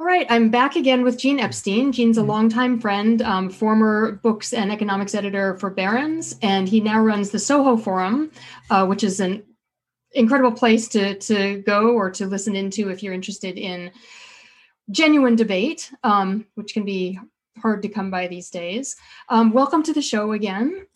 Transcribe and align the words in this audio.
All 0.00 0.06
right, 0.06 0.26
I'm 0.30 0.48
back 0.48 0.74
again 0.74 1.04
with 1.04 1.18
Gene 1.18 1.38
Epstein. 1.38 1.92
Gene's 1.92 2.16
a 2.16 2.22
longtime 2.22 2.80
friend, 2.80 3.20
um, 3.20 3.50
former 3.50 4.12
books 4.22 4.54
and 4.54 4.72
economics 4.72 5.14
editor 5.14 5.58
for 5.58 5.68
Barron's, 5.68 6.34
and 6.40 6.66
he 6.66 6.80
now 6.80 7.00
runs 7.02 7.30
the 7.30 7.38
Soho 7.38 7.76
Forum, 7.76 8.30
uh, 8.70 8.86
which 8.86 9.04
is 9.04 9.20
an 9.20 9.42
incredible 10.12 10.52
place 10.52 10.88
to 10.88 11.18
to 11.18 11.62
go 11.66 11.90
or 11.90 12.10
to 12.12 12.26
listen 12.26 12.56
into 12.56 12.88
if 12.88 13.02
you're 13.02 13.12
interested 13.12 13.58
in 13.58 13.90
genuine 14.90 15.36
debate, 15.36 15.92
um, 16.04 16.46
which 16.54 16.72
can 16.72 16.86
be 16.86 17.18
hard 17.60 17.82
to 17.82 17.88
come 17.88 18.10
by 18.10 18.26
these 18.26 18.48
days. 18.48 18.96
Um, 19.28 19.52
welcome 19.52 19.82
to 19.82 19.92
the 19.92 20.02
show 20.02 20.32
again. 20.32 20.86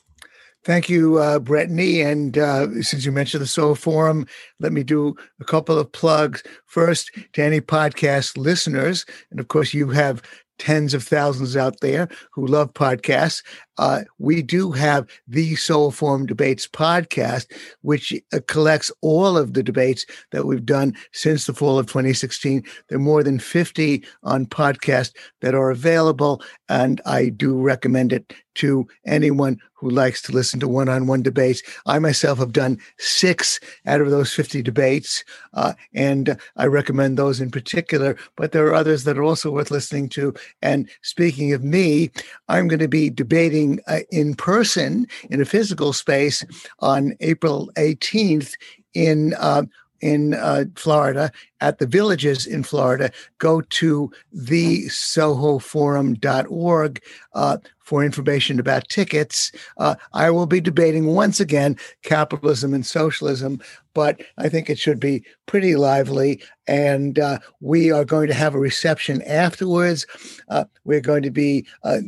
Thank 0.67 0.89
you, 0.89 1.19
uh, 1.19 1.39
Bretigne. 1.39 2.05
And 2.05 2.37
uh, 2.39 2.83
since 2.83 3.05
you 3.07 3.13
mentioned 3.13 3.41
the 3.41 3.47
Soho 3.47 3.77
Forum, 3.77 4.27
let 4.59 4.73
me 4.73 4.83
do 4.83 5.15
a 5.41 5.45
couple 5.45 5.79
of 5.79 5.93
plugs. 5.93 6.43
First, 6.65 7.13
to 7.35 7.43
any 7.43 7.61
podcast 7.61 8.37
listeners, 8.37 9.07
and 9.31 9.39
of 9.39 9.47
course, 9.47 9.73
you 9.73 9.91
have 9.91 10.23
tens 10.59 10.93
of 10.93 11.05
thousands 11.05 11.57
out 11.57 11.79
there 11.83 12.09
who 12.33 12.49
love 12.49 12.75
podcasts. 12.75 13.45
Uh, 13.79 14.03
we 14.19 14.43
do 14.43 14.73
have 14.73 15.09
the 15.27 15.57
Soho 15.57 15.91
Forum 15.91 16.27
Debates 16.27 16.67
podcast, 16.67 17.47
which 17.83 18.13
uh, 18.33 18.41
collects 18.47 18.91
all 19.01 19.37
of 19.37 19.55
the 19.55 19.63
debates 19.63 20.07
that 20.33 20.47
we've 20.47 20.65
done 20.65 20.95
since 21.13 21.47
the 21.47 21.55
fall 21.55 21.79
of 21.79 21.87
2016. 21.87 22.65
There 22.89 22.99
are 22.99 23.01
more 23.01 23.23
than 23.23 23.39
50 23.39 24.05
on 24.23 24.47
podcast 24.47 25.15
that 25.41 25.55
are 25.55 25.71
available, 25.71 26.43
and 26.69 27.01
I 27.05 27.29
do 27.29 27.61
recommend 27.61 28.13
it 28.13 28.33
to 28.57 28.87
anyone 29.07 29.59
who 29.75 29.91
likes 29.91 30.23
to 30.23 30.33
listen 30.33 30.59
to 30.59 30.69
one-on-one 30.69 31.23
debates. 31.23 31.63
I 31.85 31.99
myself 31.99 32.39
have 32.39 32.53
done 32.53 32.79
six 32.99 33.61
out 33.85 34.01
of 34.01 34.11
those 34.11 34.33
50 34.33 34.63
debates, 34.63 35.23
uh, 35.53 35.75
and 35.95 36.39
I 36.57 36.67
recommend 36.67 37.19
those 37.19 37.41
in 37.41 37.51
particular. 37.51 38.17
But 38.37 38.53
there 38.53 38.67
are 38.67 38.75
others 38.75 39.05
that 39.05 39.19
are 39.19 39.23
also 39.23 39.51
worth 39.51 39.71
listening 39.71 40.09
to. 40.11 40.35
And 40.63 40.89
speaking 41.03 41.53
of 41.53 41.63
me, 41.63 42.11
I'm 42.49 42.69
going 42.69 42.81
to 42.81 42.89
be 42.89 43.11
debating 43.11 43.66
meeting 43.67 43.85
uh, 43.87 44.01
in 44.11 44.35
person 44.35 45.07
in 45.31 45.41
a 45.41 45.45
physical 45.45 45.93
space 45.93 46.45
on 46.81 47.15
April 47.21 47.71
18th 47.77 48.55
in 48.95 49.35
uh, 49.39 49.63
in 50.03 50.35
uh, 50.35 50.65
Florida 50.75 51.33
at 51.63 51.79
the 51.79 51.87
villages 51.87 52.47
in 52.47 52.63
Florida. 52.63 53.11
Go 53.39 53.63
to 53.63 54.13
the 54.31 54.85
sohoforum.org 54.89 57.03
uh, 57.33 57.57
for 57.81 58.05
information 58.05 58.61
about 58.61 58.91
tickets. 58.91 59.51
Uh, 59.79 59.95
I 60.13 60.31
will 60.31 60.45
be 60.45 60.61
debating 60.61 61.07
once 61.07 61.41
again 61.41 61.79
capitalism 62.03 62.75
and 62.75 62.85
socialism, 62.85 63.59
but 63.95 64.21
I 64.37 64.51
think 64.51 64.69
it 64.69 64.79
should 64.79 65.01
be 65.01 65.25
pretty 65.47 65.77
lively. 65.77 66.43
And 66.69 67.19
uh, 67.19 67.39
we 67.61 67.91
are 67.91 68.05
going 68.05 68.29
to 68.29 68.35
have 68.35 68.55
a 68.55 68.61
reception 68.61 69.23
afterwards. 69.23 70.07
Uh, 70.51 70.65
we're 70.85 71.01
going 71.01 71.23
to 71.23 71.31
be 71.31 71.67
uh, 71.85 72.01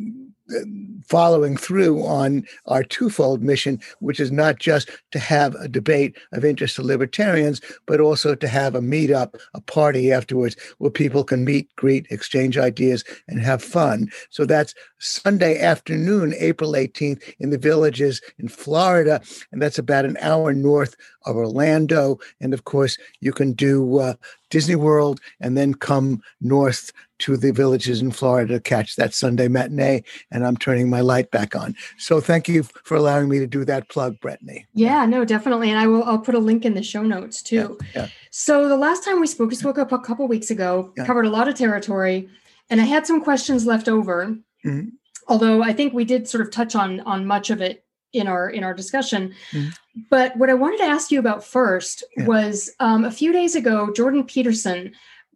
following 1.05 1.57
through 1.57 2.05
on 2.05 2.45
our 2.67 2.83
twofold 2.83 3.43
mission, 3.43 3.81
which 4.01 4.21
is 4.21 4.31
not 4.31 4.59
just 4.59 4.91
to 5.11 5.19
have 5.19 5.55
a 5.57 5.69
debate 5.69 6.17
of 6.33 6.45
interest 6.45 6.77
to 6.77 6.83
libertarians, 6.83 7.61
but 7.87 8.01
also 8.01 8.35
to 8.35 8.49
have 8.49 8.75
a 8.75 8.81
meetup, 8.81 9.35
a 9.55 9.61
party 9.61 10.13
afterwards 10.13 10.57
where 10.79 10.91
people 10.91 11.25
can 11.25 11.45
meet, 11.45 11.75
greet, 11.77 12.07
exchange 12.11 12.59
ideas, 12.59 13.05
and 13.29 13.41
have 13.41 13.63
fun. 13.63 14.11
So 14.31 14.45
that's 14.45 14.75
Sunday 14.99 15.61
afternoon, 15.61 16.35
April 16.39 16.73
18th, 16.73 17.23
in 17.39 17.51
the 17.51 17.59
villages 17.59 18.21
in 18.39 18.49
Florida. 18.49 19.21
And 19.53 19.63
that's 19.63 19.79
about 19.79 20.05
an 20.05 20.17
hour 20.21 20.53
north 20.53 20.97
of 21.29 21.37
Orlando. 21.37 22.19
And 22.41 22.53
of 22.55 22.65
course, 22.65 22.99
you 23.21 23.33
can 23.33 23.53
do 23.53 23.99
uh, 23.99 24.15
Disney 24.51 24.75
World 24.75 25.21
and 25.41 25.57
then 25.57 25.75
come 25.75 26.23
north 26.41 26.93
to 27.21 27.37
the 27.37 27.53
villages 27.53 28.01
in 28.01 28.11
Florida 28.11 28.55
to 28.55 28.61
catch 28.61 28.97
that 28.97 29.13
Sunday 29.13 29.49
matinee. 29.49 30.03
And 30.31 30.47
I'm 30.47 30.57
turning 30.57 30.89
my 30.89 31.01
light 31.01 31.31
back 31.31 31.55
on. 31.55 31.75
So 31.99 32.21
thank 32.21 32.49
you 32.49 32.63
for 32.85 32.97
allowing 32.97 33.29
me 33.29 33.39
to 33.41 33.47
do 33.47 33.65
that 33.65 33.89
plug, 33.89 34.19
Bretigne. 34.21 34.67
Yeah, 34.73 35.05
no, 35.05 35.25
definitely. 35.25 35.71
And 35.71 35.79
I 35.79 35.87
will 35.87 36.05
I'll 36.05 36.19
put 36.19 36.35
a 36.35 36.41
link 36.41 36.65
in 36.65 36.75
the 36.75 36.83
show 36.83 37.03
notes 37.03 37.43
too. 37.43 37.79
Yeah, 37.95 38.03
yeah. 38.03 38.09
So 38.31 38.69
the 38.69 38.77
last 38.77 39.05
time 39.05 39.21
we 39.21 39.27
spoke, 39.27 39.51
we 39.51 39.57
spoke 39.57 39.79
up 39.79 39.93
a 39.93 39.99
couple 39.99 40.27
weeks 40.29 40.51
ago, 40.51 40.93
yeah. 40.97 41.05
covered 41.05 41.27
a 41.27 41.31
lot 41.31 41.49
of 41.49 41.55
territory, 41.55 42.29
and 42.71 42.81
I 42.81 42.85
had 42.85 43.07
some 43.07 43.23
questions 43.23 43.67
left 43.67 43.89
over. 43.89 44.37
Mm-hmm. 44.65 44.89
Although 45.27 45.63
I 45.63 45.73
think 45.73 45.93
we 45.93 46.05
did 46.05 46.29
sort 46.29 46.43
of 46.43 46.51
touch 46.51 46.75
on 46.75 47.01
on 47.01 47.27
much 47.27 47.51
of 47.51 47.61
it 47.61 47.85
in 48.13 48.27
our 48.27 48.51
in 48.51 48.65
our 48.65 48.75
discussion. 48.75 49.35
Mm-hmm. 49.53 49.69
But 50.11 50.37
what 50.37 50.51
I 50.51 50.55
wanted 50.55 50.79
to 50.79 50.85
ask 50.85 51.11
you 51.11 51.19
about 51.19 51.45
first 51.45 52.05
yeah. 52.17 52.27
was 52.27 52.71
um, 52.81 53.05
a 53.05 53.11
few 53.11 53.33
days 53.33 53.55
ago, 53.55 53.93
Jordan 53.93 54.25
Peterson 54.25 54.93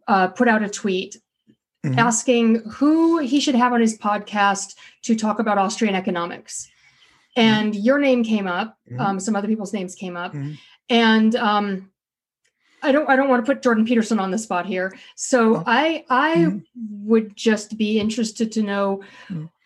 uh, 0.07 0.27
put 0.27 0.47
out 0.47 0.63
a 0.63 0.69
tweet 0.69 1.17
mm-hmm. 1.85 1.99
asking 1.99 2.55
who 2.69 3.19
he 3.19 3.39
should 3.39 3.55
have 3.55 3.73
on 3.73 3.81
his 3.81 3.97
podcast 3.97 4.75
to 5.03 5.15
talk 5.15 5.39
about 5.39 5.57
Austrian 5.57 5.95
economics. 5.95 6.69
Mm-hmm. 7.37 7.41
And 7.41 7.73
mm-hmm. 7.73 7.83
your 7.83 7.99
name 7.99 8.23
came 8.23 8.47
up. 8.47 8.77
Mm-hmm. 8.89 9.01
Um, 9.01 9.19
some 9.19 9.35
other 9.35 9.47
people's 9.47 9.73
names 9.73 9.95
came 9.95 10.15
up, 10.15 10.33
mm-hmm. 10.33 10.53
and 10.89 11.35
um, 11.35 11.91
I 12.83 12.91
don't 12.91 13.09
I 13.09 13.15
don't 13.15 13.29
want 13.29 13.45
to 13.45 13.51
put 13.51 13.63
Jordan 13.63 13.85
Peterson 13.85 14.19
on 14.19 14.31
the 14.31 14.37
spot 14.37 14.65
here. 14.65 14.95
So 15.15 15.57
oh. 15.57 15.63
I 15.65 16.05
I 16.09 16.61
would 17.01 17.35
just 17.35 17.77
be 17.77 17.99
interested 17.99 18.51
to 18.53 18.61
know 18.61 19.01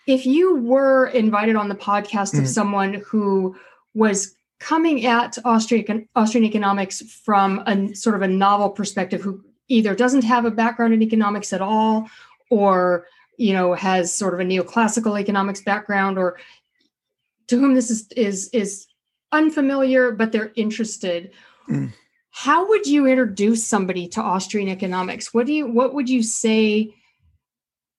if 0.07 0.25
you 0.25 0.55
were 0.55 1.07
invited 1.07 1.55
on 1.55 1.69
the 1.69 1.75
podcast 1.75 2.33
mm-hmm. 2.33 2.43
of 2.43 2.49
someone 2.49 2.93
who 3.05 3.55
was 3.93 4.35
coming 4.59 5.05
at 5.05 5.37
Austrian 5.45 6.07
Austrian 6.15 6.45
economics 6.45 7.01
from 7.01 7.59
a 7.67 7.93
sort 7.93 8.15
of 8.15 8.21
a 8.21 8.27
novel 8.27 8.69
perspective, 8.69 9.21
who 9.21 9.43
either 9.67 9.93
doesn't 9.93 10.23
have 10.23 10.45
a 10.45 10.51
background 10.51 10.93
in 10.93 11.03
economics 11.03 11.53
at 11.53 11.61
all, 11.61 12.09
or 12.49 13.05
you 13.37 13.53
know 13.53 13.73
has 13.73 14.15
sort 14.15 14.33
of 14.33 14.39
a 14.39 14.43
neoclassical 14.43 15.19
economics 15.19 15.61
background, 15.61 16.17
or 16.17 16.39
to 17.47 17.59
whom 17.59 17.75
this 17.75 17.91
is 17.91 18.07
is 18.15 18.49
is 18.53 18.87
unfamiliar 19.33 20.11
but 20.11 20.31
they're 20.31 20.53
interested. 20.55 21.31
Mm. 21.69 21.91
How 22.31 22.67
would 22.69 22.85
you 22.85 23.07
introduce 23.07 23.67
somebody 23.67 24.07
to 24.09 24.21
Austrian 24.21 24.69
economics? 24.69 25.33
What 25.33 25.47
do 25.47 25.53
you 25.53 25.67
what 25.67 25.93
would 25.93 26.09
you 26.09 26.23
say? 26.23 26.93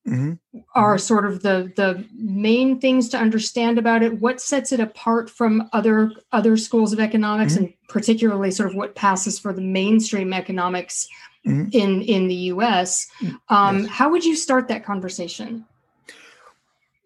Mm-hmm. 0.09 0.59
are 0.75 0.95
mm-hmm. 0.95 1.01
sort 1.01 1.25
of 1.25 1.43
the 1.43 1.73
the 1.77 2.05
main 2.15 2.81
things 2.81 3.09
to 3.09 3.19
understand 3.19 3.79
about 3.79 4.03
it 4.03 4.21
what 4.21 4.41
sets 4.41 4.73
it 4.73 4.81
apart 4.81 5.31
from 5.31 5.69
other 5.73 6.11
other 6.33 6.57
schools 6.57 6.93
of 6.93 7.01
economics 7.01 7.55
mm-hmm. 7.55 7.65
and 7.65 7.75
particularly 7.89 8.51
sort 8.51 8.69
of 8.69 8.75
what 8.75 8.95
passes 8.95 9.39
for 9.39 9.53
the 9.53 9.61
mainstream 9.61 10.33
economics 10.33 11.09
mm-hmm. 11.47 11.69
in 11.73 12.03
in 12.03 12.29
the 12.29 12.37
us 12.37 13.07
mm, 13.21 13.37
um, 13.49 13.81
yes. 13.81 13.89
how 13.89 14.11
would 14.11 14.25
you 14.25 14.37
start 14.37 14.69
that 14.69 14.85
conversation 14.85 15.65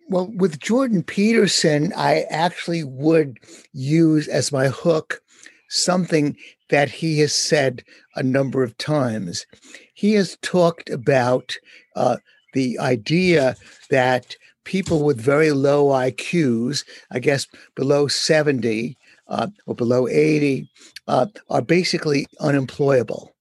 well 0.09 0.31
with 0.37 0.59
jordan 0.59 1.03
peterson 1.03 1.93
i 1.97 2.25
actually 2.31 2.85
would 2.85 3.39
use 3.73 4.29
as 4.29 4.53
my 4.53 4.69
hook 4.69 5.21
something 5.69 6.37
that 6.69 6.91
he 6.91 7.19
has 7.21 7.35
said 7.35 7.83
a 8.17 8.23
number 8.23 8.63
of 8.63 8.77
times 8.77 9.47
he 9.95 10.13
has 10.13 10.37
talked 10.43 10.91
about 10.91 11.57
uh, 11.97 12.17
the 12.53 12.79
idea 12.79 13.57
that 13.91 14.37
people 14.65 15.05
with 15.05 15.21
very 15.21 15.53
low 15.53 15.87
IQs, 15.87 16.85
I 17.11 17.19
guess 17.19 17.47
below 17.75 18.09
70 18.09 18.97
uh, 19.29 19.49
or 19.67 19.75
below 19.75 20.09
80, 20.09 20.69
uh, 21.09 21.27
are 21.51 21.63
basically 21.63 22.27
unemployable. 22.41 23.35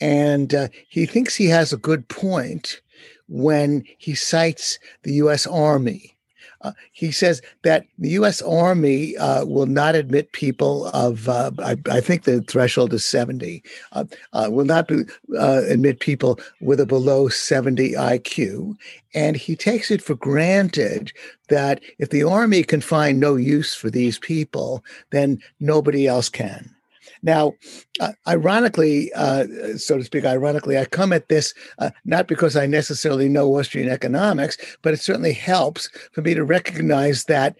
And 0.00 0.54
uh, 0.54 0.68
he 0.88 1.06
thinks 1.06 1.34
he 1.34 1.46
has 1.46 1.72
a 1.72 1.78
good 1.78 2.08
point 2.08 2.80
when 3.28 3.84
he 3.98 4.14
cites 4.14 4.78
the 5.02 5.14
US 5.14 5.46
Army 5.46 6.16
uh, 6.62 6.72
he 6.92 7.12
says 7.12 7.40
that 7.62 7.86
the 7.98 8.10
U.S. 8.10 8.42
Army 8.42 9.16
uh, 9.16 9.44
will 9.44 9.66
not 9.66 9.94
admit 9.94 10.32
people 10.32 10.86
of, 10.86 11.28
uh, 11.28 11.52
I, 11.58 11.76
I, 11.90 12.00
think 12.00 12.24
the 12.24 12.40
threshold 12.42 12.92
is 12.92 13.04
70, 13.04 13.62
uh, 13.92 14.04
uh, 14.32 14.48
will 14.50 14.64
not 14.64 14.88
be, 14.88 15.04
admit 15.36 16.00
people 16.00 16.40
with 16.60 16.80
a 16.80 16.86
below 16.86 17.28
70 17.28 17.92
IQ. 17.92 18.76
And 19.14 19.36
he 19.36 19.54
takes 19.54 19.90
it 19.90 20.02
for 20.02 20.16
granted 20.16 21.12
that 21.48 21.80
if 21.98 22.10
the 22.10 22.24
Army 22.24 22.62
can 22.64 22.80
find 22.80 23.20
no 23.20 23.36
use 23.36 23.74
for 23.74 23.88
these 23.88 24.18
people, 24.18 24.84
then 25.10 25.40
nobody 25.60 26.06
else 26.06 26.28
can. 26.28 26.74
Now, 27.22 27.54
uh, 28.00 28.12
ironically, 28.26 29.12
uh, 29.14 29.44
so 29.76 29.98
to 29.98 30.04
speak, 30.04 30.24
ironically, 30.24 30.78
I 30.78 30.84
come 30.84 31.12
at 31.12 31.28
this 31.28 31.54
uh, 31.78 31.90
not 32.04 32.28
because 32.28 32.56
I 32.56 32.66
necessarily 32.66 33.28
know 33.28 33.56
Austrian 33.58 33.88
economics, 33.88 34.56
but 34.82 34.94
it 34.94 35.00
certainly 35.00 35.32
helps 35.32 35.88
for 36.12 36.22
me 36.22 36.34
to 36.34 36.44
recognize 36.44 37.24
that 37.24 37.56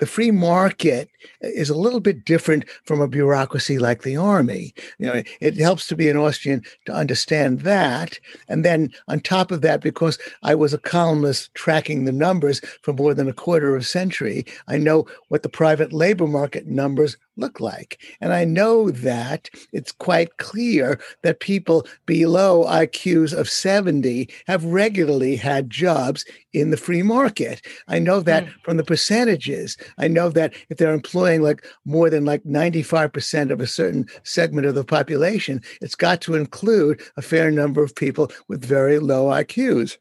the 0.00 0.06
free 0.06 0.30
market 0.30 1.10
is 1.40 1.70
a 1.70 1.78
little 1.78 2.00
bit 2.00 2.24
different 2.24 2.68
from 2.84 3.00
a 3.00 3.08
bureaucracy 3.08 3.78
like 3.78 4.02
the 4.02 4.16
army. 4.16 4.74
You 4.98 5.06
know, 5.06 5.22
it 5.40 5.56
helps 5.56 5.86
to 5.88 5.96
be 5.96 6.08
an 6.08 6.16
Austrian 6.16 6.62
to 6.86 6.92
understand 6.92 7.60
that. 7.60 8.18
And 8.48 8.64
then 8.64 8.92
on 9.08 9.20
top 9.20 9.50
of 9.50 9.62
that, 9.62 9.80
because 9.80 10.18
I 10.42 10.54
was 10.54 10.72
a 10.72 10.78
columnist 10.78 11.54
tracking 11.54 12.04
the 12.04 12.12
numbers 12.12 12.60
for 12.82 12.92
more 12.92 13.14
than 13.14 13.28
a 13.28 13.32
quarter 13.32 13.74
of 13.74 13.82
a 13.82 13.84
century, 13.84 14.44
I 14.66 14.78
know 14.78 15.06
what 15.28 15.42
the 15.42 15.48
private 15.48 15.92
labor 15.92 16.26
market 16.26 16.66
numbers 16.66 17.16
look 17.38 17.60
like. 17.60 18.00
And 18.20 18.32
I 18.32 18.44
know 18.44 18.90
that 18.90 19.48
it's 19.72 19.92
quite 19.92 20.36
clear 20.36 21.00
that 21.22 21.40
people 21.40 21.86
below 22.04 22.64
IQs 22.64 23.32
of 23.32 23.48
70 23.48 24.28
have 24.46 24.64
regularly 24.64 25.36
had 25.36 25.70
jobs 25.70 26.24
in 26.52 26.70
the 26.70 26.76
free 26.76 27.02
market. 27.02 27.62
I 27.86 27.98
know 27.98 28.20
that 28.20 28.44
mm. 28.44 28.52
from 28.62 28.76
the 28.76 28.84
percentages. 28.84 29.76
I 29.98 30.08
know 30.08 30.28
that 30.30 30.54
if 30.70 30.78
they're 30.78 30.94
employing 30.94 31.42
like 31.42 31.64
more 31.84 32.10
than 32.10 32.24
like 32.24 32.42
95% 32.44 33.50
of 33.50 33.60
a 33.60 33.66
certain 33.66 34.06
segment 34.24 34.66
of 34.66 34.74
the 34.74 34.84
population, 34.84 35.62
it's 35.80 35.94
got 35.94 36.20
to 36.22 36.34
include 36.34 37.00
a 37.16 37.22
fair 37.22 37.50
number 37.50 37.82
of 37.82 37.94
people 37.94 38.30
with 38.48 38.64
very 38.64 38.98
low 38.98 39.26
IQs. 39.26 39.96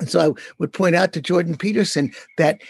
And 0.00 0.08
so 0.08 0.20
I 0.20 0.40
would 0.58 0.72
point 0.72 0.94
out 0.94 1.12
to 1.12 1.20
Jordan 1.20 1.56
Peterson 1.56 2.12
that 2.38 2.60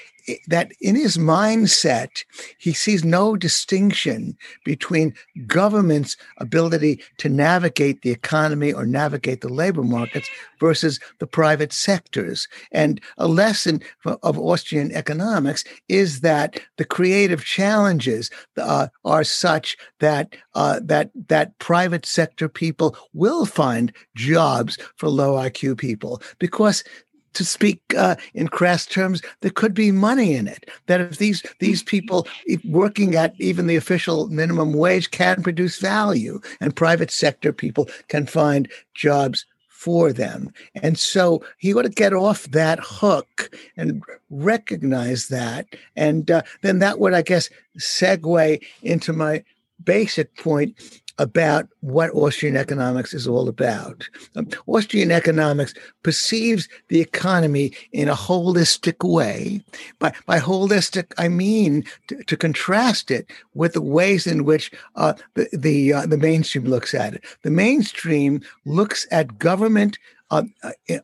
that 0.47 0.73
in 0.81 0.95
his 0.95 1.17
mindset, 1.17 2.25
he 2.59 2.73
sees 2.73 3.05
no 3.05 3.37
distinction 3.37 4.37
between 4.65 5.15
government's 5.47 6.17
ability 6.39 7.03
to 7.19 7.29
navigate 7.29 8.03
the 8.03 8.11
economy 8.11 8.73
or 8.73 8.87
navigate 8.87 9.41
the 9.41 9.53
labor 9.53 9.83
markets 9.83 10.29
versus 10.61 11.01
the 11.19 11.27
private 11.27 11.73
sectors. 11.73 12.47
And 12.71 13.01
a 13.19 13.29
lesson 13.29 13.83
of 14.05 14.39
Austrian 14.39 14.93
economics 14.93 15.65
is 15.89 16.21
that 16.21 16.61
the 16.77 16.85
creative 16.85 17.45
challenges 17.45 18.31
uh, 18.57 18.89
are 19.05 19.25
such 19.25 19.77
that 20.01 20.35
uh, 20.55 20.81
that 20.83 21.11
that 21.29 21.59
private 21.59 22.07
sector 22.07 22.49
people 22.49 22.97
will 23.13 23.47
find 23.47 23.93
jobs 24.15 24.79
for 24.97 25.09
low 25.09 25.35
IQ 25.35 25.79
people 25.79 26.23
because 26.39 26.85
to 27.35 27.45
speak 27.45 27.81
uh, 27.97 28.17
in 28.35 28.49
crass 28.49 28.87
terms, 28.87 29.23
there 29.41 29.51
could 29.51 29.75
be 29.75 29.93
money 29.93 30.35
in 30.35 30.47
it. 30.49 30.69
That 30.87 31.01
if 31.01 31.19
these 31.19 31.43
these 31.59 31.83
people 31.83 32.27
working 32.65 33.15
at 33.15 33.35
even 33.39 33.67
the 33.67 33.77
official 33.77 34.29
minimum 34.29 34.73
wage 34.73 35.11
can 35.11 35.43
produce 35.43 35.79
value, 35.79 36.41
and 36.61 36.75
private 36.75 37.11
sector 37.11 37.53
people 37.53 37.89
can 38.09 38.27
find 38.27 38.71
jobs 38.95 39.47
for 39.69 40.13
them. 40.13 40.53
And 40.77 40.97
so 40.97 41.45
he 41.59 41.75
ought 41.75 41.83
to 41.83 41.89
get 41.89 42.13
off 42.13 42.45
that 42.53 42.79
hook 42.81 43.51
and 43.77 44.01
recognize 44.31 45.27
that. 45.27 45.67
And 45.97 46.31
uh, 46.31 46.43
then 46.61 46.79
that 46.79 47.01
would, 47.01 47.15
I 47.15 47.23
guess, 47.23 47.51
segue 47.81 48.63
into 48.85 49.13
my 49.13 49.43
basic 49.85 50.37
point 50.37 51.02
about 51.19 51.69
what 51.81 52.11
Austrian 52.11 52.57
economics 52.57 53.13
is 53.15 53.27
all 53.29 53.49
about. 53.49 54.09
Um, 54.37 54.49
Austrian 54.67 55.11
economics 55.11 55.75
perceives 56.03 56.69
the 56.89 57.01
economy 57.01 57.73
in 57.93 58.09
a 58.09 58.15
holistic 58.15 59.07
way. 59.07 59.63
By, 59.99 60.13
by 60.27 60.39
holistic, 60.39 61.13
I 61.19 61.29
mean 61.29 61.85
to, 62.09 62.23
to 62.25 62.37
contrast 62.37 63.11
it 63.11 63.31
with 63.55 63.75
the 63.75 63.83
ways 63.83 64.27
in 64.27 64.45
which 64.45 64.71
uh, 64.97 65.15
the 65.35 65.49
the, 65.53 65.93
uh, 65.93 66.07
the 66.07 66.17
mainstream 66.17 66.65
looks 66.65 66.95
at 66.95 67.15
it. 67.15 67.25
The 67.43 67.51
mainstream 67.51 68.41
looks 68.65 69.07
at 69.11 69.39
government 69.39 69.99
uh, 70.31 70.45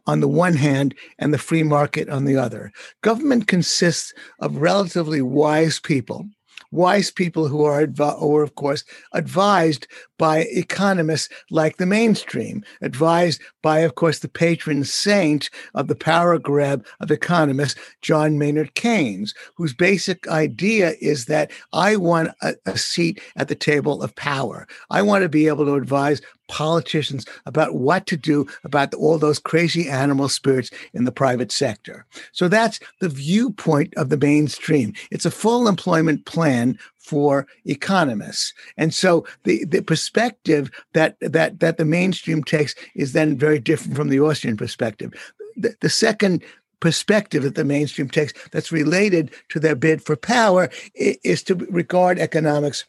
on 0.06 0.20
the 0.20 0.28
one 0.28 0.55
hand 0.55 0.94
and 1.19 1.34
the 1.34 1.38
free 1.38 1.62
market 1.62 2.08
on 2.08 2.25
the 2.25 2.37
other. 2.37 2.72
Government 3.02 3.46
consists 3.46 4.14
of 4.40 4.56
relatively 4.56 5.20
wise 5.20 5.78
people 5.78 6.26
wise 6.70 7.11
people 7.11 7.49
who 7.49 7.65
are, 7.65 7.82
adv- 7.82 8.17
or 8.20 8.43
of 8.43 8.55
course, 8.55 8.85
advised 9.12 9.87
by 10.19 10.41
economists 10.50 11.29
like 11.50 11.76
the 11.76 11.87
mainstream, 11.87 12.65
advised 12.82 13.41
by, 13.62 13.81
of 13.81 13.94
course, 13.94 14.19
the 14.19 14.29
patron 14.29 14.85
saint 14.85 15.50
of 15.75 15.88
the 15.88 15.94
power 15.94 16.38
grab 16.38 16.85
of 17.00 17.11
economists, 17.11 17.79
John 18.03 18.38
Maynard 18.38 18.75
Keynes, 18.75 19.35
whose 19.55 19.75
basic 19.75 20.26
idea 20.29 20.94
is 21.00 21.26
that 21.26 21.50
I 21.73 21.97
want 21.97 22.31
a, 22.43 22.55
a 22.67 22.76
seat 22.76 23.20
at 23.37 23.49
the 23.49 23.55
table 23.55 24.03
of 24.03 24.15
power. 24.17 24.67
I 24.91 25.03
want 25.03 25.23
to 25.23 25.29
be 25.29 25.47
able 25.47 25.65
to 25.67 25.75
advise 25.75 26.20
politicians 26.48 27.24
about 27.46 27.74
what 27.74 28.06
to 28.06 28.16
do 28.16 28.46
about 28.64 28.92
all 28.94 29.18
those 29.18 29.38
crazy 29.38 29.88
animal 29.88 30.28
spirits 30.28 30.70
in 30.92 31.04
the 31.04 31.12
private 31.12 31.52
sector. 31.52 32.04
So 32.32 32.48
that's 32.48 32.80
the 33.00 33.08
viewpoint 33.08 33.94
of 33.96 34.08
the 34.08 34.16
mainstream. 34.16 34.94
It's 35.10 35.26
a 35.26 35.30
full 35.30 35.68
employment 35.68 36.26
plan 36.26 36.78
for 36.98 37.46
economists. 37.64 38.52
And 38.76 38.92
so 38.92 39.24
the, 39.44 39.64
the 39.64 39.82
perspective 39.82 40.70
that, 40.92 41.16
that, 41.20 41.60
that 41.60 41.78
the 41.78 41.84
mainstream 41.84 42.44
takes 42.44 42.74
is 42.94 43.12
then 43.12 43.38
very 43.38 43.58
different 43.58 43.96
from 43.96 44.08
the 44.08 44.20
Austrian 44.20 44.56
perspective. 44.56 45.12
The, 45.56 45.74
the 45.80 45.88
second 45.90 46.44
perspective 46.80 47.42
that 47.42 47.54
the 47.54 47.64
mainstream 47.64 48.08
takes 48.08 48.32
that's 48.52 48.70
related 48.70 49.30
to 49.48 49.58
their 49.58 49.74
bid 49.74 50.02
for 50.02 50.16
power 50.16 50.70
is 50.94 51.42
to 51.44 51.54
regard 51.54 52.18
economics 52.18 52.84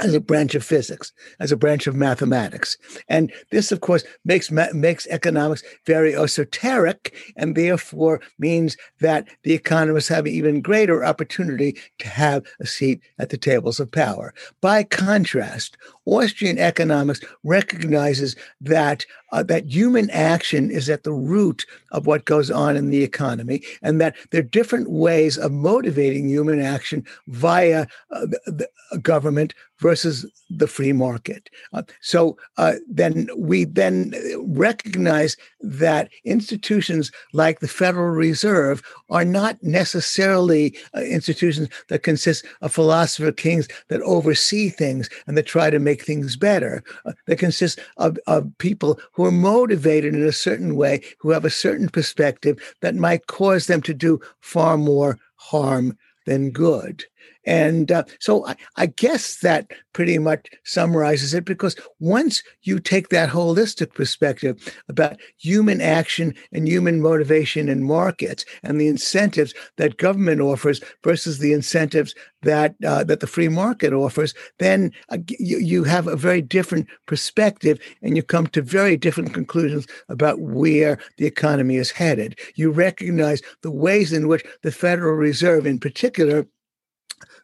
as 0.00 0.14
a 0.14 0.20
branch 0.20 0.54
of 0.54 0.64
physics, 0.64 1.12
as 1.38 1.52
a 1.52 1.56
branch 1.56 1.86
of 1.86 1.94
mathematics. 1.94 2.78
And 3.08 3.32
this, 3.50 3.70
of 3.70 3.80
course, 3.80 4.04
makes 4.24 4.50
makes 4.50 5.06
economics 5.08 5.62
very 5.86 6.16
esoteric, 6.16 7.14
and 7.36 7.54
therefore 7.54 8.20
means 8.38 8.76
that 9.00 9.28
the 9.42 9.52
economists 9.52 10.08
have 10.08 10.26
even 10.26 10.62
greater 10.62 11.04
opportunity 11.04 11.76
to 11.98 12.08
have 12.08 12.44
a 12.58 12.66
seat 12.66 13.00
at 13.18 13.28
the 13.28 13.36
tables 13.36 13.80
of 13.80 13.90
power. 13.90 14.32
By 14.60 14.82
contrast, 14.82 15.76
Austrian 16.06 16.58
economics 16.58 17.20
recognizes 17.44 18.34
that 18.60 19.04
uh, 19.30 19.42
that 19.42 19.66
human 19.66 20.10
action 20.10 20.70
is 20.70 20.90
at 20.90 21.04
the 21.04 21.12
root 21.12 21.64
of 21.90 22.06
what 22.06 22.26
goes 22.26 22.50
on 22.50 22.76
in 22.76 22.90
the 22.90 23.02
economy, 23.02 23.62
and 23.82 24.00
that 24.00 24.16
there 24.30 24.40
are 24.40 24.42
different 24.42 24.90
ways 24.90 25.38
of 25.38 25.52
motivating 25.52 26.28
human 26.28 26.60
action 26.60 27.04
via 27.28 27.86
uh, 28.10 28.26
the, 28.26 28.68
the 28.92 28.98
government 28.98 29.54
versus 29.82 30.24
the 30.48 30.66
free 30.66 30.92
market. 30.92 31.50
Uh, 31.72 31.82
so 32.00 32.36
uh, 32.56 32.74
then 32.88 33.28
we 33.36 33.64
then 33.64 34.14
recognize 34.38 35.36
that 35.60 36.08
institutions 36.24 37.10
like 37.32 37.58
the 37.58 37.68
Federal 37.68 38.10
Reserve 38.10 38.82
are 39.10 39.24
not 39.24 39.60
necessarily 39.62 40.76
uh, 40.94 41.00
institutions 41.00 41.68
that 41.88 42.04
consist 42.04 42.44
of 42.60 42.72
philosopher 42.72 43.32
kings 43.32 43.66
that 43.88 44.00
oversee 44.02 44.68
things 44.68 45.10
and 45.26 45.36
that 45.36 45.46
try 45.46 45.68
to 45.68 45.78
make 45.78 46.04
things 46.04 46.36
better. 46.36 46.82
Uh, 47.04 47.12
they 47.26 47.36
consist 47.36 47.80
of, 47.96 48.18
of 48.26 48.50
people 48.58 49.00
who 49.12 49.24
are 49.24 49.32
motivated 49.32 50.14
in 50.14 50.24
a 50.24 50.32
certain 50.32 50.76
way, 50.76 51.02
who 51.18 51.30
have 51.30 51.44
a 51.44 51.50
certain 51.50 51.88
perspective 51.88 52.56
that 52.82 52.94
might 52.94 53.26
cause 53.26 53.66
them 53.66 53.82
to 53.82 53.94
do 53.94 54.20
far 54.40 54.76
more 54.76 55.18
harm 55.36 55.98
than 56.26 56.50
good. 56.50 57.04
And 57.44 57.90
uh, 57.90 58.04
so 58.20 58.46
I, 58.46 58.56
I, 58.76 58.86
guess 58.86 59.38
that 59.38 59.72
pretty 59.92 60.18
much 60.18 60.48
summarizes 60.64 61.34
it 61.34 61.44
because 61.44 61.74
once 61.98 62.42
you 62.62 62.78
take 62.78 63.08
that 63.08 63.30
holistic 63.30 63.94
perspective 63.94 64.76
about 64.88 65.18
human 65.38 65.80
action 65.80 66.34
and 66.52 66.68
human 66.68 67.00
motivation 67.00 67.68
in 67.68 67.82
markets 67.82 68.44
and 68.62 68.80
the 68.80 68.86
incentives 68.86 69.54
that 69.76 69.96
government 69.96 70.40
offers 70.40 70.80
versus 71.02 71.38
the 71.38 71.52
incentives 71.52 72.14
that 72.42 72.74
uh, 72.84 73.04
that 73.04 73.20
the 73.20 73.26
free 73.26 73.48
market 73.48 73.92
offers, 73.92 74.34
then 74.58 74.92
uh, 75.08 75.18
you, 75.38 75.58
you 75.58 75.84
have 75.84 76.06
a 76.06 76.16
very 76.16 76.42
different 76.42 76.86
perspective 77.06 77.78
and 78.02 78.16
you 78.16 78.22
come 78.22 78.46
to 78.48 78.62
very 78.62 78.96
different 78.96 79.34
conclusions 79.34 79.86
about 80.08 80.40
where 80.40 80.98
the 81.18 81.26
economy 81.26 81.76
is 81.76 81.90
headed. 81.90 82.38
You 82.54 82.70
recognize 82.70 83.42
the 83.62 83.70
ways 83.70 84.12
in 84.12 84.28
which 84.28 84.44
the 84.62 84.72
Federal 84.72 85.14
Reserve, 85.14 85.66
in 85.66 85.78
particular, 85.78 86.46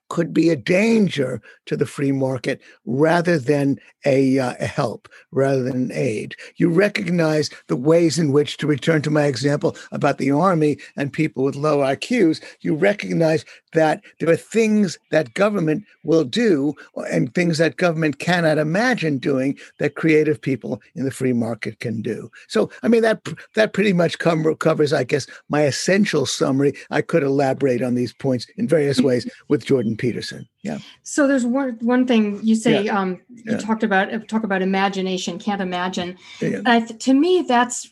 could 0.09 0.33
be 0.33 0.51
a 0.51 0.57
danger 0.57 1.41
to 1.67 1.77
the 1.77 1.87
free 1.87 2.13
market 2.13 2.61
rather 2.87 3.39
than 3.39 3.79
a, 4.05 4.39
uh, 4.39 4.55
a, 4.59 4.67
help, 4.67 5.09
rather 5.33 5.63
than 5.63 5.77
an 5.77 5.93
aid. 5.93 6.35
You 6.57 6.71
recognize 6.71 7.51
the 7.67 7.77
ways 7.77 8.19
in 8.19 8.33
which, 8.33 8.57
to 8.59 8.67
return 8.67 9.03
to 9.03 9.11
my 9.11 9.25
example 9.25 9.77
about 9.93 10.19
the 10.19 10.31
army 10.31 10.79
and 10.97 11.13
people 11.13 11.45
with 11.45 11.57
low 11.57 11.79
IQs, 11.79 12.43
you 12.61 12.75
recognize 12.75 13.45
that 13.75 14.03
there 14.19 14.31
are 14.31 14.37
things 14.37 14.99
that 15.11 15.35
government 15.35 15.85
will 16.05 16.25
do 16.25 16.75
and 17.11 17.35
things 17.35 17.59
that 17.59 17.77
government 17.77 18.19
cannot 18.19 18.59
imagine 18.59 19.19
doing 19.19 19.59
that 19.79 19.95
creative 19.95 20.41
people 20.41 20.81
in 20.95 21.05
the 21.05 21.11
free 21.11 21.33
market 21.33 21.81
can 21.81 22.03
do. 22.03 22.31
So, 22.49 22.71
I 22.83 22.89
mean, 22.89 23.03
that 23.03 23.27
that 23.55 23.73
pretty 23.73 23.93
much 23.93 24.19
com- 24.19 24.55
covers, 24.57 24.93
I 24.93 25.05
guess, 25.05 25.27
my 25.49 25.63
essential 25.63 26.27
summary. 26.27 26.75
I 26.91 27.03
could 27.03 27.23
elaborate 27.23 27.83
on 27.83 27.95
these 27.95 28.13
points 28.13 28.47
in 28.57 28.69
various 28.69 29.01
ways 29.01 29.29
with 29.49 29.65
Jordan 29.65 29.97
Peterson. 29.97 30.49
Yeah. 30.63 30.79
So 31.03 31.27
there's 31.27 31.47
one 31.47 31.79
one 31.81 32.07
thing 32.07 32.41
you 32.43 32.55
say. 32.55 32.85
Yeah. 32.85 32.99
Um, 32.99 33.21
you 33.29 33.53
yeah. 33.53 33.59
talked 33.59 33.83
about 33.83 34.13
uh, 34.13 34.19
talk 34.21 34.45
about 34.45 34.63
imagination. 34.63 35.39
Can't 35.39 35.63
imagine. 35.63 36.17
Yeah. 36.41 36.81
to 36.81 37.15
me, 37.15 37.45
that's 37.47 37.89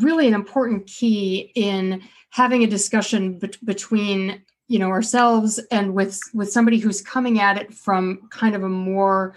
really 0.00 0.26
an 0.26 0.34
important 0.34 0.86
key 0.86 1.52
in 1.54 2.02
having 2.30 2.64
a 2.64 2.66
discussion 2.66 3.38
be- 3.38 3.50
between 3.64 4.42
you 4.68 4.78
know 4.78 4.88
ourselves 4.88 5.58
and 5.70 5.94
with 5.94 6.18
with 6.32 6.50
somebody 6.50 6.78
who's 6.78 7.00
coming 7.02 7.40
at 7.40 7.58
it 7.58 7.72
from 7.74 8.28
kind 8.30 8.54
of 8.54 8.62
a 8.62 8.68
more 8.68 9.34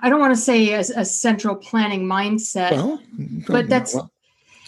I 0.00 0.08
don't 0.08 0.20
want 0.20 0.34
to 0.34 0.40
say 0.40 0.72
as 0.72 0.90
a 0.90 1.04
central 1.04 1.56
planning 1.56 2.06
mindset, 2.06 2.72
well, 2.72 3.02
but 3.48 3.68
that's 3.68 3.94
well, 3.94 4.10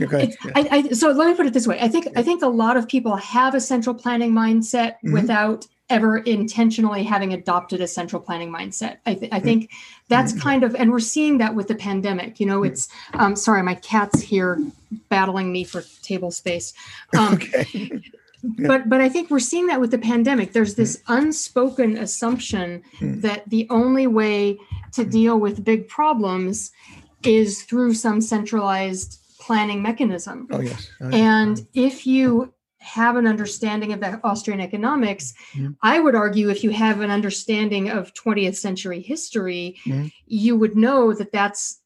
okay. 0.00 0.34
Yeah. 0.44 0.52
I, 0.56 0.68
I, 0.70 0.88
so 0.88 1.10
let 1.10 1.28
me 1.28 1.34
put 1.34 1.46
it 1.46 1.52
this 1.52 1.66
way. 1.66 1.78
I 1.80 1.88
think 1.88 2.08
I 2.16 2.22
think 2.22 2.42
a 2.42 2.48
lot 2.48 2.76
of 2.76 2.88
people 2.88 3.14
have 3.16 3.54
a 3.54 3.60
central 3.60 3.94
planning 3.94 4.32
mindset 4.32 4.94
mm-hmm. 4.94 5.12
without 5.12 5.66
ever 5.88 6.18
intentionally 6.18 7.04
having 7.04 7.32
adopted 7.32 7.80
a 7.80 7.86
central 7.86 8.20
planning 8.20 8.52
mindset. 8.52 8.96
I, 9.06 9.14
th- 9.14 9.32
I 9.32 9.36
mm-hmm. 9.36 9.44
think 9.44 9.70
that's 10.08 10.32
mm-hmm. 10.32 10.40
kind 10.40 10.64
of, 10.64 10.74
and 10.74 10.90
we're 10.90 10.98
seeing 10.98 11.38
that 11.38 11.54
with 11.54 11.68
the 11.68 11.76
pandemic. 11.76 12.40
You 12.40 12.46
know, 12.46 12.62
mm-hmm. 12.62 12.72
it's 12.72 12.88
um, 13.14 13.36
sorry, 13.36 13.62
my 13.62 13.74
cat's 13.74 14.20
here 14.20 14.58
battling 15.08 15.52
me 15.52 15.62
for 15.62 15.84
table 16.02 16.30
space. 16.30 16.72
Um, 17.16 17.34
okay. 17.34 18.02
But 18.42 18.88
but 18.88 19.00
I 19.00 19.08
think 19.08 19.30
we're 19.30 19.38
seeing 19.38 19.66
that 19.66 19.80
with 19.80 19.90
the 19.90 19.98
pandemic. 19.98 20.52
There's 20.52 20.74
this 20.74 20.96
mm. 20.98 21.18
unspoken 21.18 21.96
assumption 21.96 22.82
mm. 22.98 23.20
that 23.22 23.48
the 23.48 23.66
only 23.70 24.06
way 24.06 24.58
to 24.92 25.04
mm. 25.04 25.10
deal 25.10 25.38
with 25.38 25.64
big 25.64 25.88
problems 25.88 26.70
is 27.24 27.62
through 27.62 27.94
some 27.94 28.20
centralized 28.20 29.20
planning 29.40 29.82
mechanism. 29.82 30.48
Oh 30.50 30.60
yes. 30.60 30.90
Oh, 31.00 31.08
yes. 31.08 31.14
And 31.14 31.66
if 31.74 32.06
you 32.06 32.52
have 32.86 33.16
an 33.16 33.26
understanding 33.26 33.92
of 33.92 34.20
Austrian 34.22 34.60
economics. 34.60 35.34
I 35.82 35.98
would 35.98 36.14
argue 36.14 36.50
if 36.50 36.62
you 36.62 36.70
have 36.70 37.00
an 37.00 37.10
understanding 37.10 37.90
of 37.90 38.14
20th 38.14 38.54
century 38.54 39.00
history, 39.02 39.76
you 40.26 40.56
would 40.56 40.76
know 40.76 41.12
that 41.12 41.32
that's 41.32 41.80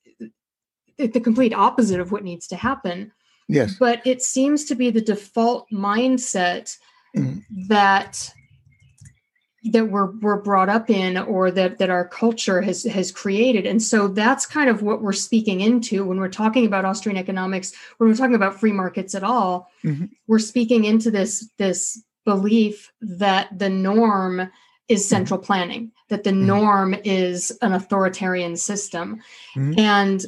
the 0.99 1.21
complete 1.21 1.55
opposite 1.55 2.01
of 2.01 2.13
what 2.13 2.23
needs 2.23 2.47
to 2.49 2.57
happen. 2.57 3.13
Yes. 3.51 3.77
But 3.79 4.01
it 4.07 4.23
seems 4.23 4.65
to 4.67 4.75
be 4.75 4.91
the 4.91 5.01
default 5.01 5.69
mindset 5.71 6.77
mm-hmm. 7.17 7.41
that 7.69 8.33
that 9.65 9.91
we're 9.91 10.13
we're 10.21 10.41
brought 10.41 10.69
up 10.71 10.89
in 10.89 11.19
or 11.19 11.51
that 11.51 11.79
that 11.79 11.91
our 11.91 12.07
culture 12.09 12.63
has 12.63 12.85
has 12.85 13.13
created 13.13 13.67
and 13.67 13.83
so 13.83 14.09
that's 14.09 14.47
kind 14.47 14.71
of 14.71 14.81
what 14.81 15.03
we're 15.03 15.13
speaking 15.13 15.61
into 15.61 16.03
when 16.03 16.19
we're 16.19 16.31
talking 16.31 16.65
about 16.65 16.87
austrian 16.87 17.19
economics 17.19 17.75
when 17.99 18.09
we're 18.09 18.17
talking 18.17 18.35
about 18.35 18.59
free 18.59 18.73
markets 18.73 19.15
at 19.15 19.23
all 19.23 19.71
mm-hmm. 19.85 20.07
we're 20.27 20.39
speaking 20.39 20.85
into 20.85 21.11
this 21.11 21.47
this 21.59 22.03
belief 22.25 22.91
that 23.03 23.59
the 23.59 23.69
norm 23.69 24.41
is 24.89 25.03
mm-hmm. 25.03 25.09
central 25.09 25.39
planning 25.39 25.93
that 26.09 26.25
the 26.25 26.31
mm-hmm. 26.31 26.47
norm 26.47 26.97
is 27.05 27.53
an 27.61 27.75
authoritarian 27.75 28.57
system 28.57 29.21
mm-hmm. 29.55 29.79
and 29.79 30.25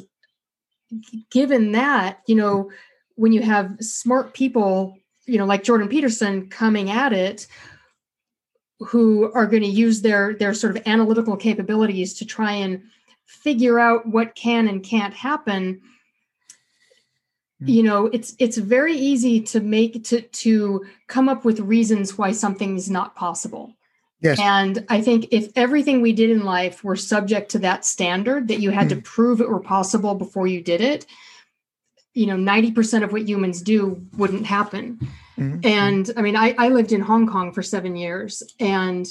given 1.31 1.71
that 1.71 2.21
you 2.27 2.35
know 2.35 2.69
when 3.15 3.31
you 3.31 3.41
have 3.41 3.75
smart 3.79 4.33
people 4.33 4.97
you 5.25 5.37
know 5.37 5.45
like 5.45 5.63
jordan 5.63 5.87
peterson 5.87 6.49
coming 6.49 6.89
at 6.89 7.13
it 7.13 7.47
who 8.79 9.31
are 9.33 9.47
going 9.47 9.63
to 9.63 9.69
use 9.69 10.01
their 10.01 10.33
their 10.33 10.53
sort 10.53 10.75
of 10.75 10.83
analytical 10.85 11.37
capabilities 11.37 12.13
to 12.15 12.25
try 12.25 12.51
and 12.51 12.81
figure 13.25 13.79
out 13.79 14.07
what 14.07 14.35
can 14.35 14.67
and 14.67 14.83
can't 14.83 15.13
happen 15.13 15.81
hmm. 17.59 17.67
you 17.67 17.83
know 17.83 18.07
it's 18.07 18.35
it's 18.39 18.57
very 18.57 18.95
easy 18.95 19.41
to 19.41 19.59
make 19.59 20.03
to 20.03 20.21
to 20.21 20.83
come 21.07 21.29
up 21.29 21.45
with 21.45 21.59
reasons 21.59 22.17
why 22.17 22.31
something 22.31 22.75
is 22.75 22.89
not 22.89 23.15
possible 23.15 23.73
yes 24.21 24.39
and 24.39 24.85
i 24.89 25.01
think 25.01 25.27
if 25.31 25.51
everything 25.55 26.01
we 26.01 26.13
did 26.13 26.29
in 26.29 26.43
life 26.43 26.83
were 26.83 26.95
subject 26.95 27.51
to 27.51 27.59
that 27.59 27.85
standard 27.85 28.47
that 28.47 28.59
you 28.59 28.71
had 28.71 28.87
mm-hmm. 28.87 28.99
to 28.99 29.03
prove 29.03 29.39
it 29.39 29.49
were 29.49 29.59
possible 29.59 30.15
before 30.15 30.47
you 30.47 30.61
did 30.61 30.81
it 30.81 31.05
you 32.13 32.25
know 32.25 32.35
90% 32.35 33.03
of 33.03 33.11
what 33.11 33.27
humans 33.27 33.61
do 33.61 34.05
wouldn't 34.17 34.45
happen 34.45 34.99
mm-hmm. 35.37 35.59
and 35.63 36.11
i 36.17 36.21
mean 36.21 36.35
I, 36.35 36.55
I 36.57 36.69
lived 36.69 36.91
in 36.91 37.01
hong 37.01 37.27
kong 37.27 37.51
for 37.51 37.63
seven 37.63 37.95
years 37.95 38.43
and 38.59 39.05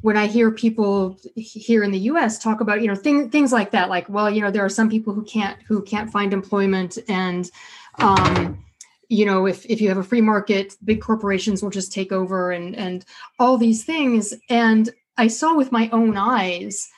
when 0.00 0.16
i 0.16 0.26
hear 0.26 0.50
people 0.50 1.18
here 1.34 1.82
in 1.82 1.90
the 1.90 1.98
us 1.98 2.38
talk 2.38 2.60
about 2.60 2.80
you 2.80 2.88
know 2.88 2.94
thing, 2.94 3.30
things 3.30 3.52
like 3.52 3.70
that 3.72 3.88
like 3.88 4.08
well 4.08 4.30
you 4.30 4.40
know 4.40 4.50
there 4.50 4.64
are 4.64 4.70
some 4.70 4.88
people 4.88 5.14
who 5.14 5.24
can't 5.24 5.60
who 5.62 5.82
can't 5.82 6.10
find 6.10 6.32
employment 6.32 6.98
and 7.08 7.50
um, 7.98 8.64
you 9.08 9.24
know 9.24 9.46
if 9.46 9.64
if 9.66 9.80
you 9.80 9.88
have 9.88 9.98
a 9.98 10.04
free 10.04 10.20
market 10.20 10.76
big 10.84 11.00
corporations 11.00 11.62
will 11.62 11.70
just 11.70 11.92
take 11.92 12.12
over 12.12 12.50
and 12.50 12.76
and 12.76 13.04
all 13.38 13.56
these 13.56 13.84
things 13.84 14.34
and 14.48 14.90
i 15.16 15.28
saw 15.28 15.54
with 15.54 15.70
my 15.72 15.88
own 15.92 16.16
eyes 16.16 16.90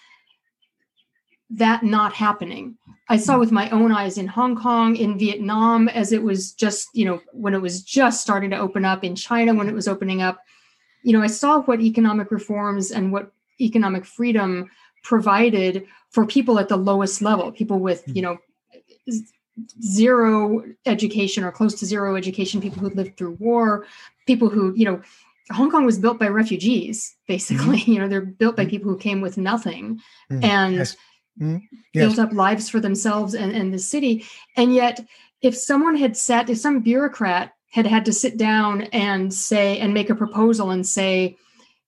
that 1.50 1.82
not 1.82 2.12
happening. 2.12 2.76
I 3.08 3.16
saw 3.16 3.38
with 3.38 3.52
my 3.52 3.70
own 3.70 3.92
eyes 3.92 4.18
in 4.18 4.26
Hong 4.26 4.56
Kong, 4.56 4.96
in 4.96 5.18
Vietnam, 5.18 5.88
as 5.88 6.12
it 6.12 6.22
was 6.22 6.52
just, 6.52 6.88
you 6.92 7.04
know, 7.04 7.20
when 7.32 7.54
it 7.54 7.62
was 7.62 7.82
just 7.82 8.20
starting 8.20 8.50
to 8.50 8.58
open 8.58 8.84
up, 8.84 9.04
in 9.04 9.14
China, 9.14 9.54
when 9.54 9.68
it 9.68 9.74
was 9.74 9.86
opening 9.86 10.22
up. 10.22 10.40
You 11.02 11.12
know, 11.12 11.22
I 11.22 11.28
saw 11.28 11.62
what 11.62 11.80
economic 11.80 12.32
reforms 12.32 12.90
and 12.90 13.12
what 13.12 13.32
economic 13.60 14.04
freedom 14.04 14.68
provided 15.04 15.86
for 16.10 16.26
people 16.26 16.58
at 16.58 16.68
the 16.68 16.76
lowest 16.76 17.22
level, 17.22 17.52
people 17.52 17.78
with, 17.78 18.02
you 18.06 18.22
know, 18.22 18.38
zero 19.80 20.64
education 20.84 21.44
or 21.44 21.52
close 21.52 21.76
to 21.76 21.86
zero 21.86 22.16
education, 22.16 22.60
people 22.60 22.80
who 22.80 22.90
lived 22.90 23.16
through 23.16 23.36
war, 23.38 23.86
people 24.26 24.48
who, 24.48 24.74
you 24.74 24.84
know, 24.84 25.00
Hong 25.52 25.70
Kong 25.70 25.86
was 25.86 25.96
built 25.96 26.18
by 26.18 26.26
refugees, 26.26 27.14
basically. 27.28 27.78
Mm-hmm. 27.78 27.92
You 27.92 27.98
know, 28.00 28.08
they're 28.08 28.20
built 28.20 28.56
by 28.56 28.64
mm-hmm. 28.64 28.70
people 28.70 28.90
who 28.90 28.98
came 28.98 29.20
with 29.20 29.38
nothing. 29.38 30.00
Mm-hmm. 30.28 30.44
And 30.44 30.74
yes 30.74 30.96
mm-hmm. 31.40 31.58
yes. 31.92 32.16
built 32.16 32.18
up 32.18 32.32
lives 32.32 32.68
for 32.68 32.80
themselves 32.80 33.34
and, 33.34 33.52
and 33.52 33.72
the 33.72 33.78
city. 33.78 34.26
And 34.56 34.74
yet, 34.74 35.04
if 35.42 35.56
someone 35.56 35.96
had 35.96 36.16
sat, 36.16 36.50
if 36.50 36.58
some 36.58 36.80
bureaucrat 36.80 37.52
had 37.70 37.86
had 37.86 38.04
to 38.06 38.12
sit 38.12 38.36
down 38.36 38.82
and 38.92 39.32
say, 39.32 39.78
and 39.78 39.92
make 39.92 40.10
a 40.10 40.14
proposal 40.14 40.70
and 40.70 40.86
say, 40.86 41.36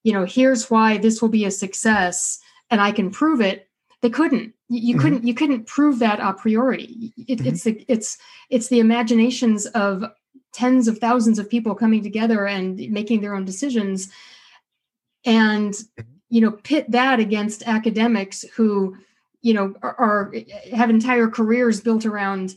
you 0.02 0.12
know, 0.12 0.24
here's 0.24 0.70
why 0.70 0.98
this 0.98 1.20
will 1.20 1.28
be 1.28 1.44
a 1.44 1.50
success 1.50 2.40
and 2.70 2.80
I 2.80 2.92
can 2.92 3.10
prove 3.10 3.40
it, 3.40 3.68
they 4.00 4.10
couldn't. 4.10 4.54
You, 4.68 4.94
mm-hmm. 4.94 5.02
couldn't. 5.02 5.24
You 5.26 5.34
couldn't 5.34 5.66
prove 5.66 5.98
that 6.00 6.20
a 6.20 6.34
priori. 6.34 7.12
It, 7.16 7.38
mm-hmm. 7.38 7.48
It's 7.48 7.64
the 7.64 7.84
it's 7.88 8.18
it's 8.50 8.68
the 8.68 8.80
imaginations 8.80 9.66
of 9.66 10.04
tens 10.52 10.88
of 10.88 10.98
thousands 10.98 11.38
of 11.38 11.48
people 11.48 11.74
coming 11.74 12.02
together 12.02 12.46
and 12.46 12.76
making 12.90 13.20
their 13.20 13.34
own 13.34 13.44
decisions, 13.44 14.10
and 15.24 15.72
mm-hmm. 15.72 16.10
you 16.28 16.42
know, 16.42 16.52
pit 16.52 16.90
that 16.90 17.18
against 17.18 17.62
academics 17.66 18.44
who 18.54 18.96
you 19.42 19.54
know 19.54 19.74
are, 19.82 19.96
are, 19.98 20.34
have 20.74 20.90
entire 20.90 21.28
careers 21.28 21.80
built 21.80 22.04
around 22.06 22.54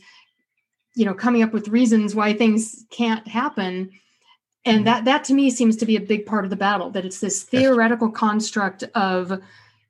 you 0.94 1.04
know 1.04 1.14
coming 1.14 1.42
up 1.42 1.52
with 1.52 1.68
reasons 1.68 2.14
why 2.14 2.32
things 2.32 2.84
can't 2.90 3.26
happen 3.28 3.90
and 4.64 4.78
mm-hmm. 4.78 4.84
that 4.84 5.04
that 5.04 5.24
to 5.24 5.34
me 5.34 5.50
seems 5.50 5.76
to 5.76 5.86
be 5.86 5.96
a 5.96 6.00
big 6.00 6.26
part 6.26 6.44
of 6.44 6.50
the 6.50 6.56
battle 6.56 6.90
that 6.90 7.04
it's 7.04 7.20
this 7.20 7.42
theoretical 7.42 8.10
construct 8.10 8.84
of 8.94 9.40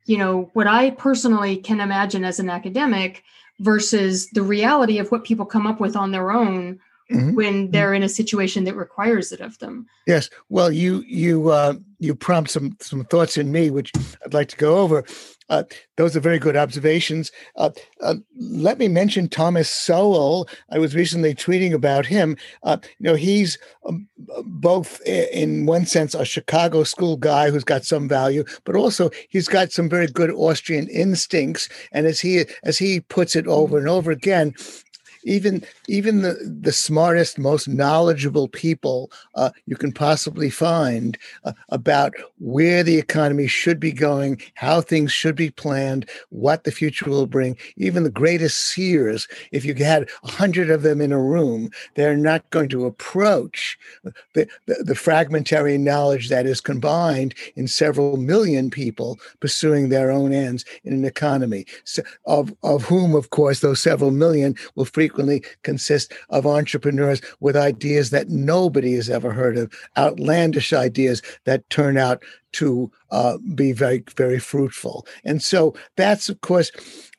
you 0.06 0.18
know 0.18 0.50
what 0.52 0.66
i 0.66 0.90
personally 0.90 1.56
can 1.56 1.80
imagine 1.80 2.24
as 2.24 2.38
an 2.38 2.50
academic 2.50 3.24
versus 3.60 4.28
the 4.30 4.42
reality 4.42 4.98
of 4.98 5.10
what 5.10 5.24
people 5.24 5.46
come 5.46 5.66
up 5.66 5.80
with 5.80 5.96
on 5.96 6.10
their 6.10 6.30
own 6.30 6.78
mm-hmm. 7.10 7.34
when 7.34 7.54
mm-hmm. 7.54 7.70
they're 7.70 7.94
in 7.94 8.02
a 8.02 8.08
situation 8.08 8.64
that 8.64 8.76
requires 8.76 9.32
it 9.32 9.40
of 9.40 9.58
them. 9.58 9.86
Yes. 10.06 10.30
Well, 10.48 10.72
you 10.72 11.02
you 11.06 11.50
uh, 11.50 11.74
you 12.02 12.14
prompt 12.16 12.50
some 12.50 12.76
some 12.80 13.04
thoughts 13.04 13.36
in 13.36 13.52
me, 13.52 13.70
which 13.70 13.92
I'd 14.24 14.34
like 14.34 14.48
to 14.48 14.56
go 14.56 14.78
over. 14.78 15.04
Uh, 15.48 15.62
those 15.96 16.16
are 16.16 16.20
very 16.20 16.38
good 16.38 16.56
observations. 16.56 17.30
Uh, 17.56 17.70
uh, 18.00 18.14
let 18.38 18.78
me 18.78 18.88
mention 18.88 19.28
Thomas 19.28 19.68
Sowell. 19.68 20.48
I 20.70 20.78
was 20.78 20.94
recently 20.94 21.34
tweeting 21.34 21.72
about 21.72 22.06
him. 22.06 22.36
Uh, 22.62 22.78
you 22.98 23.04
know, 23.04 23.14
he's 23.14 23.58
um, 23.86 24.08
both, 24.44 25.00
in 25.06 25.66
one 25.66 25.86
sense, 25.86 26.14
a 26.14 26.24
Chicago 26.24 26.84
school 26.84 27.16
guy 27.16 27.50
who's 27.50 27.64
got 27.64 27.84
some 27.84 28.08
value, 28.08 28.44
but 28.64 28.74
also 28.74 29.10
he's 29.28 29.46
got 29.48 29.72
some 29.72 29.88
very 29.88 30.06
good 30.06 30.30
Austrian 30.30 30.88
instincts. 30.88 31.68
And 31.92 32.06
as 32.06 32.18
he 32.18 32.44
as 32.64 32.78
he 32.78 33.00
puts 33.00 33.36
it 33.36 33.46
over 33.46 33.78
and 33.78 33.88
over 33.88 34.10
again, 34.10 34.54
even 35.24 35.64
even 35.88 36.22
the 36.22 36.34
the 36.60 36.72
smartest, 36.72 37.38
most 37.38 37.68
knowledgeable 37.68 38.48
people 38.48 39.10
uh, 39.34 39.50
you 39.66 39.76
can 39.76 39.92
possibly 39.92 40.50
find 40.50 41.18
uh, 41.44 41.52
about 41.68 42.14
where 42.38 42.82
the 42.82 42.98
economy 42.98 43.46
should 43.46 43.80
be 43.80 43.92
going, 43.92 44.40
how 44.54 44.80
things 44.80 45.12
should 45.12 45.36
be 45.36 45.50
planned, 45.50 46.08
what 46.30 46.64
the 46.64 46.72
future 46.72 47.08
will 47.08 47.26
bring. 47.26 47.56
Even 47.76 48.02
the 48.02 48.10
greatest 48.10 48.58
seers, 48.58 49.28
if 49.52 49.64
you 49.64 49.74
had 49.74 50.08
a 50.24 50.30
hundred 50.30 50.70
of 50.70 50.82
them 50.82 51.00
in 51.00 51.12
a 51.12 51.20
room, 51.20 51.70
they're 51.94 52.16
not 52.16 52.48
going 52.50 52.68
to 52.68 52.86
approach 52.86 53.78
the, 54.34 54.46
the, 54.66 54.74
the 54.84 54.94
fragmentary 54.94 55.78
knowledge 55.78 56.28
that 56.28 56.46
is 56.46 56.60
combined 56.60 57.34
in 57.56 57.68
several 57.68 58.16
million 58.16 58.70
people 58.70 59.18
pursuing 59.40 59.88
their 59.88 60.10
own 60.10 60.32
ends 60.32 60.64
in 60.84 60.92
an 60.92 61.04
economy, 61.04 61.64
so 61.84 62.02
of 62.26 62.54
of 62.62 62.84
whom, 62.84 63.14
of 63.14 63.30
course, 63.30 63.60
those 63.60 63.80
several 63.80 64.10
million 64.10 64.54
will 64.74 64.84
frequently 64.84 65.11
frequently 65.12 65.44
consist 65.62 66.12
of 66.30 66.46
entrepreneurs 66.46 67.20
with 67.40 67.54
ideas 67.54 68.10
that 68.10 68.30
nobody 68.30 68.94
has 68.94 69.10
ever 69.10 69.30
heard 69.30 69.58
of, 69.58 69.70
outlandish 69.98 70.72
ideas 70.72 71.20
that 71.44 71.68
turn 71.68 71.98
out 71.98 72.22
to 72.52 72.90
uh, 73.10 73.36
be 73.54 73.72
very, 73.72 74.02
very 74.16 74.38
fruitful. 74.38 75.06
And 75.24 75.42
so 75.42 75.74
that's, 75.96 76.30
of 76.30 76.40
course, 76.40 76.70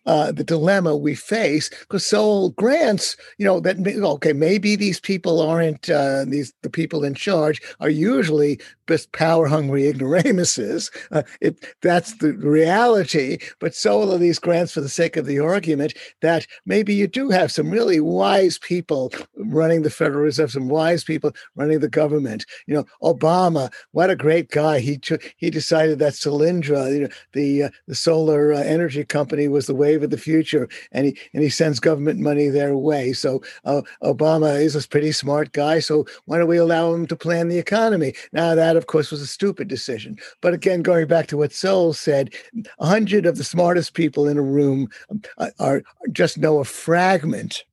uh, 0.06 0.32
the 0.32 0.44
dilemma 0.44 0.96
we 0.96 1.16
face 1.16 1.70
because 1.70 2.06
Sowell 2.06 2.50
grants, 2.52 3.16
you 3.38 3.46
know, 3.46 3.60
that 3.62 3.78
okay, 3.88 4.34
maybe 4.34 4.76
these 4.76 5.00
people 5.00 5.42
aren't 5.42 5.90
uh, 5.90 6.26
these 6.26 6.54
the 6.62 6.70
people 6.70 7.04
in 7.04 7.14
charge 7.14 7.62
are 7.80 7.90
usually 7.90 8.60
just 8.88 9.12
power 9.12 9.48
hungry 9.48 9.88
ignoramuses. 9.88 10.92
Uh, 11.12 11.24
it 11.42 11.66
that's 11.82 12.16
the 12.16 12.34
reality. 12.34 13.38
But 13.60 13.76
so 13.76 14.12
are 14.12 14.18
these 14.18 14.40
grants 14.40 14.74
for 14.74 14.82
the 14.82 14.90
sake 14.90 15.16
of 15.18 15.26
the 15.26 15.40
argument 15.40 15.94
that 16.22 16.48
maybe 16.66 16.94
you 16.94 17.08
do 17.08 17.30
have 17.30 17.52
some 17.52 17.70
really 17.70 18.00
wise 18.00 18.58
people 18.58 19.12
running 19.38 19.84
the 19.84 19.90
Federal 19.90 20.22
Reserve, 20.22 20.52
some 20.52 20.70
wise 20.70 21.04
people 21.04 21.32
running 21.56 21.80
the 21.80 21.90
government. 21.90 22.46
You 22.68 22.76
know, 22.76 22.86
Obama, 23.02 23.72
what 23.92 24.10
a 24.10 24.16
great 24.16 24.50
guy. 24.50 24.80
He 24.80 24.98
took, 24.98 25.34
he 25.38 25.50
decided 25.50 26.00
that 26.00 26.14
Solyndra, 26.14 26.94
you 26.94 27.00
know, 27.02 27.10
the 27.34 27.64
uh, 27.64 27.70
the 27.88 27.96
solar 27.96 28.54
uh, 28.54 28.60
energy 28.60 29.04
company 29.06 29.48
was 29.48 29.68
the 29.68 29.76
wave 29.94 30.04
of 30.04 30.10
the 30.10 30.18
future, 30.18 30.68
and 30.92 31.08
he 31.08 31.18
and 31.34 31.44
he 31.44 31.50
sends 31.50 31.80
government 31.80 32.20
money 32.20 32.50
their 32.50 32.76
way. 32.76 33.14
So 33.14 33.42
uh, 33.66 33.82
Obama 34.04 34.60
is 34.60 34.76
a 34.76 34.88
pretty 34.88 35.12
smart 35.12 35.52
guy. 35.52 35.80
So 35.80 36.06
why 36.26 36.38
don't 36.38 36.48
we 36.48 36.58
allow 36.58 36.94
him 36.94 37.08
to 37.08 37.16
plan 37.16 37.50
the 37.50 37.60
economy? 37.60 38.14
Now 38.32 38.56
that, 38.56 38.76
of 38.76 38.88
course, 38.88 39.12
was 39.12 39.22
a 39.22 39.28
stupid 39.28 39.68
decision. 39.68 40.18
But 40.42 40.54
again, 40.54 40.82
going 40.82 41.08
back 41.08 41.28
to 41.28 41.38
what 41.38 41.54
Sowell 41.54 41.94
said, 41.94 42.34
a 42.80 42.86
hundred 42.86 43.26
of 43.26 43.38
the 43.38 43.44
smartest 43.44 43.94
people 43.94 44.28
in 44.28 44.38
a 44.38 44.42
room 44.42 44.90
are, 45.38 45.52
are 45.60 45.84
just 46.12 46.38
know 46.38 46.60
a 46.60 46.66
fragment 46.66 47.64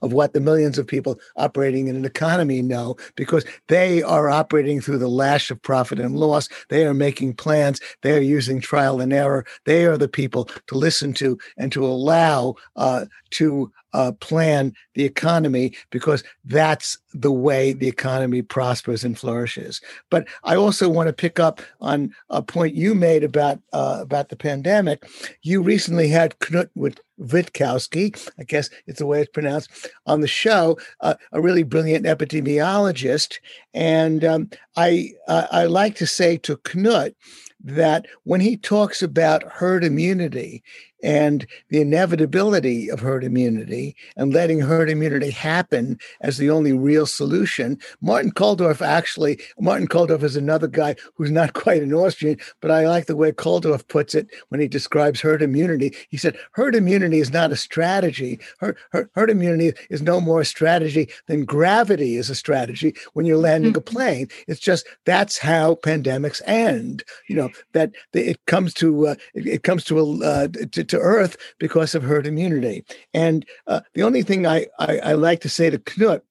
of 0.00 0.12
what 0.12 0.32
the 0.32 0.40
millions 0.40 0.78
of 0.78 0.86
people 0.86 1.18
operating 1.36 1.88
in 1.88 1.96
an 1.96 2.04
economy 2.04 2.62
know 2.62 2.96
because 3.16 3.44
they 3.68 4.02
are 4.02 4.30
operating 4.30 4.80
through 4.80 4.98
the 4.98 5.08
lash 5.08 5.50
of 5.50 5.60
profit 5.62 6.00
and 6.00 6.16
loss. 6.16 6.48
They 6.68 6.86
are 6.86 6.94
making 6.94 7.34
plans. 7.34 7.80
They 8.02 8.16
are 8.16 8.22
using 8.22 8.60
trial 8.60 9.00
and 9.00 9.12
error. 9.12 9.44
They 9.64 9.84
are 9.84 9.98
the 9.98 10.08
people 10.08 10.44
to 10.68 10.74
listen 10.74 11.12
to 11.14 11.38
and 11.56 11.70
to 11.72 11.84
allow 11.84 12.54
uh, 12.76 13.06
to 13.32 13.72
uh, 13.92 14.12
plan 14.12 14.72
the 14.94 15.04
economy 15.04 15.74
because 15.90 16.24
that's 16.44 16.98
the 17.12 17.32
way 17.32 17.72
the 17.72 17.88
economy 17.88 18.42
prospers 18.42 19.04
and 19.04 19.18
flourishes. 19.18 19.80
But 20.10 20.26
I 20.44 20.56
also 20.56 20.88
want 20.88 21.08
to 21.08 21.12
pick 21.12 21.38
up 21.38 21.60
on 21.80 22.14
a 22.30 22.42
point 22.42 22.74
you 22.74 22.94
made 22.94 23.24
about 23.24 23.60
uh, 23.72 23.98
about 24.00 24.28
the 24.28 24.36
pandemic. 24.36 25.04
You 25.42 25.62
recently 25.62 26.08
had 26.08 26.38
Knut 26.38 26.70
with 26.74 26.98
Wittkowski, 27.20 28.30
I 28.38 28.44
guess 28.44 28.70
it's 28.86 28.98
the 28.98 29.06
way 29.06 29.20
it's 29.20 29.30
pronounced, 29.30 29.90
on 30.06 30.20
the 30.20 30.28
show, 30.28 30.78
uh, 31.00 31.14
a 31.32 31.40
really 31.40 31.62
brilliant 31.62 32.06
epidemiologist, 32.06 33.38
and 33.74 34.24
um, 34.24 34.50
I 34.76 35.12
I 35.28 35.66
like 35.66 35.96
to 35.96 36.06
say 36.06 36.38
to 36.38 36.56
Knut 36.56 37.14
that 37.62 38.06
when 38.24 38.40
he 38.40 38.56
talks 38.56 39.02
about 39.02 39.44
herd 39.44 39.84
immunity, 39.84 40.62
and 41.02 41.46
the 41.68 41.80
inevitability 41.80 42.88
of 42.90 43.00
herd 43.00 43.24
immunity 43.24 43.96
and 44.16 44.32
letting 44.32 44.60
herd 44.60 44.88
immunity 44.88 45.30
happen 45.30 45.98
as 46.20 46.38
the 46.38 46.50
only 46.50 46.72
real 46.72 47.06
solution. 47.06 47.78
Martin 48.00 48.30
Kulldorff 48.30 48.80
actually, 48.80 49.40
Martin 49.58 49.88
Kulldorff 49.88 50.22
is 50.22 50.36
another 50.36 50.68
guy 50.68 50.94
who's 51.14 51.30
not 51.30 51.52
quite 51.62 51.82
an 51.82 51.92
Austrian, 51.92 52.38
but 52.60 52.70
I 52.70 52.86
like 52.86 53.06
the 53.06 53.16
way 53.16 53.32
Kulldorff 53.32 53.86
puts 53.88 54.14
it 54.14 54.28
when 54.48 54.60
he 54.60 54.68
describes 54.68 55.20
herd 55.20 55.42
immunity. 55.42 55.94
He 56.08 56.16
said, 56.16 56.36
herd 56.52 56.74
immunity 56.74 57.18
is 57.18 57.32
not 57.32 57.52
a 57.52 57.56
strategy. 57.56 58.38
Herd, 58.60 58.76
herd, 58.92 59.10
herd 59.14 59.30
immunity 59.30 59.72
is 59.90 60.02
no 60.02 60.20
more 60.20 60.42
a 60.42 60.44
strategy 60.44 61.08
than 61.26 61.44
gravity 61.44 62.16
is 62.16 62.30
a 62.30 62.34
strategy 62.34 62.94
when 63.14 63.26
you're 63.26 63.36
landing 63.36 63.72
mm-hmm. 63.72 63.78
a 63.78 63.92
plane. 63.92 64.28
It's 64.46 64.60
just 64.60 64.86
that's 65.04 65.38
how 65.38 65.76
pandemics 65.76 66.40
end. 66.46 67.02
You 67.28 67.36
know, 67.36 67.50
that 67.72 67.92
it 68.12 68.38
comes 68.46 68.74
to, 68.74 69.08
uh, 69.08 69.14
it, 69.34 69.62
comes 69.62 69.84
to, 69.84 70.22
uh, 70.22 70.48
to 70.48 70.84
to 70.84 70.98
Earth 70.98 71.36
because 71.58 71.94
of 71.94 72.02
herd 72.02 72.26
immunity. 72.26 72.84
And 73.14 73.46
uh, 73.66 73.80
the 73.94 74.02
only 74.02 74.22
thing 74.22 74.46
I, 74.46 74.66
I, 74.78 74.98
I 74.98 75.12
like 75.12 75.40
to 75.40 75.48
say 75.48 75.70
to 75.70 75.78
Knut 75.78 76.22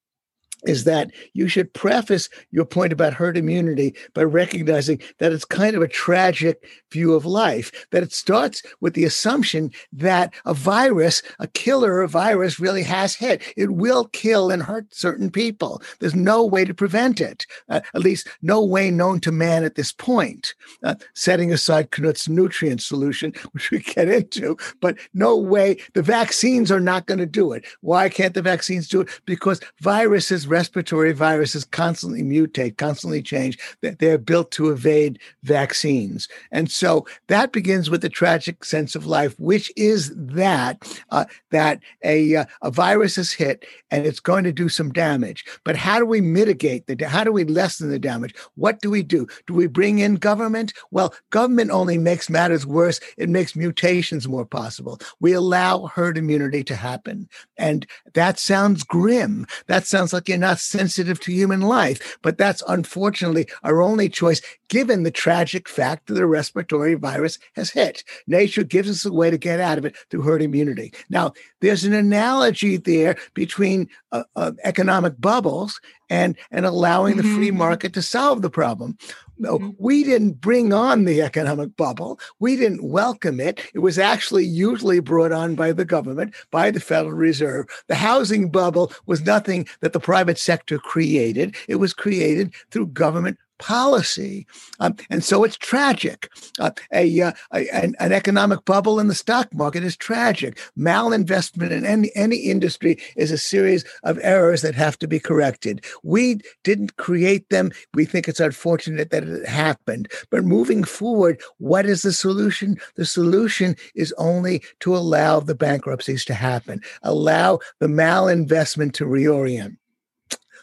is 0.63 0.83
that 0.83 1.11
you 1.33 1.47
should 1.47 1.73
preface 1.73 2.29
your 2.51 2.65
point 2.65 2.93
about 2.93 3.13
herd 3.13 3.37
immunity 3.37 3.95
by 4.13 4.23
recognizing 4.23 5.01
that 5.19 5.31
it's 5.31 5.45
kind 5.45 5.75
of 5.75 5.81
a 5.81 5.87
tragic 5.87 6.63
view 6.91 7.13
of 7.13 7.25
life, 7.25 7.87
that 7.91 8.03
it 8.03 8.11
starts 8.11 8.61
with 8.79 8.93
the 8.93 9.05
assumption 9.05 9.71
that 9.91 10.33
a 10.45 10.53
virus, 10.53 11.21
a 11.39 11.47
killer 11.47 12.05
virus, 12.07 12.59
really 12.59 12.83
has 12.83 13.15
hit. 13.15 13.41
It 13.57 13.71
will 13.71 14.05
kill 14.05 14.51
and 14.51 14.61
hurt 14.61 14.93
certain 14.93 15.31
people. 15.31 15.81
There's 15.99 16.15
no 16.15 16.45
way 16.45 16.65
to 16.65 16.73
prevent 16.73 17.21
it, 17.21 17.45
uh, 17.69 17.81
at 17.93 18.01
least 18.01 18.27
no 18.41 18.63
way 18.63 18.91
known 18.91 19.19
to 19.21 19.31
man 19.31 19.63
at 19.63 19.75
this 19.75 19.91
point, 19.91 20.53
uh, 20.83 20.95
setting 21.13 21.51
aside 21.51 21.91
Knut's 21.91 22.27
nutrient 22.27 22.81
solution, 22.81 23.33
which 23.51 23.71
we 23.71 23.79
get 23.79 24.09
into, 24.09 24.57
but 24.79 24.97
no 25.13 25.37
way. 25.37 25.77
The 25.93 26.01
vaccines 26.01 26.71
are 26.71 26.79
not 26.79 27.05
going 27.05 27.19
to 27.19 27.25
do 27.25 27.53
it. 27.53 27.65
Why 27.81 28.09
can't 28.09 28.33
the 28.33 28.41
vaccines 28.41 28.87
do 28.87 29.01
it? 29.01 29.09
Because 29.25 29.61
viruses 29.79 30.45
respiratory 30.51 31.13
viruses 31.13 31.65
constantly 31.65 32.21
mutate, 32.21 32.77
constantly 32.77 33.21
change. 33.21 33.57
They're 33.81 34.17
built 34.17 34.51
to 34.51 34.69
evade 34.69 35.19
vaccines. 35.43 36.27
And 36.51 36.69
so 36.69 37.07
that 37.27 37.53
begins 37.53 37.89
with 37.89 38.01
the 38.01 38.09
tragic 38.09 38.65
sense 38.65 38.93
of 38.93 39.05
life, 39.05 39.39
which 39.39 39.71
is 39.77 40.11
that 40.15 40.77
uh, 41.09 41.25
that 41.51 41.79
a, 42.03 42.35
uh, 42.35 42.45
a 42.61 42.69
virus 42.69 43.17
is 43.17 43.31
hit 43.31 43.65
and 43.89 44.05
it's 44.05 44.19
going 44.19 44.43
to 44.43 44.51
do 44.51 44.69
some 44.69 44.91
damage. 44.91 45.45
But 45.63 45.75
how 45.75 45.97
do 45.99 46.05
we 46.05 46.21
mitigate 46.21 46.87
the 46.87 47.07
how 47.07 47.23
do 47.23 47.31
we 47.31 47.45
lessen 47.45 47.89
the 47.89 47.99
damage? 47.99 48.35
What 48.55 48.81
do 48.81 48.91
we 48.91 49.03
do? 49.03 49.27
Do 49.47 49.53
we 49.53 49.67
bring 49.67 49.99
in 49.99 50.15
government? 50.15 50.73
Well, 50.91 51.13
government 51.29 51.71
only 51.71 51.97
makes 51.97 52.29
matters 52.29 52.65
worse. 52.65 52.99
It 53.17 53.29
makes 53.29 53.55
mutations 53.55 54.27
more 54.27 54.45
possible. 54.45 54.99
We 55.21 55.31
allow 55.31 55.87
herd 55.87 56.17
immunity 56.17 56.63
to 56.65 56.75
happen. 56.75 57.29
And 57.57 57.87
that 58.13 58.37
sounds 58.37 58.83
grim. 58.83 59.47
That 59.67 59.85
sounds 59.85 60.11
like 60.11 60.27
you're 60.27 60.37
not 60.41 60.59
sensitive 60.59 61.19
to 61.21 61.31
human 61.31 61.61
life. 61.61 62.17
But 62.21 62.37
that's 62.37 62.61
unfortunately 62.67 63.47
our 63.63 63.81
only 63.81 64.09
choice, 64.09 64.41
given 64.69 65.03
the 65.03 65.11
tragic 65.11 65.69
fact 65.69 66.07
that 66.07 66.15
the 66.15 66.25
respiratory 66.25 66.95
virus 66.95 67.39
has 67.55 67.69
hit. 67.69 68.03
Nature 68.27 68.63
gives 68.63 68.89
us 68.89 69.05
a 69.05 69.13
way 69.13 69.29
to 69.29 69.37
get 69.37 69.59
out 69.59 69.77
of 69.77 69.85
it 69.85 69.95
through 70.09 70.23
herd 70.23 70.41
immunity. 70.41 70.93
Now, 71.09 71.33
there's 71.61 71.85
an 71.85 71.93
analogy 71.93 72.77
there 72.77 73.15
between 73.33 73.87
uh, 74.11 74.23
uh, 74.35 74.51
economic 74.63 75.19
bubbles 75.21 75.79
and 76.11 76.35
and 76.51 76.65
allowing 76.65 77.15
mm-hmm. 77.15 77.27
the 77.27 77.35
free 77.35 77.47
mm-hmm. 77.47 77.57
market 77.57 77.93
to 77.93 78.01
solve 78.01 78.43
the 78.43 78.49
problem. 78.49 78.97
No, 79.39 79.57
mm-hmm. 79.57 79.69
we 79.79 80.03
didn't 80.03 80.41
bring 80.41 80.71
on 80.73 81.05
the 81.05 81.21
economic 81.21 81.75
bubble. 81.75 82.19
We 82.39 82.57
didn't 82.57 82.83
welcome 82.83 83.39
it. 83.39 83.59
It 83.73 83.79
was 83.79 83.97
actually 83.97 84.45
usually 84.45 84.99
brought 84.99 85.31
on 85.31 85.55
by 85.55 85.71
the 85.71 85.85
government, 85.85 86.35
by 86.51 86.69
the 86.69 86.81
Federal 86.81 87.13
Reserve. 87.13 87.65
The 87.87 87.95
housing 87.95 88.51
bubble 88.51 88.91
was 89.07 89.25
nothing 89.25 89.67
that 89.79 89.93
the 89.93 89.99
private 89.99 90.37
sector 90.37 90.77
created. 90.77 91.55
It 91.67 91.75
was 91.75 91.93
created 91.93 92.53
through 92.69 92.87
government 92.87 93.39
policy. 93.61 94.47
Um, 94.79 94.95
and 95.09 95.23
so 95.23 95.43
it's 95.43 95.55
tragic. 95.55 96.29
Uh, 96.59 96.71
a, 96.91 97.21
uh, 97.21 97.31
a 97.53 97.69
an, 97.69 97.95
an, 97.99 98.11
economic 98.11 98.65
bubble 98.65 98.99
in 98.99 99.07
the 99.07 99.15
stock 99.15 99.53
market 99.53 99.83
is 99.83 99.95
tragic. 99.95 100.59
Malinvestment 100.77 101.69
in 101.69 101.85
any, 101.85 102.11
any 102.15 102.37
industry 102.37 102.97
is 103.15 103.31
a 103.31 103.37
series 103.37 103.85
of 104.03 104.19
errors 104.23 104.63
that 104.63 104.75
have 104.75 104.97
to 104.99 105.07
be 105.07 105.19
corrected. 105.19 105.85
We 106.03 106.41
didn't 106.63 106.97
create 106.97 107.47
them. 107.49 107.71
We 107.93 108.03
think 108.05 108.27
it's 108.27 108.39
unfortunate 108.39 109.11
that 109.11 109.23
it 109.23 109.47
happened. 109.47 110.11
But 110.31 110.43
moving 110.43 110.83
forward, 110.83 111.39
what 111.59 111.85
is 111.85 112.01
the 112.01 112.13
solution? 112.13 112.77
The 112.95 113.05
solution 113.05 113.75
is 113.93 114.13
only 114.17 114.63
to 114.79 114.95
allow 114.95 115.39
the 115.39 115.55
bankruptcies 115.55 116.25
to 116.25 116.33
happen, 116.33 116.81
allow 117.03 117.59
the 117.79 117.87
malinvestment 117.87 118.93
to 118.93 119.05
reorient. 119.05 119.77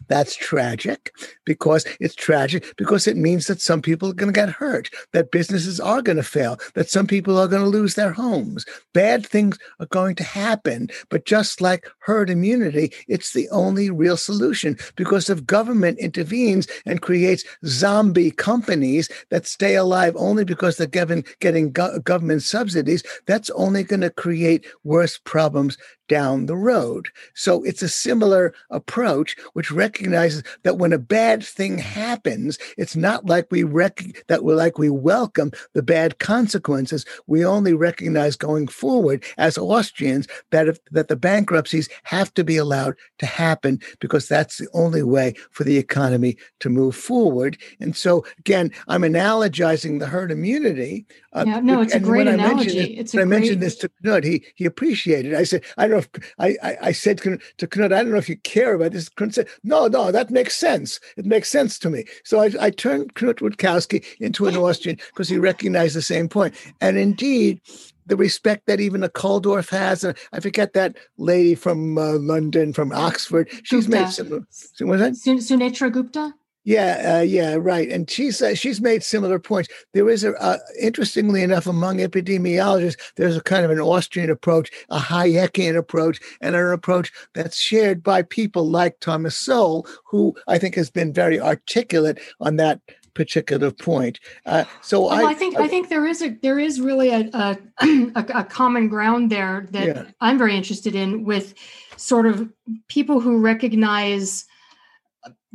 That's 0.06 0.36
tragic 0.36 1.12
because 1.44 1.84
it's 2.00 2.14
tragic 2.14 2.74
because 2.76 3.06
it 3.06 3.16
means 3.16 3.46
that 3.46 3.60
some 3.60 3.82
people 3.82 4.10
are 4.10 4.14
going 4.14 4.32
to 4.32 4.40
get 4.40 4.48
hurt, 4.48 4.88
that 5.12 5.30
businesses 5.30 5.80
are 5.80 6.02
going 6.02 6.16
to 6.16 6.22
fail, 6.22 6.58
that 6.74 6.88
some 6.88 7.06
people 7.06 7.38
are 7.38 7.48
going 7.48 7.62
to 7.62 7.68
lose 7.68 7.94
their 7.94 8.12
homes. 8.12 8.64
Bad 8.94 9.26
things 9.26 9.58
are 9.80 9.86
going 9.86 10.14
to 10.16 10.24
happen. 10.24 10.88
But 11.10 11.26
just 11.26 11.60
like 11.60 11.86
herd 12.00 12.30
immunity, 12.30 12.92
it's 13.08 13.32
the 13.32 13.48
only 13.50 13.90
real 13.90 14.16
solution 14.16 14.76
because 14.96 15.28
if 15.28 15.44
government 15.46 15.98
intervenes 15.98 16.68
and 16.86 17.02
creates 17.02 17.44
zombie 17.66 18.30
companies 18.30 19.08
that 19.30 19.46
stay 19.46 19.74
alive 19.74 20.14
only 20.16 20.44
because 20.44 20.76
they're 20.76 20.86
getting 20.86 21.72
go- 21.72 21.98
government 22.00 22.42
subsidies, 22.42 23.02
that's 23.26 23.50
only 23.50 23.82
going 23.82 24.00
to 24.00 24.10
create 24.10 24.66
worse 24.84 25.18
problems 25.18 25.76
down 26.08 26.46
the 26.46 26.56
road. 26.56 27.08
So 27.34 27.62
it's 27.62 27.82
a 27.82 27.88
similar 27.88 28.54
approach, 28.70 29.36
which 29.52 29.70
recognizes 29.70 30.42
that 30.62 30.78
when 30.78 30.92
a 30.92 30.98
bad 30.98 31.44
thing 31.44 31.78
happens, 31.78 32.58
it's 32.76 32.96
not 32.96 33.26
like 33.26 33.46
we 33.50 33.62
rec- 33.62 34.24
that 34.28 34.42
we're 34.42 34.54
like 34.54 34.78
we 34.78 34.90
welcome 34.90 35.52
the 35.74 35.82
bad 35.82 36.18
consequences. 36.18 37.04
We 37.26 37.44
only 37.44 37.74
recognize 37.74 38.36
going 38.36 38.68
forward 38.68 39.24
as 39.36 39.58
Austrians 39.58 40.26
that 40.50 40.68
if, 40.68 40.78
that 40.90 41.08
the 41.08 41.16
bankruptcies 41.16 41.88
have 42.04 42.32
to 42.34 42.44
be 42.44 42.56
allowed 42.56 42.96
to 43.18 43.26
happen 43.26 43.80
because 44.00 44.28
that's 44.28 44.58
the 44.58 44.68
only 44.72 45.02
way 45.02 45.34
for 45.50 45.64
the 45.64 45.76
economy 45.76 46.36
to 46.60 46.70
move 46.70 46.96
forward. 46.96 47.58
And 47.80 47.94
so 47.94 48.24
again, 48.38 48.72
I'm 48.88 49.02
analogizing 49.02 49.98
the 49.98 50.06
herd 50.06 50.30
immunity. 50.30 51.06
Uh, 51.32 51.44
yeah, 51.46 51.60
no, 51.60 51.82
it's 51.82 51.94
a 51.94 52.00
great 52.00 52.26
analogy. 52.26 52.96
it's 52.96 53.14
I 53.14 53.24
mentioned 53.24 53.62
this 53.62 53.76
to 53.76 53.90
Knut. 54.02 54.24
He 54.24 54.44
he 54.54 54.64
appreciated 54.64 55.32
it. 55.32 55.36
I 55.36 55.44
said, 55.44 55.64
I 55.76 55.86
don't 55.86 55.97
know 55.98 56.04
if 56.14 56.34
I, 56.38 56.56
I, 56.62 56.76
I 56.82 56.92
said 56.92 57.18
to 57.18 57.38
Knut, 57.58 57.92
I 57.92 58.02
don't 58.02 58.10
know 58.10 58.16
if 58.16 58.28
you 58.28 58.36
care 58.38 58.74
about 58.74 58.92
this. 58.92 59.08
Knut 59.10 59.34
said, 59.34 59.48
No, 59.64 59.86
no, 59.86 60.10
that 60.12 60.30
makes 60.30 60.56
sense. 60.56 61.00
It 61.16 61.26
makes 61.26 61.48
sense 61.48 61.78
to 61.80 61.90
me. 61.90 62.04
So 62.24 62.40
I, 62.40 62.50
I 62.60 62.70
turned 62.70 63.14
Knut 63.14 63.40
Wittkowski 63.40 64.04
into 64.20 64.46
an 64.46 64.56
Austrian 64.56 64.98
because 65.08 65.28
he 65.28 65.38
recognized 65.38 65.96
the 65.96 66.02
same 66.02 66.28
point. 66.28 66.54
And 66.80 66.98
indeed, 66.98 67.60
the 68.06 68.16
respect 68.16 68.66
that 68.66 68.80
even 68.80 69.04
a 69.04 69.08
Kulldorff 69.08 69.70
has. 69.70 70.02
And 70.02 70.16
I 70.32 70.40
forget 70.40 70.72
that 70.72 70.96
lady 71.18 71.54
from 71.54 71.98
uh, 71.98 72.14
London, 72.18 72.72
from 72.72 72.92
Oxford. 72.92 73.48
She's 73.62 73.86
Gupta. 73.86 73.90
made 73.90 74.10
some. 74.10 74.88
What's 74.88 75.02
that? 75.02 75.12
Sunetra 75.12 75.92
Gupta. 75.92 76.34
Yeah, 76.64 77.18
uh, 77.18 77.22
yeah, 77.22 77.56
right. 77.58 77.88
And 77.88 78.10
she's 78.10 78.42
uh, 78.42 78.54
she's 78.54 78.80
made 78.80 79.02
similar 79.02 79.38
points. 79.38 79.70
There 79.94 80.08
is 80.10 80.22
a, 80.22 80.34
uh, 80.34 80.58
interestingly 80.80 81.42
enough, 81.42 81.66
among 81.66 81.98
epidemiologists, 81.98 82.96
there's 83.16 83.36
a 83.36 83.42
kind 83.42 83.64
of 83.64 83.70
an 83.70 83.80
Austrian 83.80 84.28
approach, 84.28 84.70
a 84.90 84.98
Hayekian 84.98 85.76
approach, 85.78 86.20
and 86.40 86.54
an 86.54 86.70
approach 86.70 87.10
that's 87.34 87.56
shared 87.56 88.02
by 88.02 88.22
people 88.22 88.68
like 88.68 89.00
Thomas 89.00 89.36
Sowell, 89.36 89.86
who 90.04 90.34
I 90.46 90.58
think 90.58 90.74
has 90.74 90.90
been 90.90 91.12
very 91.12 91.40
articulate 91.40 92.20
on 92.40 92.56
that 92.56 92.80
particular 93.14 93.70
point. 93.70 94.20
Uh, 94.46 94.64
so 94.80 95.06
well, 95.06 95.26
I, 95.26 95.30
I, 95.30 95.34
think 95.34 95.56
I, 95.58 95.68
think 95.68 95.88
there 95.88 96.06
is 96.06 96.22
a 96.22 96.30
there 96.42 96.58
is 96.58 96.80
really 96.80 97.10
a 97.10 97.28
a, 97.32 97.58
a, 98.14 98.26
a 98.40 98.44
common 98.44 98.88
ground 98.88 99.30
there 99.30 99.66
that 99.70 99.86
yeah. 99.86 100.04
I'm 100.20 100.38
very 100.38 100.56
interested 100.56 100.94
in 100.94 101.24
with 101.24 101.54
sort 101.96 102.26
of 102.26 102.48
people 102.88 103.20
who 103.20 103.40
recognize 103.40 104.44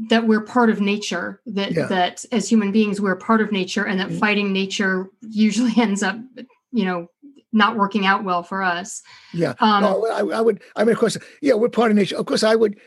that 0.09 0.27
we're 0.27 0.41
part 0.41 0.69
of 0.69 0.81
nature 0.81 1.39
that 1.45 1.71
yeah. 1.71 1.85
that 1.85 2.25
as 2.31 2.49
human 2.49 2.71
beings 2.71 2.99
we're 2.99 3.15
part 3.15 3.41
of 3.41 3.51
nature 3.51 3.85
and 3.85 3.99
that 3.99 4.09
mm-hmm. 4.09 4.17
fighting 4.17 4.51
nature 4.51 5.09
usually 5.21 5.73
ends 5.77 6.01
up 6.01 6.17
you 6.71 6.85
know 6.85 7.07
not 7.53 7.77
working 7.77 8.05
out 8.05 8.23
well 8.23 8.41
for 8.41 8.63
us. 8.63 9.03
Yeah. 9.31 9.53
Um, 9.59 9.83
no, 9.83 10.07
I, 10.07 10.37
I, 10.37 10.41
would 10.41 10.61
i 10.75 10.83
mean 10.83 10.93
of 10.93 10.99
course 10.99 11.17
yeah 11.41 11.53
we're 11.53 11.69
part 11.69 11.91
of 11.91 11.97
nature. 11.97 12.17
Of 12.17 12.25
course 12.25 12.43
i 12.43 12.55
would 12.55 12.79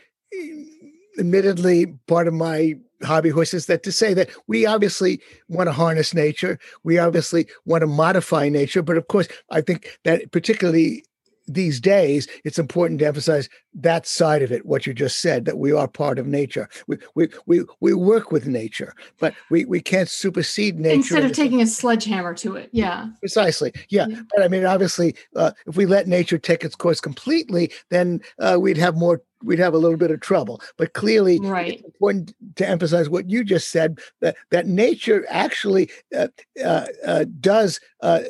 admittedly 1.17 1.87
part 2.07 2.27
of 2.27 2.33
my 2.33 2.75
hobby 3.03 3.29
horse 3.29 3.53
is 3.53 3.67
that 3.67 3.83
to 3.83 3.91
say 3.91 4.13
that 4.13 4.29
we 4.47 4.65
obviously 4.65 5.21
want 5.47 5.67
to 5.67 5.71
harness 5.71 6.13
nature. 6.13 6.59
We 6.83 6.97
obviously 6.97 7.47
want 7.65 7.81
to 7.81 7.87
modify 7.87 8.49
nature. 8.49 8.81
But 8.81 8.97
of 8.97 9.07
course 9.07 9.27
i 9.49 9.61
think 9.61 9.97
that 10.03 10.31
particularly 10.31 11.05
these 11.47 11.79
days, 11.79 12.27
it's 12.43 12.59
important 12.59 12.99
to 12.99 13.07
emphasize 13.07 13.49
that 13.73 14.05
side 14.05 14.41
of 14.41 14.51
it, 14.51 14.65
what 14.65 14.85
you 14.85 14.93
just 14.93 15.19
said, 15.19 15.45
that 15.45 15.57
we 15.57 15.71
are 15.71 15.87
part 15.87 16.19
of 16.19 16.27
nature. 16.27 16.67
We 16.87 16.97
we 17.15 17.29
we, 17.45 17.63
we 17.79 17.93
work 17.93 18.31
with 18.31 18.47
nature, 18.47 18.93
but 19.19 19.33
we, 19.49 19.65
we 19.65 19.81
can't 19.81 20.09
supersede 20.09 20.79
nature. 20.79 20.95
Instead 20.95 21.25
of 21.25 21.31
taking 21.31 21.61
a 21.61 21.67
sledgehammer 21.67 22.33
to 22.35 22.55
it. 22.55 22.69
Yeah. 22.71 23.07
Precisely. 23.19 23.71
Yeah. 23.89 24.07
yeah. 24.09 24.21
But 24.33 24.43
I 24.43 24.47
mean, 24.47 24.65
obviously, 24.65 25.15
uh, 25.35 25.51
if 25.65 25.77
we 25.77 25.85
let 25.85 26.07
nature 26.07 26.37
take 26.37 26.63
its 26.63 26.75
course 26.75 26.99
completely, 26.99 27.71
then 27.89 28.21
uh, 28.39 28.57
we'd 28.59 28.77
have 28.77 28.95
more 28.95 29.21
we'd 29.43 29.59
have 29.59 29.73
a 29.73 29.77
little 29.77 29.97
bit 29.97 30.11
of 30.11 30.19
trouble. 30.19 30.61
But 30.77 30.93
clearly, 30.93 31.39
right. 31.39 31.73
it's 31.73 31.83
important 31.83 32.33
to 32.55 32.67
emphasize 32.67 33.09
what 33.09 33.29
you 33.29 33.43
just 33.43 33.69
said 33.69 33.99
that 34.21 34.35
that 34.51 34.67
nature 34.67 35.25
actually 35.29 35.89
uh, 36.15 36.27
uh, 36.63 36.87
uh, 37.05 37.25
does 37.39 37.79
uh, 38.01 38.21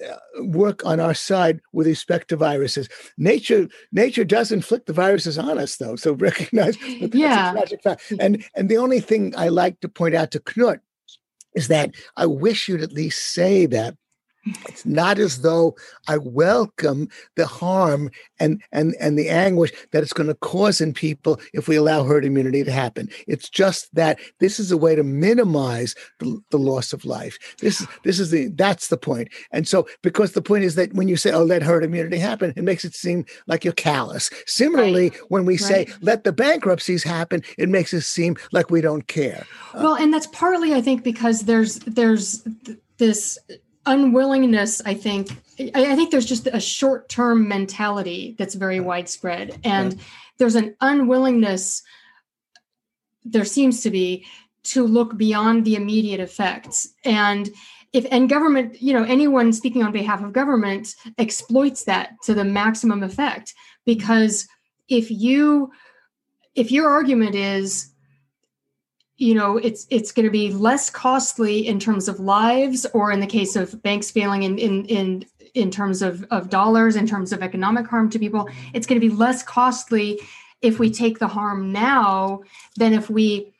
work 0.41 0.85
on 0.85 0.99
our 0.99 1.13
side 1.13 1.61
with 1.73 1.87
respect 1.87 2.29
to 2.29 2.35
viruses. 2.35 2.89
Nature 3.17 3.67
nature 3.91 4.25
does 4.25 4.51
inflict 4.51 4.87
the 4.87 4.93
viruses 4.93 5.37
on 5.37 5.57
us, 5.57 5.77
though. 5.77 5.95
So 5.95 6.13
recognize 6.29 6.77
yeah. 6.81 7.51
a 7.51 7.53
tragic 7.53 7.83
fact. 7.83 8.13
And 8.19 8.43
and 8.55 8.69
the 8.69 8.77
only 8.77 8.99
thing 8.99 9.33
I 9.37 9.49
like 9.49 9.79
to 9.81 9.89
point 9.89 10.15
out 10.15 10.31
to 10.31 10.39
Knut 10.39 10.79
is 11.55 11.69
that 11.69 11.95
I 12.15 12.25
wish 12.25 12.67
you'd 12.67 12.83
at 12.83 12.93
least 12.93 13.33
say 13.33 13.65
that 13.67 13.95
it's 14.67 14.85
not 14.85 15.19
as 15.19 15.41
though 15.41 15.75
I 16.07 16.17
welcome 16.17 17.09
the 17.35 17.45
harm 17.45 18.09
and 18.39 18.61
and 18.71 18.95
and 18.99 19.17
the 19.17 19.29
anguish 19.29 19.71
that 19.91 20.03
it's 20.03 20.13
going 20.13 20.27
to 20.27 20.35
cause 20.35 20.81
in 20.81 20.93
people 20.93 21.39
if 21.53 21.67
we 21.67 21.75
allow 21.75 22.03
herd 22.03 22.25
immunity 22.25 22.63
to 22.63 22.71
happen. 22.71 23.09
It's 23.27 23.49
just 23.49 23.93
that 23.95 24.19
this 24.39 24.59
is 24.59 24.71
a 24.71 24.77
way 24.77 24.95
to 24.95 25.03
minimize 25.03 25.95
the, 26.19 26.39
the 26.51 26.59
loss 26.59 26.93
of 26.93 27.05
life. 27.05 27.37
This 27.59 27.81
is 27.81 27.87
this 28.03 28.19
is 28.19 28.31
the 28.31 28.49
that's 28.49 28.87
the 28.87 28.97
point. 28.97 29.29
And 29.51 29.67
so 29.67 29.87
because 30.01 30.33
the 30.33 30.41
point 30.41 30.63
is 30.63 30.75
that 30.75 30.93
when 30.93 31.07
you 31.07 31.17
say 31.17 31.31
oh 31.31 31.43
let 31.43 31.63
herd 31.63 31.83
immunity 31.83 32.17
happen, 32.17 32.53
it 32.55 32.63
makes 32.63 32.85
it 32.85 32.95
seem 32.95 33.25
like 33.47 33.63
you're 33.63 33.73
callous. 33.73 34.29
Similarly, 34.45 35.09
right. 35.09 35.19
when 35.29 35.45
we 35.45 35.55
right. 35.55 35.61
say 35.61 35.87
let 36.01 36.23
the 36.23 36.33
bankruptcies 36.33 37.03
happen, 37.03 37.41
it 37.57 37.69
makes 37.69 37.93
it 37.93 38.01
seem 38.01 38.35
like 38.51 38.69
we 38.69 38.81
don't 38.81 39.07
care. 39.07 39.45
Well, 39.73 39.95
and 39.95 40.13
that's 40.13 40.27
partly 40.27 40.73
I 40.73 40.81
think 40.81 41.03
because 41.03 41.41
there's 41.41 41.79
there's 41.79 42.47
this 42.97 43.37
unwillingness 43.87 44.81
i 44.85 44.93
think 44.93 45.31
i 45.59 45.95
think 45.95 46.11
there's 46.11 46.25
just 46.25 46.47
a 46.47 46.59
short-term 46.59 47.47
mentality 47.47 48.35
that's 48.37 48.55
very 48.55 48.79
widespread. 48.79 49.59
And 49.63 49.99
there's 50.37 50.55
an 50.55 50.75
unwillingness 50.81 51.81
there 53.25 53.45
seems 53.45 53.81
to 53.81 53.89
be 53.89 54.25
to 54.63 54.85
look 54.85 55.17
beyond 55.17 55.65
the 55.65 55.75
immediate 55.75 56.19
effects. 56.19 56.89
And 57.03 57.49
if 57.93 58.05
and 58.11 58.29
government 58.29 58.81
you 58.81 58.93
know 58.93 59.03
anyone 59.03 59.51
speaking 59.53 59.83
on 59.83 59.91
behalf 59.91 60.23
of 60.23 60.33
government 60.33 60.95
exploits 61.17 61.85
that 61.85 62.11
to 62.23 62.33
the 62.33 62.43
maximum 62.43 63.03
effect. 63.03 63.53
Because 63.85 64.47
if 64.89 65.09
you 65.09 65.71
if 66.55 66.71
your 66.71 66.89
argument 66.89 67.35
is 67.35 67.91
you 69.17 69.33
know 69.33 69.57
it's 69.57 69.87
it's 69.89 70.11
going 70.11 70.25
to 70.25 70.31
be 70.31 70.51
less 70.51 70.89
costly 70.89 71.67
in 71.67 71.79
terms 71.79 72.07
of 72.07 72.19
lives 72.19 72.85
or 72.93 73.11
in 73.11 73.19
the 73.19 73.27
case 73.27 73.55
of 73.55 73.81
banks 73.81 74.11
failing 74.11 74.43
in 74.43 74.57
in 74.57 74.85
in 74.85 75.25
in 75.53 75.71
terms 75.71 76.01
of 76.01 76.23
of 76.31 76.49
dollars 76.49 76.95
in 76.95 77.07
terms 77.07 77.33
of 77.33 77.41
economic 77.41 77.87
harm 77.87 78.09
to 78.09 78.19
people 78.19 78.47
it's 78.73 78.85
going 78.87 78.99
to 78.99 79.07
be 79.07 79.13
less 79.13 79.43
costly 79.43 80.19
if 80.61 80.79
we 80.79 80.89
take 80.89 81.19
the 81.19 81.27
harm 81.27 81.71
now 81.71 82.41
than 82.77 82.93
if 82.93 83.09
we 83.09 83.53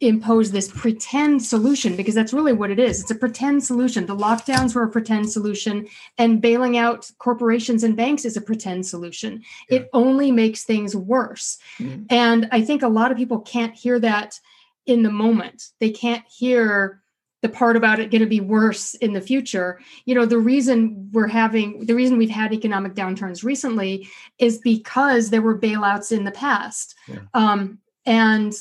impose 0.00 0.50
this 0.50 0.68
pretend 0.68 1.42
solution 1.42 1.94
because 1.94 2.14
that's 2.14 2.32
really 2.32 2.54
what 2.54 2.70
it 2.70 2.78
is 2.78 3.02
it's 3.02 3.10
a 3.10 3.14
pretend 3.14 3.62
solution 3.62 4.06
the 4.06 4.16
lockdowns 4.16 4.74
were 4.74 4.84
a 4.84 4.88
pretend 4.88 5.30
solution 5.30 5.86
and 6.16 6.40
bailing 6.40 6.78
out 6.78 7.10
corporations 7.18 7.84
and 7.84 7.96
banks 7.96 8.24
is 8.24 8.34
a 8.36 8.40
pretend 8.40 8.86
solution 8.86 9.42
yeah. 9.68 9.80
it 9.80 9.90
only 9.92 10.32
makes 10.32 10.64
things 10.64 10.96
worse 10.96 11.58
mm-hmm. 11.78 12.04
and 12.08 12.48
i 12.50 12.62
think 12.62 12.82
a 12.82 12.88
lot 12.88 13.10
of 13.10 13.18
people 13.18 13.40
can't 13.40 13.74
hear 13.74 13.98
that 13.98 14.40
in 14.86 15.02
the 15.02 15.10
moment. 15.10 15.68
They 15.80 15.90
can't 15.90 16.24
hear 16.28 17.00
the 17.42 17.48
part 17.48 17.76
about 17.76 18.00
it 18.00 18.10
going 18.10 18.20
to 18.20 18.26
be 18.26 18.40
worse 18.40 18.94
in 18.96 19.12
the 19.12 19.20
future. 19.20 19.80
You 20.04 20.14
know, 20.14 20.26
the 20.26 20.38
reason 20.38 21.08
we're 21.12 21.26
having 21.26 21.86
the 21.86 21.94
reason 21.94 22.18
we've 22.18 22.28
had 22.28 22.52
economic 22.52 22.94
downturns 22.94 23.42
recently 23.42 24.08
is 24.38 24.58
because 24.58 25.30
there 25.30 25.42
were 25.42 25.58
bailouts 25.58 26.12
in 26.12 26.24
the 26.24 26.32
past. 26.32 26.94
Yeah. 27.08 27.20
Um, 27.32 27.78
and 28.04 28.52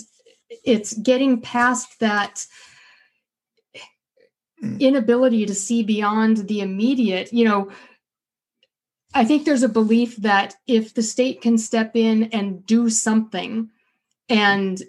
it's 0.63 0.93
getting 0.93 1.41
past 1.41 1.99
that 1.99 2.45
mm. 4.63 4.79
inability 4.79 5.45
to 5.45 5.55
see 5.55 5.83
beyond 5.83 6.47
the 6.47 6.61
immediate, 6.61 7.33
you 7.33 7.45
know, 7.45 7.69
I 9.13 9.25
think 9.25 9.43
there's 9.43 9.63
a 9.63 9.69
belief 9.69 10.15
that 10.17 10.55
if 10.67 10.93
the 10.93 11.03
state 11.03 11.41
can 11.41 11.57
step 11.57 11.95
in 11.95 12.25
and 12.25 12.65
do 12.65 12.89
something 12.89 13.69
and 14.29 14.81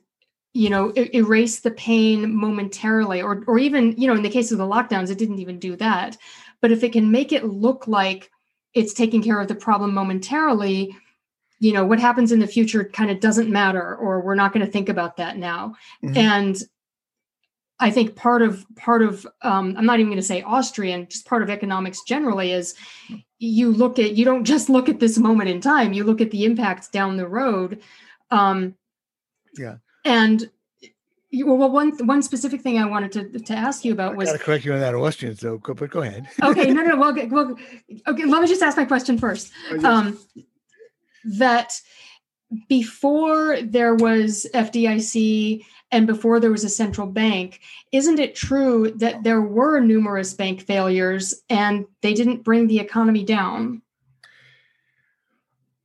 you 0.52 0.70
know 0.70 0.92
er- 0.96 1.08
erase 1.14 1.60
the 1.60 1.70
pain 1.70 2.34
momentarily 2.34 3.22
or 3.22 3.44
or 3.46 3.58
even 3.58 3.94
you 3.96 4.06
know 4.06 4.14
in 4.14 4.22
the 4.22 4.30
case 4.30 4.50
of 4.50 4.58
the 4.58 4.66
lockdowns 4.66 5.10
it 5.10 5.18
didn't 5.18 5.38
even 5.38 5.58
do 5.58 5.76
that. 5.76 6.16
But 6.60 6.72
if 6.72 6.82
it 6.82 6.92
can 6.92 7.10
make 7.10 7.32
it 7.32 7.44
look 7.44 7.86
like 7.86 8.30
it's 8.74 8.92
taking 8.92 9.22
care 9.22 9.40
of 9.40 9.48
the 9.48 9.54
problem 9.54 9.94
momentarily 9.94 10.96
you 11.60 11.72
know 11.72 11.84
what 11.84 12.00
happens 12.00 12.32
in 12.32 12.40
the 12.40 12.46
future 12.46 12.84
kind 12.84 13.10
of 13.10 13.20
doesn't 13.20 13.50
matter 13.50 13.94
or 13.96 14.20
we're 14.20 14.34
not 14.34 14.52
going 14.52 14.64
to 14.64 14.72
think 14.72 14.88
about 14.88 15.16
that 15.18 15.36
now. 15.36 15.74
Mm-hmm. 16.02 16.16
and 16.16 16.56
i 17.78 17.90
think 17.90 18.16
part 18.16 18.42
of 18.42 18.66
part 18.76 19.02
of 19.02 19.26
um, 19.42 19.74
i'm 19.78 19.86
not 19.86 20.00
even 20.00 20.10
going 20.10 20.20
to 20.20 20.22
say 20.22 20.42
austrian 20.42 21.06
just 21.08 21.26
part 21.26 21.42
of 21.42 21.48
economics 21.48 22.02
generally 22.02 22.52
is 22.52 22.74
you 23.38 23.72
look 23.72 23.98
at 23.98 24.16
you 24.16 24.24
don't 24.24 24.44
just 24.44 24.68
look 24.68 24.88
at 24.88 25.00
this 25.00 25.16
moment 25.16 25.48
in 25.48 25.60
time 25.60 25.92
you 25.92 26.04
look 26.04 26.20
at 26.20 26.30
the 26.30 26.44
impacts 26.44 26.88
down 26.88 27.16
the 27.16 27.26
road. 27.26 27.80
Um, 28.30 28.74
yeah 29.56 29.76
and 30.04 30.50
well, 31.32 31.70
one 31.70 31.92
one 32.06 32.22
specific 32.22 32.60
thing 32.60 32.78
I 32.78 32.86
wanted 32.86 33.12
to 33.12 33.38
to 33.38 33.54
ask 33.54 33.84
you 33.84 33.92
about 33.92 34.16
was. 34.16 34.28
I 34.28 34.32
got 34.32 34.38
to 34.38 34.44
correct 34.44 34.64
you 34.64 34.72
on 34.72 34.80
that, 34.80 34.94
Austrian. 34.94 35.36
So, 35.36 35.58
but 35.58 35.90
go 35.90 36.02
ahead. 36.02 36.28
okay, 36.42 36.70
no, 36.72 36.82
no, 36.82 36.96
well, 36.96 37.14
well, 37.28 37.56
okay. 38.08 38.24
Let 38.24 38.42
me 38.42 38.48
just 38.48 38.62
ask 38.62 38.76
my 38.76 38.84
question 38.84 39.18
first. 39.18 39.52
Oh, 39.70 39.84
um, 39.84 40.18
that 41.24 41.72
before 42.68 43.58
there 43.62 43.94
was 43.94 44.46
FDIC 44.54 45.64
and 45.92 46.06
before 46.06 46.40
there 46.40 46.50
was 46.50 46.64
a 46.64 46.68
central 46.68 47.06
bank, 47.06 47.60
isn't 47.92 48.18
it 48.18 48.34
true 48.34 48.92
that 48.96 49.22
there 49.22 49.40
were 49.40 49.80
numerous 49.80 50.34
bank 50.34 50.62
failures 50.62 51.42
and 51.48 51.86
they 52.00 52.14
didn't 52.14 52.42
bring 52.42 52.66
the 52.66 52.80
economy 52.80 53.24
down? 53.24 53.82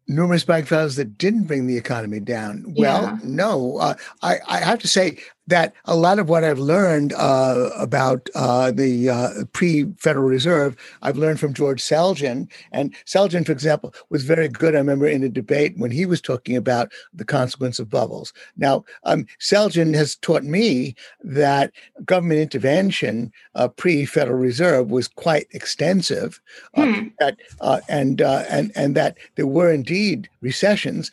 Numerous 0.07 0.43
bank 0.43 0.67
failures 0.67 0.95
that 0.97 1.17
didn't 1.17 1.43
bring 1.43 1.67
the 1.67 1.77
economy 1.77 2.19
down. 2.19 2.63
Well, 2.77 3.03
yeah. 3.03 3.17
no, 3.23 3.77
uh, 3.77 3.95
I, 4.21 4.37
I 4.47 4.59
have 4.59 4.79
to 4.79 4.87
say 4.87 5.19
that 5.47 5.73
a 5.85 5.95
lot 5.95 6.19
of 6.19 6.27
what 6.27 6.43
I've 6.43 6.59
learned 6.59 7.13
uh, 7.13 7.69
about 7.77 8.29
uh, 8.35 8.71
the 8.71 9.09
uh, 9.09 9.29
pre-Federal 9.53 10.25
Reserve, 10.25 10.75
I've 11.01 11.17
learned 11.17 11.39
from 11.39 11.53
George 11.53 11.81
Selgin. 11.81 12.49
And 12.71 12.95
Selgin, 13.05 13.45
for 13.45 13.51
example, 13.51 13.93
was 14.09 14.23
very 14.23 14.47
good. 14.47 14.75
I 14.75 14.79
remember 14.79 15.07
in 15.07 15.23
a 15.23 15.29
debate 15.29 15.73
when 15.77 15.91
he 15.91 16.05
was 16.05 16.21
talking 16.21 16.55
about 16.55 16.91
the 17.13 17.25
consequence 17.25 17.79
of 17.79 17.89
bubbles. 17.89 18.33
Now, 18.57 18.83
um, 19.03 19.25
Selgin 19.39 19.93
has 19.93 20.15
taught 20.15 20.43
me 20.43 20.95
that 21.23 21.71
government 22.05 22.39
intervention 22.39 23.31
uh, 23.53 23.67
pre-Federal 23.67 24.39
Reserve 24.39 24.89
was 24.89 25.07
quite 25.07 25.47
extensive, 25.51 26.41
uh, 26.75 26.85
hmm. 26.85 27.07
that, 27.19 27.37
uh, 27.61 27.81
and 27.87 28.21
and 28.21 28.71
and 28.75 28.95
that 28.95 29.17
there 29.35 29.47
were 29.47 29.71
indeed 29.71 30.29
recessions. 30.41 31.11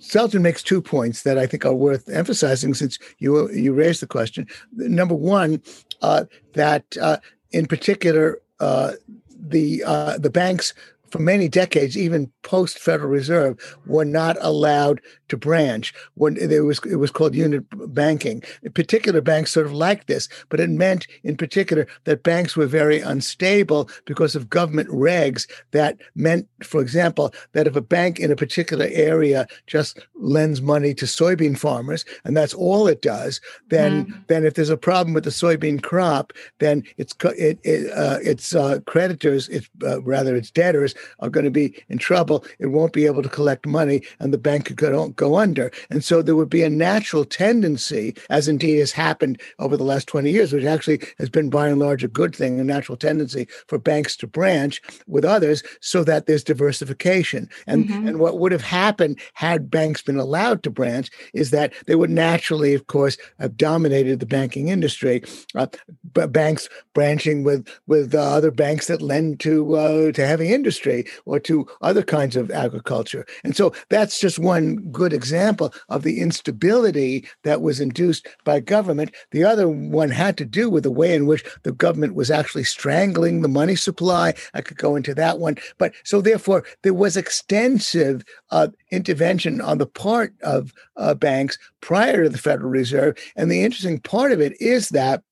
Selgin 0.00 0.40
makes 0.40 0.62
two 0.62 0.80
points 0.80 1.22
that 1.22 1.38
I 1.38 1.46
think 1.46 1.64
are 1.64 1.74
worth 1.74 2.08
emphasizing 2.08 2.74
since 2.74 2.98
you 3.18 3.50
you 3.50 3.72
raised 3.72 4.02
the 4.02 4.06
question. 4.06 4.46
Number 4.72 5.14
one, 5.14 5.62
uh, 6.02 6.24
that 6.54 6.84
uh, 7.00 7.18
in 7.50 7.66
particular 7.66 8.40
uh, 8.60 8.92
the 9.38 9.82
uh, 9.84 10.18
the 10.18 10.30
banks 10.30 10.74
for 11.10 11.18
many 11.18 11.48
decades, 11.48 11.96
even 11.96 12.30
post 12.42 12.78
Federal 12.78 13.10
Reserve, 13.10 13.78
were 13.86 14.04
not 14.04 14.36
allowed 14.40 15.00
to 15.28 15.36
branch. 15.36 15.94
When 16.14 16.36
it 16.36 16.60
was 16.60 16.80
it 16.84 16.96
was 16.96 17.10
called 17.10 17.34
unit 17.34 17.64
banking. 17.94 18.42
Particular 18.74 19.20
banks 19.20 19.52
sort 19.52 19.66
of 19.66 19.72
like 19.72 20.06
this, 20.06 20.28
but 20.48 20.60
it 20.60 20.70
meant 20.70 21.06
in 21.22 21.36
particular 21.36 21.86
that 22.04 22.22
banks 22.22 22.56
were 22.56 22.66
very 22.66 23.00
unstable 23.00 23.88
because 24.04 24.34
of 24.34 24.50
government 24.50 24.88
regs. 24.88 25.48
That 25.72 25.98
meant, 26.14 26.48
for 26.62 26.80
example, 26.80 27.32
that 27.52 27.66
if 27.66 27.76
a 27.76 27.80
bank 27.80 28.18
in 28.18 28.30
a 28.30 28.36
particular 28.36 28.88
area 28.90 29.46
just 29.66 29.98
lends 30.14 30.62
money 30.62 30.94
to 30.94 31.06
soybean 31.06 31.58
farmers, 31.58 32.04
and 32.24 32.36
that's 32.36 32.54
all 32.54 32.86
it 32.86 33.02
does, 33.02 33.40
then 33.68 34.06
mm. 34.06 34.26
then 34.26 34.44
if 34.44 34.54
there's 34.54 34.70
a 34.70 34.76
problem 34.76 35.14
with 35.14 35.24
the 35.24 35.30
soybean 35.30 35.82
crop, 35.82 36.32
then 36.58 36.82
it's 36.96 37.14
it, 37.24 37.58
it 37.62 37.92
uh, 37.92 38.18
its 38.22 38.54
uh, 38.54 38.80
creditors, 38.86 39.48
it's 39.48 39.68
uh, 39.82 40.02
rather 40.02 40.36
its 40.36 40.50
debtors 40.50 40.94
are 41.20 41.30
going 41.30 41.44
to 41.44 41.50
be 41.50 41.74
in 41.88 41.98
trouble. 41.98 42.44
It 42.58 42.66
won't 42.66 42.92
be 42.92 43.06
able 43.06 43.22
to 43.22 43.28
collect 43.28 43.66
money, 43.66 44.02
and 44.20 44.32
the 44.32 44.38
bank 44.38 44.66
could 44.66 44.76
go, 44.76 45.08
go 45.10 45.36
under. 45.36 45.70
And 45.90 46.04
so 46.04 46.22
there 46.22 46.36
would 46.36 46.50
be 46.50 46.62
a 46.62 46.70
natural 46.70 47.24
tendency, 47.24 48.14
as 48.30 48.48
indeed 48.48 48.78
has 48.78 48.92
happened 48.92 49.40
over 49.58 49.76
the 49.76 49.84
last 49.84 50.06
20 50.08 50.30
years, 50.30 50.52
which 50.52 50.64
actually 50.64 51.00
has 51.18 51.28
been 51.28 51.50
by 51.50 51.68
and 51.68 51.78
large 51.78 52.04
a 52.04 52.08
good 52.08 52.34
thing, 52.34 52.60
a 52.60 52.64
natural 52.64 52.96
tendency 52.96 53.48
for 53.66 53.78
banks 53.78 54.16
to 54.16 54.26
branch 54.26 54.80
with 55.06 55.24
others 55.24 55.62
so 55.80 56.04
that 56.04 56.26
there's 56.26 56.44
diversification. 56.44 57.48
And, 57.66 57.86
mm-hmm. 57.86 58.08
and 58.08 58.18
what 58.18 58.38
would 58.38 58.52
have 58.52 58.62
happened 58.62 59.18
had 59.34 59.70
banks 59.70 60.02
been 60.02 60.18
allowed 60.18 60.62
to 60.62 60.70
branch 60.70 61.10
is 61.34 61.50
that 61.50 61.72
they 61.86 61.94
would 61.94 62.10
naturally, 62.10 62.74
of 62.74 62.86
course, 62.86 63.16
have 63.38 63.56
dominated 63.56 64.20
the 64.20 64.26
banking 64.26 64.68
industry. 64.68 65.22
Uh, 65.54 65.66
banks 66.04 66.68
branching 66.94 67.44
with 67.44 67.68
with 67.86 68.14
uh, 68.14 68.18
other 68.18 68.50
banks 68.50 68.86
that 68.86 69.02
lend 69.02 69.40
to 69.40 69.76
uh, 69.76 70.12
to 70.12 70.26
heavy 70.26 70.52
industry 70.52 70.85
or 71.24 71.40
to 71.40 71.66
other 71.82 72.02
kinds 72.02 72.36
of 72.36 72.50
agriculture. 72.50 73.26
And 73.44 73.56
so 73.56 73.72
that's 73.90 74.20
just 74.20 74.38
one 74.38 74.76
good 74.90 75.12
example 75.12 75.72
of 75.88 76.02
the 76.02 76.20
instability 76.20 77.26
that 77.44 77.60
was 77.60 77.80
induced 77.80 78.26
by 78.44 78.60
government. 78.60 79.14
The 79.32 79.44
other 79.44 79.68
one 79.68 80.10
had 80.10 80.36
to 80.38 80.44
do 80.44 80.70
with 80.70 80.84
the 80.84 80.90
way 80.90 81.14
in 81.14 81.26
which 81.26 81.44
the 81.62 81.72
government 81.72 82.14
was 82.14 82.30
actually 82.30 82.64
strangling 82.64 83.42
the 83.42 83.48
money 83.48 83.76
supply. 83.76 84.34
I 84.54 84.60
could 84.60 84.78
go 84.78 84.96
into 84.96 85.14
that 85.14 85.38
one. 85.38 85.56
But 85.78 85.92
so 86.04 86.20
therefore, 86.20 86.64
there 86.82 86.94
was 86.94 87.16
extensive 87.16 88.24
uh, 88.50 88.68
intervention 88.90 89.60
on 89.60 89.78
the 89.78 89.86
part 89.86 90.34
of 90.42 90.72
uh, 90.96 91.14
banks 91.14 91.58
prior 91.80 92.24
to 92.24 92.28
the 92.28 92.38
Federal 92.38 92.70
Reserve. 92.70 93.16
And 93.36 93.50
the 93.50 93.62
interesting 93.62 94.00
part 94.00 94.32
of 94.32 94.40
it 94.40 94.60
is 94.60 94.90
that 94.90 95.22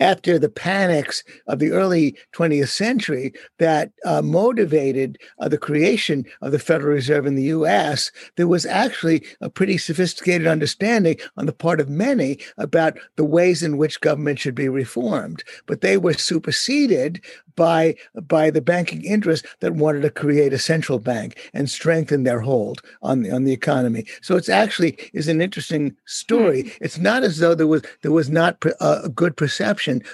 after 0.00 0.38
the 0.38 0.48
panics 0.48 1.22
of 1.46 1.58
the 1.58 1.70
early 1.72 2.16
20th 2.34 2.68
century 2.68 3.32
that 3.58 3.92
uh, 4.04 4.22
motivated 4.22 5.18
uh, 5.38 5.48
the 5.48 5.58
creation 5.58 6.24
of 6.42 6.52
the 6.52 6.58
Federal 6.58 6.94
Reserve 6.94 7.26
in 7.26 7.34
the 7.34 7.44
US, 7.44 8.10
there 8.36 8.48
was 8.48 8.66
actually 8.66 9.24
a 9.40 9.50
pretty 9.50 9.78
sophisticated 9.78 10.46
understanding 10.46 11.16
on 11.36 11.46
the 11.46 11.52
part 11.52 11.80
of 11.80 11.88
many 11.88 12.38
about 12.58 12.98
the 13.16 13.24
ways 13.24 13.62
in 13.62 13.76
which 13.76 14.00
government 14.00 14.38
should 14.38 14.54
be 14.54 14.68
reformed. 14.68 15.42
But 15.66 15.80
they 15.80 15.96
were 15.96 16.14
superseded 16.14 17.24
by 17.56 17.94
by 18.22 18.50
the 18.50 18.60
banking 18.60 19.04
interests 19.04 19.46
that 19.60 19.74
wanted 19.74 20.02
to 20.02 20.10
create 20.10 20.52
a 20.52 20.58
central 20.58 20.98
bank 20.98 21.50
and 21.54 21.70
strengthen 21.70 22.24
their 22.24 22.40
hold 22.40 22.82
on 23.02 23.22
the, 23.22 23.30
on 23.30 23.44
the 23.44 23.52
economy. 23.52 24.04
So 24.22 24.36
it's 24.36 24.48
actually 24.48 24.98
is 25.12 25.28
an 25.28 25.40
interesting 25.40 25.94
story. 26.04 26.62
Hmm. 26.62 26.68
It's 26.80 26.98
not 26.98 27.22
as 27.22 27.38
though 27.38 27.54
there 27.54 27.66
was 27.66 27.82
there 28.02 28.12
was 28.12 28.28
not 28.28 28.62
a 28.80 29.08
good 29.08 29.36
perception 29.36 29.63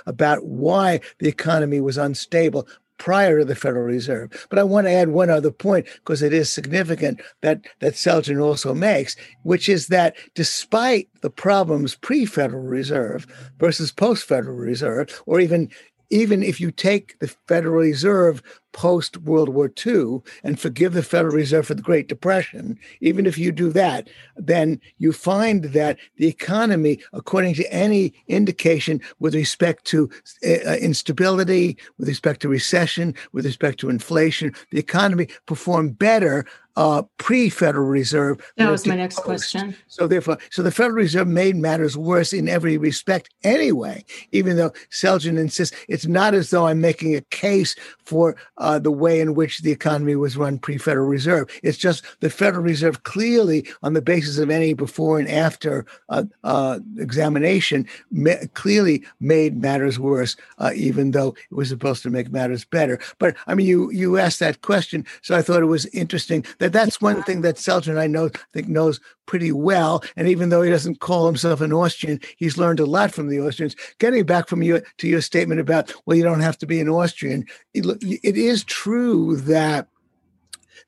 about 0.07 0.45
why 0.45 1.01
the 1.19 1.29
economy 1.29 1.81
was 1.81 1.99
unstable 1.99 2.67
prior 3.01 3.39
to 3.39 3.45
the 3.47 3.55
Federal 3.55 3.85
Reserve. 3.85 4.47
But 4.51 4.59
I 4.59 4.63
want 4.63 4.87
to 4.87 4.93
add 4.93 5.09
one 5.09 5.31
other 5.31 5.51
point 5.51 5.87
because 5.95 6.23
it 6.23 6.35
is 6.35 6.53
significant 6.53 7.21
that 7.41 7.63
that 7.81 7.95
Selgin 7.95 8.43
also 8.43 8.75
makes, 8.75 9.17
which 9.43 9.69
is 9.69 9.89
that 9.89 10.17
despite 10.35 11.09
the 11.23 11.31
problems 11.31 11.97
pre-Federal 11.97 12.63
Reserve 12.63 13.27
versus 13.59 13.91
post-Federal 13.91 14.57
Reserve, 14.57 15.23
or 15.27 15.41
even 15.41 15.71
even 16.11 16.43
if 16.43 16.61
you 16.61 16.71
take 16.71 17.19
the 17.21 17.29
Federal 17.49 17.81
Reserve 17.81 18.43
post 18.73 19.17
World 19.19 19.49
War 19.49 19.71
II 19.85 20.21
and 20.45 20.59
forgive 20.59 20.93
the 20.93 21.03
Federal 21.03 21.35
Reserve 21.35 21.67
for 21.67 21.75
the 21.75 21.83
Great 21.83 22.09
Depression, 22.09 22.79
even 23.01 23.27
if 23.27 23.39
you 23.39 23.53
do 23.53 23.71
that, 23.71 24.09
then 24.37 24.81
you 24.99 25.13
find 25.13 25.65
that 25.65 25.99
the 26.17 26.27
economy, 26.27 27.01
according 27.13 27.55
to 27.55 27.73
any 27.73 28.13
indication 28.29 29.01
with 29.19 29.35
respect 29.35 29.85
to 29.87 30.11
uh, 30.45 30.77
instability, 30.77 31.77
with 31.99 32.09
respect 32.09 32.41
to 32.43 32.49
recession, 32.49 33.15
with 33.33 33.45
respect 33.45 33.81
to 33.81 33.91
inflation, 33.91 34.55
the 34.71 34.79
economy 34.79 35.29
performed 35.47 35.99
better 35.99 36.47
uh, 36.77 37.03
pre-Federal 37.19 37.87
Reserve. 37.87 38.41
That 38.57 38.71
was 38.71 38.87
my 38.87 38.97
next 38.97 39.17
post. 39.17 39.27
question. 39.27 39.77
So 39.89 40.07
therefore, 40.07 40.39
so 40.51 40.63
the 40.63 40.71
Federal 40.71 40.97
Reserve 40.97 41.29
made 41.29 41.57
matters 41.57 41.97
worse 41.97 42.33
in 42.33 42.49
every 42.49 42.79
respect 42.79 43.29
anyway. 43.43 44.05
Even 44.33 44.57
though 44.57 44.71
Selgin 44.91 45.39
insists 45.39 45.77
it's 45.89 46.07
not 46.07 46.35
as 46.35 46.51
though 46.51 46.67
I'm 46.67 46.81
making 46.81 47.15
a 47.15 47.21
case 47.23 47.75
for 48.05 48.37
uh, 48.61 48.79
the 48.79 48.91
way 48.91 49.21
in 49.21 49.35
which 49.35 49.61
the 49.61 49.73
economy 49.73 50.15
was 50.15 50.37
run 50.37 50.59
pre-Federal 50.59 51.09
Reserve. 51.09 51.49
It's 51.63 51.79
just 51.79 52.05
the 52.21 52.31
Federal 52.31 52.63
Reserve 52.63 53.03
clearly, 53.03 53.67
on 53.83 53.95
the 53.95 54.03
basis 54.03 54.39
of 54.39 54.51
any 54.51 54.75
before 54.75 55.19
and 55.19 55.29
after 55.29 55.85
uh, 56.09 56.25
uh 56.45 56.79
examination, 56.99 57.87
ma- 58.11 58.47
clearly 58.55 59.03
made 59.19 59.61
matters 59.61 59.99
worse, 59.99 60.37
uh, 60.59 60.71
even 60.75 61.11
though 61.11 61.35
it 61.51 61.55
was 61.55 61.69
supposed 61.69 62.03
to 62.03 62.11
make 62.11 62.31
matters 62.31 62.65
better. 62.65 63.01
But 63.19 63.37
I 63.47 63.55
mean, 63.55 63.67
you 63.67 63.91
you 63.91 64.19
asked 64.19 64.41
that 64.41 64.63
question, 64.63 65.05
so 65.23 65.35
I 65.37 65.43
thought 65.43 65.63
it 65.63 65.67
was 65.67 65.87
interesting 65.87 66.45
that 66.59 66.73
that's 66.73 67.01
one 67.01 67.23
thing 67.23 67.41
that 67.43 67.57
Selgin 67.57 67.99
I 67.99 68.07
know 68.07 68.31
think 68.53 68.69
knows 68.69 69.01
pretty 69.31 69.53
well. 69.53 70.03
And 70.17 70.27
even 70.27 70.49
though 70.49 70.61
he 70.61 70.71
doesn't 70.73 70.99
call 70.99 71.25
himself 71.25 71.61
an 71.61 71.73
Austrian, 71.73 72.19
he's 72.37 72.59
learned 72.59 72.81
a 72.81 72.85
lot 72.85 73.13
from 73.13 73.29
the 73.29 73.41
Austrians. 73.41 73.77
Getting 74.01 74.27
back 74.27 74.49
from 74.49 74.61
you 74.61 74.83
to 74.99 75.07
your 75.07 75.21
statement 75.21 75.61
about 75.61 75.95
well, 76.05 76.17
you 76.17 76.25
don't 76.25 76.41
have 76.41 76.59
to 76.59 76.67
be 76.67 76.81
an 76.81 76.89
Austrian. 76.89 77.47
it, 77.73 77.87
it 78.03 78.37
is 78.37 78.50
true 78.65 79.37
that 79.37 79.89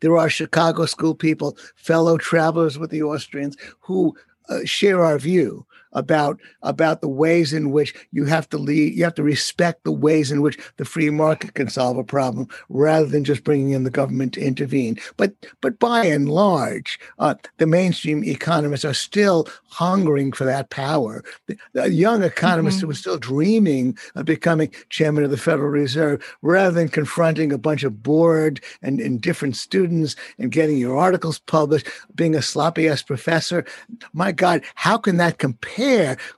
there 0.00 0.16
are 0.16 0.28
Chicago 0.28 0.86
school 0.86 1.14
people, 1.14 1.56
fellow 1.76 2.18
travelers 2.18 2.78
with 2.78 2.90
the 2.90 3.02
Austrians, 3.02 3.56
who 3.80 4.16
uh, 4.48 4.64
share 4.64 5.04
our 5.04 5.18
view 5.18 5.64
about 5.92 6.40
about 6.62 7.00
the 7.00 7.08
ways 7.08 7.52
in 7.52 7.70
which 7.70 7.94
you 8.12 8.24
have 8.24 8.48
to 8.48 8.58
lead 8.58 8.94
you 8.94 9.04
have 9.04 9.14
to 9.14 9.22
respect 9.22 9.84
the 9.84 9.92
ways 9.92 10.30
in 10.30 10.40
which 10.42 10.58
the 10.76 10.84
free 10.84 11.10
market 11.10 11.54
can 11.54 11.68
solve 11.68 11.96
a 11.96 12.04
problem 12.04 12.48
rather 12.68 13.06
than 13.06 13.24
just 13.24 13.44
bringing 13.44 13.70
in 13.70 13.84
the 13.84 13.90
government 13.90 14.32
to 14.32 14.40
intervene 14.40 14.96
but 15.16 15.32
but 15.60 15.78
by 15.78 16.04
and 16.04 16.28
large 16.28 16.98
uh, 17.18 17.34
the 17.58 17.66
mainstream 17.66 18.24
economists 18.24 18.84
are 18.84 18.94
still 18.94 19.46
hungering 19.68 20.32
for 20.32 20.44
that 20.44 20.70
power 20.70 21.22
the, 21.46 21.56
the 21.72 21.90
young 21.90 22.22
economists 22.22 22.76
mm-hmm. 22.76 22.86
who 22.86 22.92
are 22.92 22.94
still 22.94 23.18
dreaming 23.18 23.96
of 24.14 24.24
becoming 24.24 24.72
chairman 24.88 25.24
of 25.24 25.30
the 25.30 25.36
federal 25.36 25.68
reserve 25.68 26.22
rather 26.42 26.72
than 26.72 26.88
confronting 26.88 27.52
a 27.52 27.58
bunch 27.58 27.82
of 27.82 28.02
bored 28.02 28.60
and 28.82 29.00
indifferent 29.00 29.56
students 29.56 30.16
and 30.38 30.52
getting 30.52 30.78
your 30.78 30.96
articles 30.96 31.38
published 31.40 31.88
being 32.14 32.34
a 32.34 32.42
sloppy 32.42 32.88
ass 32.88 33.02
professor 33.02 33.64
my 34.12 34.32
God, 34.32 34.62
how 34.74 34.98
can 34.98 35.16
that 35.18 35.38
compare 35.38 35.81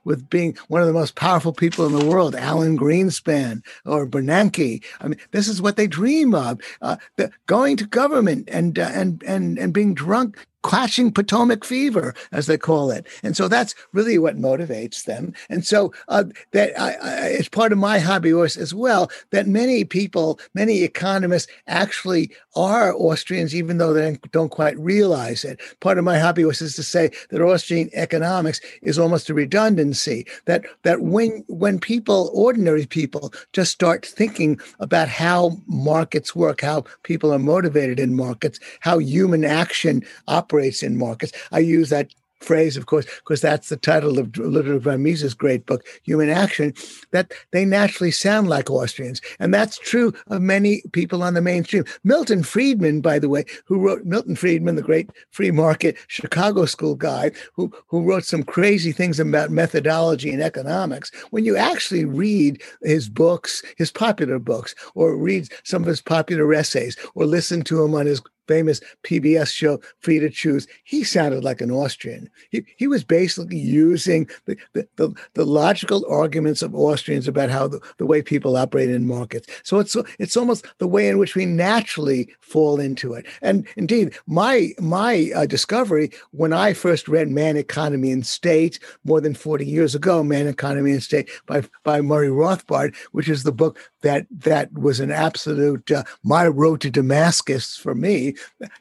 with 0.03 0.29
being 0.29 0.57
one 0.67 0.81
of 0.81 0.87
the 0.87 0.93
most 0.93 1.15
powerful 1.15 1.53
people 1.53 1.85
in 1.85 1.91
the 1.91 2.05
world, 2.05 2.35
Alan 2.35 2.77
Greenspan 2.77 3.63
or 3.85 4.07
Bernanke? 4.07 4.83
I 5.01 5.07
mean, 5.07 5.19
this 5.31 5.47
is 5.47 5.61
what 5.61 5.75
they 5.75 5.87
dream 5.87 6.33
of: 6.33 6.59
uh, 6.81 6.97
the, 7.17 7.31
going 7.45 7.77
to 7.77 7.85
government 7.85 8.49
and 8.51 8.77
uh, 8.79 8.89
and 8.93 9.23
and 9.23 9.57
and 9.57 9.73
being 9.73 9.93
drunk 9.93 10.45
catching 10.69 11.11
Potomac 11.11 11.63
fever, 11.63 12.13
as 12.31 12.47
they 12.47 12.57
call 12.57 12.91
it. 12.91 13.05
And 13.23 13.37
so 13.37 13.47
that's 13.47 13.75
really 13.93 14.17
what 14.17 14.37
motivates 14.37 15.05
them. 15.05 15.33
And 15.49 15.65
so 15.65 15.93
uh, 16.07 16.25
that 16.51 16.79
I, 16.79 16.93
I, 16.93 17.25
it's 17.27 17.49
part 17.49 17.71
of 17.71 17.77
my 17.77 17.99
hobby 17.99 18.31
horse 18.31 18.57
as 18.57 18.73
well 18.73 19.11
that 19.31 19.47
many 19.47 19.83
people, 19.83 20.39
many 20.53 20.81
economists 20.81 21.47
actually 21.67 22.31
are 22.55 22.93
Austrians, 22.95 23.53
even 23.53 23.77
though 23.77 23.93
they 23.93 24.17
don't 24.31 24.49
quite 24.49 24.77
realize 24.79 25.43
it. 25.43 25.59
Part 25.81 25.97
of 25.97 26.03
my 26.03 26.17
hobby 26.17 26.43
horse 26.43 26.61
is 26.61 26.75
to 26.75 26.83
say 26.83 27.11
that 27.29 27.41
Austrian 27.41 27.89
economics 27.93 28.61
is 28.81 28.97
almost 28.97 29.29
a 29.29 29.33
redundancy. 29.33 30.25
That 30.45 30.65
that 30.83 31.01
when 31.01 31.43
when 31.47 31.79
people, 31.79 32.31
ordinary 32.33 32.85
people, 32.85 33.33
just 33.53 33.71
start 33.71 34.05
thinking 34.05 34.59
about 34.79 35.09
how 35.09 35.57
markets 35.67 36.35
work, 36.35 36.61
how 36.61 36.85
people 37.03 37.33
are 37.33 37.39
motivated 37.39 37.99
in 37.99 38.15
markets, 38.15 38.59
how 38.79 38.99
human 38.99 39.43
action 39.43 40.03
operates 40.27 40.54
operates 40.55 40.83
in 40.83 40.97
markets. 40.97 41.33
I 41.51 41.59
use 41.59 41.89
that 41.89 42.09
phrase, 42.41 42.77
of 42.77 42.85
course, 42.85 43.05
because 43.05 43.41
that's 43.41 43.69
the 43.69 43.77
title 43.77 44.19
of 44.19 44.37
Ludwig 44.37 44.81
von 44.81 45.01
Mises' 45.01 45.33
great 45.33 45.65
book, 45.65 45.83
Human 46.03 46.29
Action, 46.29 46.73
that 47.11 47.31
they 47.51 47.65
naturally 47.65 48.11
sound 48.11 48.47
like 48.47 48.69
Austrians. 48.69 49.19
And 49.39 49.53
that's 49.53 49.77
true 49.79 50.13
of 50.27 50.41
many 50.41 50.83
people 50.91 51.23
on 51.23 51.33
the 51.33 51.41
mainstream. 51.41 51.85
Milton 52.03 52.43
Friedman, 52.43 53.01
by 53.01 53.19
the 53.19 53.29
way, 53.29 53.45
who 53.65 53.79
wrote 53.79 54.05
Milton 54.05 54.35
Friedman, 54.35 54.75
the 54.75 54.81
great 54.81 55.09
free 55.31 55.51
market 55.51 55.97
Chicago 56.07 56.65
school 56.65 56.95
guy, 56.95 57.31
who, 57.53 57.71
who 57.87 58.03
wrote 58.03 58.25
some 58.25 58.43
crazy 58.43 58.91
things 58.91 59.19
about 59.19 59.49
methodology 59.49 60.31
and 60.31 60.43
economics. 60.43 61.11
When 61.31 61.45
you 61.45 61.57
actually 61.57 62.05
read 62.05 62.61
his 62.83 63.09
books, 63.09 63.63
his 63.77 63.91
popular 63.91 64.39
books, 64.39 64.75
or 64.93 65.17
read 65.17 65.49
some 65.63 65.81
of 65.81 65.87
his 65.87 66.01
popular 66.01 66.53
essays, 66.53 66.95
or 67.15 67.25
listen 67.25 67.63
to 67.63 67.83
him 67.83 67.95
on 67.95 68.05
his 68.05 68.21
famous 68.47 68.81
PBS 69.03 69.51
show, 69.53 69.79
Free 69.99 70.19
to 70.19 70.29
Choose, 70.29 70.67
he 70.83 71.03
sounded 71.03 71.43
like 71.43 71.61
an 71.61 71.71
Austrian. 71.71 72.29
He, 72.51 72.65
he 72.77 72.87
was 72.87 73.03
basically 73.03 73.57
using 73.57 74.29
the, 74.45 74.57
the, 74.73 74.87
the, 74.97 75.13
the 75.33 75.45
logical 75.45 76.05
arguments 76.09 76.61
of 76.61 76.75
Austrians 76.75 77.27
about 77.27 77.49
how 77.49 77.67
the, 77.67 77.79
the 77.97 78.05
way 78.05 78.21
people 78.21 78.57
operate 78.57 78.89
in 78.89 79.07
markets. 79.07 79.47
So 79.63 79.79
it's 79.79 79.95
it's 80.19 80.37
almost 80.37 80.65
the 80.77 80.87
way 80.87 81.07
in 81.07 81.17
which 81.17 81.35
we 81.35 81.45
naturally 81.45 82.29
fall 82.41 82.79
into 82.79 83.13
it. 83.13 83.25
And 83.41 83.67
indeed, 83.75 84.15
my 84.27 84.71
my 84.79 85.31
uh, 85.35 85.45
discovery 85.45 86.11
when 86.31 86.53
I 86.53 86.73
first 86.73 87.07
read 87.07 87.29
Man, 87.29 87.57
Economy, 87.57 88.11
and 88.11 88.25
State 88.25 88.79
more 89.03 89.21
than 89.21 89.33
40 89.33 89.65
years 89.65 89.95
ago, 89.95 90.23
Man, 90.23 90.47
Economy, 90.47 90.91
and 90.91 91.03
State 91.03 91.29
by, 91.45 91.63
by 91.83 92.01
Murray 92.01 92.29
Rothbard, 92.29 92.95
which 93.11 93.29
is 93.29 93.43
the 93.43 93.51
book 93.51 93.79
that 94.05 94.27
that 94.29 94.71
was 94.73 94.99
an 94.99 95.11
absolute 95.11 95.89
uh, 95.91 96.03
my 96.23 96.47
road 96.47 96.79
to 96.81 96.91
Damascus 96.91 97.75
for 97.75 97.95
me. 97.95 98.35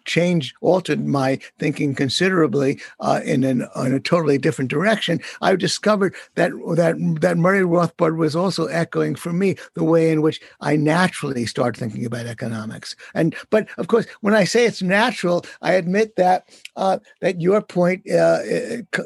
Changed, 0.05 0.55
altered 0.61 1.05
my 1.07 1.39
thinking 1.59 1.95
considerably 1.95 2.79
uh, 3.01 3.21
in 3.25 3.43
an 3.43 3.67
in 3.77 3.95
a 3.95 4.01
totally 4.01 4.37
different 4.37 4.71
direction. 4.71 5.21
I 5.41 5.57
discovered 5.57 6.15
that 6.35 6.51
that 6.77 6.97
that 7.23 7.39
Murray 7.39 7.63
Rothbard 7.63 8.19
was 8.19 8.37
also 8.37 8.67
echoing 8.67 9.15
for 9.15 9.33
me 9.33 9.57
the 9.73 9.83
way 9.83 10.13
in 10.13 10.21
which 10.21 10.43
I 10.61 10.77
naturally 10.77 11.47
start 11.47 11.75
thinking 11.75 12.05
about 12.05 12.27
economics. 12.27 12.95
And 13.15 13.35
but 13.49 13.67
of 13.79 13.89
course, 13.89 14.07
when 14.21 14.35
I 14.35 14.45
say 14.45 14.67
it's 14.67 14.83
natural, 14.83 15.47
I 15.63 15.73
admit 15.73 16.17
that 16.17 16.49
uh, 16.77 16.99
that 17.23 17.41
your 17.41 17.63
point 17.63 18.03
uh, 18.11 18.41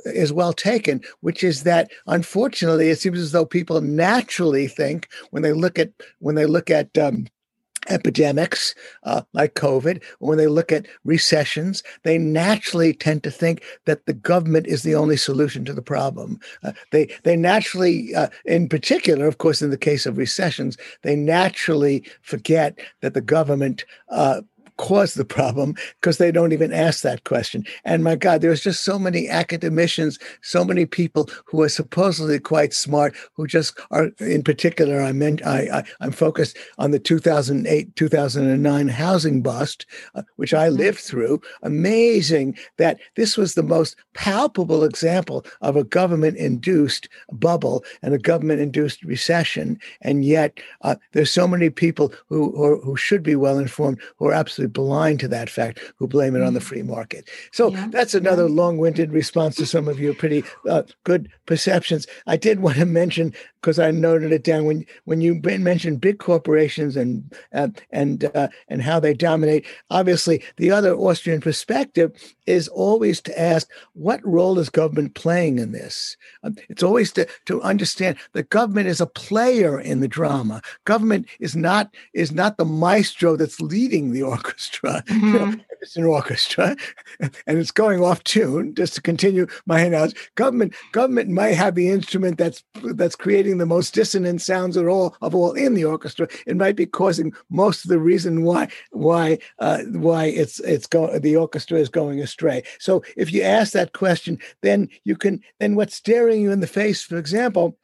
is 0.05 0.33
well 0.33 0.53
taken, 0.53 1.01
which 1.21 1.45
is 1.45 1.63
that 1.63 1.93
unfortunately, 2.09 2.89
it 2.89 2.99
seems 2.99 3.21
as 3.21 3.31
though 3.31 3.47
people 3.47 3.81
naturally 3.81 4.67
think 4.67 5.09
when 5.31 5.45
they 5.45 5.53
look 5.53 5.79
at 5.79 5.93
when 6.19 6.35
they 6.35 6.47
look 6.47 6.71
at 6.71 6.97
um, 6.99 7.27
epidemics 7.89 8.75
uh, 9.05 9.23
like 9.33 9.55
COVID, 9.55 10.03
when 10.19 10.39
they 10.39 10.47
look 10.47 10.73
at 10.73 10.87
recessions, 11.05 11.83
they 12.03 12.19
naturally 12.19 12.93
tend 12.93 13.23
to 13.23 13.31
think 13.31 13.63
that 13.87 14.07
the 14.07 14.13
government 14.13 14.67
is 14.67 14.83
the 14.83 14.95
only 14.95 15.17
solution 15.17 15.65
to 15.65 15.73
the 15.73 15.83
problem. 15.83 16.39
Uh, 16.63 16.73
they 16.93 17.09
they 17.25 17.37
naturally, 17.37 18.15
uh, 18.15 18.29
in 18.45 18.69
particular, 18.69 19.27
of 19.27 19.39
course, 19.39 19.63
in 19.63 19.71
the 19.71 19.79
case 19.79 20.07
of 20.07 20.19
recessions, 20.19 20.77
they 21.03 21.17
naturally 21.17 22.05
forget 22.23 22.79
that 23.01 23.15
the 23.15 23.21
government 23.21 23.85
caused 24.79 25.17
the 25.17 25.25
problem 25.25 25.75
because 26.01 26.17
they 26.17 26.33
don't 26.33 26.53
even 26.53 26.73
ask 26.73 27.03
that 27.03 27.25
question. 27.25 27.65
And 27.85 28.03
my 28.03 28.17
God, 28.17 28.41
there's 28.41 28.63
just 28.63 28.85
so 28.85 28.99
many 28.99 29.29
academicians, 29.29 30.19
so 30.41 30.65
many 30.65 30.87
people 30.87 31.29
who 31.45 31.61
are 31.63 31.69
supposedly 31.69 32.39
quite 32.39 32.73
smart, 32.73 33.15
who 33.35 33.47
just 33.47 33.79
are, 33.91 34.11
in 34.21 34.43
particular, 34.43 35.03
I 35.03 35.13
meant 35.13 35.45
I, 35.45 35.85
I 36.01 36.05
am 36.05 36.13
focused 36.13 36.57
on 36.79 36.93
the 36.93 36.99
2008 36.99 37.95
2009 37.97 38.89
housing 38.89 39.43
bust, 39.43 39.85
uh, 40.15 40.23
which 40.37 40.55
I 40.55 40.69
mm-hmm. 40.69 40.79
lived 40.79 41.01
through. 41.01 41.43
Amazing 41.63 42.57
that 42.79 42.99
this 43.17 43.37
was 43.37 43.55
the 43.55 43.63
most 43.63 43.97
palpable 44.15 44.85
example 44.85 45.45
of 45.61 45.77
a 45.77 45.85
government-induced 45.85 47.09
bubble 47.33 47.85
and 48.03 48.15
a 48.15 48.19
government-induced 48.19 49.03
recession, 49.05 49.79
and 50.01 50.25
yet 50.25 50.59
uh, 50.83 50.97
there's 51.13 51.31
so 51.31 51.49
many 51.49 51.69
people 51.69 52.13
who, 52.29 52.53
who 52.57 52.81
who 52.81 52.97
should 52.97 53.23
be 53.23 53.37
well 53.37 53.59
informed 53.59 54.01
who 54.17 54.27
are 54.27 54.33
absolutely 54.33 54.68
blind 54.69 55.21
to 55.21 55.29
that 55.29 55.51
fact 55.51 55.81
who 55.97 56.07
blame 56.07 56.37
it 56.37 56.43
on 56.43 56.55
the 56.55 56.61
mm. 56.61 56.65
free 56.65 56.83
market. 56.83 57.29
So 57.53 57.69
yeah. 57.69 57.89
that's 57.91 58.15
another 58.15 58.47
yeah. 58.47 58.55
long-winded 58.55 59.13
response 59.13 59.57
to 59.57 59.67
some 59.67 59.89
of 59.89 59.99
your 59.99 60.15
pretty 60.15 60.45
uh, 60.69 60.83
good 61.05 61.31
perceptions. 61.47 62.07
I 62.27 62.37
did 62.37 62.61
want 62.69 62.77
to 62.77 62.87
mention 62.87 63.35
because 63.61 63.79
I 63.79 63.91
noted 63.91 64.33
it 64.33 64.45
down 64.45 64.65
when 64.65 64.87
when 65.05 65.21
you 65.21 65.41
mentioned 65.43 66.01
big 66.01 66.19
corporations 66.19 66.97
and 66.97 67.33
uh, 67.53 67.69
and 67.91 68.25
uh, 68.35 68.49
and 68.69 68.83
how 68.83 69.01
they 69.01 69.15
dominate. 69.15 69.67
Obviously, 69.91 70.43
the 70.57 70.71
other 70.71 70.95
Austrian 70.95 71.41
perspective 71.41 72.13
is 72.47 72.69
always 72.69 73.21
to 73.23 73.41
ask 73.41 73.69
what 73.95 74.25
role 74.25 74.59
is 74.59 74.71
government 74.71 75.15
playing 75.15 75.59
in 75.59 75.73
this. 75.73 76.17
Um, 76.43 76.57
it's 76.69 76.83
always 76.83 77.13
to 77.13 77.27
to 77.47 77.61
understand 77.63 78.17
that 78.33 78.51
government 78.51 78.89
is 78.89 79.01
a 79.01 79.07
player 79.07 79.81
in 79.81 80.01
the 80.01 80.09
drama. 80.09 80.63
Government 80.85 81.27
is 81.41 81.57
not 81.57 81.93
is 82.15 82.33
not 82.33 82.57
the 82.57 82.65
maestro 82.65 83.37
that's 83.37 83.61
leading 83.61 84.13
the 84.13 84.23
orchestra. 84.35 84.58
Mm-hmm. 84.59 85.27
You 85.29 85.33
know, 85.33 85.47
mm-hmm. 85.47 85.61
it's 85.81 85.97
an 85.97 86.05
orchestra, 86.05 86.77
and 87.21 87.59
it's 87.59 87.71
going 87.71 88.03
off 88.03 88.25
tune. 88.25 88.75
Just 88.75 88.95
to 88.95 89.03
continue 89.03 89.47
my 89.67 89.81
analogy, 89.81 90.17
government 90.37 90.75
government 90.93 91.29
might 91.29 91.55
have 91.55 91.75
the 91.75 91.91
instrument 91.91 92.39
that's 92.39 92.63
that's 92.95 93.15
creating 93.15 93.39
creating 93.39 93.59
the 93.59 93.67
most 93.67 93.95
dissonant 93.95 94.43
sounds 94.43 94.77
at 94.77 94.87
all 94.87 95.17
of 95.21 95.35
all 95.35 95.53
in 95.53 95.75
the 95.75 95.85
orchestra. 95.85 96.27
It 96.47 96.57
might 96.57 96.77
be 96.77 96.87
causing 96.87 97.33
most 97.51 97.85
of 97.85 97.89
the 97.89 97.99
reason 97.99 98.43
why 98.43 98.69
why 98.91 99.39
uh, 99.61 99.83
why 99.93 100.25
it's 100.25 100.59
it's 100.61 100.87
go, 100.87 101.19
the 101.19 101.37
orchestra 101.37 101.79
is 101.79 101.89
going 101.89 102.21
astray. 102.21 102.63
So 102.79 103.03
if 103.17 103.33
you 103.33 103.43
ask 103.43 103.73
that 103.73 103.93
question, 103.93 104.39
then 104.63 104.89
you 105.05 105.17
can 105.17 105.41
then 105.61 105.77
what's 105.77 105.95
staring 105.95 106.41
you 106.43 106.51
in 106.51 106.61
the 106.61 106.67
face, 106.67 107.03
for 107.03 107.17
example, 107.17 107.79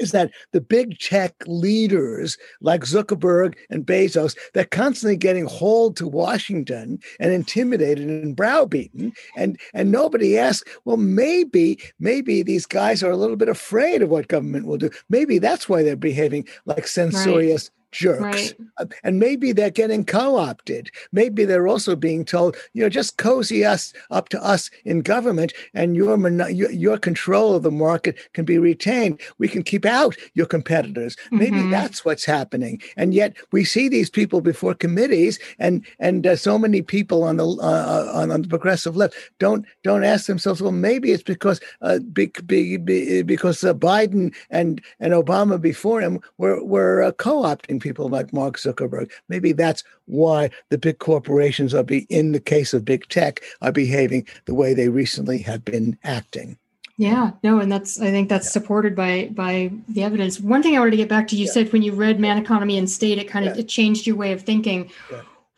is 0.00 0.12
that 0.12 0.30
the 0.52 0.60
big 0.60 0.98
tech 0.98 1.34
leaders 1.46 2.38
like 2.60 2.82
Zuckerberg 2.82 3.54
and 3.70 3.86
Bezos, 3.86 4.36
they're 4.52 4.64
constantly 4.64 5.16
getting 5.16 5.46
hauled 5.46 5.96
to 5.96 6.06
Washington 6.06 6.98
and 7.20 7.32
intimidated 7.32 8.08
and 8.08 8.36
browbeaten. 8.36 9.12
And 9.36 9.58
and 9.72 9.90
nobody 9.90 10.38
asks, 10.38 10.68
well, 10.84 10.96
maybe, 10.96 11.78
maybe 11.98 12.42
these 12.42 12.66
guys 12.66 13.02
are 13.02 13.10
a 13.10 13.16
little 13.16 13.36
bit 13.36 13.48
afraid 13.48 14.02
of 14.02 14.10
what 14.10 14.28
government 14.28 14.66
will 14.66 14.78
do. 14.78 14.90
Maybe 15.08 15.38
that's 15.38 15.68
why 15.68 15.82
they're 15.82 15.96
behaving 15.96 16.46
like 16.66 16.86
censorious 16.86 17.70
right 17.70 17.83
jerks. 17.94 18.20
Right. 18.20 18.54
Uh, 18.78 18.86
and 19.02 19.18
maybe 19.18 19.52
they're 19.52 19.70
getting 19.70 20.04
co 20.04 20.36
opted. 20.36 20.90
Maybe 21.12 21.44
they're 21.44 21.68
also 21.68 21.96
being 21.96 22.24
told, 22.24 22.56
you 22.72 22.82
know, 22.82 22.88
just 22.88 23.16
cozy 23.16 23.64
us 23.64 23.92
up 24.10 24.28
to 24.30 24.44
us 24.44 24.70
in 24.84 25.00
government 25.00 25.52
and 25.72 25.96
your, 25.96 26.70
your, 26.70 26.98
control 27.04 27.54
of 27.54 27.62
the 27.62 27.70
market 27.70 28.16
can 28.32 28.44
be 28.44 28.58
retained. 28.58 29.20
We 29.38 29.48
can 29.48 29.62
keep 29.62 29.84
out 29.84 30.16
your 30.34 30.46
competitors. 30.46 31.16
Mm-hmm. 31.16 31.38
Maybe 31.38 31.70
that's 31.70 32.04
what's 32.04 32.24
happening. 32.24 32.80
And 32.96 33.12
yet 33.14 33.36
we 33.52 33.64
see 33.64 33.88
these 33.88 34.10
people 34.10 34.40
before 34.40 34.74
committees 34.74 35.38
and 35.58 35.84
and 35.98 36.26
uh, 36.26 36.36
so 36.36 36.58
many 36.58 36.82
people 36.82 37.22
on 37.22 37.36
the 37.36 37.46
uh, 37.46 37.84
uh 37.84 38.10
on, 38.14 38.30
on, 38.30 38.42
the 38.42 38.48
progressive 38.48 38.96
left 38.96 39.14
don't 39.38 39.66
don't 39.82 40.04
ask 40.04 40.26
themselves, 40.26 40.62
well, 40.62 40.72
maybe 40.72 41.12
it's 41.12 41.22
because 41.22 41.60
uh, 41.82 41.98
be, 42.12 42.32
be, 42.46 42.76
be, 42.76 43.22
because 43.22 43.62
uh, 43.62 43.74
Biden 43.74 44.34
and 44.50 44.80
and 45.00 45.12
Obama 45.12 45.60
before 45.60 46.00
him 46.00 46.20
were 46.38 46.62
were 46.64 47.12
co-opting 47.12 47.83
people 47.84 48.08
like 48.08 48.32
Mark 48.32 48.56
Zuckerberg. 48.56 49.12
Maybe 49.28 49.52
that's 49.52 49.84
why 50.06 50.50
the 50.70 50.78
big 50.78 50.98
corporations 50.98 51.74
are, 51.74 51.84
be, 51.84 52.06
in 52.08 52.32
the 52.32 52.40
case 52.40 52.72
of 52.72 52.84
big 52.84 53.06
tech, 53.08 53.42
are 53.60 53.70
behaving 53.70 54.26
the 54.46 54.54
way 54.54 54.72
they 54.72 54.88
recently 54.88 55.38
have 55.38 55.64
been 55.64 55.96
acting. 56.02 56.58
Yeah, 56.96 57.32
no, 57.42 57.58
and 57.58 57.70
that's 57.70 58.00
I 58.00 58.10
think 58.10 58.28
that's 58.28 58.46
yeah. 58.46 58.52
supported 58.52 58.94
by 58.94 59.28
by 59.32 59.70
the 59.88 60.04
evidence. 60.04 60.40
One 60.40 60.62
thing 60.62 60.76
I 60.76 60.78
wanted 60.78 60.92
to 60.92 60.96
get 60.96 61.08
back 61.08 61.26
to, 61.28 61.36
you 61.36 61.46
yeah. 61.46 61.52
said 61.52 61.72
when 61.72 61.82
you 61.82 61.92
read 61.92 62.20
Man, 62.20 62.38
Economy, 62.38 62.78
and 62.78 62.88
State, 62.88 63.18
it 63.18 63.28
kind 63.28 63.46
of 63.46 63.56
yeah. 63.56 63.62
it 63.62 63.68
changed 63.68 64.06
your 64.06 64.16
way 64.16 64.32
of 64.32 64.42
thinking. 64.42 64.90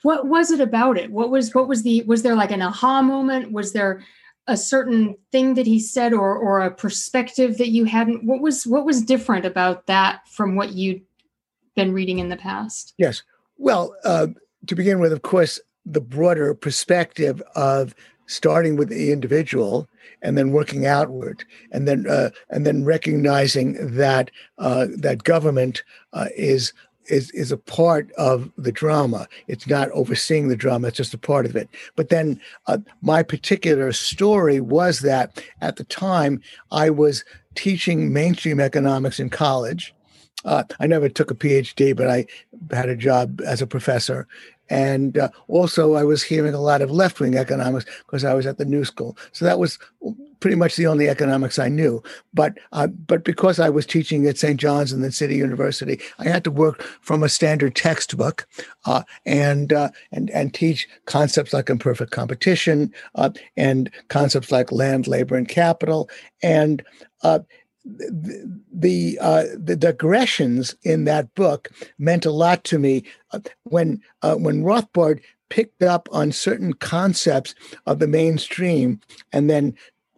What 0.02 0.26
was 0.26 0.50
it 0.50 0.60
about 0.60 0.96
it? 0.96 1.12
What 1.12 1.30
was 1.30 1.54
what 1.54 1.68
was 1.68 1.82
the 1.82 2.02
was 2.04 2.22
there 2.22 2.34
like 2.34 2.52
an 2.52 2.62
aha 2.62 3.02
moment? 3.02 3.52
Was 3.52 3.74
there 3.74 4.02
a 4.46 4.56
certain 4.56 5.14
thing 5.30 5.54
that 5.54 5.66
he 5.66 5.78
said 5.78 6.14
or 6.14 6.34
or 6.34 6.60
a 6.60 6.70
perspective 6.70 7.58
that 7.58 7.68
you 7.68 7.84
hadn't 7.84 8.24
what 8.24 8.40
was 8.40 8.66
what 8.66 8.86
was 8.86 9.02
different 9.02 9.44
about 9.44 9.86
that 9.86 10.26
from 10.28 10.56
what 10.56 10.72
you'd 10.72 11.02
been 11.76 11.92
reading 11.92 12.18
in 12.18 12.28
the 12.28 12.36
past 12.36 12.94
yes 12.98 13.22
well 13.58 13.94
uh, 14.04 14.26
to 14.66 14.74
begin 14.74 14.98
with 14.98 15.12
of 15.12 15.22
course 15.22 15.60
the 15.84 16.00
broader 16.00 16.52
perspective 16.54 17.40
of 17.54 17.94
starting 18.26 18.76
with 18.76 18.88
the 18.88 19.12
individual 19.12 19.88
and 20.22 20.36
then 20.36 20.50
working 20.50 20.86
outward 20.86 21.44
and 21.70 21.86
then 21.86 22.06
uh, 22.08 22.30
and 22.50 22.66
then 22.66 22.84
recognizing 22.84 23.74
that 23.96 24.30
uh, 24.58 24.86
that 24.96 25.24
government 25.24 25.84
uh, 26.12 26.26
is 26.36 26.72
is 27.08 27.30
is 27.30 27.52
a 27.52 27.56
part 27.56 28.10
of 28.12 28.50
the 28.56 28.72
drama. 28.72 29.28
It's 29.46 29.66
not 29.66 29.90
overseeing 29.90 30.48
the 30.48 30.56
drama; 30.56 30.88
it's 30.88 30.96
just 30.96 31.14
a 31.14 31.18
part 31.18 31.46
of 31.46 31.56
it. 31.56 31.68
But 31.94 32.08
then, 32.08 32.40
uh, 32.66 32.78
my 33.02 33.22
particular 33.22 33.92
story 33.92 34.60
was 34.60 35.00
that 35.00 35.42
at 35.60 35.76
the 35.76 35.84
time 35.84 36.40
I 36.70 36.90
was 36.90 37.24
teaching 37.54 38.12
mainstream 38.12 38.60
economics 38.60 39.20
in 39.20 39.30
college. 39.30 39.94
Uh, 40.44 40.62
I 40.78 40.86
never 40.86 41.08
took 41.08 41.30
a 41.30 41.34
PhD, 41.34 41.96
but 41.96 42.08
I 42.08 42.26
had 42.70 42.88
a 42.88 42.96
job 42.96 43.40
as 43.40 43.60
a 43.60 43.66
professor, 43.66 44.28
and 44.68 45.16
uh, 45.16 45.28
also, 45.48 45.94
I 45.94 46.04
was 46.04 46.22
hearing 46.22 46.54
a 46.54 46.60
lot 46.60 46.82
of 46.82 46.90
left 46.90 47.20
wing 47.20 47.36
economics 47.36 47.86
because 48.06 48.24
I 48.24 48.34
was 48.34 48.46
at 48.46 48.58
the 48.58 48.64
New 48.64 48.84
School. 48.84 49.16
So 49.32 49.44
that 49.44 49.58
was 49.58 49.78
pretty 50.40 50.56
much 50.56 50.76
the 50.76 50.86
only 50.86 51.08
economics 51.08 51.58
I 51.58 51.68
knew. 51.68 52.02
But 52.34 52.58
uh, 52.72 52.88
but 52.88 53.24
because 53.24 53.60
I 53.60 53.68
was 53.68 53.86
teaching 53.86 54.26
at 54.26 54.38
St. 54.38 54.58
John's 54.58 54.92
and 54.92 55.04
then 55.04 55.12
City 55.12 55.36
University, 55.36 56.00
I 56.18 56.24
had 56.24 56.42
to 56.44 56.50
work 56.50 56.82
from 57.00 57.22
a 57.22 57.28
standard 57.28 57.76
textbook 57.76 58.46
uh, 58.86 59.04
and 59.24 59.72
uh, 59.72 59.90
and 60.10 60.30
and 60.30 60.52
teach 60.52 60.88
concepts 61.04 61.52
like 61.52 61.70
imperfect 61.70 62.10
competition 62.10 62.92
uh, 63.14 63.30
and 63.56 63.90
concepts 64.08 64.50
like 64.50 64.72
land, 64.72 65.06
labor, 65.06 65.36
and 65.36 65.48
capital. 65.48 66.10
And 66.42 66.82
the 67.86 68.60
the, 68.72 69.18
uh, 69.20 69.44
the 69.56 69.76
digressions 69.76 70.74
in 70.82 71.04
that 71.04 71.34
book 71.34 71.70
meant 71.98 72.26
a 72.26 72.30
lot 72.30 72.64
to 72.64 72.78
me. 72.78 73.04
Uh, 73.30 73.40
when 73.64 74.02
uh, 74.22 74.34
when 74.34 74.62
Rothbard 74.62 75.20
picked 75.48 75.82
up 75.82 76.08
on 76.12 76.32
certain 76.32 76.72
concepts 76.72 77.54
of 77.86 78.00
the 78.00 78.08
mainstream 78.08 79.00
and 79.32 79.48
then 79.48 79.74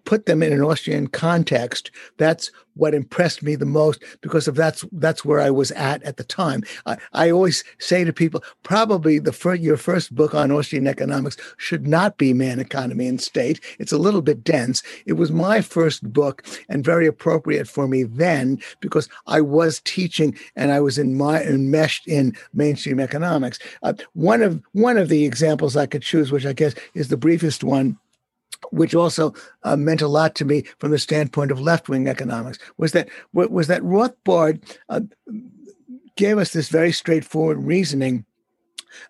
put 0.09 0.25
them 0.25 0.43
in 0.43 0.55
an 0.55 0.63
Austrian 0.63 1.07
context, 1.07 1.91
that's 2.17 2.51
what 2.77 2.95
impressed 2.95 3.43
me 3.43 3.57
the 3.57 3.67
most 3.67 4.03
because 4.23 4.49
of 4.49 4.55
that's 4.55 4.83
that's 4.93 5.23
where 5.23 5.39
I 5.39 5.51
was 5.51 5.71
at 5.73 6.03
at 6.03 6.17
the 6.17 6.25
time. 6.25 6.63
I, 6.87 6.97
I 7.13 7.31
always 7.31 7.63
say 7.79 8.05
to 8.05 8.13
people, 8.13 8.43
probably 8.63 9.19
the 9.19 9.35
first, 9.35 9.61
your 9.61 9.77
first 9.77 10.15
book 10.15 10.35
on 10.35 10.51
Austrian 10.51 10.87
economics 10.87 11.37
should 11.59 11.87
not 11.87 12.17
be 12.17 12.33
Man, 12.33 12.59
Economy, 12.59 13.07
and 13.07 13.21
State. 13.21 13.61
It's 13.79 13.93
a 13.93 13.99
little 13.99 14.23
bit 14.23 14.45
dense. 14.45 14.83
It 15.05 15.15
was 15.15 15.31
my 15.31 15.61
first 15.61 16.11
book 16.11 16.43
and 16.71 16.83
very 16.83 17.07
appropriate 17.07 17.69
for 17.69 17.87
me 17.87 18.05
then 18.05 18.63
because 18.81 19.11
I 19.27 19.43
was 19.43 19.83
teaching 19.85 20.39
and 20.57 20.73
I 20.73 20.81
was 20.81 20.97
in 20.97 21.19
my 21.19 21.43
enmeshed 21.43 22.09
in 22.09 22.35
mainstream 22.55 22.99
economics. 22.99 23.59
Uh, 23.83 23.93
one 24.15 24.41
of 24.41 24.63
one 24.73 24.97
of 24.97 25.11
the 25.11 25.27
examples 25.27 25.77
I 25.77 25.85
could 25.85 26.01
choose, 26.01 26.33
which 26.33 26.47
I 26.47 26.55
guess 26.55 26.75
is 26.95 27.09
the 27.09 27.19
briefest 27.19 27.63
one 27.63 27.99
which 28.71 28.95
also 28.95 29.35
uh, 29.63 29.77
meant 29.77 30.03
a 30.03 30.09
lot 30.09 30.35
to 30.37 30.45
me 30.45 30.65
from 30.79 30.91
the 30.91 30.99
standpoint 30.99 31.51
of 31.51 31.61
left-wing 31.61 32.09
economics, 32.09 32.59
was 32.77 32.93
that 32.93 33.09
was 33.33 33.67
that 33.67 33.83
Rothbard 33.83 34.63
uh, 34.89 35.01
gave 36.17 36.39
us 36.39 36.53
this 36.53 36.69
very 36.69 36.93
straightforward 36.93 37.59
reasoning 37.59 38.25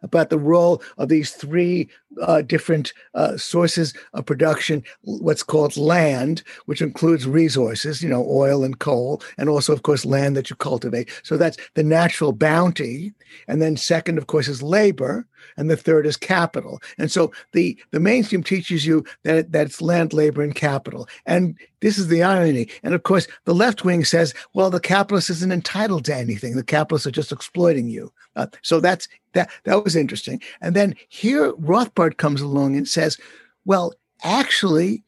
about 0.03 0.31
the 0.31 0.39
role 0.39 0.83
of 0.99 1.09
these 1.09 1.31
three 1.31 1.89
uh, 2.21 2.43
different 2.43 2.93
uh, 3.15 3.37
sources 3.37 3.95
of 4.13 4.27
production, 4.27 4.83
what's 5.03 5.43
called 5.43 5.77
land, 5.77 6.43
which 6.67 6.83
includes 6.83 7.27
resources, 7.27 8.03
you 8.03 8.09
know, 8.09 8.27
oil 8.29 8.65
and 8.65 8.81
coal, 8.81 9.23
and 9.39 9.49
also, 9.49 9.73
of 9.73 9.83
course, 9.83 10.05
land 10.05 10.37
that 10.37 10.51
you 10.51 10.57
cultivate. 10.57 11.09
So 11.23 11.37
that's 11.37 11.57
the 11.75 11.85
natural 11.85 12.33
bounty. 12.33 13.15
And 13.47 13.63
then 13.63 13.77
second, 13.77 14.19
of 14.19 14.27
course, 14.27 14.49
is 14.49 14.63
labor, 14.63 15.27
and 15.57 15.71
the 15.71 15.77
third 15.77 16.07
is 16.07 16.17
capital. 16.17 16.81
And 16.99 17.11
so 17.11 17.33
the 17.53 17.79
the 17.91 18.01
mainstream 18.01 18.43
teaches 18.43 18.87
you 18.87 19.05
that 19.25 19.53
that's 19.53 19.81
land, 19.81 20.13
labor, 20.13 20.43
and 20.43 20.55
capital. 20.55 21.09
And 21.27 21.57
this 21.81 21.99
is 21.99 22.09
the 22.09 22.23
irony. 22.23 22.69
And 22.83 22.95
of 22.95 23.03
course, 23.03 23.29
the 23.45 23.55
left 23.55 23.85
wing 23.85 24.05
says, 24.05 24.35
well, 24.55 24.71
the 24.71 24.81
capitalist 24.81 25.31
isn't 25.31 25.53
entitled 25.53 26.05
to 26.07 26.15
anything. 26.15 26.57
The 26.57 26.65
capitalists 26.65 27.07
are 27.07 27.13
just 27.13 27.33
exploiting 27.33 27.89
you. 27.89 28.13
Uh, 28.37 28.47
so 28.63 28.81
that's 28.81 29.09
that. 29.33 29.51
That 29.65 29.85
was 29.85 29.97
interesting. 29.97 30.41
And 30.61 30.75
then 30.75 30.95
here, 31.09 31.53
Rothbard 31.55 32.17
comes 32.17 32.41
along 32.41 32.77
and 32.77 32.89
says, 32.89 33.19
well, 33.65 33.93
actually, 34.23 35.03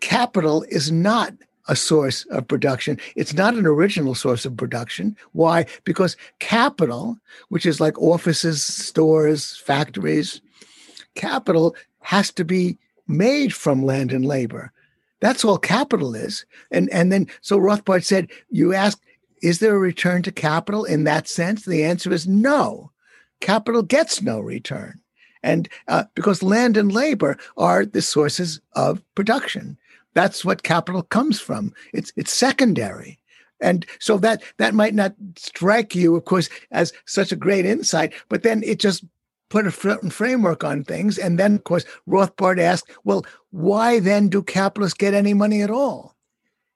capital 0.00 0.64
is 0.68 0.92
not 0.92 1.32
a 1.68 1.76
source 1.76 2.24
of 2.26 2.46
production. 2.46 2.98
It's 3.16 3.34
not 3.34 3.54
an 3.54 3.66
original 3.66 4.14
source 4.14 4.44
of 4.44 4.56
production. 4.56 5.16
Why? 5.32 5.66
Because 5.84 6.16
capital, 6.38 7.18
which 7.48 7.66
is 7.66 7.80
like 7.80 7.98
offices, 8.00 8.64
stores, 8.64 9.56
factories, 9.56 10.40
capital 11.14 11.74
has 12.00 12.30
to 12.32 12.44
be 12.44 12.78
made 13.06 13.54
from 13.54 13.84
land 13.84 14.12
and 14.12 14.24
labor. 14.24 14.72
That's 15.20 15.44
all 15.44 15.58
capital 15.58 16.14
is. 16.14 16.44
And 16.70 16.90
and 16.90 17.10
then 17.10 17.28
so 17.40 17.58
Rothbard 17.58 18.04
said, 18.04 18.30
you 18.50 18.74
ask, 18.74 19.00
is 19.42 19.58
there 19.58 19.74
a 19.74 19.78
return 19.78 20.22
to 20.22 20.32
capital 20.32 20.84
in 20.84 21.04
that 21.04 21.28
sense? 21.28 21.64
The 21.64 21.84
answer 21.84 22.12
is 22.12 22.26
no. 22.26 22.90
Capital 23.40 23.82
gets 23.82 24.22
no 24.22 24.40
return. 24.40 25.00
And 25.42 25.68
uh, 25.88 26.04
because 26.14 26.42
land 26.42 26.76
and 26.76 26.90
labor 26.92 27.36
are 27.56 27.84
the 27.84 28.00
sources 28.00 28.60
of 28.72 29.02
production. 29.14 29.78
That's 30.14 30.44
what 30.44 30.62
capital 30.62 31.02
comes 31.02 31.40
from. 31.40 31.72
It's 31.92 32.12
it's 32.16 32.32
secondary. 32.32 33.18
And 33.60 33.86
so 33.98 34.18
that 34.18 34.42
that 34.58 34.74
might 34.74 34.94
not 34.94 35.14
strike 35.36 35.94
you, 35.94 36.16
of 36.16 36.24
course, 36.24 36.48
as 36.70 36.92
such 37.06 37.32
a 37.32 37.36
great 37.36 37.64
insight, 37.66 38.12
but 38.28 38.42
then 38.42 38.62
it 38.62 38.78
just 38.78 39.04
put 39.48 39.66
a 39.66 39.70
certain 39.70 40.10
framework 40.10 40.64
on 40.64 40.82
things. 40.82 41.18
And 41.18 41.38
then, 41.38 41.54
of 41.54 41.64
course, 41.64 41.84
Rothbard 42.08 42.58
asked, 42.58 42.90
well, 43.04 43.24
why 43.50 44.00
then 44.00 44.28
do 44.28 44.42
capitalists 44.42 44.98
get 44.98 45.14
any 45.14 45.34
money 45.34 45.62
at 45.62 45.70
all? 45.70 46.16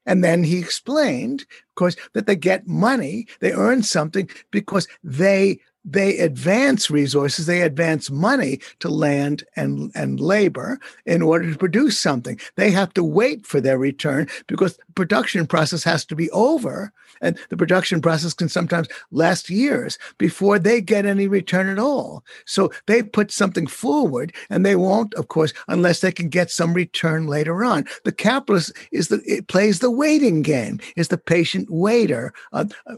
And 0.07 0.23
then 0.25 0.45
he 0.45 0.59
explained, 0.59 1.43
of 1.43 1.75
course, 1.75 1.97
that 2.15 2.27
they 2.27 2.37
get 2.37 2.67
money, 2.67 3.27
they 3.41 3.53
earn 3.53 3.83
something 3.83 4.31
because 4.51 4.89
they 5.03 5.61
they 5.93 6.19
advance 6.19 6.91
resources, 6.91 7.47
they 7.47 7.63
advance 7.63 8.11
money 8.11 8.61
to 8.81 8.89
land 8.89 9.45
and, 9.57 9.91
and 9.95 10.21
labor 10.21 10.79
in 11.07 11.23
order 11.23 11.51
to 11.51 11.59
produce 11.59 11.99
something. 11.99 12.39
They 12.57 12.71
have 12.71 12.93
to 12.95 13.05
wait 13.05 13.47
for 13.47 13.61
their 13.61 13.79
return 13.79 14.29
because 14.47 14.77
the 14.77 14.93
production 14.95 15.47
process 15.47 15.83
has 15.85 16.05
to 16.07 16.17
be 16.17 16.31
over. 16.31 16.93
And 17.21 17.39
the 17.49 17.57
production 17.57 18.01
process 18.01 18.35
can 18.35 18.49
sometimes 18.49 18.89
last 19.11 19.51
years 19.51 19.99
before 20.19 20.59
they 20.59 20.81
get 20.81 21.07
any 21.07 21.27
return 21.27 21.69
at 21.69 21.79
all. 21.79 22.25
So 22.45 22.71
they 22.87 23.03
put 23.03 23.31
something 23.31 23.67
forward 23.67 24.33
and 24.51 24.65
they 24.65 24.77
won't, 24.77 25.15
of 25.15 25.29
course, 25.29 25.53
unless 25.69 26.01
they 26.01 26.13
can 26.13 26.29
get 26.29 26.51
some 26.51 26.75
return 26.75 27.27
later 27.27 27.65
on. 27.65 27.87
The 28.05 28.13
capitalist 28.13 28.73
is 28.93 29.09
the, 29.09 29.21
it 29.25 29.49
plays 29.49 29.81
the 29.81 29.91
waiting 29.91 30.43
game, 30.43 30.81
is 30.97 31.09
the 31.09 31.19
patient 31.19 31.71
waiter. 31.71 32.33
Uh, 32.53 32.67
uh 32.87 32.97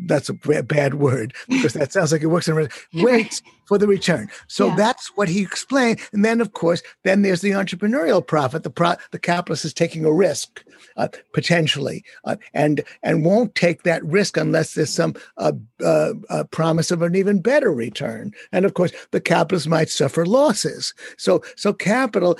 that's 0.00 0.28
a 0.28 0.34
bad 0.34 0.94
word 0.94 1.34
because 1.48 1.72
that 1.72 1.92
sounds 1.94 2.12
like 2.12 2.22
it 2.22 2.26
works 2.26 2.48
in 2.48 2.68
wait 2.92 3.40
for 3.66 3.78
the 3.78 3.86
return. 3.86 4.28
So 4.46 4.68
yeah. 4.68 4.76
that's 4.76 5.16
what 5.16 5.28
he 5.28 5.40
explained. 5.40 6.00
And 6.12 6.24
then, 6.24 6.40
of 6.40 6.52
course, 6.52 6.82
then 7.02 7.22
there's 7.22 7.40
the 7.40 7.52
entrepreneurial 7.52 8.26
profit. 8.26 8.62
The 8.62 8.70
pro- 8.70 8.96
the 9.10 9.18
capitalist 9.18 9.64
is 9.64 9.72
taking 9.72 10.04
a 10.04 10.12
risk 10.12 10.62
uh, 10.96 11.08
potentially, 11.32 12.04
uh, 12.24 12.36
and 12.52 12.82
and 13.02 13.24
won't 13.24 13.54
take 13.54 13.84
that 13.84 14.04
risk 14.04 14.36
unless 14.36 14.74
there's 14.74 14.90
some 14.90 15.14
uh, 15.38 15.52
uh 15.82 16.44
promise 16.50 16.90
of 16.90 17.00
an 17.00 17.14
even 17.14 17.40
better 17.40 17.72
return. 17.72 18.32
And 18.52 18.64
of 18.64 18.74
course, 18.74 18.92
the 19.12 19.20
capitalist 19.20 19.68
might 19.68 19.88
suffer 19.88 20.26
losses. 20.26 20.92
So 21.16 21.42
so 21.56 21.72
capital 21.72 22.38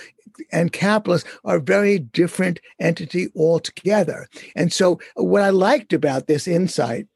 and 0.52 0.72
capitalists 0.72 1.28
are 1.44 1.61
very 1.61 1.98
different 1.98 2.61
entity 2.80 3.28
altogether. 3.36 4.28
And 4.57 4.72
so 4.72 5.00
what 5.14 5.42
I 5.42 5.50
liked 5.50 5.92
about 5.92 6.26
this 6.26 6.48
insight 6.48 7.07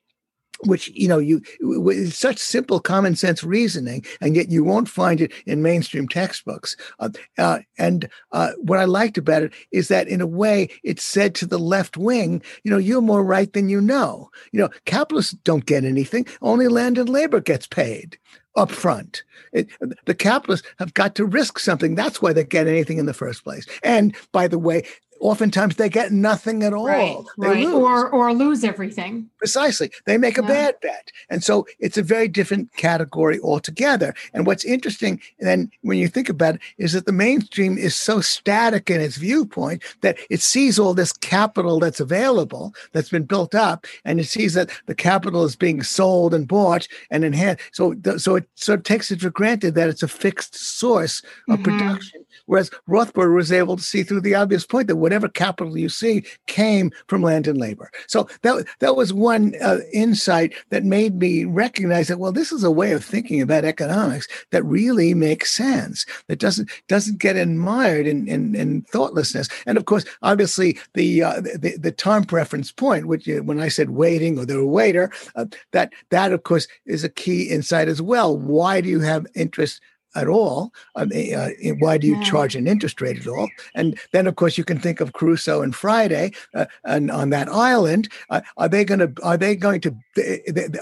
which 0.64 0.88
you 0.88 1.08
know 1.08 1.18
you 1.18 1.40
with 1.60 2.12
such 2.12 2.38
simple 2.38 2.80
common 2.80 3.14
sense 3.14 3.44
reasoning 3.44 4.04
and 4.20 4.34
yet 4.34 4.50
you 4.50 4.64
won't 4.64 4.88
find 4.88 5.20
it 5.20 5.32
in 5.46 5.62
mainstream 5.62 6.08
textbooks 6.08 6.76
uh, 6.98 7.08
uh, 7.38 7.58
and 7.78 8.08
uh, 8.32 8.50
what 8.58 8.78
i 8.78 8.84
liked 8.84 9.18
about 9.18 9.42
it 9.42 9.52
is 9.70 9.88
that 9.88 10.08
in 10.08 10.20
a 10.20 10.26
way 10.26 10.68
it 10.82 11.00
said 11.00 11.34
to 11.34 11.46
the 11.46 11.58
left 11.58 11.96
wing 11.96 12.42
you 12.64 12.70
know 12.70 12.78
you're 12.78 13.00
more 13.00 13.24
right 13.24 13.52
than 13.52 13.68
you 13.68 13.80
know 13.80 14.30
you 14.52 14.60
know 14.60 14.68
capitalists 14.84 15.32
don't 15.44 15.66
get 15.66 15.84
anything 15.84 16.26
only 16.42 16.68
land 16.68 16.98
and 16.98 17.08
labor 17.08 17.40
gets 17.40 17.66
paid 17.66 18.18
up 18.58 18.70
front. 18.70 19.22
It, 19.52 19.68
the 20.04 20.14
capitalists 20.14 20.66
have 20.78 20.92
got 20.94 21.14
to 21.14 21.24
risk 21.24 21.58
something. 21.58 21.94
That's 21.94 22.20
why 22.20 22.32
they 22.32 22.44
get 22.44 22.66
anything 22.66 22.98
in 22.98 23.06
the 23.06 23.14
first 23.14 23.44
place. 23.44 23.66
And 23.82 24.14
by 24.32 24.48
the 24.48 24.58
way, 24.58 24.82
oftentimes 25.20 25.76
they 25.76 25.88
get 25.88 26.12
nothing 26.12 26.62
at 26.62 26.72
all. 26.72 26.86
Right, 26.86 27.16
right. 27.36 27.64
Lose. 27.64 27.74
Or 27.74 28.08
or 28.10 28.32
lose 28.32 28.64
everything. 28.64 29.30
Precisely. 29.38 29.90
They 30.04 30.18
make 30.18 30.38
a 30.38 30.42
yeah. 30.42 30.48
bad 30.48 30.80
bet. 30.80 31.10
And 31.30 31.42
so 31.42 31.66
it's 31.78 31.98
a 31.98 32.02
very 32.02 32.28
different 32.28 32.72
category 32.76 33.38
altogether. 33.40 34.14
And 34.32 34.46
what's 34.46 34.64
interesting 34.64 35.20
then 35.38 35.70
when 35.82 35.98
you 35.98 36.08
think 36.08 36.28
about 36.28 36.56
it 36.56 36.60
is 36.78 36.92
that 36.92 37.06
the 37.06 37.12
mainstream 37.12 37.78
is 37.78 37.94
so 37.94 38.20
static 38.20 38.90
in 38.90 39.00
its 39.00 39.16
viewpoint 39.16 39.82
that 40.00 40.18
it 40.30 40.40
sees 40.40 40.78
all 40.78 40.94
this 40.94 41.12
capital 41.12 41.78
that's 41.78 42.00
available 42.00 42.74
that's 42.92 43.10
been 43.10 43.24
built 43.24 43.54
up 43.54 43.86
and 44.04 44.20
it 44.20 44.26
sees 44.26 44.54
that 44.54 44.70
the 44.86 44.94
capital 44.94 45.44
is 45.44 45.56
being 45.56 45.82
sold 45.82 46.34
and 46.34 46.48
bought 46.48 46.88
and 47.10 47.24
enhanced. 47.24 47.64
So 47.72 47.94
so 48.16 48.36
it 48.36 48.48
sort 48.54 48.80
of 48.80 48.84
takes 48.84 49.10
it 49.10 49.20
for 49.20 49.30
granted 49.30 49.74
that 49.74 49.88
it's 49.88 50.02
a 50.02 50.08
fixed 50.08 50.56
source 50.56 51.22
of 51.48 51.60
mm-hmm. 51.60 51.78
production 51.78 52.24
Whereas 52.48 52.70
Rothbard 52.88 53.34
was 53.34 53.52
able 53.52 53.76
to 53.76 53.82
see 53.82 54.02
through 54.02 54.22
the 54.22 54.34
obvious 54.34 54.64
point 54.64 54.88
that 54.88 54.96
whatever 55.08 55.26
capital 55.26 55.78
you 55.78 55.88
see 55.88 56.22
came 56.46 56.92
from 57.06 57.22
land 57.22 57.46
and 57.46 57.56
labor. 57.56 57.90
So 58.08 58.28
that 58.42 58.66
that 58.80 58.94
was 58.94 59.10
one 59.10 59.54
uh, 59.62 59.78
insight 59.90 60.52
that 60.68 60.84
made 60.84 61.14
me 61.14 61.46
recognize 61.46 62.08
that 62.08 62.18
well, 62.18 62.30
this 62.30 62.52
is 62.52 62.62
a 62.62 62.70
way 62.70 62.92
of 62.92 63.02
thinking 63.02 63.40
about 63.40 63.64
economics 63.64 64.28
that 64.50 64.62
really 64.64 65.14
makes 65.14 65.50
sense. 65.50 66.04
That 66.26 66.38
doesn't 66.38 66.70
doesn't 66.88 67.20
get 67.20 67.36
admired 67.36 68.06
in 68.06 68.28
in, 68.28 68.54
in 68.54 68.82
thoughtlessness. 68.82 69.48
And 69.64 69.78
of 69.78 69.86
course, 69.86 70.04
obviously 70.20 70.78
the 70.92 71.22
uh, 71.22 71.40
the, 71.40 71.78
the 71.80 71.92
time 71.92 72.24
preference 72.24 72.70
point, 72.70 73.06
which 73.06 73.26
uh, 73.26 73.42
when 73.42 73.60
I 73.60 73.68
said 73.68 73.88
waiting 73.90 74.38
or 74.38 74.44
the 74.44 74.66
waiter, 74.66 75.10
uh, 75.36 75.46
that 75.72 75.94
that 76.10 76.32
of 76.32 76.42
course 76.42 76.68
is 76.84 77.02
a 77.02 77.08
key 77.08 77.44
insight 77.44 77.88
as 77.88 78.02
well. 78.02 78.36
Why 78.36 78.82
do 78.82 78.90
you 78.90 79.00
have 79.00 79.26
interest? 79.34 79.80
At 80.20 80.28
all. 80.28 80.72
I 80.96 81.04
mean, 81.04 81.34
uh, 81.34 81.50
why 81.78 81.98
do 81.98 82.06
you 82.06 82.16
yeah. 82.16 82.22
charge 82.22 82.56
an 82.56 82.66
interest 82.66 83.00
rate 83.00 83.18
at 83.18 83.26
all? 83.26 83.48
And 83.74 83.98
then, 84.12 84.26
of 84.26 84.36
course, 84.36 84.58
you 84.58 84.64
can 84.64 84.78
think 84.78 85.00
of 85.00 85.12
Crusoe 85.12 85.62
and 85.62 85.74
Friday, 85.74 86.32
uh, 86.54 86.66
and 86.84 87.10
on 87.10 87.30
that 87.30 87.48
island, 87.48 88.08
uh, 88.30 88.40
are 88.56 88.68
they 88.68 88.84
going 88.84 89.00
to 89.00 89.12
are 89.22 89.36
they 89.36 89.56
going 89.56 89.80
to 89.82 89.94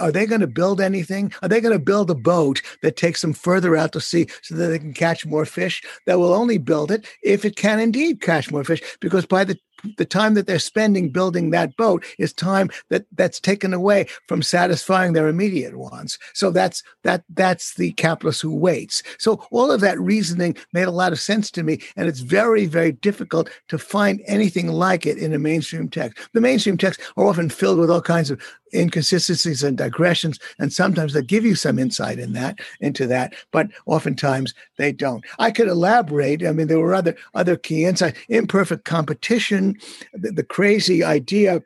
are 0.01 0.13
they 0.13 0.27
going 0.27 0.41
to 0.41 0.47
build 0.47 0.81
anything? 0.81 1.33
Are 1.43 1.49
they 1.49 1.61
going 1.61 1.79
to 1.79 1.85
build 1.85 2.11
a 2.11 2.15
boat 2.15 2.63
that 2.83 2.97
takes 2.97 3.21
them 3.21 3.33
further 3.33 3.77
out 3.77 3.93
to 3.93 4.01
sea 4.01 4.27
so 4.43 4.55
that 4.55 4.69
they 4.69 4.79
can 4.79 4.95
catch 4.95 5.27
more 5.27 5.45
fish? 5.45 5.83
That 6.07 6.19
will 6.19 6.35
only 6.35 6.59
build 6.59 6.91
it 6.91 7.07
if 7.23 7.45
it 7.45 7.57
can 7.57 7.81
indeed 7.81 8.21
catch 8.21 8.51
more 8.51 8.65
fish, 8.65 8.83
because 9.01 9.27
by 9.27 9.45
the 9.45 9.59
the 9.97 10.05
time 10.05 10.35
that 10.35 10.47
they're 10.47 10.59
spending 10.59 11.11
building 11.11 11.51
that 11.51 11.77
boat 11.77 12.05
is 12.19 12.33
time 12.33 12.71
that 12.91 13.07
that's 13.13 13.41
taken 13.41 13.73
away 13.73 14.07
from 14.27 14.43
satisfying 14.43 15.13
their 15.13 15.29
immediate 15.29 15.77
wants. 15.77 16.19
So 16.35 16.51
that's 16.51 16.83
that 17.03 17.25
that's 17.31 17.75
the 17.75 17.93
capitalist 17.93 18.43
who 18.43 18.55
waits. 18.55 19.03
So 19.19 19.47
all 19.51 19.71
of 19.71 19.81
that 19.81 20.01
reasoning 20.01 20.57
made 20.73 20.89
a 20.89 20.91
lot 20.91 21.13
of 21.13 21.21
sense 21.21 21.51
to 21.53 21.63
me 21.63 21.81
and 21.97 22.09
it's 22.09 22.21
very 22.21 22.67
very 22.67 22.93
difficult 22.93 23.51
to 23.69 23.79
find 23.79 24.23
anything 24.27 24.69
like 24.69 25.07
it 25.07 25.19
in 25.19 25.35
a 25.35 25.39
mainstream 25.39 25.89
text. 25.89 26.29
The 26.33 26.41
mainstream 26.41 26.77
texts 26.77 27.03
are 27.17 27.27
often 27.27 27.49
filled 27.49 27.79
with 27.79 27.91
all 27.91 28.03
kinds 28.03 28.31
of 28.31 28.41
inconsistencies 28.75 29.63
and 29.63 29.79
digressions 29.79 30.39
and 30.59 30.73
sometimes 30.73 31.13
they 31.13 31.23
give 31.23 31.45
you 31.45 31.55
some 31.55 31.79
insight 31.79 32.19
in 32.19 32.33
that 32.33 32.59
into 32.81 33.07
that 33.07 33.35
but 33.53 33.69
oftentimes 33.87 34.55
they 34.77 34.93
don't. 34.93 35.25
I 35.39 35.51
could 35.51 35.69
elaborate 35.69 36.45
i 36.47 36.53
mean 36.53 36.67
there 36.67 36.81
were 36.81 36.95
other 36.95 37.17
other 37.35 37.57
key 37.57 37.85
insights 37.85 38.19
imperfect 38.29 38.85
competition 38.85 39.77
the, 40.13 40.33
the 40.33 40.45
crazy 40.45 41.05
idea 41.05 41.63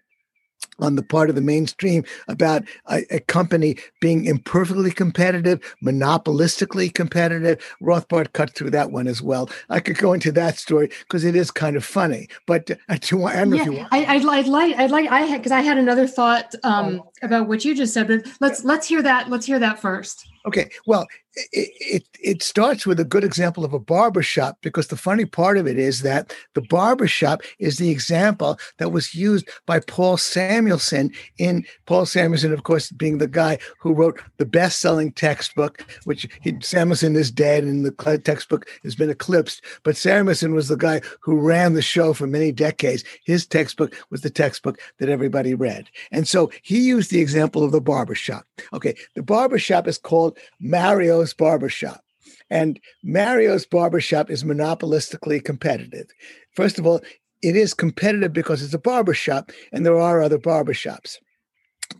on 0.80 0.96
the 0.96 1.02
part 1.02 1.28
of 1.28 1.34
the 1.34 1.40
mainstream 1.40 2.04
about 2.28 2.64
a, 2.90 3.04
a, 3.14 3.20
company 3.20 3.76
being 4.00 4.24
imperfectly 4.24 4.90
competitive, 4.90 5.60
monopolistically 5.84 6.92
competitive. 6.92 7.58
Rothbard 7.82 8.32
cut 8.32 8.54
through 8.54 8.70
that 8.70 8.90
one 8.90 9.06
as 9.06 9.22
well. 9.22 9.48
I 9.68 9.80
could 9.80 9.98
go 9.98 10.12
into 10.12 10.32
that 10.32 10.58
story 10.58 10.90
because 11.00 11.24
it 11.24 11.36
is 11.36 11.50
kind 11.50 11.76
of 11.76 11.84
funny. 11.84 12.28
But 12.46 12.70
uh, 12.88 12.98
do 13.00 13.22
I, 13.24 13.32
I 13.32 13.36
don't 13.36 13.50
know 13.50 13.56
yeah, 13.56 13.62
if 13.62 13.66
you 13.66 13.76
want. 13.78 13.88
I, 13.92 13.98
would 13.98 14.08
I'd 14.08 14.48
like, 14.48 14.76
I'd 14.76 14.90
like, 14.90 15.10
I 15.10 15.20
had 15.22 15.38
because 15.38 15.52
I 15.52 15.60
had 15.60 15.78
another 15.78 16.06
thought 16.06 16.54
um, 16.64 17.02
oh. 17.04 17.12
about 17.22 17.48
what 17.48 17.64
you 17.64 17.74
just 17.74 17.94
said. 17.94 18.08
But 18.08 18.26
let's 18.40 18.64
let's 18.64 18.86
hear 18.86 19.02
that. 19.02 19.28
Let's 19.28 19.46
hear 19.46 19.58
that 19.58 19.78
first. 19.78 20.26
Okay. 20.46 20.70
Well, 20.86 21.06
it, 21.52 21.70
it, 21.80 22.04
it 22.20 22.42
starts 22.42 22.86
with 22.86 22.98
a 22.98 23.04
good 23.04 23.24
example 23.24 23.64
of 23.64 23.72
a 23.72 23.78
barber 23.78 24.22
shop 24.22 24.58
because 24.62 24.88
the 24.88 24.96
funny 24.96 25.24
part 25.26 25.58
of 25.58 25.66
it 25.66 25.78
is 25.78 26.02
that 26.02 26.34
the 26.54 26.62
barber 26.62 27.06
shop 27.06 27.42
is 27.58 27.76
the 27.76 27.90
example 27.90 28.58
that 28.78 28.90
was 28.90 29.14
used 29.14 29.48
by 29.66 29.80
Paul 29.80 30.16
Samuelson 30.78 31.12
in 31.38 31.66
Paul 31.86 32.06
Samuelson, 32.06 32.52
of 32.52 32.62
course, 32.62 32.90
being 32.90 33.18
the 33.18 33.26
guy 33.26 33.58
who 33.78 33.92
wrote 33.92 34.20
the 34.36 34.44
best-selling 34.44 35.12
textbook, 35.12 35.84
which 36.04 36.28
he, 36.40 36.56
Samuelson 36.60 37.16
is 37.16 37.30
dead 37.30 37.64
and 37.64 37.84
the 37.84 38.20
textbook 38.24 38.68
has 38.82 38.94
been 38.94 39.10
eclipsed. 39.10 39.62
But 39.82 39.96
Samuelson 39.96 40.54
was 40.54 40.68
the 40.68 40.76
guy 40.76 41.00
who 41.20 41.36
ran 41.36 41.74
the 41.74 41.82
show 41.82 42.12
for 42.12 42.26
many 42.26 42.52
decades. 42.52 43.04
His 43.24 43.46
textbook 43.46 43.94
was 44.10 44.20
the 44.20 44.30
textbook 44.30 44.78
that 44.98 45.08
everybody 45.08 45.54
read, 45.54 45.88
and 46.12 46.28
so 46.28 46.50
he 46.62 46.80
used 46.80 47.10
the 47.10 47.20
example 47.20 47.64
of 47.64 47.72
the 47.72 47.80
barber 47.80 48.14
shop. 48.14 48.46
Okay, 48.72 48.94
the 49.14 49.22
barber 49.22 49.58
shop 49.58 49.88
is 49.88 49.98
called 49.98 50.38
Mario's 50.60 51.34
Barbershop. 51.34 52.02
And 52.52 52.80
Mario's 53.04 53.64
Barbershop 53.64 54.28
is 54.28 54.42
monopolistically 54.42 55.44
competitive. 55.44 56.08
First 56.56 56.80
of 56.80 56.86
all, 56.86 57.00
it 57.42 57.56
is 57.56 57.74
competitive 57.74 58.32
because 58.32 58.62
it's 58.62 58.74
a 58.74 58.78
barbershop 58.78 59.50
and 59.72 59.84
there 59.84 59.98
are 59.98 60.22
other 60.22 60.38
barbershops 60.38 61.18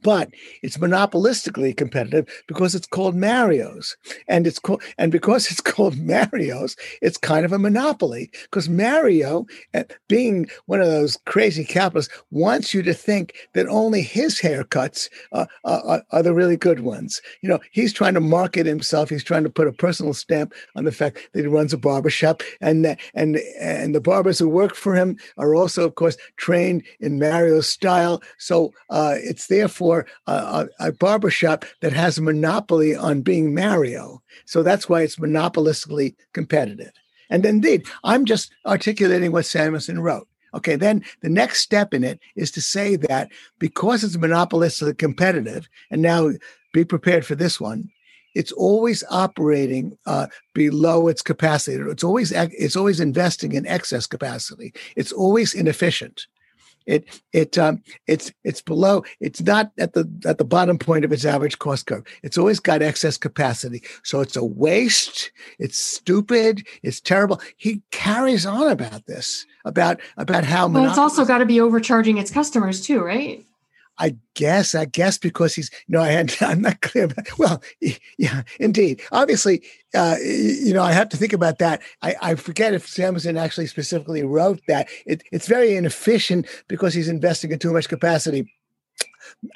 but 0.02 0.30
it's 0.62 0.78
monopolistically 0.78 1.76
competitive 1.76 2.28
because 2.46 2.74
it's 2.74 2.86
called 2.86 3.14
Mario's, 3.14 3.96
and 4.28 4.46
it's 4.46 4.58
called 4.58 4.82
and 4.98 5.12
because 5.12 5.50
it's 5.50 5.60
called 5.72 5.98
Mario's, 5.98 6.76
it's 7.02 7.16
kind 7.16 7.44
of 7.44 7.52
a 7.52 7.58
monopoly 7.58 8.30
because 8.42 8.68
Mario, 8.68 9.46
eh, 9.74 9.84
being 10.08 10.48
one 10.66 10.80
of 10.80 10.86
those 10.86 11.18
crazy 11.26 11.64
capitalists, 11.64 12.12
wants 12.30 12.72
you 12.72 12.82
to 12.82 12.94
think 12.94 13.34
that 13.54 13.68
only 13.68 14.02
his 14.02 14.40
haircuts 14.40 15.08
uh, 15.32 15.46
are, 15.64 16.02
are 16.10 16.22
the 16.22 16.34
really 16.34 16.56
good 16.56 16.80
ones. 16.80 17.20
You 17.42 17.48
know, 17.48 17.60
he's 17.70 17.92
trying 17.92 18.14
to 18.14 18.20
market 18.20 18.66
himself. 18.66 19.10
He's 19.10 19.24
trying 19.24 19.44
to 19.44 19.50
put 19.50 19.68
a 19.68 19.72
personal 19.72 20.14
stamp 20.14 20.54
on 20.76 20.84
the 20.84 20.92
fact 20.92 21.18
that 21.32 21.40
he 21.40 21.46
runs 21.46 21.72
a 21.72 21.78
barbershop, 21.78 22.42
and 22.60 22.96
and 23.14 23.36
and 23.60 23.94
the 23.94 24.00
barbers 24.00 24.38
who 24.38 24.48
work 24.48 24.74
for 24.74 24.94
him 24.94 25.18
are 25.36 25.54
also, 25.54 25.84
of 25.84 25.94
course, 25.94 26.16
trained 26.36 26.82
in 27.00 27.18
Mario's 27.18 27.68
style. 27.68 28.22
So 28.38 28.72
uh, 28.88 29.14
it's 29.18 29.46
therefore 29.46 29.79
for 29.80 30.04
a, 30.26 30.68
a, 30.78 30.92
barbershop 30.92 31.64
that 31.80 31.94
has 31.94 32.18
a 32.18 32.22
monopoly 32.22 32.94
on 32.94 33.22
being 33.22 33.54
Mario. 33.54 34.22
So 34.44 34.62
that's 34.62 34.90
why 34.90 35.00
it's 35.00 35.16
monopolistically 35.16 36.16
competitive. 36.34 36.92
And 37.30 37.46
indeed, 37.46 37.86
I'm 38.04 38.26
just 38.26 38.52
articulating 38.66 39.32
what 39.32 39.46
Samuelson 39.46 40.00
wrote. 40.00 40.28
Okay, 40.52 40.76
then 40.76 41.02
the 41.22 41.30
next 41.30 41.60
step 41.62 41.94
in 41.94 42.04
it 42.04 42.20
is 42.36 42.50
to 42.50 42.60
say 42.60 42.96
that 42.96 43.30
because 43.58 44.04
it's 44.04 44.18
monopolistically 44.18 44.98
competitive, 44.98 45.66
and 45.90 46.02
now 46.02 46.32
be 46.74 46.84
prepared 46.84 47.24
for 47.24 47.34
this 47.34 47.58
one, 47.58 47.88
it's 48.34 48.52
always 48.52 49.02
operating 49.08 49.96
uh, 50.04 50.26
below 50.52 51.08
its 51.08 51.22
capacity. 51.22 51.82
It's 51.90 52.04
always 52.04 52.32
it's 52.32 52.76
always 52.76 53.00
investing 53.00 53.52
in 53.52 53.66
excess 53.66 54.06
capacity. 54.06 54.74
It's 54.94 55.12
always 55.12 55.54
inefficient. 55.54 56.26
It 56.90 57.22
it 57.32 57.56
um, 57.56 57.82
it's 58.08 58.32
it's 58.42 58.60
below. 58.60 59.04
It's 59.20 59.40
not 59.40 59.70
at 59.78 59.92
the 59.92 60.10
at 60.26 60.38
the 60.38 60.44
bottom 60.44 60.76
point 60.76 61.04
of 61.04 61.12
its 61.12 61.24
average 61.24 61.58
cost 61.60 61.86
curve. 61.86 62.04
It's 62.24 62.36
always 62.36 62.58
got 62.58 62.82
excess 62.82 63.16
capacity. 63.16 63.82
So 64.02 64.20
it's 64.20 64.34
a 64.34 64.44
waste. 64.44 65.30
It's 65.60 65.78
stupid. 65.78 66.66
It's 66.82 67.00
terrible. 67.00 67.40
He 67.56 67.82
carries 67.92 68.44
on 68.44 68.72
about 68.72 69.06
this 69.06 69.46
about 69.64 70.00
about 70.16 70.44
how. 70.44 70.66
Well, 70.66 70.88
it's 70.88 70.98
also 70.98 71.24
got 71.24 71.38
to 71.38 71.46
be 71.46 71.60
overcharging 71.60 72.18
its 72.18 72.32
customers 72.32 72.84
too, 72.84 73.00
right? 73.00 73.44
I 74.00 74.16
guess, 74.34 74.74
I 74.74 74.86
guess 74.86 75.18
because 75.18 75.54
he's, 75.54 75.70
know, 75.86 76.00
I 76.00 76.08
had, 76.08 76.34
I'm 76.40 76.62
not 76.62 76.80
clear 76.80 77.04
about, 77.04 77.38
well, 77.38 77.62
yeah, 78.18 78.42
indeed. 78.58 79.02
Obviously, 79.12 79.62
uh, 79.94 80.16
you 80.20 80.72
know, 80.72 80.82
I 80.82 80.92
have 80.92 81.10
to 81.10 81.16
think 81.16 81.32
about 81.32 81.58
that. 81.58 81.82
I, 82.02 82.16
I 82.20 82.34
forget 82.34 82.74
if 82.74 82.88
Samuelson 82.88 83.36
actually 83.36 83.66
specifically 83.66 84.24
wrote 84.24 84.60
that. 84.66 84.88
It, 85.06 85.22
it's 85.30 85.46
very 85.46 85.76
inefficient 85.76 86.46
because 86.66 86.94
he's 86.94 87.08
investing 87.08 87.52
in 87.52 87.58
too 87.58 87.72
much 87.72 87.88
capacity. 87.88 88.50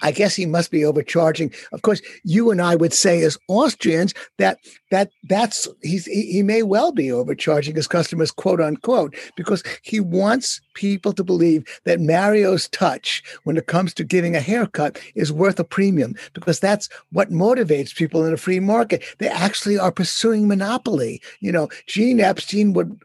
I 0.03 0.13
guess 0.13 0.35
he 0.35 0.47
must 0.47 0.71
be 0.71 0.85
overcharging. 0.85 1.53
Of 1.73 1.83
course, 1.83 2.01
you 2.25 2.51
and 2.51 2.61
I 2.61 2.77
would 2.77 2.93
say 2.93 3.23
as 3.23 3.39
Austrians 3.49 4.15
that 4.39 4.59
that 4.91 5.11
that's 5.29 5.69
he's 5.83 6.07
he, 6.07 6.43
may 6.43 6.63
well 6.63 6.93
be 6.93 7.11
overcharging 7.11 7.75
his 7.75 7.89
customers, 7.89 8.31
quote 8.31 8.61
unquote, 8.61 9.15
because 9.37 9.63
he 9.83 10.01
wants 10.01 10.61
people 10.75 11.13
to 11.13 11.25
believe 11.25 11.65
that 11.85 12.01
Mario's 12.01 12.69
touch 12.69 13.23
when 13.45 13.57
it 13.57 13.67
comes 13.67 13.95
to 13.95 14.05
giving 14.05 14.37
a 14.37 14.41
haircut 14.41 15.01
is 15.15 15.33
worth 15.33 15.59
a 15.59 15.65
premium 15.65 16.15
because 16.33 16.61
that's 16.61 16.89
what 17.13 17.31
motivates 17.31 17.95
people 17.95 18.25
in 18.25 18.33
a 18.33 18.39
free 18.39 18.61
market. 18.61 19.03
They 19.19 19.29
actually 19.29 19.79
are 19.79 19.93
pursuing 19.93 20.47
monopoly. 20.49 21.23
You 21.41 21.53
know, 21.53 21.69
Gene 21.87 22.21
Epstein 22.21 22.73
would 22.75 22.99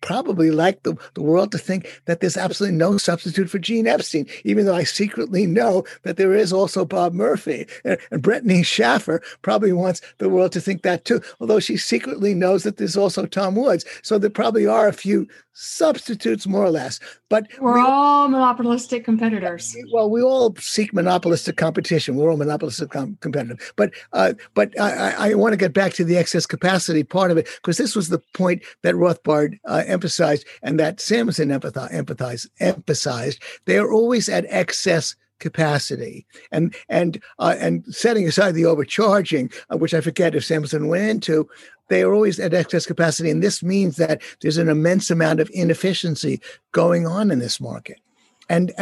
probably 0.00 0.50
like 0.50 0.82
the, 0.82 0.96
the 1.14 1.22
world 1.22 1.52
to 1.52 1.58
think 1.58 2.02
that 2.06 2.20
there's 2.20 2.36
absolutely 2.36 2.76
no 2.76 2.98
substitute 2.98 3.50
for 3.50 3.58
Gene 3.58 3.86
Epstein, 3.86 4.26
even 4.44 4.66
though 4.66 4.74
I 4.74 4.84
secretly 4.84 5.46
know 5.46 5.84
that 6.02 6.16
there 6.16 6.34
is 6.34 6.52
also 6.52 6.84
Bob 6.84 7.12
Murphy. 7.12 7.66
And, 7.84 7.98
and 8.10 8.22
Bretigne 8.22 8.64
Shaffer 8.64 9.22
probably 9.42 9.72
wants 9.72 10.00
the 10.18 10.28
world 10.28 10.52
to 10.52 10.60
think 10.60 10.82
that 10.82 11.04
too, 11.04 11.20
although 11.40 11.60
she 11.60 11.76
secretly 11.76 12.34
knows 12.34 12.62
that 12.62 12.76
there's 12.76 12.96
also 12.96 13.26
Tom 13.26 13.56
Woods. 13.56 13.84
So 14.02 14.18
there 14.18 14.30
probably 14.30 14.66
are 14.66 14.88
a 14.88 14.92
few 14.92 15.26
substitutes, 15.56 16.46
more 16.46 16.64
or 16.64 16.70
less. 16.70 17.00
But 17.28 17.48
we're 17.60 17.74
we, 17.74 17.80
all 17.80 18.28
monopolistic 18.28 19.04
competitors. 19.04 19.74
Well, 19.92 20.10
we 20.10 20.22
all 20.22 20.54
seek 20.56 20.92
monopolistic 20.92 21.56
competition. 21.56 22.14
We're 22.14 22.30
all 22.30 22.36
monopolistic 22.36 22.90
com- 22.90 23.16
competitive. 23.20 23.72
But 23.74 23.92
uh, 24.12 24.34
but 24.54 24.78
I, 24.78 25.30
I 25.30 25.34
want 25.34 25.54
to 25.54 25.56
get 25.56 25.72
back 25.72 25.94
to 25.94 26.04
the 26.04 26.16
excess 26.16 26.46
capacity 26.46 27.02
part 27.02 27.30
of 27.30 27.38
it 27.38 27.48
because 27.56 27.78
this 27.78 27.96
was 27.96 28.10
the 28.10 28.20
point 28.34 28.62
that 28.82 28.94
Rothbard 28.94 29.58
uh, 29.64 29.82
emphasized 29.96 30.44
and 30.62 30.78
that 30.78 31.00
Samuelson 31.00 31.48
empathized, 31.48 32.48
emphasized. 32.60 33.42
They 33.64 33.78
are 33.78 33.92
always 33.92 34.28
at 34.28 34.46
excess 34.48 35.16
capacity 35.38 36.26
and 36.50 36.74
and 36.88 37.22
uh, 37.38 37.54
and 37.58 37.84
setting 37.94 38.26
aside 38.26 38.54
the 38.54 38.64
overcharging 38.64 39.50
uh, 39.70 39.76
which 39.76 39.92
i 39.92 40.00
forget 40.00 40.34
if 40.34 40.42
samuelson 40.42 40.88
went 40.88 41.10
into 41.10 41.46
they 41.88 42.00
are 42.02 42.14
always 42.14 42.40
at 42.40 42.54
excess 42.54 42.86
capacity 42.86 43.28
and 43.28 43.42
this 43.42 43.62
means 43.62 43.96
that 43.96 44.22
there's 44.40 44.56
an 44.56 44.70
immense 44.70 45.10
amount 45.10 45.38
of 45.38 45.50
inefficiency 45.52 46.40
going 46.72 47.06
on 47.06 47.30
in 47.30 47.38
this 47.38 47.60
market 47.60 48.00
and 48.48 48.72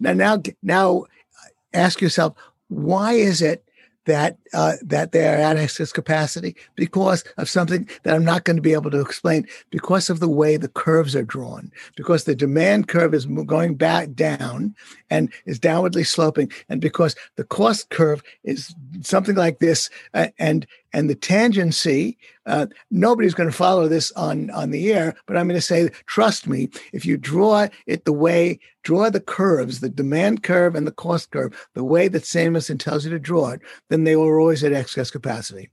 now 0.00 0.12
now 0.14 0.42
now 0.64 1.04
ask 1.74 2.00
yourself 2.00 2.34
why 2.68 3.12
is 3.12 3.40
it 3.40 3.64
that 4.06 4.38
uh, 4.54 4.74
that 4.82 5.12
they 5.12 5.28
are 5.28 5.36
at 5.36 5.56
excess 5.56 5.92
capacity 5.92 6.56
because 6.74 7.24
of 7.36 7.48
something 7.48 7.88
that 8.02 8.14
I'm 8.14 8.24
not 8.24 8.44
going 8.44 8.56
to 8.56 8.62
be 8.62 8.72
able 8.72 8.90
to 8.90 9.00
explain. 9.00 9.46
Because 9.70 10.10
of 10.10 10.20
the 10.20 10.28
way 10.28 10.56
the 10.56 10.68
curves 10.68 11.14
are 11.14 11.22
drawn 11.22 11.70
because 11.96 12.24
the 12.24 12.34
demand 12.34 12.88
curve 12.88 13.14
is 13.14 13.26
going 13.26 13.74
back 13.74 14.14
down 14.14 14.74
and 15.10 15.32
is 15.46 15.58
downwardly 15.58 16.06
sloping 16.06 16.50
and 16.68 16.80
because 16.80 17.14
the 17.36 17.44
cost 17.44 17.90
curve 17.90 18.22
is 18.44 18.74
something 19.02 19.36
like 19.36 19.58
this 19.58 19.90
uh, 20.14 20.28
and 20.38 20.66
and 20.92 21.08
the 21.08 21.16
tangency 21.16 22.16
uh, 22.46 22.66
nobody's 22.90 23.34
going 23.34 23.48
to 23.48 23.56
follow 23.56 23.86
this 23.86 24.10
on 24.12 24.50
on 24.50 24.70
the 24.70 24.92
air 24.92 25.14
but 25.26 25.36
i'm 25.36 25.46
going 25.46 25.58
to 25.58 25.60
say 25.60 25.88
trust 26.06 26.46
me 26.46 26.68
if 26.92 27.04
you 27.04 27.16
draw 27.16 27.66
it 27.86 28.04
the 28.04 28.12
way 28.12 28.58
draw 28.82 29.10
the 29.10 29.20
curves 29.20 29.80
the 29.80 29.88
demand 29.88 30.42
curve 30.42 30.74
and 30.74 30.86
the 30.86 30.92
cost 30.92 31.30
curve 31.30 31.68
the 31.74 31.84
way 31.84 32.08
that 32.08 32.24
samuelson 32.24 32.78
tells 32.78 33.04
you 33.04 33.10
to 33.10 33.18
draw 33.18 33.50
it 33.50 33.60
then 33.88 34.04
they 34.04 34.16
were 34.16 34.40
always 34.40 34.64
at 34.64 34.72
excess 34.72 35.10
capacity. 35.10 35.70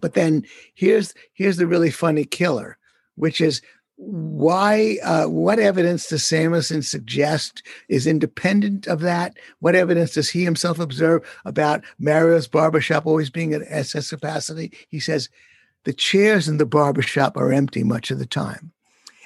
But 0.00 0.14
then 0.14 0.44
here's 0.74 1.14
here's 1.32 1.56
the 1.56 1.66
really 1.66 1.90
funny 1.90 2.24
killer 2.24 2.76
which 3.16 3.40
is 3.40 3.60
why 3.98 4.96
uh, 5.02 5.26
what 5.26 5.58
evidence 5.58 6.08
does 6.08 6.22
samuelson 6.22 6.82
suggest 6.82 7.64
is 7.88 8.06
independent 8.06 8.86
of 8.86 9.00
that? 9.00 9.36
What 9.58 9.74
evidence 9.74 10.14
does 10.14 10.30
he 10.30 10.44
himself 10.44 10.78
observe 10.78 11.28
about 11.44 11.82
mario's 11.98 12.46
barbershop 12.46 13.06
always 13.06 13.28
being 13.28 13.52
at 13.52 13.62
excess 13.66 14.10
capacity? 14.10 14.72
He 14.88 15.00
says 15.00 15.28
the 15.82 15.92
chairs 15.92 16.46
in 16.48 16.58
the 16.58 16.66
barbershop 16.66 17.36
are 17.36 17.52
empty 17.52 17.82
much 17.82 18.12
of 18.12 18.20
the 18.20 18.26
time. 18.26 18.70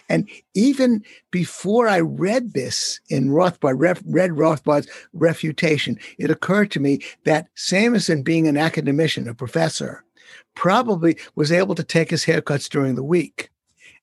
And 0.09 0.29
even 0.55 1.05
before 1.31 1.87
I 1.87 2.01
read 2.01 2.55
this 2.55 2.99
in 3.11 3.29
Rothbard, 3.29 3.79
read 4.07 4.31
Rothbard's 4.33 4.89
refutation, 5.13 5.99
it 6.19 6.31
occurred 6.31 6.71
to 6.73 6.81
me 6.81 7.01
that 7.25 7.49
Samuelson, 7.55 8.23
being 8.23 8.49
an 8.49 8.57
academician, 8.57 9.29
a 9.29 9.35
professor, 9.35 10.03
probably 10.55 11.19
was 11.35 11.53
able 11.53 11.75
to 11.75 11.85
take 11.85 12.11
his 12.11 12.25
haircuts 12.25 12.69
during 12.69 12.95
the 12.95 13.05
week 13.05 13.51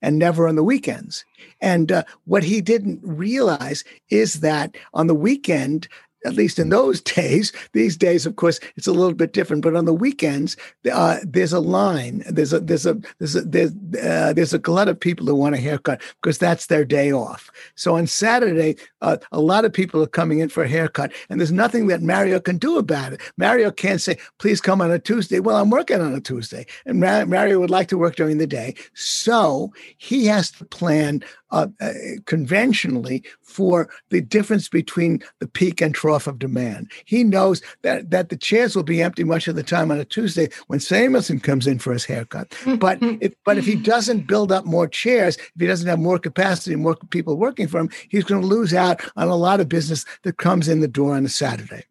and 0.02 0.18
never 0.18 0.47
on 0.47 0.56
the 0.56 0.64
weekends. 0.64 1.26
And 1.62 1.91
uh, 1.91 2.04
what 2.26 2.43
he 2.43 2.62
didn't 2.62 3.00
realize 3.04 3.84
is 4.10 4.41
that 4.41 4.76
on 4.93 5.08
the 5.08 5.16
weekend, 5.16 5.88
at 6.26 6.34
least 6.34 6.59
in 6.59 6.70
those 6.70 7.01
days. 7.20 7.51
These 7.74 7.97
days, 7.97 8.26
of 8.26 8.36
course, 8.36 8.59
it's 8.76 8.88
a 8.88 8.91
little 8.91 9.13
bit 9.13 9.34
different. 9.34 9.63
But 9.63 9.76
on 9.76 9.86
the 9.86 9.93
weekends, 9.93 10.57
uh, 10.91 11.20
there's 11.24 11.53
a 11.53 11.59
line. 11.59 12.24
There's 12.30 12.53
a 12.53 12.59
there's 12.59 12.86
a 12.86 12.99
there's 13.20 13.36
a 13.36 13.41
there's, 13.41 13.72
uh, 14.01 14.34
there's 14.34 14.53
a 14.53 14.59
glut 14.59 14.88
of 14.88 14.99
people 14.99 15.26
who 15.26 15.36
want 15.36 15.55
a 15.55 15.59
haircut 15.59 16.01
because 16.22 16.38
that's 16.38 16.67
their 16.67 16.86
day 16.86 17.11
off. 17.11 17.49
So 17.76 17.95
on 17.95 18.07
Saturday, 18.07 18.76
uh, 19.01 19.17
a 19.32 19.39
lot 19.39 19.65
of 19.65 19.74
people 19.74 20.01
are 20.01 20.07
coming 20.07 20.39
in 20.39 20.49
for 20.49 20.63
a 20.63 20.70
haircut, 20.70 21.11
and 21.30 21.39
there's 21.39 21.51
nothing 21.51 21.88
that 21.88 22.01
Mario 22.01 22.39
can 22.39 22.57
do 22.57 22.78
about 22.78 23.13
it. 23.13 23.22
Mario 23.38 23.72
can't 23.72 24.01
say, 24.01 24.17
"Please 24.38 24.61
come 24.61 24.82
on 24.82 24.91
a 24.91 24.99
Tuesday." 24.99 25.39
Well, 25.39 25.57
I'm 25.57 25.70
working 25.70 26.01
on 26.01 26.13
a 26.13 26.22
Tuesday, 26.22 26.65
and 26.86 26.99
Mario 26.99 27.59
would 27.59 27.70
like 27.70 27.88
to 27.89 27.97
work 27.97 28.15
during 28.15 28.38
the 28.38 28.47
day, 28.47 28.76
so 28.93 29.74
he 29.97 30.26
has 30.26 30.51
to 30.51 30.65
plan 30.65 31.24
uh, 31.52 31.68
uh, 31.82 31.91
conventionally 32.26 33.24
for 33.41 33.89
the 34.10 34.22
difference 34.22 34.70
between 34.70 35.24
the 35.39 35.47
peak 35.47 35.82
and 35.82 35.95
trough 35.95 36.28
of 36.28 36.39
demand. 36.39 36.91
He 37.06 37.24
knows 37.24 37.62
that 37.82 38.12
that 38.12 38.30
the 38.30 38.38
chairs 38.38 38.76
will 38.76 38.84
be 38.84 39.02
empty 39.02 39.24
much 39.24 39.47
of 39.47 39.56
the 39.56 39.64
time 39.64 39.91
on 39.91 40.00
a 40.00 40.06
Tuesday 40.06 40.50
when 40.68 40.80
Samuelson 40.80 41.39
comes 41.39 41.68
in 41.68 41.80
for 41.80 41.93
his 41.93 42.06
haircut. 42.06 42.56
But 42.78 43.00
if, 43.02 43.34
but 43.45 43.58
if 43.58 43.66
he 43.66 43.76
doesn't 43.76 44.28
build 44.28 44.52
up 44.52 44.66
more 44.66 44.88
chairs, 44.88 45.38
if 45.38 45.60
he 45.60 45.68
doesn't 45.68 45.88
have 45.88 46.00
more 46.00 46.20
capacity, 46.20 46.76
more 46.76 46.95
people 47.10 47.38
working 47.38 47.68
for 47.68 47.80
him, 47.80 47.89
he's 48.10 48.24
going 48.24 48.41
to 48.41 48.47
lose 48.47 48.74
out 48.74 49.02
on 49.16 49.28
a 49.28 49.36
lot 49.36 49.60
of 49.60 49.70
business 49.70 50.06
that 50.24 50.38
comes 50.38 50.68
in 50.68 50.80
the 50.80 50.88
door 50.88 51.16
on 51.16 51.26
a 51.26 51.30
Saturday. 51.30 51.86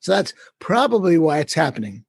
So 0.00 0.12
that's 0.12 0.34
probably 0.58 1.16
why 1.16 1.38
it's 1.38 1.54
happening. 1.54 2.04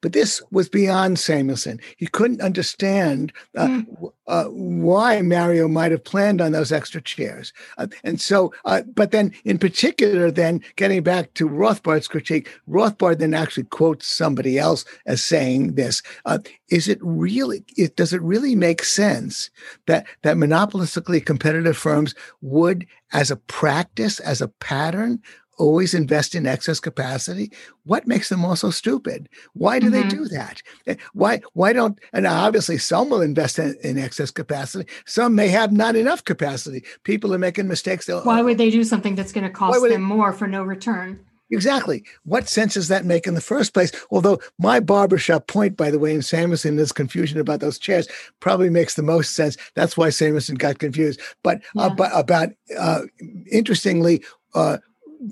But 0.00 0.12
this 0.12 0.42
was 0.50 0.68
beyond 0.68 1.18
Samuelson. 1.18 1.80
He 1.96 2.06
couldn't 2.06 2.40
understand 2.40 3.32
uh, 3.56 3.66
mm. 3.66 4.12
uh, 4.26 4.44
why 4.44 5.22
Mario 5.22 5.68
might 5.68 5.92
have 5.92 6.04
planned 6.04 6.40
on 6.40 6.52
those 6.52 6.72
extra 6.72 7.00
chairs. 7.00 7.52
Uh, 7.78 7.86
and 8.04 8.20
so, 8.20 8.52
uh, 8.64 8.82
but 8.94 9.10
then 9.10 9.32
in 9.44 9.58
particular, 9.58 10.30
then 10.30 10.62
getting 10.76 11.02
back 11.02 11.34
to 11.34 11.48
Rothbard's 11.48 12.08
critique, 12.08 12.48
Rothbard 12.68 13.18
then 13.18 13.34
actually 13.34 13.64
quotes 13.64 14.06
somebody 14.06 14.58
else 14.58 14.84
as 15.06 15.22
saying 15.22 15.74
this. 15.74 16.02
Uh, 16.24 16.38
is 16.68 16.88
it 16.88 16.98
really, 17.02 17.64
it, 17.76 17.96
does 17.96 18.12
it 18.12 18.22
really 18.22 18.54
make 18.54 18.82
sense 18.84 19.50
that, 19.86 20.06
that 20.22 20.36
monopolistically 20.36 21.24
competitive 21.24 21.76
firms 21.76 22.14
would, 22.40 22.86
as 23.12 23.30
a 23.30 23.36
practice, 23.36 24.20
as 24.20 24.40
a 24.40 24.48
pattern, 24.48 25.20
always 25.58 25.94
invest 25.94 26.34
in 26.34 26.46
excess 26.46 26.80
capacity 26.80 27.50
what 27.84 28.06
makes 28.06 28.28
them 28.28 28.44
all 28.44 28.56
so 28.56 28.70
stupid 28.70 29.28
why 29.52 29.78
do 29.78 29.90
mm-hmm. 29.90 30.08
they 30.08 30.08
do 30.08 30.24
that 30.26 30.62
eh, 30.86 30.94
why 31.12 31.40
why 31.52 31.72
don't 31.72 31.98
and 32.12 32.26
obviously 32.26 32.78
some 32.78 33.10
will 33.10 33.20
invest 33.20 33.58
in, 33.58 33.76
in, 33.82 33.98
excess 33.98 34.30
capacity 34.30 34.90
some 35.06 35.34
may 35.34 35.48
have 35.48 35.72
not 35.72 35.94
enough 35.96 36.24
capacity 36.24 36.84
people 37.04 37.34
are 37.34 37.38
making 37.38 37.68
mistakes 37.68 38.06
They'll, 38.06 38.22
why 38.22 38.42
would 38.42 38.58
they 38.58 38.70
do 38.70 38.84
something 38.84 39.14
that's 39.14 39.32
going 39.32 39.44
to 39.44 39.50
cost 39.50 39.80
them 39.80 39.90
they, 39.90 39.96
more 39.98 40.32
for 40.32 40.46
no 40.46 40.62
return 40.62 41.20
Exactly. 41.52 42.02
What 42.24 42.48
sense 42.48 42.74
does 42.74 42.88
that 42.88 43.04
make 43.04 43.26
in 43.26 43.34
the 43.34 43.40
first 43.40 43.74
place? 43.74 43.92
Although 44.10 44.40
my 44.58 44.80
barbershop 44.80 45.46
point, 45.46 45.76
by 45.76 45.90
the 45.90 45.98
way, 45.98 46.14
in 46.14 46.22
Samuelson, 46.22 46.76
this 46.76 46.92
confusion 46.92 47.38
about 47.38 47.60
those 47.60 47.78
chairs 47.78 48.08
probably 48.40 48.70
makes 48.70 48.94
the 48.94 49.02
most 49.02 49.36
sense. 49.36 49.58
That's 49.74 49.94
why 49.94 50.08
Samuelson 50.08 50.54
got 50.54 50.78
confused. 50.78 51.20
But 51.42 51.60
yeah. 51.74 51.88
about, 51.88 52.18
about 52.18 52.48
uh, 52.78 53.02
interestingly, 53.50 54.24
uh, 54.54 54.78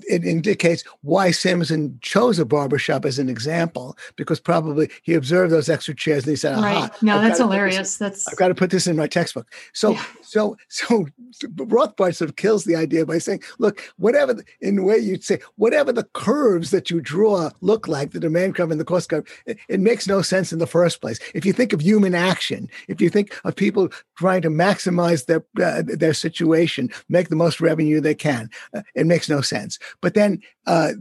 it 0.07 0.23
indicates 0.23 0.83
why 1.01 1.31
Samuelson 1.31 1.97
chose 2.01 2.39
a 2.39 2.45
barbershop 2.45 3.05
as 3.05 3.19
an 3.19 3.29
example, 3.29 3.97
because 4.15 4.39
probably 4.39 4.89
he 5.03 5.13
observed 5.13 5.51
those 5.51 5.69
extra 5.69 5.95
chairs 5.95 6.23
and 6.23 6.31
he 6.31 6.35
said, 6.35 6.57
right. 6.57 6.91
No, 7.01 7.17
I've 7.17 7.23
that's 7.23 7.39
hilarious. 7.39 7.97
That's 7.97 8.27
I've 8.27 8.37
got 8.37 8.49
to 8.49 8.55
put 8.55 8.71
this 8.71 8.87
in 8.87 8.95
my 8.95 9.07
textbook. 9.07 9.51
So 9.73 9.91
yeah. 9.91 10.05
so 10.21 10.57
so 10.69 11.07
Rothbard 11.43 12.15
sort 12.15 12.29
of 12.29 12.35
kills 12.35 12.63
the 12.63 12.75
idea 12.75 13.05
by 13.05 13.17
saying, 13.17 13.41
look, 13.59 13.81
whatever 13.97 14.33
the, 14.33 14.43
in 14.61 14.75
the 14.77 14.83
way 14.83 14.97
you'd 14.97 15.23
say, 15.23 15.39
whatever 15.55 15.91
the 15.91 16.03
curves 16.13 16.71
that 16.71 16.89
you 16.89 17.01
draw 17.01 17.49
look 17.61 17.87
like, 17.87 18.11
the 18.11 18.19
demand 18.19 18.55
curve 18.55 18.71
and 18.71 18.79
the 18.79 18.85
cost 18.85 19.09
curve, 19.09 19.25
it, 19.45 19.57
it 19.67 19.79
makes 19.79 20.07
no 20.07 20.21
sense 20.21 20.53
in 20.53 20.59
the 20.59 20.67
first 20.67 21.01
place. 21.01 21.19
If 21.33 21.45
you 21.45 21.53
think 21.53 21.73
of 21.73 21.81
human 21.81 22.15
action, 22.15 22.69
if 22.87 23.01
you 23.01 23.09
think 23.09 23.37
of 23.43 23.55
people 23.55 23.89
trying 24.17 24.41
to 24.43 24.49
maximize 24.49 25.25
their 25.25 25.43
uh, 25.61 25.83
their 25.85 26.13
situation, 26.13 26.89
make 27.09 27.29
the 27.29 27.35
most 27.35 27.59
revenue 27.61 27.99
they 27.99 28.15
can, 28.15 28.49
uh, 28.75 28.81
it 28.95 29.05
makes 29.05 29.29
no 29.29 29.41
sense. 29.41 29.79
But 30.01 30.13
then 30.13 30.41
uh, 30.65 30.93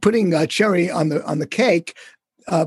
putting 0.00 0.34
a 0.34 0.46
cherry 0.46 0.90
on 0.90 1.08
the 1.08 1.24
on 1.24 1.38
the 1.38 1.46
cake, 1.46 1.96
uh, 2.48 2.66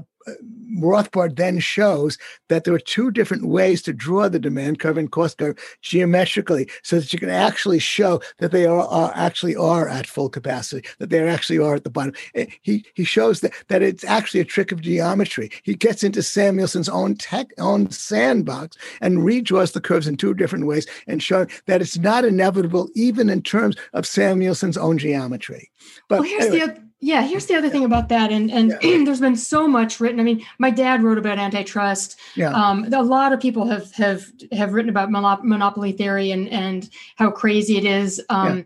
Rothbard 0.80 1.36
then 1.36 1.60
shows 1.60 2.18
that 2.50 2.64
there 2.64 2.74
are 2.74 2.80
two 2.80 3.12
different 3.12 3.46
ways 3.46 3.82
to 3.84 3.94
draw 3.94 4.28
the 4.28 4.40
demand 4.40 4.80
curve 4.80 4.98
and 4.98 5.12
cost 5.12 5.38
curve 5.38 5.58
geometrically 5.82 6.70
so 6.84 7.00
that 7.00 7.14
you 7.14 7.20
can 7.20 7.30
actually 7.30 7.80
show 7.80 8.22
that 8.40 8.52
they 8.52 8.66
are, 8.66 8.88
are 8.88 9.12
actually 9.16 9.56
are 9.56 9.88
at 9.88 10.08
full 10.08 10.30
capacity, 10.30 10.88
that 11.00 11.10
they 11.10 11.28
actually 11.28 11.60
are 11.60 11.76
at 11.76 11.84
the 11.84 11.90
bottom. 11.90 12.14
Eh, 12.34 12.46
he, 12.62 12.86
he 12.94 13.04
shows 13.04 13.42
that, 13.42 13.54
that 13.68 13.82
it's 13.82 14.04
actually 14.04 14.40
a 14.40 14.46
trick 14.46 14.72
of 14.72 14.82
geometry. 14.82 15.50
He 15.64 15.76
gets 15.76 16.04
into 16.04 16.22
Samuelson's 16.22 16.90
own 16.90 17.16
tech, 17.16 17.48
own 17.58 17.90
sandbox 17.92 18.78
and 19.02 19.20
redraws 19.20 19.74
the 19.74 19.82
curves 19.82 20.08
in 20.08 20.18
two 20.18 20.34
different 20.34 20.66
ways 20.66 20.88
and 21.08 21.22
showing 21.22 21.50
that 21.68 21.82
it's 21.82 21.98
not 21.98 22.26
inevitable 22.26 22.90
even 22.96 23.30
in 23.30 23.42
terms 23.42 23.76
of 23.94 24.06
Samuelson's 24.06 24.78
own 24.78 24.98
geometry. 24.98 25.72
But 26.10 26.22
well, 26.22 26.30
here's 26.30 26.46
anyway, 26.46 26.68
the 26.68 26.85
Yeah, 27.02 27.24
here's 27.24 27.46
the 27.46 27.56
other 27.56 27.70
thing 27.70 27.84
about 27.84 28.10
that, 28.10 28.32
and 28.32 28.50
and 28.50 28.78
yeah. 28.82 28.98
there's 29.06 29.20
been 29.20 29.36
so 29.36 29.68
much 29.68 30.00
written. 30.00 30.20
I 30.20 30.24
mean, 30.24 30.46
my 30.60 30.72
dad 30.72 31.04
wrote 31.04 31.18
about 31.18 31.38
antitrust. 31.38 32.18
Yeah. 32.36 32.52
Um, 32.52 32.92
a 32.94 33.04
lot 33.04 33.34
of 33.34 33.40
people 33.40 33.68
have 33.68 33.92
have 33.94 34.26
have 34.52 34.74
written 34.74 34.90
about 34.90 35.12
monopoly 35.12 35.92
theory 35.92 36.32
and 36.32 36.50
and 36.50 36.90
how 37.16 37.32
crazy 37.32 37.78
it 37.78 37.86
is. 37.86 38.22
Um, 38.30 38.58
yeah. 38.58 38.64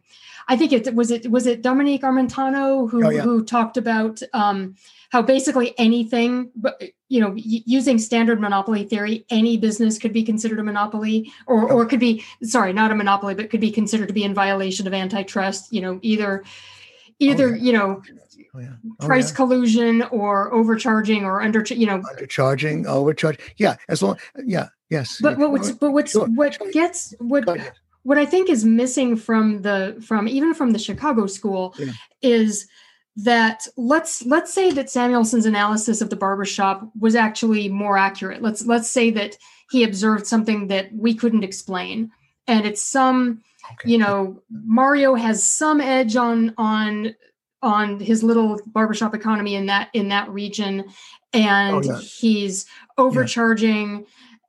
I 0.47 0.57
think 0.57 0.71
it 0.73 0.93
was 0.95 1.11
it 1.11 1.29
was 1.29 1.47
it 1.47 1.61
Dominick 1.61 2.01
Armentano 2.01 2.89
who 2.89 3.05
oh, 3.05 3.09
yeah. 3.09 3.21
who 3.21 3.43
talked 3.43 3.77
about 3.77 4.21
um, 4.33 4.75
how 5.09 5.21
basically 5.21 5.73
anything, 5.77 6.51
but 6.55 6.81
you 7.07 7.19
know, 7.19 7.33
using 7.35 7.97
standard 7.97 8.39
monopoly 8.39 8.83
theory, 8.83 9.25
any 9.29 9.57
business 9.57 9.97
could 9.97 10.13
be 10.13 10.23
considered 10.23 10.59
a 10.59 10.63
monopoly, 10.63 11.31
or 11.47 11.69
or 11.71 11.85
could 11.85 11.99
be 11.99 12.23
sorry, 12.43 12.73
not 12.73 12.91
a 12.91 12.95
monopoly, 12.95 13.33
but 13.33 13.49
could 13.49 13.59
be 13.59 13.71
considered 13.71 14.07
to 14.07 14.13
be 14.13 14.23
in 14.23 14.33
violation 14.33 14.87
of 14.87 14.93
antitrust. 14.93 15.73
You 15.73 15.81
know, 15.81 15.99
either 16.03 16.43
either 17.19 17.49
oh, 17.49 17.53
yeah. 17.53 17.61
you 17.63 17.73
know 17.73 18.01
oh, 18.55 18.59
yeah. 18.59 18.73
oh, 18.99 19.05
price 19.05 19.29
yeah. 19.29 19.35
collusion 19.35 20.01
or 20.03 20.53
overcharging 20.53 21.23
or 21.23 21.41
under 21.41 21.61
you 21.69 21.85
know 21.85 21.99
undercharging 21.99 22.85
overcharging 22.85 23.43
yeah 23.57 23.75
as 23.87 24.01
long 24.01 24.17
yeah 24.45 24.69
yes 24.89 25.19
but 25.21 25.37
what 25.37 25.51
what's 25.51 25.71
but 25.71 25.91
what's 25.91 26.13
sure. 26.13 26.27
what 26.27 26.57
gets 26.71 27.13
what 27.19 27.45
what 28.03 28.17
i 28.17 28.25
think 28.25 28.49
is 28.49 28.65
missing 28.65 29.15
from 29.15 29.61
the 29.61 30.01
from 30.05 30.27
even 30.27 30.53
from 30.53 30.71
the 30.71 30.79
chicago 30.79 31.27
school 31.27 31.75
is 32.21 32.67
that 33.15 33.67
let's 33.75 34.25
let's 34.25 34.53
say 34.53 34.71
that 34.71 34.89
samuelson's 34.89 35.45
analysis 35.45 36.01
of 36.01 36.09
the 36.09 36.15
barbershop 36.15 36.89
was 36.99 37.15
actually 37.15 37.67
more 37.67 37.97
accurate 37.97 38.41
let's 38.41 38.65
let's 38.65 38.89
say 38.89 39.11
that 39.11 39.35
he 39.69 39.83
observed 39.83 40.25
something 40.25 40.67
that 40.67 40.91
we 40.93 41.13
couldn't 41.13 41.43
explain 41.43 42.09
and 42.47 42.65
it's 42.65 42.81
some 42.81 43.41
Okay. 43.71 43.91
You 43.91 43.97
know, 43.97 44.41
Mario 44.49 45.15
has 45.15 45.43
some 45.43 45.81
edge 45.81 46.15
on 46.15 46.53
on 46.57 47.15
on 47.61 47.99
his 47.99 48.23
little 48.23 48.59
barbershop 48.67 49.13
economy 49.13 49.55
in 49.55 49.65
that 49.67 49.89
in 49.93 50.09
that 50.09 50.29
region, 50.29 50.85
and 51.33 51.85
oh, 51.85 51.93
yeah. 51.93 51.99
he's 51.99 52.65
overcharging 52.97 54.05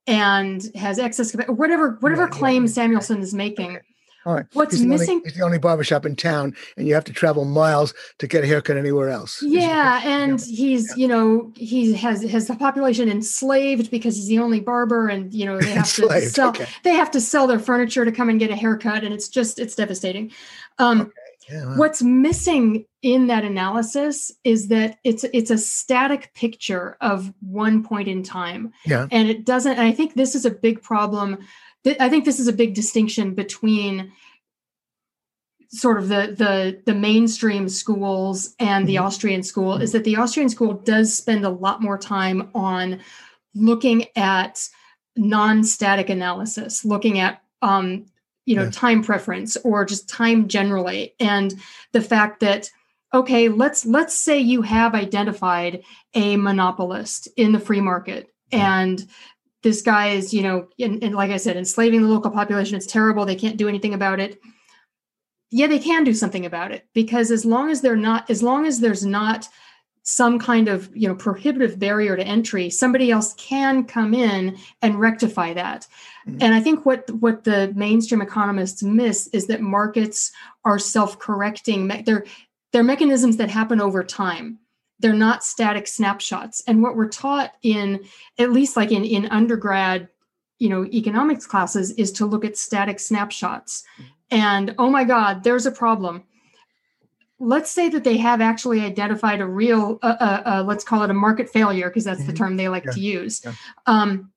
yeah. 0.07 0.37
and 0.43 0.71
has 0.75 0.99
excess 0.99 1.35
whatever 1.49 1.97
whatever 2.01 2.23
yeah, 2.23 2.29
claim 2.29 2.69
Samuelson 2.69 3.21
is 3.21 3.35
making. 3.35 3.77
Okay. 3.77 3.85
All 4.27 4.35
right. 4.35 4.47
What's 4.53 4.79
missing? 4.81 5.17
Only, 5.17 5.25
he's 5.25 5.35
the 5.35 5.45
only 5.45 5.59
barbershop 5.59 6.05
in 6.05 6.15
town, 6.15 6.55
and 6.77 6.87
you 6.87 6.95
have 6.95 7.05
to 7.05 7.13
travel 7.13 7.47
miles 7.47 7.95
to 8.19 8.27
get 8.27 8.45
a 8.45 8.47
haircut 8.47 8.77
anywhere 8.77 9.09
else. 9.09 9.43
Yeah, 9.43 10.01
and 10.05 10.39
yeah. 10.41 10.57
he's 10.57 10.89
yeah. 10.91 10.95
you 10.97 11.09
know 11.09 11.53
he 11.57 11.95
has 11.95 12.23
has 12.25 12.47
the 12.47 12.57
population 12.57 13.09
enslaved 13.09 13.91
because 13.91 14.17
he's 14.17 14.29
the 14.29 14.39
only 14.39 14.61
barber, 14.61 15.09
and 15.09 15.33
you 15.33 15.47
know 15.47 15.59
they 15.59 15.71
have 15.71 15.93
to 15.95 16.21
sell 16.29 16.51
okay. 16.51 16.67
they 16.85 16.95
have 16.95 17.11
to 17.13 17.21
sell 17.21 17.47
their 17.47 17.59
furniture 17.59 18.05
to 18.05 18.13
come 18.13 18.29
and 18.29 18.39
get 18.39 18.51
a 18.51 18.57
haircut, 18.57 19.05
and 19.05 19.15
it's 19.15 19.29
just 19.29 19.59
it's 19.59 19.75
devastating. 19.75 20.33
Um, 20.79 21.01
okay. 21.03 21.11
Yeah, 21.51 21.77
What's 21.77 22.01
missing 22.01 22.85
in 23.03 23.27
that 23.27 23.45
analysis 23.45 24.31
is 24.45 24.69
that 24.69 24.99
it's 25.03 25.25
it's 25.33 25.51
a 25.51 25.59
static 25.59 26.33
picture 26.35 26.97
of 27.01 27.33
one 27.41 27.83
point 27.83 28.07
in 28.07 28.23
time, 28.23 28.73
yeah, 28.85 29.09
and 29.11 29.29
it 29.29 29.45
doesn't. 29.45 29.73
And 29.73 29.81
I 29.81 29.93
think 29.93 30.15
this 30.15 30.35
is 30.35 30.45
a 30.45 30.51
big 30.51 30.83
problem 30.83 31.39
I 31.87 32.09
think 32.09 32.25
this 32.25 32.41
is 32.41 32.49
a 32.49 32.53
big 32.53 32.75
distinction 32.75 33.35
between 33.35 34.13
sort 35.73 35.99
of 35.99 36.09
the 36.09 36.35
the 36.37 36.83
the 36.85 36.95
mainstream 36.95 37.69
schools 37.69 38.55
and 38.59 38.87
the 38.87 38.97
mm-hmm. 38.97 39.05
Austrian 39.05 39.43
school 39.43 39.77
is 39.77 39.93
that 39.93 40.05
the 40.05 40.17
Austrian 40.17 40.49
school 40.49 40.75
does 40.75 41.17
spend 41.17 41.45
a 41.45 41.51
lot 41.51 41.83
more 41.83 41.97
time 41.97 42.51
on 42.55 43.01
looking 43.55 44.07
at 44.17 44.69
non-static 45.17 46.09
analysis, 46.09 46.85
looking 46.85 47.19
at 47.19 47.43
um, 47.63 48.07
you 48.47 48.57
know 48.57 48.65
yeah. 48.65 48.71
time 48.71 49.03
preference 49.03 49.57
or 49.59 49.85
just 49.85 50.09
time 50.09 50.49
generally, 50.49 51.15
and 51.21 51.55
the 51.93 52.03
fact 52.03 52.41
that 52.41 52.71
okay, 53.15 53.49
let's 53.49 53.87
let's 53.87 54.17
say 54.17 54.39
you 54.39 54.63
have 54.63 54.95
identified 54.95 55.83
a 56.15 56.37
monopolist 56.37 57.29
in 57.37 57.53
the 57.53 57.61
free 57.61 57.81
market 57.81 58.29
and 58.53 59.07
this 59.63 59.83
guy 59.83 60.09
is, 60.09 60.33
you 60.33 60.43
know, 60.43 60.69
and, 60.79 61.03
and 61.03 61.15
like 61.15 61.31
I 61.31 61.37
said, 61.37 61.57
enslaving 61.57 62.03
the 62.03 62.09
local 62.09 62.31
population. 62.31 62.77
It's 62.77 62.87
terrible. 62.87 63.27
They 63.27 63.37
can't 63.37 63.57
do 63.57 63.69
anything 63.69 63.95
about 63.95 64.21
it. 64.21 64.41
Yeah, 65.51 65.67
they 65.67 65.79
can 65.79 66.05
do 66.05 66.15
something 66.15 66.47
about 66.47 66.73
it 66.73 66.87
because 66.95 67.31
as 67.31 67.45
long 67.45 67.71
as 67.71 67.81
they're 67.81 67.97
not, 67.97 68.31
as 68.31 68.43
long 68.43 68.67
as 68.67 68.81
there's 68.81 69.05
not 69.05 69.49
some 70.03 70.39
kind 70.39 70.69
of 70.69 70.95
you 70.97 71.07
know 71.07 71.15
prohibitive 71.15 71.79
barrier 71.79 72.17
to 72.17 72.27
entry 72.27 72.71
somebody 72.71 73.11
else 73.11 73.35
can 73.35 73.85
come 73.85 74.15
in 74.15 74.57
and 74.81 74.99
rectify 74.99 75.53
that 75.53 75.87
mm-hmm. 76.27 76.39
and 76.41 76.55
i 76.55 76.61
think 76.61 76.87
what 76.87 77.09
what 77.21 77.45
the 77.45 77.71
mainstream 77.77 78.23
economists 78.23 78.83
miss 78.83 79.27
is 79.29 79.47
that 79.47 79.61
markets 79.61 80.33
are 80.65 80.79
self-correcting 80.79 81.87
they're 82.07 82.25
they're 82.73 82.83
mechanisms 82.83 83.37
that 83.37 83.51
happen 83.51 83.81
over 83.81 84.03
time 84.03 84.59
they're 85.01 85.13
not 85.13 85.43
static 85.43 85.89
snapshots 85.89 86.63
and 86.67 86.83
what 86.83 86.97
we're 86.97 87.09
taught 87.09 87.53
in 87.63 88.05
at 88.39 88.53
least 88.53 88.77
like 88.77 88.93
in 88.93 89.05
in 89.05 89.27
undergrad 89.27 90.09
you 90.59 90.69
know 90.69 90.85
economics 90.87 91.47
classes 91.47 91.91
is 91.93 92.13
to 92.13 92.27
look 92.27 92.45
at 92.45 92.57
static 92.57 93.01
snapshots 93.01 93.85
and 94.31 94.75
oh 94.79 94.91
my 94.91 95.05
god 95.05 95.43
there's 95.43 95.67
a 95.67 95.73
problem 95.73 96.23
let's 97.39 97.71
say 97.71 97.89
that 97.89 98.05
they 98.05 98.19
have 98.19 98.43
actually 98.43 98.83
identified 98.83 99.41
a 99.41 99.47
real 99.47 99.99
uh, 100.03 100.17
uh, 100.21 100.43
uh, 100.45 100.65
let's 100.67 100.85
call 100.85 101.03
it 101.03 101.11
a 101.11 101.15
market 101.15 101.49
failure 101.49 101.89
because 101.89 102.05
that's 102.05 102.21
mm-hmm. 102.21 102.31
the 102.31 102.37
term 102.37 102.57
they 102.57 102.69
like 102.69 102.85
yeah. 102.85 102.93
to 102.93 103.01
use 103.01 103.43
yeah. 103.45 103.53
um, 103.87 104.31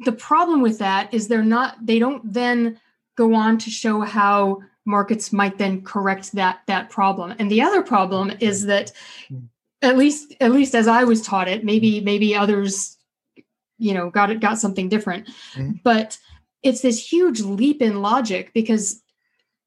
the 0.00 0.12
problem 0.12 0.60
with 0.60 0.78
that 0.78 1.12
is 1.14 1.28
they're 1.28 1.42
not 1.42 1.76
they 1.84 1.98
don't 1.98 2.32
then 2.32 2.80
go 3.16 3.34
on 3.34 3.58
to 3.58 3.70
show 3.70 4.00
how 4.00 4.60
markets 4.90 5.32
might 5.32 5.56
then 5.58 5.82
correct 5.82 6.32
that 6.32 6.60
that 6.66 6.90
problem 6.90 7.34
and 7.38 7.50
the 7.50 7.62
other 7.62 7.82
problem 7.82 8.32
is 8.40 8.66
that 8.66 8.92
hmm. 9.28 9.38
at 9.82 9.96
least 9.96 10.34
at 10.40 10.52
least 10.52 10.74
as 10.74 10.88
i 10.88 11.04
was 11.04 11.22
taught 11.22 11.48
it 11.48 11.64
maybe 11.64 12.00
hmm. 12.00 12.04
maybe 12.04 12.34
others 12.34 12.98
you 13.80 13.94
know 13.94 14.10
got 14.10 14.30
it 14.30 14.40
got 14.40 14.58
something 14.58 14.88
different 14.88 15.26
mm-hmm. 15.54 15.72
but 15.82 16.18
it's 16.62 16.82
this 16.82 17.12
huge 17.12 17.40
leap 17.40 17.82
in 17.82 18.02
logic 18.02 18.52
because 18.52 19.02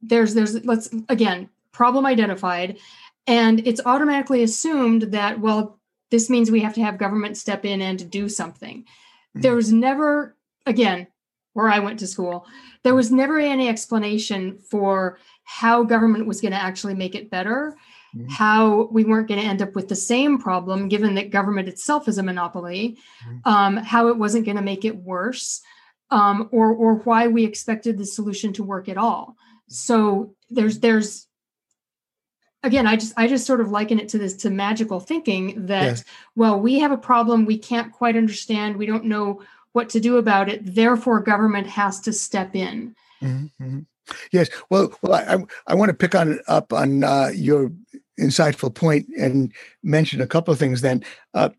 there's 0.02 0.34
there's 0.34 0.64
let's 0.66 0.90
again 1.10 1.50
problem 1.72 2.06
identified 2.06 2.78
and 3.26 3.66
it's 3.68 3.82
automatically 3.86 4.44
assumed 4.44 5.04
that 5.14 5.40
well 5.40 5.80
this 6.12 6.30
means 6.30 6.52
we 6.52 6.62
have 6.62 6.76
to 6.76 6.84
have 6.84 6.98
government 7.00 7.36
step 7.36 7.66
in 7.66 7.82
and 7.82 8.10
do 8.12 8.30
something 8.30 8.82
mm-hmm. 8.82 9.42
there 9.42 9.56
was 9.56 9.74
never 9.74 10.36
again 10.66 11.08
where 11.54 11.70
I 11.70 11.80
went 11.80 12.00
to 12.00 12.08
school, 12.08 12.46
there 12.84 12.96
was 12.96 13.12
never 13.12 13.40
any 13.40 13.70
explanation 13.70 14.58
for 14.58 15.20
how 15.44 15.84
government 15.84 16.28
was 16.28 16.42
going 16.42 16.52
to 16.52 16.62
actually 16.62 16.96
make 16.96 17.16
it 17.16 17.30
better, 17.30 17.76
mm-hmm. 18.16 18.28
how 18.30 18.88
we 18.92 19.04
weren't 19.04 19.28
going 19.28 19.40
to 19.40 19.46
end 19.46 19.62
up 19.62 19.76
with 19.76 19.88
the 19.88 19.96
same 19.96 20.38
problem, 20.38 20.88
given 20.88 21.16
that 21.16 21.32
government 21.32 21.68
itself 21.68 22.08
is 22.08 22.18
a 22.18 22.24
monopoly, 22.24 22.98
mm-hmm. 23.26 23.50
um, 23.50 23.78
how 23.78 24.08
it 24.08 24.18
wasn't 24.18 24.46
going 24.46 24.58
to 24.58 24.64
make 24.64 24.86
it 24.86 24.96
worse, 24.96 25.62
um, 26.12 26.50
or 26.52 26.72
or 26.74 26.96
why 26.96 27.28
we 27.28 27.44
expected 27.46 27.98
the 27.98 28.06
solution 28.06 28.54
to 28.54 28.64
work 28.64 28.90
at 28.90 28.98
all. 28.98 29.36
Mm-hmm. 29.38 29.74
So 29.74 30.36
there's 30.50 30.80
there's 30.80 31.28
again 32.64 32.88
i 32.88 32.96
just 32.96 33.14
i 33.18 33.28
just 33.28 33.46
sort 33.46 33.62
of 33.62 33.72
liken 33.72 34.00
it 34.00 34.08
to 34.10 34.18
this 34.18 34.36
to 34.36 34.50
magical 34.50 35.00
thinking 35.00 35.66
that 35.66 35.84
yes. 35.84 36.04
well 36.36 36.60
we 36.60 36.80
have 36.80 36.92
a 36.92 36.98
problem 36.98 37.46
we 37.46 37.58
can't 37.58 37.92
quite 37.92 38.16
understand 38.16 38.78
we 38.78 38.86
don't 38.86 39.06
know 39.06 39.42
what 39.74 39.90
to 39.90 40.00
do 40.00 40.18
about 40.18 40.50
it. 40.50 40.76
Therefore, 40.76 41.20
government 41.20 41.68
has 41.68 42.00
to 42.02 42.14
step 42.14 42.56
in. 42.56 42.96
Mm-hmm. 43.22 43.80
Yes. 44.32 44.50
Well, 44.70 44.94
well, 45.02 45.14
I, 45.14 45.72
I 45.72 45.76
want 45.76 45.90
to 45.90 45.94
pick 45.94 46.16
on 46.16 46.40
up 46.48 46.74
on 46.74 47.04
uh, 47.04 47.32
your 47.34 47.72
insightful 48.20 48.74
point 48.74 49.08
and 49.18 49.52
mention 49.82 50.22
a 50.22 50.28
couple 50.28 50.52
of 50.52 50.60
things. 50.60 50.82
Then, 50.82 51.04
uh, 51.34 51.50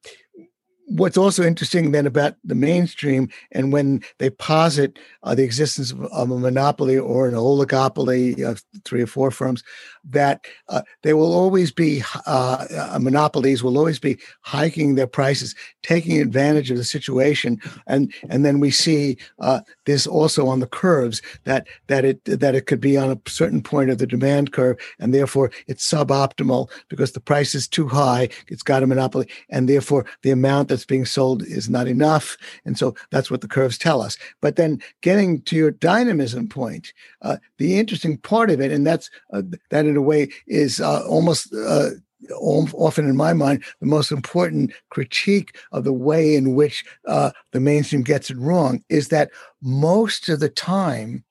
what's 0.87 1.17
also 1.17 1.43
interesting 1.43 1.93
then 1.93 2.07
about 2.07 2.35
the 2.45 2.55
mainstream 2.55 3.29
and 3.53 3.73
when 3.73 4.03
they 4.19 4.31
posit 4.31 4.99
uh, 5.23 5.35
the 5.35 5.43
existence 5.43 5.91
of, 5.91 6.03
of, 6.05 6.31
a 6.31 6.39
monopoly 6.39 6.99
or 6.99 7.27
an 7.27 7.35
oligopoly 7.35 8.47
of 8.47 8.63
three 8.85 9.03
or 9.03 9.07
four 9.07 9.31
firms 9.31 9.63
that 10.05 10.45
uh, 10.69 10.83
they 11.03 11.15
will 11.15 11.33
always 11.33 11.71
be 11.71 12.03
uh, 12.27 12.67
uh, 12.93 12.99
monopolies 12.99 13.63
will 13.63 13.79
always 13.79 13.99
be 13.99 14.19
hiking 14.43 14.95
their 14.95 15.07
prices 15.07 15.55
taking 15.85 16.21
advantage 16.21 16.71
of 16.71 16.77
the 16.77 16.85
situation. 16.85 17.61
And 17.87 18.13
and 18.29 18.45
then 18.45 18.59
we 18.59 18.71
see 18.71 19.17
uh, 19.39 19.61
this 19.85 20.07
also 20.07 20.49
on 20.49 20.61
the 20.61 20.67
curves 20.67 21.23
that 21.45 21.67
that 21.87 22.05
it 22.05 22.25
that 22.25 22.55
it 22.55 22.67
could 22.67 22.81
be 22.81 22.97
on 22.97 23.11
a 23.11 23.31
certain 23.31 23.63
point 23.63 23.91
of 23.91 23.99
the 23.99 24.07
demand 24.07 24.53
curve 24.53 24.79
and 24.99 25.15
therefore 25.15 25.51
it's 25.67 25.89
suboptimal 25.89 26.71
because 26.89 27.13
the 27.13 27.21
price 27.21 27.55
is 27.55 27.69
too 27.69 27.87
high 27.87 28.29
it's 28.49 28.63
got 28.63 28.83
a 28.83 28.87
monopoly 28.87 29.29
and 29.51 29.69
therefore 29.69 30.07
the 30.23 30.31
amount 30.31 30.71
that's 30.75 30.85
being 30.85 31.07
sold 31.07 31.43
is 31.45 31.71
not 31.71 31.87
enough. 31.87 32.37
And 32.65 32.77
so 32.77 32.97
that's 33.11 33.31
what 33.31 33.41
the 33.41 33.49
curves 33.49 33.79
tell 33.79 34.03
us. 34.03 34.19
But 34.41 34.57
then 34.57 34.83
getting 35.03 35.41
to 35.43 35.55
your 35.55 35.71
dynamism 35.71 36.49
point 36.49 36.93
uh, 37.23 37.37
the 37.59 37.79
interesting 37.79 38.19
part 38.19 38.51
of 38.51 38.61
it 38.61 38.73
and 38.73 38.85
that's 38.85 39.09
uh, 39.33 39.43
that 39.71 39.87
in 39.87 39.97
a 39.97 40.03
way 40.03 40.31
is 40.49 40.81
uh, 40.81 41.07
almost 41.07 41.55
uh, 41.55 41.91
often 42.31 43.09
in 43.09 43.17
my 43.17 43.33
mind 43.33 43.63
the 43.81 43.87
most 43.87 44.11
important 44.11 44.73
critique 44.91 45.57
of 45.73 45.85
the 45.85 45.93
way 45.93 46.35
in 46.35 46.55
which 46.55 46.85
uh, 47.07 47.31
the 47.53 47.61
mainstream 47.61 48.03
gets 48.03 48.31
it 48.31 48.37
wrong 48.37 48.83
is 48.89 49.09
that 49.09 49.31
most 49.63 50.29
of 50.29 50.41
the 50.41 50.49
time 50.49 51.25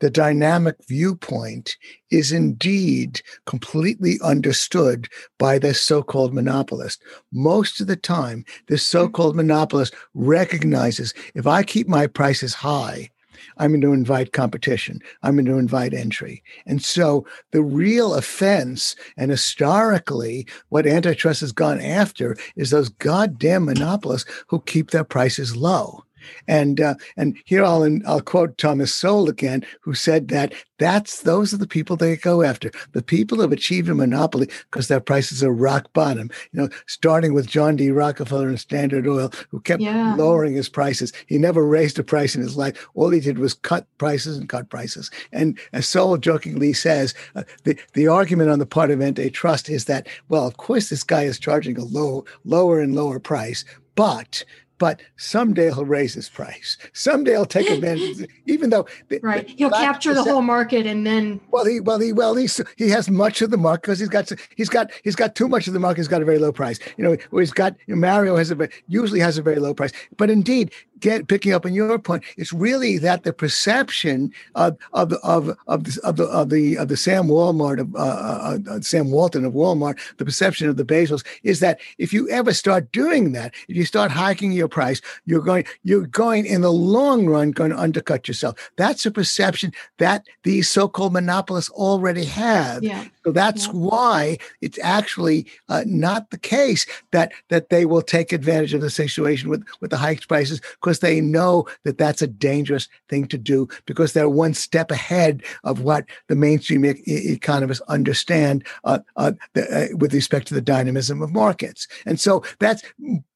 the 0.00 0.10
dynamic 0.10 0.76
viewpoint 0.88 1.76
is 2.10 2.32
indeed 2.32 3.22
completely 3.46 4.18
understood 4.22 5.08
by 5.38 5.58
this 5.58 5.80
so-called 5.80 6.34
monopolist. 6.34 7.02
Most 7.32 7.80
of 7.80 7.86
the 7.86 7.96
time, 7.96 8.44
this 8.68 8.82
mm-hmm. 8.82 8.98
so-called 8.98 9.36
monopolist 9.36 9.94
recognizes 10.14 11.14
if 11.34 11.46
I 11.46 11.62
keep 11.62 11.88
my 11.88 12.06
prices 12.06 12.54
high, 12.54 13.10
I'm 13.58 13.70
going 13.70 13.80
to 13.82 13.92
invite 13.92 14.32
competition. 14.32 15.00
I'm 15.22 15.36
going 15.36 15.46
to 15.46 15.58
invite 15.58 15.94
entry. 15.94 16.42
And 16.66 16.82
so 16.82 17.26
the 17.52 17.62
real 17.62 18.14
offense, 18.14 18.96
and 19.16 19.30
historically, 19.30 20.46
what 20.70 20.86
antitrust 20.86 21.40
has 21.40 21.52
gone 21.52 21.80
after 21.80 22.36
is 22.56 22.70
those 22.70 22.88
goddamn 22.88 23.66
monopolists 23.66 24.30
who 24.48 24.60
keep 24.62 24.90
their 24.90 25.04
prices 25.04 25.56
low. 25.56 26.05
And 26.48 26.80
uh, 26.80 26.94
and 27.16 27.36
here 27.44 27.64
I'll 27.64 27.86
I'll 28.06 28.20
quote 28.20 28.58
Thomas 28.58 28.94
Sowell 28.94 29.28
again, 29.28 29.64
who 29.80 29.94
said 29.94 30.28
that 30.28 30.54
that's 30.78 31.22
those 31.22 31.54
are 31.54 31.58
the 31.58 31.66
people 31.66 31.96
they 31.96 32.16
go 32.16 32.42
after. 32.42 32.70
The 32.92 33.02
people 33.02 33.38
who've 33.38 33.52
achieved 33.52 33.88
a 33.88 33.94
monopoly 33.94 34.48
because 34.70 34.88
their 34.88 35.00
prices 35.00 35.42
are 35.42 35.52
rock 35.52 35.92
bottom. 35.92 36.30
You 36.52 36.62
know, 36.62 36.68
starting 36.86 37.34
with 37.34 37.46
John 37.46 37.76
D. 37.76 37.90
Rockefeller 37.90 38.48
and 38.48 38.60
Standard 38.60 39.06
Oil, 39.06 39.32
who 39.50 39.60
kept 39.60 39.82
yeah. 39.82 40.14
lowering 40.16 40.54
his 40.54 40.68
prices. 40.68 41.12
He 41.26 41.38
never 41.38 41.66
raised 41.66 41.98
a 41.98 42.04
price 42.04 42.34
in 42.34 42.42
his 42.42 42.56
life. 42.56 42.86
All 42.94 43.10
he 43.10 43.20
did 43.20 43.38
was 43.38 43.54
cut 43.54 43.86
prices 43.98 44.36
and 44.36 44.48
cut 44.48 44.68
prices. 44.68 45.10
And 45.32 45.58
as 45.72 45.86
Sowell 45.86 46.18
jokingly 46.18 46.72
says, 46.72 47.14
uh, 47.34 47.44
the 47.64 47.78
the 47.94 48.08
argument 48.08 48.50
on 48.50 48.58
the 48.58 48.66
part 48.66 48.90
of 48.90 49.00
antitrust 49.00 49.68
is 49.68 49.86
that 49.86 50.06
well, 50.28 50.46
of 50.46 50.56
course, 50.56 50.90
this 50.90 51.04
guy 51.04 51.22
is 51.22 51.38
charging 51.38 51.78
a 51.78 51.84
low, 51.84 52.24
lower 52.44 52.80
and 52.80 52.94
lower 52.94 53.18
price, 53.18 53.64
but 53.94 54.44
but 54.78 55.00
someday 55.16 55.66
he'll 55.66 55.84
raise 55.84 56.14
his 56.14 56.28
price. 56.28 56.76
Someday 56.92 57.32
he'll 57.32 57.46
take 57.46 57.70
advantage, 57.76 58.28
even 58.46 58.70
though 58.70 58.86
right, 59.22 59.48
he'll 59.48 59.70
capture 59.70 60.14
the 60.14 60.22
whole 60.22 60.42
market 60.42 60.86
and 60.86 61.06
then. 61.06 61.40
Well, 61.50 61.64
he 61.64 61.80
well 61.80 61.98
he 61.98 62.12
well 62.12 62.34
he 62.34 62.48
he 62.76 62.90
has 62.90 63.08
much 63.10 63.42
of 63.42 63.50
the 63.50 63.56
market 63.56 63.82
because 63.82 63.98
he's 63.98 64.08
got 64.08 64.30
he's 64.56 64.68
got 64.68 64.90
he's 65.02 65.16
got 65.16 65.34
too 65.34 65.48
much 65.48 65.66
of 65.66 65.72
the 65.72 65.80
market. 65.80 65.98
He's 65.98 66.08
got 66.08 66.22
a 66.22 66.24
very 66.24 66.38
low 66.38 66.52
price. 66.52 66.78
You 66.96 67.04
know, 67.04 67.16
he's 67.38 67.52
got 67.52 67.76
you 67.86 67.94
know, 67.94 68.00
Mario 68.00 68.36
has 68.36 68.50
a 68.50 68.68
usually 68.88 69.20
has 69.20 69.38
a 69.38 69.42
very 69.42 69.56
low 69.58 69.74
price, 69.74 69.92
but 70.16 70.30
indeed 70.30 70.72
get 71.00 71.28
picking 71.28 71.52
up 71.52 71.64
on 71.64 71.74
your 71.74 71.98
point, 71.98 72.24
it's 72.36 72.52
really 72.52 72.98
that 72.98 73.24
the 73.24 73.32
perception 73.32 74.32
of 74.54 74.76
of 74.92 75.12
of 75.22 75.56
of 75.66 75.84
the 75.84 76.00
of 76.02 76.16
the 76.16 76.24
of 76.24 76.50
the, 76.50 76.78
of 76.78 76.88
the 76.88 76.96
Sam 76.96 77.26
Walmart 77.26 77.80
of 77.80 77.94
uh, 77.94 77.98
uh, 77.98 78.58
uh, 78.70 78.80
Sam 78.80 79.10
Walton 79.10 79.44
of 79.44 79.52
Walmart, 79.52 79.98
the 80.16 80.24
perception 80.24 80.68
of 80.68 80.76
the 80.76 80.84
Bezos 80.84 81.24
is 81.42 81.60
that 81.60 81.80
if 81.98 82.12
you 82.12 82.28
ever 82.30 82.52
start 82.52 82.92
doing 82.92 83.32
that, 83.32 83.54
if 83.68 83.76
you 83.76 83.84
start 83.84 84.10
hiking 84.10 84.52
your 84.52 84.68
price, 84.68 85.00
you're 85.24 85.40
going 85.40 85.64
you're 85.82 86.06
going 86.06 86.46
in 86.46 86.60
the 86.60 86.72
long 86.72 87.26
run 87.26 87.50
going 87.50 87.70
to 87.70 87.78
undercut 87.78 88.28
yourself. 88.28 88.70
That's 88.76 89.06
a 89.06 89.10
perception 89.10 89.72
that 89.98 90.26
these 90.42 90.68
so-called 90.68 91.12
monopolists 91.12 91.70
already 91.70 92.24
have. 92.24 92.82
Yeah. 92.82 93.04
So 93.26 93.32
that's 93.32 93.66
why 93.66 94.38
it's 94.60 94.78
actually 94.84 95.48
uh, 95.68 95.82
not 95.84 96.30
the 96.30 96.38
case 96.38 96.86
that 97.10 97.32
that 97.48 97.70
they 97.70 97.84
will 97.84 98.00
take 98.00 98.32
advantage 98.32 98.72
of 98.72 98.80
the 98.80 98.88
situation 98.88 99.50
with 99.50 99.64
with 99.80 99.90
the 99.90 99.96
hiked 99.96 100.28
prices 100.28 100.60
because 100.80 101.00
they 101.00 101.20
know 101.20 101.66
that 101.82 101.98
that's 101.98 102.22
a 102.22 102.28
dangerous 102.28 102.88
thing 103.08 103.26
to 103.26 103.36
do 103.36 103.66
because 103.84 104.12
they're 104.12 104.28
one 104.28 104.54
step 104.54 104.92
ahead 104.92 105.42
of 105.64 105.80
what 105.80 106.04
the 106.28 106.36
mainstream 106.36 106.84
e- 106.84 107.02
economists 107.04 107.80
understand 107.88 108.64
uh, 108.84 109.00
uh, 109.16 109.32
the, 109.54 109.62
uh, 109.76 109.96
with 109.96 110.14
respect 110.14 110.46
to 110.46 110.54
the 110.54 110.60
dynamism 110.60 111.20
of 111.20 111.32
markets. 111.32 111.88
And 112.06 112.20
so 112.20 112.44
that's 112.60 112.84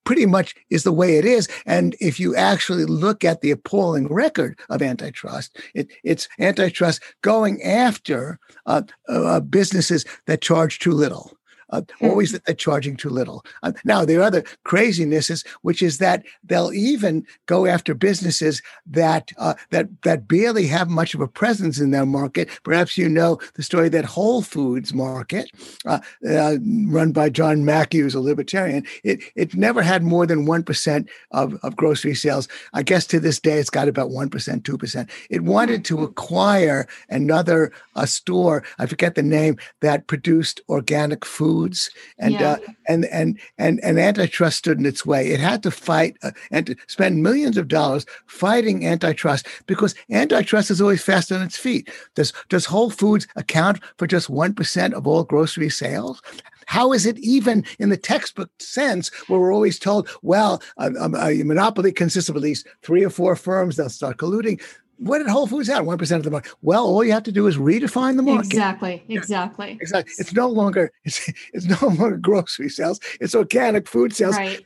pretty 0.05 0.27
much 0.27 0.55
is 0.71 0.83
the 0.83 0.93
way 0.93 1.17
it 1.17 1.25
is. 1.25 1.49
And 1.67 1.97
if 2.01 2.19
you 2.19 2.35
actually 2.35 2.85
look 2.85 3.25
at 3.25 3.41
the 3.41 3.51
appalling 3.51 4.09
record 4.09 4.59
of 4.69 4.83
antitrust, 4.83 5.59
it, 5.75 5.91
it's 6.05 6.29
antitrust 6.39 7.03
going 7.23 7.63
after 7.63 8.39
uh, 8.67 8.83
uh, 9.09 9.41
businesses 9.41 10.05
that 10.27 10.43
charge 10.43 10.79
too 10.79 10.93
little 10.93 11.33
uh, 11.71 11.83
always 12.01 12.33
that 12.33 12.45
they're 12.45 12.55
charging 12.55 12.97
too 12.97 13.11
little. 13.11 13.45
Uh, 13.63 13.73
now, 13.85 14.05
the 14.05 14.23
other 14.23 14.45
craziness 14.65 15.31
is, 15.31 15.45
which 15.63 15.83
is 15.83 15.99
that 15.99 16.25
they'll 16.45 16.73
even 16.73 17.27
go 17.47 17.67
after 17.67 17.95
businesses 17.95 18.63
that 18.87 19.33
uh, 19.39 19.55
that 19.71 19.89
that 20.03 20.29
barely 20.29 20.67
have 20.67 20.89
much 20.89 21.15
of 21.15 21.21
a 21.21 21.29
presence 21.29 21.81
in 21.81 21.91
their 21.91 22.07
market. 22.07 22.49
Perhaps 22.65 22.99
you 22.99 23.09
know 23.09 23.39
the 23.55 23.63
story 23.63 23.89
that 23.91 24.05
Whole 24.05 24.43
Foods 24.43 24.93
Market, 24.93 25.51
uh, 25.87 26.01
uh, 26.29 26.57
run 26.87 27.13
by 27.13 27.29
John 27.31 27.65
Mackey, 27.65 27.99
who's 27.99 28.15
a 28.15 28.21
libertarian, 28.21 28.85
it 29.05 29.23
it 29.35 29.55
never 29.55 29.83
had 29.83 30.03
more 30.03 30.27
than 30.27 30.47
one 30.47 30.63
percent 30.63 31.09
of, 31.31 31.55
of 31.63 31.77
grocery 31.77 32.15
sales. 32.15 32.49
I 32.73 32.83
guess 32.83 33.07
to 33.09 33.21
this 33.21 33.41
day, 33.41 33.59
it's 33.59 33.71
got 33.71 33.89
about 33.89 34.11
one 34.11 34.31
percent, 34.31 34.65
two 34.65 34.79
percent. 34.79 35.11
It 35.31 35.43
wanted 35.43 35.85
to 35.87 36.03
acquire 36.03 36.87
another 37.09 37.73
uh, 37.97 38.07
store. 38.07 38.65
I 38.79 38.87
forget 38.87 39.15
the 39.15 39.23
name 39.23 39.57
that 39.81 40.07
produced 40.07 40.61
organic 40.69 41.25
food 41.25 41.60
foods, 41.61 41.91
and 42.19 42.35
yeah. 42.35 42.53
uh, 42.53 42.57
and 42.89 43.05
and 43.07 43.39
and 43.59 43.81
and 43.83 43.99
antitrust 43.99 44.59
stood 44.59 44.79
in 44.79 44.87
its 44.87 45.05
way. 45.05 45.29
It 45.29 45.41
had 45.41 45.63
to 45.63 45.71
fight 45.71 46.17
uh, 46.23 46.33
and 46.51 46.67
to 46.67 46.77
spend 46.87 47.23
millions 47.23 47.57
of 47.57 47.69
dollars 47.69 48.07
fighting 48.27 48.87
antitrust 48.87 49.47
because 49.67 49.95
antitrust 50.11 50.71
is 50.71 50.81
always 50.81 51.03
fast 51.03 51.33
on 51.33 51.43
its 51.43 51.57
feet. 51.57 51.91
Does 52.15 52.33
does 52.49 52.67
Whole 52.67 52.91
Foods 52.91 53.27
account 53.37 53.81
for 53.99 54.07
just 54.07 54.31
one 54.31 54.55
percent 54.55 54.95
of 54.95 55.07
all 55.07 55.25
grocery 55.25 55.71
sales? 55.71 56.23
How 56.67 56.93
is 56.93 57.05
it 57.05 57.19
even 57.19 57.65
in 57.81 57.89
the 57.89 57.97
textbook 57.97 58.49
sense 58.61 59.11
where 59.27 59.41
we're 59.41 59.53
always 59.53 59.77
told, 59.77 60.09
well, 60.23 60.63
a, 60.79 60.93
a, 60.93 61.43
monopoly 61.43 61.91
consists 61.91 62.31
of 62.31 62.37
at 62.37 62.43
least 62.43 62.65
three 62.83 63.05
or 63.05 63.11
four 63.11 63.35
firms, 63.35 63.75
they'll 63.75 63.89
start 63.89 64.19
colluding 64.19 64.63
what 65.01 65.19
did 65.19 65.29
Whole 65.29 65.47
Foods 65.47 65.69
have? 65.69 65.87
One 65.87 65.97
percent 65.97 66.19
of 66.19 66.25
the 66.25 66.31
market. 66.31 66.53
Well, 66.61 66.85
all 66.85 67.03
you 67.03 67.13
have 67.13 67.23
to 67.23 67.33
do 67.33 67.47
is 67.47 67.57
redefine 67.57 68.17
the 68.17 68.23
market. 68.23 68.47
Exactly. 68.47 69.03
Exactly. 69.09 69.79
Exactly. 69.81 70.13
It's 70.19 70.35
no 70.35 70.47
longer 70.49 70.93
it's 71.05 71.31
it's 71.55 71.67
no 71.67 71.89
longer 71.89 72.19
grocery 72.19 72.69
sales. 72.69 73.01
It's 73.21 73.35
organic 73.35 73.89
food 73.89 74.13
sales. 74.13 74.37
Right. 74.37 74.63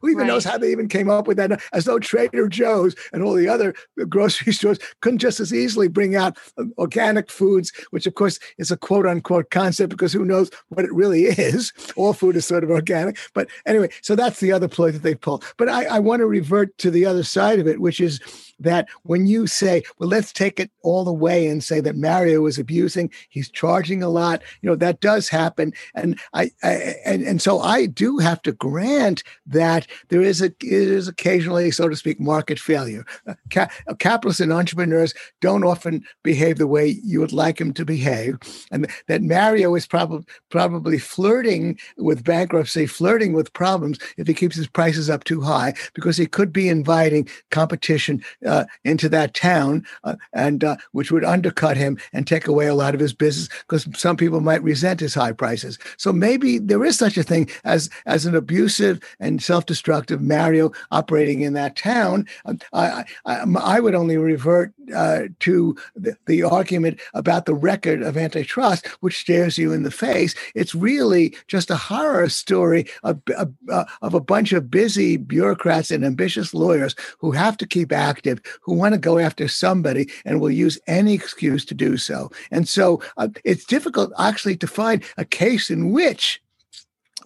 Who, 0.00 0.08
even 0.08 0.18
right. 0.18 0.26
knows 0.26 0.44
how 0.44 0.58
they 0.58 0.70
even 0.70 0.88
came 0.88 1.08
up 1.08 1.26
with 1.26 1.38
that? 1.38 1.62
As 1.72 1.86
though 1.86 1.98
Trader 1.98 2.48
Joe's 2.48 2.94
and 3.12 3.22
all 3.22 3.32
the 3.32 3.48
other 3.48 3.74
grocery 4.08 4.52
stores 4.58 4.78
couldn't 5.00 5.18
just 5.20 5.40
as 5.40 5.54
easily 5.54 5.88
bring 5.88 6.16
out 6.16 6.36
uh, 6.58 6.64
organic 6.76 7.30
foods, 7.30 7.72
which 7.90 8.06
of 8.06 8.14
course 8.14 8.38
is 8.58 8.70
a 8.70 8.76
quote 8.76 9.06
unquote 9.06 9.50
concept 9.50 9.90
because 9.90 10.12
who 10.12 10.24
knows 10.24 10.50
what 10.68 10.84
it 10.84 10.92
really 10.92 11.22
is. 11.24 11.72
All 11.96 12.12
food 12.12 12.36
is 12.36 12.44
sort 12.44 12.62
of 12.62 12.70
organic. 12.70 13.16
But 13.32 13.48
anyway, 13.64 13.88
so 14.02 14.14
that's 14.14 14.40
the 14.40 14.52
other 14.52 14.68
ploy 14.68 14.90
that 14.90 15.02
they 15.02 15.14
pull. 15.14 15.42
But 15.56 15.70
I, 15.70 15.84
I 15.86 15.98
want 15.98 16.20
to 16.20 16.26
revert 16.26 16.76
to 16.78 16.90
the 16.90 17.06
other 17.06 17.22
side 17.22 17.58
of 17.58 17.66
it, 17.66 17.80
which 17.80 18.00
is 18.00 18.20
that 18.60 18.88
when 19.04 19.26
you 19.26 19.46
say, 19.46 19.77
well, 19.98 20.08
let's 20.08 20.32
take 20.32 20.60
it 20.60 20.70
all 20.82 21.04
the 21.04 21.12
way 21.12 21.46
and 21.46 21.62
say 21.62 21.80
that 21.80 21.96
Mario 21.96 22.46
is 22.46 22.58
abusing, 22.58 23.10
he's 23.28 23.50
charging 23.50 24.02
a 24.02 24.08
lot, 24.08 24.42
you 24.62 24.68
know, 24.68 24.76
that 24.76 25.00
does 25.00 25.28
happen. 25.28 25.72
And 25.94 26.18
I, 26.34 26.50
I 26.62 26.94
and, 27.04 27.22
and 27.22 27.42
so 27.42 27.60
I 27.60 27.86
do 27.86 28.18
have 28.18 28.42
to 28.42 28.52
grant 28.52 29.22
that 29.46 29.86
there 30.08 30.22
is 30.22 30.42
a 30.42 30.52
is 30.60 31.08
occasionally, 31.08 31.70
so 31.70 31.88
to 31.88 31.96
speak, 31.96 32.20
market 32.20 32.58
failure. 32.58 33.04
Uh, 33.26 33.34
ca- 33.50 33.68
capitalists 33.98 34.40
and 34.40 34.52
entrepreneurs 34.52 35.14
don't 35.40 35.64
often 35.64 36.04
behave 36.22 36.58
the 36.58 36.66
way 36.66 36.98
you 37.02 37.20
would 37.20 37.32
like 37.32 37.58
them 37.58 37.72
to 37.74 37.84
behave. 37.84 38.38
And 38.70 38.90
that 39.06 39.22
Mario 39.22 39.74
is 39.74 39.86
probably 39.86 40.24
probably 40.50 40.98
flirting 40.98 41.78
with 41.96 42.24
bankruptcy, 42.24 42.86
flirting 42.86 43.32
with 43.32 43.52
problems 43.52 43.98
if 44.16 44.26
he 44.26 44.34
keeps 44.34 44.56
his 44.56 44.66
prices 44.66 45.10
up 45.10 45.24
too 45.24 45.40
high, 45.40 45.74
because 45.94 46.16
he 46.16 46.26
could 46.26 46.52
be 46.52 46.68
inviting 46.68 47.28
competition 47.50 48.22
uh, 48.46 48.64
into 48.84 49.08
that 49.08 49.34
town, 49.34 49.67
uh, 50.04 50.16
and 50.32 50.64
uh, 50.64 50.76
which 50.92 51.10
would 51.10 51.24
undercut 51.24 51.76
him 51.76 51.98
and 52.12 52.26
take 52.26 52.46
away 52.46 52.66
a 52.66 52.74
lot 52.74 52.94
of 52.94 53.00
his 53.00 53.12
business 53.12 53.48
because 53.62 53.86
some 53.96 54.16
people 54.16 54.40
might 54.40 54.62
resent 54.62 55.00
his 55.00 55.14
high 55.14 55.32
prices. 55.32 55.78
So 55.96 56.12
maybe 56.12 56.58
there 56.58 56.84
is 56.84 56.96
such 56.98 57.16
a 57.16 57.22
thing 57.22 57.48
as 57.64 57.90
as 58.06 58.26
an 58.26 58.34
abusive 58.34 59.00
and 59.20 59.42
self-destructive 59.42 60.20
Mario 60.20 60.72
operating 60.90 61.40
in 61.42 61.52
that 61.54 61.76
town. 61.76 62.26
Um, 62.44 62.58
I 62.72 63.04
I, 63.26 63.44
I 63.76 63.80
would 63.80 63.94
only 63.94 64.16
revert 64.16 64.72
uh, 64.94 65.22
to 65.40 65.76
the, 65.94 66.16
the 66.26 66.42
argument 66.42 67.00
about 67.14 67.46
the 67.46 67.54
record 67.54 68.02
of 68.02 68.16
antitrust, 68.16 68.86
which 69.00 69.18
stares 69.18 69.58
you 69.58 69.72
in 69.72 69.82
the 69.82 69.90
face. 69.90 70.34
It's 70.54 70.74
really 70.74 71.36
just 71.46 71.70
a 71.70 71.76
horror 71.76 72.28
story 72.28 72.86
of, 73.02 73.20
of, 73.36 73.52
uh, 73.68 73.84
of 74.02 74.14
a 74.14 74.20
bunch 74.20 74.52
of 74.52 74.70
busy 74.70 75.16
bureaucrats 75.16 75.90
and 75.90 76.04
ambitious 76.04 76.54
lawyers 76.54 76.94
who 77.18 77.32
have 77.32 77.56
to 77.58 77.66
keep 77.66 77.92
active 77.92 78.40
who 78.62 78.74
want 78.74 78.94
to 78.94 78.98
go 78.98 79.18
after 79.18 79.48
somebody 79.58 80.08
and 80.24 80.40
will 80.40 80.50
use 80.50 80.78
any 80.86 81.14
excuse 81.14 81.64
to 81.66 81.74
do 81.74 81.96
so. 81.96 82.30
And 82.50 82.68
so 82.68 83.02
uh, 83.16 83.28
it's 83.44 83.64
difficult 83.64 84.12
actually 84.18 84.56
to 84.58 84.66
find 84.66 85.02
a 85.16 85.24
case 85.24 85.70
in 85.70 85.92
which 85.92 86.40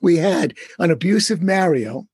we 0.01 0.17
had 0.17 0.55
an 0.79 0.91
abusive 0.91 1.43
Mario 1.43 2.07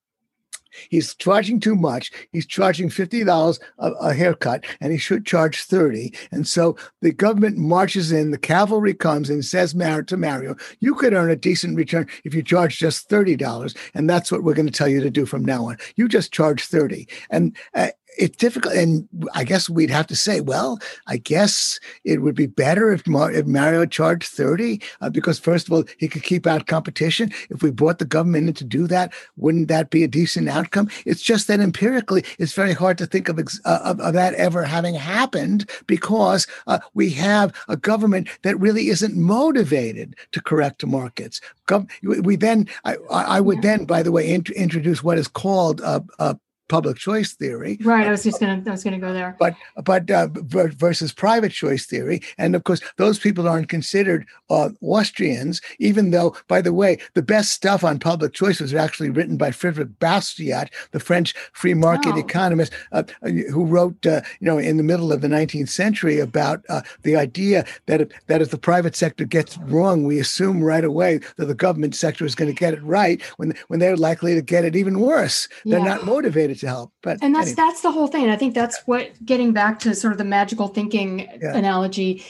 He's 0.90 1.14
charging 1.14 1.60
too 1.60 1.74
much. 1.74 2.10
He's 2.32 2.46
charging 2.46 2.88
$50 2.88 3.60
a, 3.78 3.90
a, 3.90 4.14
haircut 4.14 4.64
and 4.80 4.92
he 4.92 4.98
should 4.98 5.26
charge 5.26 5.62
30. 5.62 6.14
And 6.30 6.46
so 6.46 6.76
the 7.00 7.12
government 7.12 7.58
marches 7.58 8.12
in, 8.12 8.30
the 8.30 8.38
cavalry 8.38 8.94
comes 8.94 9.30
and 9.30 9.44
says 9.44 9.74
"Mario, 9.74 10.02
to 10.02 10.16
Mario, 10.16 10.56
you 10.80 10.94
could 10.94 11.12
earn 11.12 11.30
a 11.30 11.36
decent 11.36 11.76
return 11.76 12.08
if 12.24 12.34
you 12.34 12.42
charge 12.42 12.78
just 12.78 13.08
$30. 13.08 13.76
And 13.94 14.08
that's 14.08 14.30
what 14.30 14.42
we're 14.42 14.54
going 14.54 14.66
to 14.66 14.72
tell 14.72 14.88
you 14.88 15.00
to 15.00 15.10
do 15.10 15.26
from 15.26 15.44
now 15.44 15.68
on. 15.68 15.78
You 15.96 16.08
just 16.08 16.32
charge 16.32 16.64
30. 16.64 17.08
And 17.30 17.56
uh, 17.74 17.88
it's 18.18 18.36
difficult. 18.36 18.74
And 18.74 19.08
I 19.34 19.44
guess 19.44 19.70
we'd 19.70 19.90
have 19.90 20.06
to 20.08 20.16
say, 20.16 20.40
well, 20.40 20.78
I 21.06 21.16
guess 21.16 21.78
it 22.04 22.20
would 22.20 22.34
be 22.34 22.46
better 22.46 22.92
if, 22.92 23.06
Mar- 23.06 23.32
if 23.32 23.46
Mario 23.46 23.86
charged 23.86 24.28
30, 24.30 24.82
uh, 25.00 25.08
because 25.08 25.38
first 25.38 25.68
of 25.68 25.72
all, 25.72 25.84
he 25.98 26.08
could 26.08 26.24
keep 26.24 26.46
out 26.46 26.66
competition. 26.66 27.30
If 27.48 27.62
we 27.62 27.70
brought 27.70 27.98
the 28.00 28.04
government 28.04 28.48
in 28.48 28.54
to 28.54 28.64
do 28.64 28.86
that, 28.88 29.12
wouldn't 29.36 29.68
that 29.68 29.90
be 29.90 30.02
a 30.02 30.08
decent 30.08 30.48
outcome? 30.48 30.90
It's 31.06 31.22
just 31.22 31.46
that 31.46 31.60
empirically, 31.60 32.24
it's 32.38 32.52
very 32.52 32.72
hard 32.72 32.98
to 32.98 33.06
think 33.06 33.28
of, 33.28 33.38
ex- 33.38 33.60
uh, 33.64 33.80
of, 33.84 34.00
of, 34.00 34.14
that 34.14 34.34
ever 34.34 34.64
having 34.64 34.94
happened 34.94 35.70
because 35.86 36.46
uh, 36.66 36.80
we 36.94 37.10
have 37.10 37.54
a 37.68 37.76
government 37.76 38.28
that 38.42 38.58
really 38.58 38.88
isn't 38.88 39.16
motivated 39.16 40.16
to 40.32 40.42
correct 40.42 40.84
markets. 40.84 41.40
Gov- 41.68 41.88
we 42.02 42.34
then, 42.34 42.68
I, 42.84 42.96
I 43.10 43.40
would 43.40 43.62
then, 43.62 43.84
by 43.84 44.02
the 44.02 44.10
way, 44.10 44.28
int- 44.28 44.50
introduce 44.50 45.04
what 45.04 45.18
is 45.18 45.28
called 45.28 45.80
a, 45.82 46.04
a 46.18 46.36
public 46.68 46.96
choice 46.96 47.32
theory. 47.32 47.78
Right. 47.82 48.06
I 48.06 48.10
was 48.10 48.22
just 48.22 48.40
gonna 48.40 48.62
I 48.66 48.70
was 48.70 48.84
gonna 48.84 48.98
go 48.98 49.12
there. 49.12 49.36
But 49.38 49.54
but 49.84 50.10
uh, 50.10 50.28
versus 50.32 51.12
private 51.12 51.52
choice 51.52 51.86
theory, 51.86 52.22
and 52.36 52.54
of 52.54 52.64
course 52.64 52.80
those 52.96 53.18
people 53.18 53.48
aren't 53.48 53.68
considered 53.68 54.26
uh, 54.50 54.70
Austrians, 54.82 55.60
even 55.78 56.10
though 56.10 56.36
by 56.46 56.60
the 56.60 56.72
way 56.72 56.98
the 57.14 57.22
best 57.22 57.52
stuff 57.52 57.82
on 57.84 57.98
public 57.98 58.32
choice 58.34 58.60
was 58.60 58.74
actually 58.74 59.10
written 59.10 59.36
by 59.36 59.50
Frederick 59.50 59.88
Bastiat, 59.98 60.68
the 60.92 61.00
French 61.00 61.34
free 61.52 61.74
market 61.74 62.14
oh. 62.14 62.18
economist 62.18 62.72
uh, 62.92 63.02
who 63.22 63.64
wrote 63.64 64.06
uh, 64.06 64.20
you 64.40 64.46
know 64.46 64.58
in 64.58 64.76
the 64.76 64.82
middle 64.82 65.12
of 65.12 65.20
the 65.20 65.28
19th 65.28 65.70
century 65.70 66.20
about 66.20 66.64
uh, 66.68 66.82
the 67.02 67.16
idea 67.16 67.64
that 67.86 68.02
if, 68.02 68.08
that 68.26 68.42
if 68.42 68.50
the 68.50 68.58
private 68.58 68.94
sector 68.94 69.24
gets 69.24 69.56
wrong, 69.58 70.04
we 70.04 70.18
assume 70.18 70.62
right 70.62 70.84
away 70.84 71.20
that 71.36 71.46
the 71.46 71.54
government 71.54 71.94
sector 71.94 72.24
is 72.24 72.34
going 72.34 72.52
to 72.52 72.58
get 72.58 72.74
it 72.74 72.82
right 72.82 73.22
when 73.38 73.54
when 73.68 73.80
they're 73.80 73.96
likely 73.96 74.34
to 74.34 74.42
get 74.42 74.64
it 74.64 74.76
even 74.76 75.00
worse. 75.00 75.48
They're 75.64 75.80
not 75.80 76.04
motivated 76.04 76.57
to 76.59 76.68
help. 76.68 76.92
But 77.02 77.18
and 77.22 77.34
that's 77.34 77.48
anyway. 77.48 77.56
that's 77.56 77.80
the 77.80 77.90
whole 77.90 78.09
thing. 78.09 78.30
I 78.30 78.36
think 78.36 78.54
that's 78.54 78.80
what 78.86 79.11
getting 79.24 79.52
back 79.52 79.78
to 79.80 79.94
sort 79.94 80.12
of 80.12 80.18
the 80.18 80.24
magical 80.24 80.68
thinking 80.68 81.20
yeah. 81.40 81.56
analogy. 81.56 82.24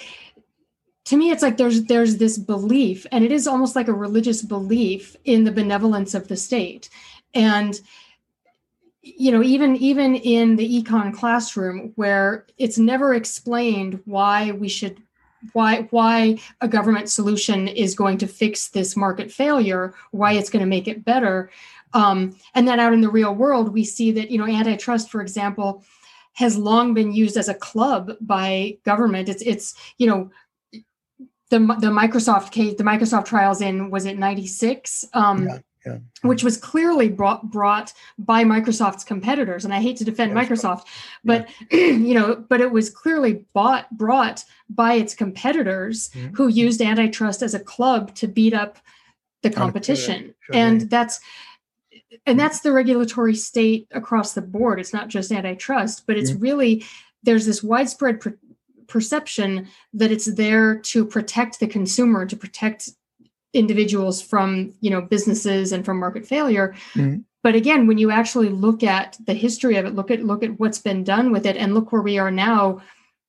To 1.06 1.16
me, 1.16 1.30
it's 1.30 1.42
like 1.42 1.56
there's 1.56 1.84
there's 1.84 2.18
this 2.18 2.38
belief, 2.38 3.06
and 3.12 3.24
it 3.24 3.32
is 3.32 3.46
almost 3.46 3.74
like 3.76 3.88
a 3.88 3.94
religious 3.94 4.42
belief 4.42 5.16
in 5.24 5.44
the 5.44 5.52
benevolence 5.52 6.14
of 6.14 6.28
the 6.28 6.36
state, 6.36 6.88
and 7.34 7.80
you 9.16 9.32
know 9.32 9.42
even 9.42 9.76
even 9.76 10.14
in 10.16 10.56
the 10.56 10.82
econ 10.82 11.14
classroom 11.14 11.92
where 11.96 12.46
it's 12.58 12.78
never 12.78 13.14
explained 13.14 14.00
why 14.04 14.50
we 14.52 14.68
should 14.68 15.02
why 15.52 15.82
why 15.90 16.38
a 16.60 16.68
government 16.68 17.08
solution 17.08 17.68
is 17.68 17.94
going 17.94 18.18
to 18.18 18.26
fix 18.26 18.68
this 18.68 18.96
market 18.96 19.30
failure 19.30 19.94
why 20.10 20.32
it's 20.32 20.50
going 20.50 20.60
to 20.60 20.68
make 20.68 20.88
it 20.88 21.04
better 21.04 21.50
um, 21.92 22.36
and 22.54 22.66
then 22.66 22.80
out 22.80 22.92
in 22.92 23.00
the 23.00 23.10
real 23.10 23.34
world, 23.34 23.72
we 23.72 23.84
see 23.84 24.12
that, 24.12 24.30
you 24.30 24.38
know, 24.38 24.46
antitrust, 24.46 25.10
for 25.10 25.20
example, 25.20 25.84
has 26.34 26.56
long 26.56 26.94
been 26.94 27.12
used 27.12 27.36
as 27.36 27.48
a 27.48 27.54
club 27.54 28.12
by 28.20 28.78
government. 28.84 29.28
It's, 29.28 29.42
it's, 29.42 29.74
you 29.98 30.06
know, 30.06 30.30
the, 31.50 31.58
the 31.58 31.90
Microsoft 31.90 32.52
case, 32.52 32.74
the 32.76 32.84
Microsoft 32.84 33.26
trials 33.26 33.60
in, 33.60 33.90
was 33.90 34.04
it 34.04 34.18
96? 34.18 35.04
Um, 35.14 35.46
yeah. 35.46 35.58
Yeah. 35.86 35.98
which 36.22 36.42
was 36.42 36.56
clearly 36.58 37.08
brought 37.08 37.50
brought 37.50 37.94
by 38.18 38.42
Microsoft's 38.42 39.04
competitors. 39.04 39.64
And 39.64 39.72
I 39.72 39.80
hate 39.80 39.96
to 39.98 40.04
defend 40.04 40.32
Microsoft, 40.32 40.82
but 41.24 41.48
yeah. 41.70 41.78
you 41.86 42.14
know, 42.14 42.34
but 42.34 42.60
it 42.60 42.72
was 42.72 42.90
clearly 42.90 43.46
bought 43.54 43.88
brought 43.96 44.44
by 44.68 44.94
its 44.94 45.14
competitors 45.14 46.10
mm-hmm. 46.10 46.34
who 46.34 46.48
used 46.48 46.82
antitrust 46.82 47.42
as 47.42 47.54
a 47.54 47.60
club 47.60 48.14
to 48.16 48.26
beat 48.26 48.52
up 48.52 48.78
the 49.42 49.50
competition. 49.50 50.34
Sure. 50.40 50.56
And 50.56 50.90
that's 50.90 51.20
and 52.26 52.38
that's 52.38 52.60
the 52.60 52.72
regulatory 52.72 53.34
state 53.34 53.86
across 53.92 54.34
the 54.34 54.42
board 54.42 54.80
it's 54.80 54.92
not 54.92 55.08
just 55.08 55.32
antitrust 55.32 56.06
but 56.06 56.16
it's 56.16 56.30
mm-hmm. 56.30 56.42
really 56.42 56.84
there's 57.22 57.46
this 57.46 57.62
widespread 57.62 58.20
per- 58.20 58.38
perception 58.86 59.68
that 59.92 60.10
it's 60.10 60.26
there 60.34 60.78
to 60.78 61.04
protect 61.04 61.60
the 61.60 61.66
consumer 61.66 62.24
to 62.24 62.36
protect 62.36 62.90
individuals 63.52 64.20
from 64.20 64.72
you 64.80 64.90
know 64.90 65.00
businesses 65.00 65.72
and 65.72 65.84
from 65.84 65.98
market 65.98 66.26
failure 66.26 66.74
mm-hmm. 66.94 67.18
but 67.42 67.54
again 67.54 67.86
when 67.86 67.98
you 67.98 68.10
actually 68.10 68.48
look 68.48 68.82
at 68.82 69.16
the 69.26 69.34
history 69.34 69.76
of 69.76 69.86
it 69.86 69.94
look 69.94 70.10
at 70.10 70.24
look 70.24 70.42
at 70.42 70.58
what's 70.58 70.78
been 70.78 71.04
done 71.04 71.32
with 71.32 71.46
it 71.46 71.56
and 71.56 71.74
look 71.74 71.92
where 71.92 72.02
we 72.02 72.18
are 72.18 72.30
now 72.30 72.80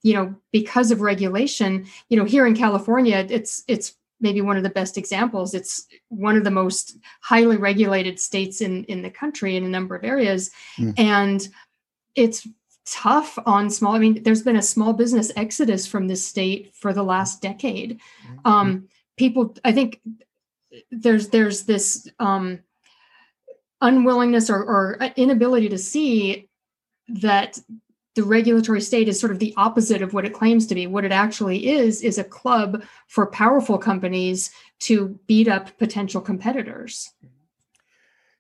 you 0.04 0.14
know 0.14 0.34
because 0.52 0.92
of 0.92 1.02
regulation 1.02 1.86
you 2.10 2.18
know 2.18 2.26
here 2.26 2.46
in 2.46 2.56
california 2.56 3.26
it's 3.30 3.64
it's 3.68 3.96
maybe 4.22 4.41
one 4.41 4.57
of 4.57 4.63
the 4.63 4.70
best 4.70 4.97
examples. 4.97 5.53
It's 5.53 5.86
one 6.09 6.36
of 6.36 6.43
the 6.43 6.51
most 6.51 6.97
highly 7.22 7.57
regulated 7.57 8.20
states 8.20 8.61
in 8.61 8.84
in 8.86 9.01
the 9.01 9.09
country 9.09 9.55
in 9.55 9.63
a 9.63 9.70
number 9.70 9.95
of 9.95 10.03
areas, 10.03 10.51
mm. 10.78 10.93
and 10.97 11.47
it's 12.15 12.47
tough 12.86 13.38
on 13.45 13.70
small. 13.70 13.93
I 13.93 13.99
mean, 13.99 14.24
there's 14.24 14.43
been 14.43 14.55
a 14.55 14.61
small 14.61 14.93
business 14.93 15.32
exodus 15.36 15.86
from 15.86 16.07
this 16.07 16.26
state 16.26 16.74
for 16.74 16.93
the 16.93 17.03
last 17.03 17.41
decade. 17.41 17.99
Mm-hmm. 18.28 18.47
Um, 18.47 18.88
people, 19.17 19.55
I 19.63 19.72
think, 19.72 20.01
there's 20.91 21.30
there's 21.30 21.63
this 21.63 22.07
um, 22.20 22.59
unwillingness 23.82 24.49
or, 24.49 24.63
or 24.63 24.97
inability 25.15 25.70
to 25.70 25.78
see 25.78 26.47
that 27.07 27.59
the 28.20 28.26
regulatory 28.26 28.82
state 28.82 29.07
is 29.07 29.17
sort 29.17 29.32
of 29.32 29.39
the 29.39 29.53
opposite 29.55 30.01
of 30.01 30.13
what 30.13 30.26
it 30.26 30.34
claims 30.34 30.67
to 30.67 30.76
be. 30.76 30.88
What 30.88 31.05
it 31.05 31.13
actually 31.13 31.70
is, 31.70 32.01
is 32.01 32.17
a 32.17 32.24
club 32.26 32.84
for 33.07 33.28
powerful 33.28 33.78
companies 33.78 34.51
to 34.80 35.17
beat 35.26 35.47
up 35.47 35.78
potential 35.78 36.20
competitors. 36.20 37.13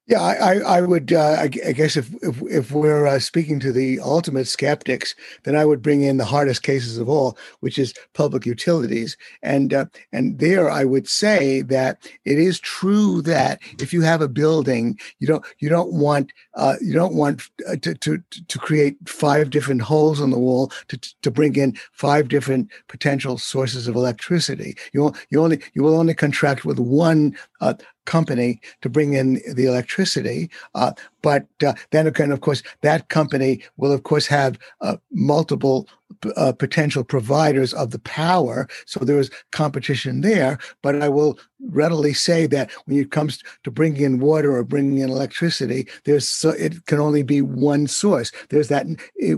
Yeah, 0.09 0.23
I, 0.23 0.55
I 0.55 0.81
would. 0.81 1.13
Uh, 1.13 1.35
I, 1.37 1.47
guess 1.49 1.95
if 1.95 2.11
if, 2.23 2.41
if 2.41 2.71
we're 2.71 3.05
uh, 3.05 3.19
speaking 3.19 3.59
to 3.59 3.71
the 3.71 3.99
ultimate 3.99 4.47
skeptics, 4.47 5.13
then 5.43 5.55
I 5.55 5.65
would 5.65 5.83
bring 5.83 6.01
in 6.01 6.17
the 6.17 6.25
hardest 6.25 6.63
cases 6.63 6.97
of 6.97 7.07
all, 7.07 7.37
which 7.59 7.77
is 7.77 7.93
public 8.15 8.43
utilities, 8.43 9.15
and 9.43 9.71
uh, 9.71 9.85
and 10.11 10.39
there 10.39 10.67
I 10.67 10.83
would 10.83 11.07
say 11.07 11.61
that 11.61 12.09
it 12.25 12.39
is 12.39 12.59
true 12.59 13.21
that 13.21 13.61
if 13.79 13.93
you 13.93 14.01
have 14.01 14.21
a 14.23 14.27
building, 14.27 14.99
you 15.19 15.27
don't 15.27 15.45
you 15.59 15.69
don't 15.69 15.93
want 15.93 16.33
uh, 16.55 16.77
you 16.81 16.95
don't 16.95 17.13
want 17.13 17.47
uh, 17.67 17.75
to, 17.75 17.93
to 17.93 18.17
to 18.47 18.57
create 18.57 18.97
five 19.07 19.51
different 19.51 19.83
holes 19.83 20.19
in 20.19 20.31
the 20.31 20.39
wall 20.39 20.71
to 20.87 20.97
to 20.97 21.29
bring 21.29 21.55
in 21.55 21.77
five 21.91 22.29
different 22.29 22.67
potential 22.87 23.37
sources 23.37 23.87
of 23.87 23.95
electricity. 23.95 24.75
You 24.91 25.13
you 25.29 25.39
only 25.39 25.61
you 25.75 25.83
will 25.83 25.99
only 25.99 26.15
contract 26.15 26.65
with 26.65 26.79
one 26.79 27.37
uh, 27.61 27.75
company 28.05 28.59
to 28.81 28.89
bring 28.89 29.13
in 29.13 29.41
the 29.53 29.65
electricity. 29.65 30.49
Uh, 30.75 30.91
but 31.21 31.47
uh, 31.65 31.73
then 31.91 32.07
again, 32.07 32.31
of 32.31 32.41
course, 32.41 32.63
that 32.81 33.09
company 33.09 33.63
will, 33.77 33.91
of 33.91 34.03
course, 34.03 34.27
have 34.27 34.57
uh, 34.81 34.97
multiple 35.11 35.87
uh, 36.35 36.51
potential 36.51 37.03
providers 37.03 37.73
of 37.73 37.91
the 37.91 37.99
power. 37.99 38.67
So 38.85 38.99
there 39.01 39.19
is 39.19 39.31
competition 39.51 40.21
there. 40.21 40.57
But 40.81 41.01
I 41.01 41.09
will 41.09 41.39
readily 41.69 42.13
say 42.13 42.47
that 42.47 42.71
when 42.85 42.97
it 42.97 43.11
comes 43.11 43.43
to 43.63 43.71
bringing 43.71 44.03
in 44.03 44.19
water 44.19 44.55
or 44.55 44.63
bringing 44.63 44.99
in 44.99 45.09
electricity, 45.09 45.87
there's 46.05 46.27
so, 46.27 46.49
it 46.51 46.85
can 46.85 46.99
only 46.99 47.23
be 47.23 47.41
one 47.41 47.87
source. 47.87 48.31
There's 48.49 48.69
that 48.69 48.87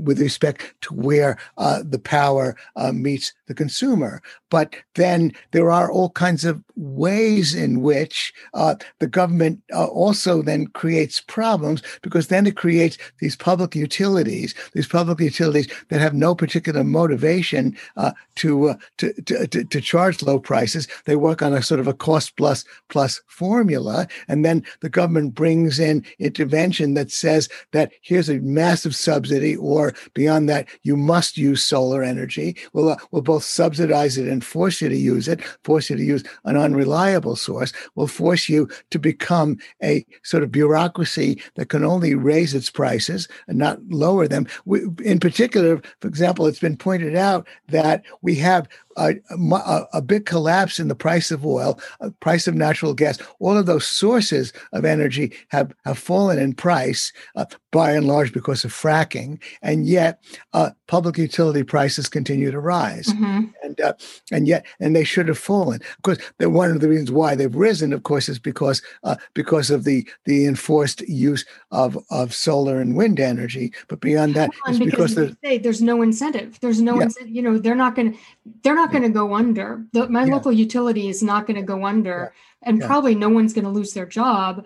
with 0.02 0.20
respect 0.20 0.74
to 0.82 0.94
where 0.94 1.38
uh, 1.58 1.84
the 1.84 2.00
power 2.00 2.56
uh, 2.76 2.92
meets 2.92 3.34
the 3.48 3.54
consumer. 3.54 4.22
But 4.50 4.76
then 4.96 5.34
there 5.52 5.72
are 5.72 5.92
all 5.92 6.10
kinds 6.12 6.46
of 6.46 6.64
ways 6.76 7.54
in 7.54 7.82
which 7.82 8.34
uh, 8.54 8.76
the 9.00 9.08
government 9.08 9.62
uh, 9.74 9.86
also 9.86 10.42
then 10.42 10.68
creates 10.68 11.22
problems 11.22 11.71
because 12.02 12.28
then 12.28 12.48
it 12.48 12.58
creates 12.58 12.98
these 13.20 13.36
public 13.36 13.76
utilities, 13.76 14.56
these 14.74 14.88
public 14.88 15.20
utilities 15.20 15.68
that 15.90 16.02
have 16.02 16.14
no 16.14 16.34
particular 16.34 16.84
motivation 16.84 17.78
uh, 17.98 18.12
to, 18.36 18.70
uh, 18.70 18.76
to, 18.98 19.14
to, 19.24 19.48
to, 19.48 19.64
to 19.64 19.82
charge 19.82 20.22
low 20.22 20.40
prices. 20.40 20.88
They 21.06 21.16
work 21.16 21.42
on 21.42 21.54
a 21.54 21.62
sort 21.62 21.80
of 21.80 21.88
a 21.88 21.94
cost 21.94 22.36
plus 22.38 22.66
plus 22.90 23.22
formula. 23.28 24.08
And 24.28 24.44
then 24.44 24.64
the 24.82 24.90
government 24.90 25.36
brings 25.36 25.80
in 25.80 26.06
intervention 26.20 26.94
that 26.96 27.12
says 27.12 27.50
that 27.72 27.92
here's 28.02 28.30
a 28.30 28.40
massive 28.40 28.96
subsidy, 28.96 29.56
or 29.56 29.94
beyond 30.14 30.50
that, 30.50 30.68
you 30.84 30.98
must 30.98 31.38
use 31.38 31.64
solar 31.64 32.04
energy. 32.04 32.58
We'll, 32.74 32.90
uh, 32.90 32.98
we'll 33.12 33.22
both 33.22 33.44
subsidize 33.44 34.18
it 34.18 34.28
and 34.28 34.44
force 34.44 34.82
you 34.82 34.90
to 34.90 34.98
use 34.98 35.28
it, 35.28 35.44
force 35.64 35.90
you 35.90 35.98
to 35.98 36.04
use 36.04 36.24
an 36.46 36.58
unreliable 36.58 37.36
source, 37.36 37.74
will 37.96 38.08
force 38.08 38.50
you 38.50 38.70
to 38.90 39.00
become 39.00 39.58
a 39.84 40.06
sort 40.24 40.44
of 40.44 40.52
bureaucracy 40.52 41.42
that 41.62 41.70
can 41.70 41.86
only 41.86 42.16
raise 42.16 42.56
its 42.56 42.72
prices 42.72 43.28
and 43.48 43.60
not 43.60 43.80
lower 43.90 44.28
them. 44.28 44.48
We, 44.66 44.82
in 45.06 45.20
particular, 45.20 45.80
for 46.00 46.08
example, 46.08 46.48
it's 46.48 46.58
been 46.58 46.76
pointed 46.76 47.16
out 47.16 47.48
that 47.68 48.04
we 48.24 48.34
have 48.38 48.68
a, 48.98 49.16
a, 49.30 49.88
a, 49.94 50.02
big 50.02 50.26
collapse 50.26 50.80
in 50.80 50.88
the 50.88 50.96
price 50.96 51.32
of 51.32 51.46
oil, 51.46 51.80
price 52.20 52.48
of 52.48 52.56
natural 52.56 52.94
gas. 52.94 53.20
All 53.40 53.58
of 53.58 53.66
those 53.66 53.88
sources 53.88 54.54
of 54.74 54.86
energy 54.86 55.34
have, 55.50 55.74
have 55.86 55.98
fallen 55.98 56.40
in 56.40 56.54
price 56.54 57.14
uh, 57.36 57.46
by 57.72 57.92
and 57.92 58.08
large 58.08 58.34
because 58.34 58.64
of 58.64 58.74
fracking, 58.74 59.42
and 59.62 59.86
yet 59.86 60.24
uh, 60.54 60.72
public 60.88 61.18
utility 61.18 61.64
prices 61.64 62.10
continue 62.10 62.52
to 62.52 62.60
rise. 62.60 63.08
Mm-hmm. 63.08 63.46
And 63.64 63.82
uh, 63.82 63.94
and 64.32 64.48
yet 64.48 64.66
and 64.80 64.96
they 64.96 65.04
should 65.04 65.28
have 65.28 65.38
fallen. 65.38 65.82
Of 65.82 66.02
course, 66.04 66.18
one 66.40 66.72
of 66.72 66.82
the 66.82 66.90
reasons 66.90 67.12
why 67.12 67.36
they've 67.36 67.56
risen, 67.56 67.94
of 67.94 68.04
course, 68.04 68.28
is 68.28 68.40
because 68.40 68.82
uh, 69.04 69.16
because 69.34 69.72
of 69.72 69.86
the 69.86 70.08
the 70.26 70.46
enforced 70.46 71.02
use 71.02 71.46
of 71.72 71.98
of 72.10 72.34
solar 72.34 72.80
and 72.80 72.96
wind 72.96 73.20
energy. 73.20 73.74
But 73.88 74.02
beyond 74.02 74.36
that, 74.36 74.52
because, 74.66 74.80
because 74.80 75.36
say 75.44 75.58
there's 75.58 75.82
no 75.82 76.02
incentive. 76.02 76.60
There's 76.60 76.82
no 76.82 76.98
yeah. 76.98 77.04
incentive. 77.04 77.34
You 77.34 77.42
know, 77.42 77.58
they're 77.58 77.76
not 77.76 77.96
going 77.96 78.14
to 78.14 78.20
they're 78.64 78.76
not 78.76 78.81
going 78.90 79.04
to 79.04 79.10
go 79.10 79.36
under. 79.36 79.86
The, 79.94 80.10
my 80.10 80.26
yeah. 80.26 80.34
local 80.34 80.52
utility 80.52 81.10
is 81.10 81.22
not 81.22 81.46
going 81.46 81.60
to 81.60 81.66
go 81.66 81.86
under. 81.86 82.34
Yeah 82.34 82.42
and 82.64 82.80
yeah. 82.80 82.88
probably 82.88 83.16
no 83.16 83.30
one's 83.30 83.54
going 83.54 83.66
to 83.66 83.72
lose 83.72 83.94
their 83.94 84.06
job. 84.06 84.66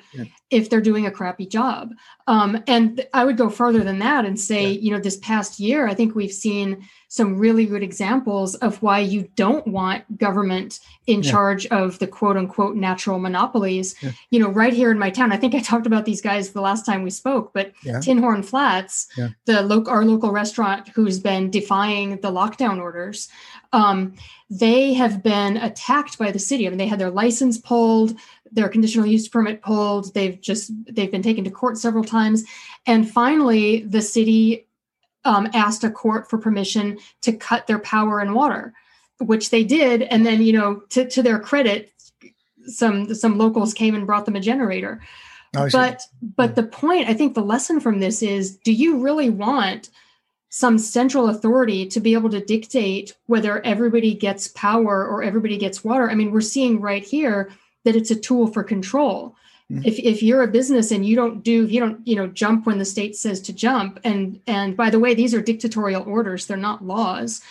If 0.51 0.69
they're 0.69 0.81
doing 0.81 1.05
a 1.05 1.11
crappy 1.11 1.45
job. 1.45 1.91
Um, 2.27 2.63
and 2.67 3.05
I 3.13 3.25
would 3.25 3.37
go 3.37 3.49
further 3.49 3.83
than 3.83 3.99
that 3.99 4.25
and 4.25 4.39
say, 4.39 4.71
yeah. 4.71 4.79
you 4.79 4.91
know, 4.91 4.99
this 4.99 5.17
past 5.17 5.59
year, 5.59 5.87
I 5.87 5.93
think 5.93 6.15
we've 6.15 6.31
seen 6.31 6.87
some 7.07 7.37
really 7.37 7.65
good 7.65 7.81
examples 7.81 8.55
of 8.55 8.81
why 8.81 8.99
you 8.99 9.29
don't 9.35 9.65
want 9.67 10.17
government 10.17 10.81
in 11.07 11.21
charge 11.21 11.65
of 11.67 11.97
the 11.99 12.07
quote 12.07 12.35
unquote 12.35 12.75
natural 12.75 13.19
monopolies. 13.19 13.95
You 14.31 14.39
know, 14.39 14.49
right 14.49 14.73
here 14.73 14.91
in 14.91 14.99
my 14.99 15.09
town, 15.09 15.31
I 15.31 15.37
think 15.37 15.55
I 15.55 15.59
talked 15.59 15.87
about 15.87 16.05
these 16.05 16.21
guys 16.21 16.49
the 16.49 16.61
last 16.61 16.85
time 16.85 17.03
we 17.03 17.09
spoke, 17.09 17.53
but 17.53 17.71
Tin 18.01 18.17
Horn 18.17 18.43
Flats, 18.43 19.07
the 19.45 19.61
local 19.61 19.93
our 19.93 20.03
local 20.03 20.31
restaurant 20.31 20.89
who's 20.89 21.19
been 21.19 21.49
defying 21.49 22.17
the 22.17 22.31
lockdown 22.31 22.81
orders. 22.81 23.29
Um, 23.71 24.13
they 24.49 24.93
have 24.93 25.23
been 25.23 25.57
attacked 25.57 26.17
by 26.17 26.31
the 26.31 26.39
city. 26.39 26.67
I 26.67 26.69
mean, 26.69 26.77
they 26.77 26.87
had 26.87 26.99
their 26.99 27.09
license 27.09 27.57
pulled, 27.57 28.17
their 28.51 28.69
conditional 28.69 29.05
use 29.05 29.27
permit 29.27 29.61
pulled. 29.61 30.13
They've 30.13 30.39
just 30.39 30.71
they've 30.93 31.11
been 31.11 31.21
taken 31.21 31.43
to 31.43 31.51
court 31.51 31.77
several 31.77 32.03
times, 32.03 32.43
and 32.85 33.09
finally, 33.09 33.81
the 33.81 34.01
city 34.01 34.67
um, 35.25 35.49
asked 35.53 35.83
a 35.83 35.89
court 35.89 36.29
for 36.29 36.37
permission 36.37 36.99
to 37.21 37.33
cut 37.33 37.67
their 37.67 37.79
power 37.79 38.19
and 38.19 38.33
water, 38.33 38.73
which 39.19 39.49
they 39.49 39.63
did. 39.63 40.03
And 40.03 40.25
then, 40.25 40.41
you 40.41 40.53
know, 40.53 40.81
to, 40.89 41.07
to 41.09 41.23
their 41.23 41.39
credit, 41.39 41.91
some 42.67 43.13
some 43.13 43.37
locals 43.37 43.73
came 43.73 43.95
and 43.95 44.05
brought 44.05 44.25
them 44.25 44.35
a 44.35 44.39
generator. 44.39 45.01
Oh, 45.55 45.67
but 45.71 46.03
but 46.21 46.55
the 46.55 46.63
point, 46.63 47.09
I 47.09 47.13
think, 47.13 47.33
the 47.33 47.41
lesson 47.41 47.79
from 47.79 47.99
this 47.99 48.21
is: 48.21 48.57
Do 48.57 48.71
you 48.71 48.99
really 48.99 49.29
want 49.29 49.89
some 50.49 50.77
central 50.77 51.27
authority 51.27 51.85
to 51.85 51.99
be 51.99 52.13
able 52.13 52.29
to 52.29 52.39
dictate 52.39 53.13
whether 53.25 53.61
everybody 53.65 54.13
gets 54.13 54.47
power 54.49 55.05
or 55.05 55.21
everybody 55.21 55.57
gets 55.57 55.83
water. 55.83 56.09
I 56.09 56.15
mean, 56.15 56.31
we're 56.31 56.39
seeing 56.39 56.79
right 56.79 57.03
here 57.03 57.51
that 57.85 57.95
it's 57.95 58.11
a 58.11 58.19
tool 58.19 58.47
for 58.47 58.63
control. 58.63 59.35
Mm-hmm. 59.71 59.85
If, 59.85 59.97
if 59.97 60.21
you're 60.21 60.43
a 60.43 60.47
business 60.47 60.91
and 60.91 61.05
you 61.05 61.15
don't 61.15 61.43
do 61.43 61.65
you 61.65 61.79
don't 61.79 62.05
you 62.07 62.15
know 62.15 62.27
jump 62.27 62.67
when 62.67 62.77
the 62.77 62.85
state 62.85 63.15
says 63.15 63.41
to 63.41 63.53
jump 63.53 63.99
and 64.03 64.39
and 64.45 64.77
by 64.77 64.91
the 64.91 64.99
way 64.99 65.15
these 65.15 65.33
are 65.33 65.41
dictatorial 65.41 66.03
orders 66.03 66.45
they're 66.45 66.55
not 66.55 66.85
laws 66.85 67.41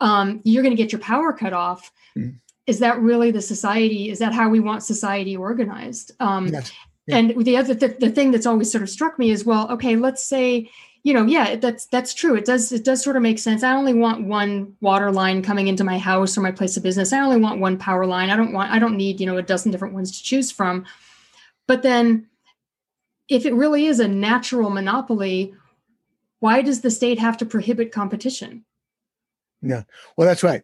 um, 0.00 0.40
you're 0.44 0.62
going 0.62 0.76
to 0.76 0.80
get 0.80 0.92
your 0.92 1.00
power 1.00 1.32
cut 1.32 1.52
off 1.52 1.90
mm-hmm. 2.16 2.36
is 2.68 2.78
that 2.78 3.00
really 3.00 3.32
the 3.32 3.42
society 3.42 4.10
is 4.10 4.20
that 4.20 4.32
how 4.32 4.48
we 4.48 4.60
want 4.60 4.84
society 4.84 5.36
organized 5.36 6.12
um, 6.20 6.46
yes. 6.46 6.70
yeah. 7.08 7.16
and 7.16 7.44
the 7.44 7.56
other 7.56 7.74
the, 7.74 7.88
the 7.98 8.10
thing 8.10 8.30
that's 8.30 8.46
always 8.46 8.70
sort 8.70 8.84
of 8.84 8.88
struck 8.88 9.18
me 9.18 9.32
is 9.32 9.44
well 9.44 9.68
okay 9.72 9.96
let's 9.96 10.22
say 10.22 10.70
you 11.02 11.14
know 11.14 11.24
yeah 11.24 11.56
that's 11.56 11.86
that's 11.86 12.14
true. 12.14 12.34
It 12.34 12.44
does 12.44 12.72
it 12.72 12.84
does 12.84 13.02
sort 13.02 13.16
of 13.16 13.22
make 13.22 13.38
sense. 13.38 13.62
I 13.62 13.74
only 13.74 13.94
want 13.94 14.26
one 14.26 14.76
water 14.80 15.10
line 15.10 15.42
coming 15.42 15.68
into 15.68 15.84
my 15.84 15.98
house 15.98 16.36
or 16.36 16.40
my 16.40 16.52
place 16.52 16.76
of 16.76 16.82
business. 16.82 17.12
I 17.12 17.20
only 17.20 17.38
want 17.38 17.60
one 17.60 17.78
power 17.78 18.06
line. 18.06 18.30
I 18.30 18.36
don't 18.36 18.52
want 18.52 18.70
i 18.70 18.78
don't 18.78 18.96
need 18.96 19.20
you 19.20 19.26
know 19.26 19.36
a 19.36 19.42
dozen 19.42 19.70
different 19.72 19.94
ones 19.94 20.16
to 20.16 20.22
choose 20.22 20.50
from. 20.50 20.84
But 21.66 21.82
then 21.82 22.26
if 23.28 23.46
it 23.46 23.54
really 23.54 23.86
is 23.86 24.00
a 24.00 24.08
natural 24.08 24.70
monopoly 24.70 25.54
why 26.40 26.62
does 26.62 26.80
the 26.80 26.90
state 26.90 27.18
have 27.18 27.36
to 27.36 27.46
prohibit 27.46 27.92
competition? 27.92 28.64
Yeah. 29.62 29.82
Well 30.16 30.26
that's 30.26 30.42
right. 30.42 30.62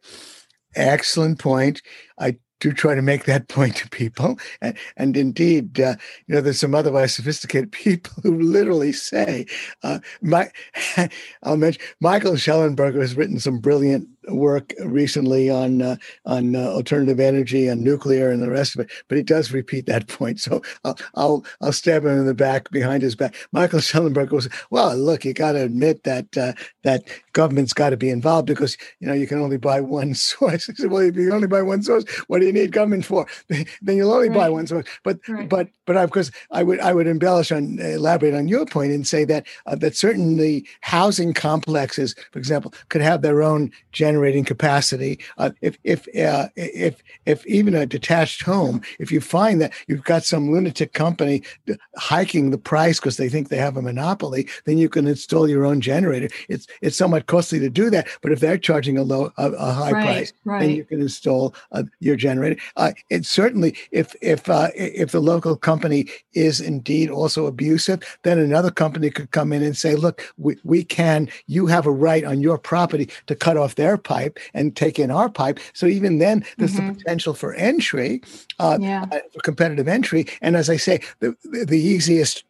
Excellent 0.74 1.39
point. 1.39 1.82
I 2.18 2.39
do 2.61 2.73
try 2.73 2.95
to 2.95 3.03
make 3.03 3.25
that 3.25 3.49
point 3.49 3.77
to 3.77 3.89
people. 3.91 4.39
And, 4.61 4.77
and 4.97 5.17
indeed, 5.17 5.81
uh, 5.81 5.97
you 6.27 6.35
know, 6.35 6.41
there's 6.41 6.61
some 6.61 6.75
otherwise 6.75 7.15
sophisticated 7.15 7.73
people 7.73 8.13
who 8.23 8.41
literally 8.41 8.93
say, 8.93 9.47
uh, 9.83 10.01
my, 10.23 10.51
I'll 11.43 11.57
mention 11.57 11.83
Michael 12.01 12.35
Shellenberger 12.35 13.01
has 13.01 13.17
written 13.17 13.41
some 13.41 13.59
brilliant 13.59 14.09
work 14.29 14.72
recently 14.85 15.51
on 15.51 15.83
uh, 15.83 15.97
on 16.24 16.57
uh, 16.57 16.61
alternative 16.61 17.20
energy 17.20 17.68
and 17.68 17.83
nuclear 17.83 18.31
and 18.31 18.43
the 18.43 18.51
rest 18.51 18.74
of 18.74 18.81
it, 18.81 18.91
but 19.09 19.16
he 19.16 19.22
does 19.22 19.53
repeat 19.53 19.87
that 19.87 20.09
point. 20.18 20.41
So 20.41 20.62
I'll 20.85 20.97
I'll, 21.14 21.45
I'll 21.61 21.72
stab 21.72 22.05
him 22.05 22.18
in 22.18 22.27
the 22.27 22.35
back 22.35 22.70
behind 22.70 23.03
his 23.03 23.14
back. 23.14 23.35
Michael 23.53 23.81
Shellenberger 23.81 24.29
goes, 24.29 24.49
"Well, 24.70 24.97
look, 24.97 25.24
you 25.24 25.33
got 25.33 25.53
to 25.53 25.62
admit 25.62 26.05
that 26.05 26.37
uh, 26.37 26.53
that 26.83 27.05
government's 27.33 27.72
got 27.72 27.91
to 27.91 27.97
be 27.97 28.11
involved 28.11 28.47
because 28.47 28.77
you 29.01 29.07
know 29.07 29.14
you 29.14 29.27
can 29.27 29.41
only 29.41 29.59
buy 29.59 29.81
one 29.81 30.14
source." 30.29 30.68
I 30.68 30.74
said, 30.74 30.91
"Well, 30.91 31.03
if 31.03 31.16
you 31.16 31.33
only 31.33 31.49
buy 31.49 31.62
one 31.62 31.83
source, 31.83 32.05
what 32.29 32.41
do 32.41 32.47
you 32.47 32.53
need 32.53 32.72
government 32.72 33.05
for? 33.05 33.27
then 33.49 33.97
you'll 33.97 34.12
only 34.12 34.29
right. 34.29 34.39
buy 34.39 34.49
one 34.49 34.66
source." 34.66 34.87
But 35.05 35.18
right. 35.29 35.49
but 35.49 35.68
but 35.87 35.97
of 35.97 36.11
course, 36.11 36.31
I 36.51 36.62
would 36.62 36.81
I 36.81 36.93
would 36.93 37.07
embellish 37.07 37.53
on 37.53 37.79
elaborate 37.79 38.35
on 38.35 38.49
your 38.49 38.66
point 38.66 38.93
and 38.93 39.07
say 39.07 39.24
that 39.24 39.47
uh, 39.66 39.77
that 39.77 39.97
certainly 39.97 40.66
housing 40.81 41.33
complexes, 41.33 42.14
for 42.33 42.39
example, 42.39 42.74
could 42.89 43.03
have 43.03 43.22
their 43.22 43.43
own 43.43 43.70
general 43.93 44.16
generating 44.17 44.45
capacity. 44.45 45.19
Uh, 45.37 45.51
if 45.61 45.79
if 45.85 46.09
uh, 46.17 46.49
if 46.57 47.03
if 47.27 47.47
even 47.47 47.75
a 47.75 47.85
detached 47.85 48.43
home, 48.43 48.81
if 48.99 49.12
you 49.12 49.21
find 49.21 49.61
that 49.61 49.75
you've 49.89 50.05
got 50.05 50.25
some 50.25 50.51
lunatic 50.51 50.95
company 50.95 51.43
hiking 51.97 52.51
the 52.51 52.59
price 52.59 52.99
because 52.99 53.19
they 53.19 53.29
think 53.29 53.49
they 53.49 53.59
have 53.59 53.77
a 53.77 53.83
monopoly, 53.83 54.49
then 54.64 54.79
you 54.79 54.89
can 54.89 55.07
install 55.07 55.49
your 55.49 55.67
own 55.67 55.81
generator. 55.81 56.29
It's 56.49 56.67
it's 56.81 56.97
somewhat 56.97 57.27
costly 57.27 57.59
to 57.61 57.69
do 57.69 57.91
that, 57.91 58.09
but 58.23 58.33
if 58.33 58.41
they're 58.41 58.59
charging 58.59 58.97
a 58.97 59.03
low 59.03 59.33
a, 59.37 59.51
a 59.51 59.73
high 59.73 59.93
right, 59.93 60.07
price, 60.07 60.33
right. 60.45 60.61
then 60.61 60.71
you 60.71 60.85
can 60.85 61.03
install 61.03 61.55
uh, 61.73 61.83
your 62.01 62.17
generator. 62.17 62.61
Uh, 62.77 62.93
it's 63.11 63.29
certainly 63.29 63.77
if 63.91 64.17
if 64.23 64.49
uh, 64.49 64.71
if 64.75 65.11
the 65.12 65.21
local 65.21 65.57
company 65.57 66.07
is 66.33 66.61
indeed 66.61 67.11
also 67.11 67.47
abusive, 67.47 68.01
then 68.23 68.39
another 68.39 68.71
company 68.71 69.11
could 69.11 69.31
come 69.31 69.53
in 69.53 69.62
and 69.62 69.77
say, 69.77 69.95
look, 69.95 70.33
we, 70.39 70.57
we 70.64 70.85
can. 70.85 71.29
You 71.47 71.67
have 71.67 71.87
a 71.87 71.91
right 71.91 72.25
on 72.25 72.41
your 72.41 72.59
property 72.59 73.11
to 73.27 73.35
cut 73.35 73.57
off 73.57 73.75
their 73.75 73.99
pipe 74.07 74.39
and 74.55 74.75
take 74.77 74.99
in 74.99 75.11
our 75.11 75.29
pipe. 75.29 75.59
So 75.75 75.87
even 75.87 76.19
then, 76.19 76.45
there's 76.57 76.75
mm-hmm. 76.75 76.89
the 76.89 76.95
potential 76.95 77.35
for 77.35 77.55
entry, 77.55 78.23
uh, 78.59 78.79
yeah. 78.81 79.05
uh, 79.11 79.19
for 79.33 79.41
competitive 79.41 79.89
entry. 79.89 80.27
And 80.41 80.57
as 80.57 80.71
I 80.71 80.77
say, 80.77 81.01
the, 81.21 81.35
the 81.43 81.79
easiest 81.79 82.45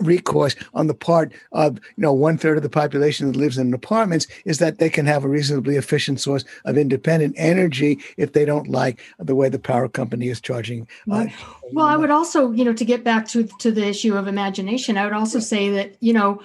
recourse 0.00 0.56
on 0.72 0.88
the 0.88 0.94
part 0.94 1.32
of 1.52 1.76
you 1.76 2.02
know 2.02 2.12
one 2.12 2.36
third 2.36 2.56
of 2.56 2.64
the 2.64 2.68
population 2.68 3.30
that 3.30 3.38
lives 3.38 3.58
in 3.58 3.72
apartments 3.72 4.26
is 4.44 4.58
that 4.58 4.78
they 4.78 4.90
can 4.90 5.06
have 5.06 5.24
a 5.24 5.28
reasonably 5.28 5.76
efficient 5.76 6.20
source 6.20 6.44
of 6.64 6.76
independent 6.76 7.32
energy 7.38 8.00
if 8.16 8.32
they 8.32 8.44
don't 8.44 8.68
like 8.68 9.00
the 9.20 9.36
way 9.36 9.48
the 9.48 9.58
power 9.58 9.88
company 9.88 10.28
is 10.28 10.40
charging. 10.40 10.88
Uh, 11.08 11.26
well, 11.72 11.86
I 11.86 11.96
would 11.96 12.10
also 12.10 12.50
you 12.50 12.64
know 12.64 12.72
to 12.72 12.84
get 12.84 13.04
back 13.04 13.28
to 13.28 13.44
to 13.60 13.70
the 13.70 13.86
issue 13.86 14.16
of 14.16 14.26
imagination, 14.26 14.98
I 14.98 15.04
would 15.04 15.14
also 15.14 15.38
say 15.38 15.70
that 15.70 15.96
you 16.00 16.12
know 16.12 16.40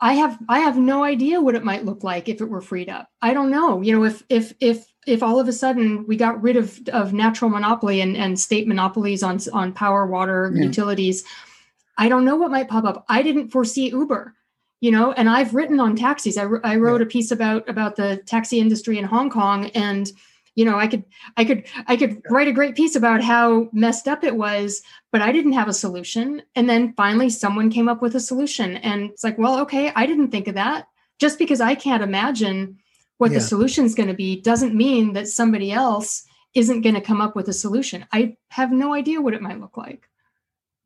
I 0.00 0.14
have 0.14 0.38
I 0.48 0.60
have 0.60 0.76
no 0.76 1.02
idea 1.02 1.40
what 1.40 1.54
it 1.54 1.64
might 1.64 1.84
look 1.84 2.04
like 2.04 2.28
if 2.28 2.40
it 2.40 2.48
were 2.48 2.60
freed 2.60 2.88
up. 2.88 3.10
I 3.20 3.34
don't 3.34 3.50
know. 3.50 3.82
You 3.82 3.96
know, 3.96 4.04
if 4.04 4.22
if 4.28 4.52
if 4.60 4.86
if 5.06 5.22
all 5.22 5.40
of 5.40 5.48
a 5.48 5.52
sudden 5.52 6.06
we 6.06 6.16
got 6.16 6.40
rid 6.40 6.56
of 6.56 6.80
of 6.92 7.12
natural 7.12 7.50
monopoly 7.50 8.00
and 8.00 8.16
and 8.16 8.38
state 8.38 8.68
monopolies 8.68 9.22
on 9.22 9.40
on 9.52 9.72
power, 9.72 10.06
water, 10.06 10.52
yeah. 10.54 10.64
utilities, 10.64 11.24
I 11.96 12.08
don't 12.08 12.24
know 12.24 12.36
what 12.36 12.50
might 12.52 12.68
pop 12.68 12.84
up. 12.84 13.04
I 13.08 13.22
didn't 13.22 13.48
foresee 13.48 13.88
Uber, 13.88 14.34
you 14.80 14.92
know, 14.92 15.12
and 15.12 15.28
I've 15.28 15.54
written 15.54 15.80
on 15.80 15.96
taxis. 15.96 16.38
I, 16.38 16.46
I 16.62 16.76
wrote 16.76 17.00
yeah. 17.00 17.06
a 17.06 17.10
piece 17.10 17.32
about 17.32 17.68
about 17.68 17.96
the 17.96 18.18
taxi 18.26 18.60
industry 18.60 18.98
in 18.98 19.04
Hong 19.04 19.30
Kong 19.30 19.66
and 19.70 20.12
you 20.58 20.64
know 20.64 20.76
i 20.76 20.88
could 20.88 21.04
i 21.36 21.44
could 21.44 21.64
i 21.86 21.96
could 21.96 22.20
write 22.30 22.48
a 22.48 22.52
great 22.52 22.74
piece 22.74 22.96
about 22.96 23.22
how 23.22 23.68
messed 23.72 24.08
up 24.08 24.24
it 24.24 24.34
was 24.34 24.82
but 25.12 25.22
i 25.22 25.30
didn't 25.30 25.52
have 25.52 25.68
a 25.68 25.72
solution. 25.72 26.42
And 26.56 26.68
then 26.68 26.92
finally 26.96 27.30
someone 27.30 27.70
came 27.70 27.88
up 27.88 28.02
with 28.02 28.14
a 28.16 28.20
solution. 28.20 28.76
And 28.78 29.10
it's 29.10 29.22
like 29.22 29.38
well 29.38 29.60
okay 29.60 29.92
i 29.94 30.04
didn't 30.04 30.30
think 30.30 30.48
of 30.48 30.56
that. 30.56 30.88
Just 31.20 31.38
because 31.38 31.60
i 31.60 31.74
can't 31.74 32.02
imagine 32.02 32.78
what 33.18 33.30
yeah. 33.30 33.38
the 33.38 33.44
solution 33.44 33.84
is 33.84 33.94
going 33.94 34.08
to 34.08 34.14
be 34.14 34.40
doesn't 34.40 34.74
mean 34.74 35.12
that 35.12 35.28
somebody 35.28 35.70
else 35.70 36.24
isn't 36.54 36.82
going 36.82 36.94
to 36.94 37.00
come 37.00 37.20
up 37.20 37.36
with 37.36 37.48
a 37.48 37.52
solution. 37.52 38.04
I 38.12 38.36
have 38.50 38.72
no 38.72 38.94
idea 38.94 39.20
what 39.20 39.34
it 39.34 39.42
might 39.42 39.60
look 39.60 39.76
like 39.76 40.08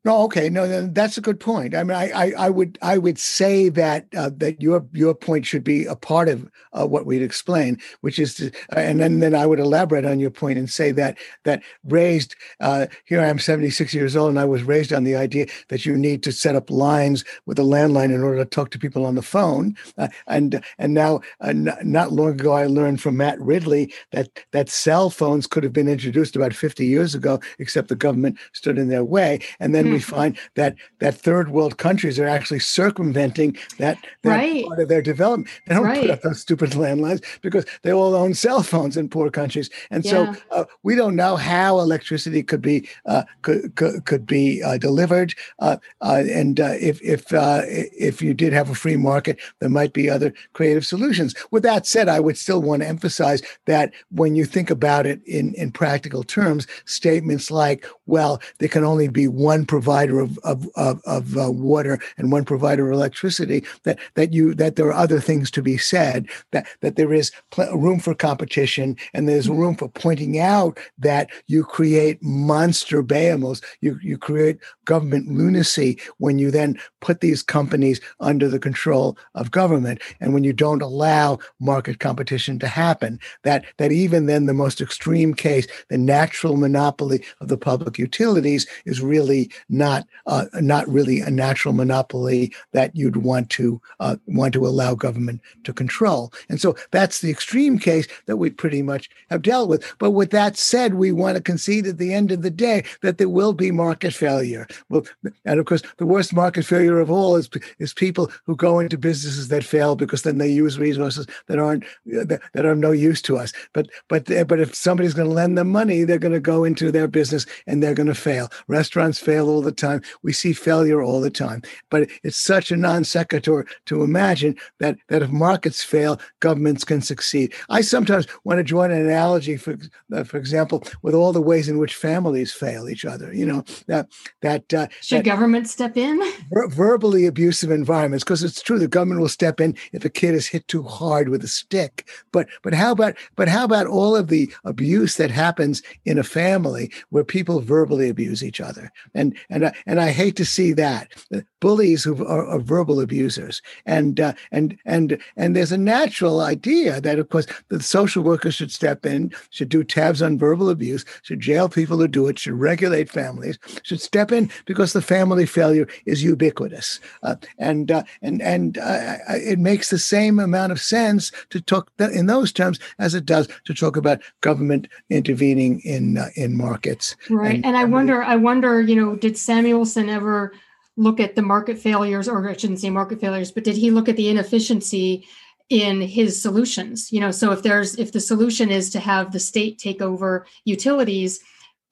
no, 0.05 0.23
okay, 0.23 0.49
no, 0.49 0.87
that's 0.87 1.17
a 1.17 1.21
good 1.21 1.39
point. 1.39 1.73
I 1.73 1.83
mean, 1.83 1.95
I, 1.95 2.09
I, 2.11 2.33
I 2.37 2.49
would, 2.49 2.77
I 2.81 2.97
would 2.97 3.17
say 3.17 3.69
that 3.69 4.05
uh, 4.17 4.31
that 4.35 4.61
your 4.61 4.85
your 4.91 5.15
point 5.15 5.45
should 5.45 5.63
be 5.63 5.85
a 5.85 5.95
part 5.95 6.27
of 6.27 6.51
uh, 6.73 6.85
what 6.85 7.05
we'd 7.05 7.21
explain, 7.21 7.79
which 8.01 8.19
is, 8.19 8.35
to, 8.35 8.47
uh, 8.75 8.79
and 8.79 8.99
then 8.99 9.21
then 9.21 9.33
I 9.33 9.45
would 9.45 9.61
elaborate 9.61 10.03
on 10.03 10.19
your 10.19 10.29
point 10.29 10.59
and 10.59 10.69
say 10.69 10.91
that 10.91 11.17
that 11.45 11.63
raised. 11.85 12.35
Uh, 12.59 12.87
here 13.05 13.21
I 13.21 13.27
am, 13.29 13.39
seventy 13.39 13.69
six 13.69 13.93
years 13.93 14.17
old, 14.17 14.29
and 14.31 14.39
I 14.39 14.43
was 14.43 14.63
raised 14.63 14.91
on 14.91 15.05
the 15.05 15.15
idea 15.15 15.45
that 15.69 15.85
you 15.85 15.95
need 15.95 16.21
to 16.23 16.33
set 16.33 16.57
up 16.57 16.69
lines 16.69 17.23
with 17.45 17.57
a 17.57 17.63
landline 17.63 18.13
in 18.13 18.23
order 18.23 18.39
to 18.39 18.45
talk 18.45 18.71
to 18.71 18.79
people 18.79 19.05
on 19.05 19.15
the 19.15 19.21
phone, 19.21 19.73
uh, 19.97 20.09
and 20.27 20.61
and 20.79 20.93
now 20.93 21.21
uh, 21.39 21.47
n- 21.47 21.77
not 21.81 22.11
long 22.11 22.31
ago 22.31 22.51
I 22.51 22.65
learned 22.65 22.99
from 22.99 23.15
Matt 23.15 23.39
Ridley 23.39 23.93
that 24.11 24.27
that 24.51 24.67
cell 24.67 25.09
phones 25.09 25.47
could 25.47 25.63
have 25.63 25.71
been 25.71 25.87
introduced 25.87 26.35
about 26.35 26.53
fifty 26.53 26.87
years 26.87 27.15
ago, 27.15 27.39
except 27.57 27.87
the 27.87 27.95
government 27.95 28.37
stood 28.51 28.77
in 28.77 28.89
their 28.89 29.05
way, 29.05 29.39
and 29.61 29.73
then. 29.73 29.85
Mm 29.85 29.92
we 29.93 29.99
find 29.99 30.37
that 30.55 30.75
that 30.99 31.15
third 31.15 31.49
world 31.49 31.77
countries 31.77 32.19
are 32.19 32.27
actually 32.27 32.59
circumventing 32.59 33.57
that, 33.77 33.97
that 34.23 34.29
right. 34.29 34.65
part 34.65 34.79
of 34.79 34.89
their 34.89 35.01
development. 35.01 35.49
They 35.67 35.75
don't 35.75 35.83
right. 35.83 36.01
put 36.01 36.09
up 36.09 36.21
those 36.21 36.39
stupid 36.39 36.71
landlines 36.71 37.23
because 37.41 37.65
they 37.83 37.93
all 37.93 38.15
own 38.15 38.33
cell 38.33 38.63
phones 38.63 38.97
in 38.97 39.09
poor 39.09 39.29
countries, 39.29 39.69
and 39.91 40.03
yeah. 40.03 40.11
so 40.11 40.35
uh, 40.51 40.65
we 40.83 40.95
don't 40.95 41.15
know 41.15 41.35
how 41.35 41.79
electricity 41.79 42.43
could 42.43 42.61
be 42.61 42.87
uh, 43.05 43.23
could, 43.41 43.75
could, 43.75 44.05
could 44.05 44.25
be 44.25 44.61
uh, 44.63 44.77
delivered. 44.77 45.33
Uh, 45.59 45.77
uh, 46.01 46.23
and 46.31 46.59
uh, 46.59 46.73
if 46.79 47.01
if 47.01 47.25
if 47.31 48.21
you 48.21 48.33
did 48.33 48.53
have 48.53 48.69
a 48.69 48.75
free 48.75 48.97
market, 48.97 49.39
there 49.59 49.69
might 49.69 49.93
be 49.93 50.09
other 50.09 50.33
creative 50.53 50.85
solutions. 50.85 51.35
With 51.51 51.63
that 51.63 51.85
said, 51.85 52.09
I 52.09 52.19
would 52.19 52.37
still 52.37 52.61
want 52.61 52.81
to 52.81 52.87
emphasize 52.87 53.41
that 53.65 53.93
when 54.11 54.35
you 54.35 54.45
think 54.45 54.69
about 54.69 55.05
it 55.05 55.21
in 55.25 55.53
in 55.55 55.71
practical 55.71 56.23
terms, 56.23 56.67
statements 56.85 57.51
like, 57.51 57.85
"Well, 58.05 58.41
there 58.59 58.69
can 58.69 58.83
only 58.83 59.07
be 59.07 59.27
one 59.27 59.65
provider 59.65 59.82
of 59.87 60.37
of 60.39 60.69
of, 60.75 61.01
of 61.05 61.35
water 61.35 61.99
and 62.17 62.31
one 62.31 62.45
provider 62.45 62.87
of 62.87 62.93
electricity," 62.93 63.63
that 63.83 63.99
that 64.15 64.33
you 64.33 64.53
that 64.55 64.75
there 64.75 64.87
are 64.87 64.93
other 64.93 65.19
things 65.19 65.51
to 65.51 65.61
be 65.61 65.77
said. 65.77 66.27
That 66.51 66.67
that 66.81 66.95
there 66.95 67.13
is 67.13 67.31
pl- 67.51 67.77
room 67.77 67.99
for 67.99 68.15
competition 68.15 68.97
and 69.13 69.27
there's 69.27 69.47
mm-hmm. 69.47 69.57
room 69.57 69.75
for 69.75 69.89
pointing 69.89 70.39
out 70.39 70.79
that 70.97 71.29
you 71.47 71.63
create 71.63 72.21
monster 72.21 73.01
behemoths. 73.01 73.61
You 73.81 73.99
you 74.01 74.17
create 74.17 74.59
government 74.85 75.27
lunacy 75.27 75.99
when 76.17 76.39
you 76.39 76.51
then 76.51 76.79
put 77.01 77.21
these 77.21 77.41
companies 77.41 77.99
under 78.19 78.47
the 78.47 78.59
control 78.59 79.17
of 79.35 79.51
government 79.51 80.01
and 80.19 80.33
when 80.33 80.43
you 80.43 80.53
don't 80.53 80.81
allow 80.81 81.39
market 81.59 81.99
competition 81.99 82.59
to 82.59 82.67
happen 82.67 83.19
that 83.43 83.65
that 83.77 83.91
even 83.91 84.25
then 84.25 84.45
the 84.45 84.53
most 84.53 84.81
extreme 84.81 85.33
case 85.33 85.67
the 85.89 85.97
natural 85.97 86.57
monopoly 86.57 87.23
of 87.39 87.47
the 87.47 87.57
public 87.57 87.97
utilities 87.97 88.67
is 88.85 89.01
really 89.01 89.51
not 89.73 90.05
uh, 90.25 90.45
not 90.55 90.87
really 90.87 91.19
a 91.19 91.29
natural 91.29 91.73
monopoly 91.73 92.53
that 92.71 92.95
you'd 92.95 93.17
want 93.17 93.49
to 93.49 93.81
uh, 93.99 94.15
want 94.27 94.53
to 94.53 94.65
allow 94.65 94.95
government 94.95 95.41
to 95.63 95.73
control 95.73 96.31
and 96.49 96.61
so 96.61 96.75
that's 96.91 97.21
the 97.21 97.31
extreme 97.31 97.77
case 97.77 98.07
that 98.25 98.37
we 98.37 98.49
pretty 98.49 98.81
much 98.81 99.09
have 99.29 99.41
dealt 99.41 99.69
with 99.69 99.95
but 99.99 100.11
with 100.11 100.31
that 100.31 100.55
said 100.55 100.93
we 100.93 101.11
want 101.11 101.35
to 101.35 101.43
concede 101.43 101.87
at 101.87 101.97
the 101.97 102.13
end 102.13 102.31
of 102.31 102.41
the 102.41 102.51
day 102.51 102.83
that 103.01 103.17
there 103.17 103.29
will 103.29 103.53
be 103.53 103.71
market 103.71 104.13
failure 104.13 104.67
well, 104.89 105.03
and 105.45 105.59
of 105.59 105.65
course, 105.65 105.81
the 105.97 106.05
worst 106.05 106.33
market 106.33 106.65
failure 106.65 106.99
of 106.99 107.09
all 107.09 107.35
is 107.35 107.49
is 107.79 107.93
people 107.93 108.31
who 108.45 108.55
go 108.55 108.79
into 108.79 108.97
businesses 108.97 109.47
that 109.47 109.63
fail 109.63 109.95
because 109.95 110.23
then 110.23 110.37
they 110.37 110.49
use 110.49 110.77
resources 110.79 111.27
that 111.47 111.59
aren't 111.59 111.83
that, 112.05 112.41
that 112.53 112.65
are 112.65 112.75
no 112.75 112.91
use 112.91 113.21
to 113.23 113.37
us. 113.37 113.53
But 113.73 113.89
but 114.09 114.25
but 114.47 114.59
if 114.59 114.75
somebody's 114.75 115.13
going 115.13 115.29
to 115.29 115.33
lend 115.33 115.57
them 115.57 115.69
money, 115.69 116.03
they're 116.03 116.19
going 116.19 116.33
to 116.33 116.39
go 116.39 116.63
into 116.63 116.91
their 116.91 117.07
business 117.07 117.45
and 117.67 117.81
they're 117.81 117.93
going 117.93 118.07
to 118.07 118.15
fail. 118.15 118.49
Restaurants 118.67 119.19
fail 119.19 119.49
all 119.49 119.61
the 119.63 119.71
time. 119.71 120.01
We 120.21 120.33
see 120.33 120.53
failure 120.53 121.01
all 121.01 121.21
the 121.21 121.29
time. 121.29 121.61
But 121.89 122.09
it's 122.23 122.37
such 122.37 122.71
a 122.71 122.77
non 122.77 123.03
sequitur 123.03 123.65
to 123.85 124.03
imagine 124.03 124.55
that 124.79 124.97
that 125.07 125.21
if 125.21 125.29
markets 125.29 125.83
fail, 125.83 126.19
governments 126.39 126.83
can 126.83 127.01
succeed. 127.01 127.53
I 127.69 127.81
sometimes 127.81 128.27
want 128.43 128.59
to 128.59 128.63
draw 128.63 128.83
an 128.83 128.91
analogy, 128.91 129.57
for 129.57 129.77
uh, 130.13 130.23
for 130.23 130.37
example, 130.37 130.83
with 131.01 131.15
all 131.15 131.33
the 131.33 131.41
ways 131.41 131.69
in 131.69 131.77
which 131.77 131.95
families 131.95 132.53
fail 132.53 132.87
each 132.89 133.05
other. 133.05 133.33
You 133.33 133.45
know 133.45 133.63
that 133.87 134.09
that 134.41 134.69
that 134.69 134.73
uh, 134.73 134.87
should 135.01 135.19
that 135.19 135.25
government 135.25 135.67
step 135.67 135.97
in? 135.97 136.21
Ver- 136.51 136.67
verbally 136.67 137.25
abusive 137.25 137.71
environments, 137.71 138.23
because 138.23 138.43
it's 138.43 138.61
true 138.61 138.79
the 138.79 138.87
government 138.87 139.21
will 139.21 139.29
step 139.29 139.59
in 139.59 139.75
if 139.91 140.05
a 140.05 140.09
kid 140.09 140.35
is 140.35 140.47
hit 140.47 140.67
too 140.67 140.83
hard 140.83 141.29
with 141.29 141.43
a 141.43 141.47
stick. 141.47 142.07
But 142.31 142.47
but 142.61 142.73
how 142.73 142.91
about 142.91 143.15
but 143.35 143.47
how 143.47 143.63
about 143.65 143.87
all 143.87 144.15
of 144.15 144.27
the 144.27 144.53
abuse 144.65 145.17
that 145.17 145.31
happens 145.31 145.81
in 146.05 146.17
a 146.17 146.23
family 146.23 146.91
where 147.09 147.23
people 147.23 147.59
verbally 147.59 148.09
abuse 148.09 148.43
each 148.43 148.61
other? 148.61 148.91
And 149.13 149.37
and 149.53 149.67
I, 149.67 149.73
and 149.85 150.01
I 150.01 150.11
hate 150.11 150.35
to 150.37 150.45
see 150.45 150.73
that. 150.73 151.13
Bullies 151.59 152.03
who 152.03 152.25
are, 152.25 152.45
are 152.45 152.59
verbal 152.59 152.99
abusers, 152.99 153.61
and 153.85 154.19
uh, 154.19 154.33
and 154.51 154.77
and 154.85 155.17
and 155.37 155.55
there's 155.55 155.71
a 155.71 155.77
natural 155.77 156.41
idea 156.41 156.99
that 156.99 157.19
of 157.19 157.29
course 157.29 157.45
the 157.69 157.81
social 157.81 158.23
workers 158.23 158.55
should 158.55 158.71
step 158.71 159.05
in, 159.05 159.31
should 159.51 159.69
do 159.69 159.83
tabs 159.83 160.21
on 160.21 160.37
verbal 160.37 160.69
abuse, 160.69 161.05
should 161.21 161.39
jail 161.39 161.69
people 161.69 161.97
who 161.97 162.07
do 162.07 162.27
it, 162.27 162.39
should 162.39 162.53
regulate 162.53 163.09
families, 163.09 163.57
should 163.83 164.01
step 164.01 164.31
in 164.31 164.49
because 164.65 164.91
the 164.91 165.01
family 165.01 165.45
failure 165.45 165.87
is 166.05 166.23
ubiquitous, 166.23 166.99
uh, 167.21 167.35
and 167.59 167.91
uh, 167.91 168.03
and 168.21 168.41
and 168.41 168.77
uh, 168.79 169.17
it 169.29 169.59
makes 169.59 169.89
the 169.89 169.99
same 169.99 170.39
amount 170.39 170.71
of 170.71 170.81
sense 170.81 171.31
to 171.49 171.61
talk 171.61 171.89
in 171.99 172.25
those 172.25 172.51
terms 172.51 172.79
as 172.99 173.13
it 173.13 173.25
does 173.25 173.47
to 173.63 173.73
talk 173.73 173.95
about 173.95 174.21
government 174.41 174.87
intervening 175.09 175.79
in 175.81 176.17
uh, 176.17 176.29
in 176.35 176.57
markets. 176.57 177.15
Right, 177.29 177.55
and, 177.55 177.65
and 177.65 177.77
I 177.77 177.85
wonder, 177.85 178.23
I 178.23 178.35
wonder, 178.35 178.81
you 178.81 178.95
know, 178.95 179.15
did 179.15 179.32
Samuelson 179.37 180.09
ever 180.09 180.53
look 180.95 181.19
at 181.19 181.35
the 181.35 181.41
market 181.41 181.79
failures, 181.79 182.27
or 182.27 182.47
I 182.47 182.55
shouldn't 182.55 182.79
say 182.79 182.89
market 182.89 183.19
failures, 183.19 183.51
but 183.51 183.63
did 183.63 183.77
he 183.77 183.91
look 183.91 184.09
at 184.09 184.17
the 184.17 184.29
inefficiency? 184.29 185.27
in 185.69 186.01
his 186.01 186.39
solutions 186.39 187.09
you 187.09 187.21
know 187.21 187.31
so 187.31 187.53
if 187.53 187.63
there's 187.63 187.95
if 187.95 188.11
the 188.11 188.19
solution 188.19 188.69
is 188.69 188.89
to 188.89 188.99
have 188.99 189.31
the 189.31 189.39
state 189.39 189.79
take 189.79 190.01
over 190.01 190.45
utilities 190.65 191.39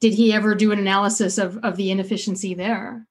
did 0.02 0.16
he 0.16 0.34
ever 0.34 0.56
do 0.56 0.72
an 0.72 0.80
analysis 0.80 1.38
of, 1.38 1.58
of 1.64 1.78
the 1.78 1.92
inefficiency 1.92 2.56
there? 2.56 3.08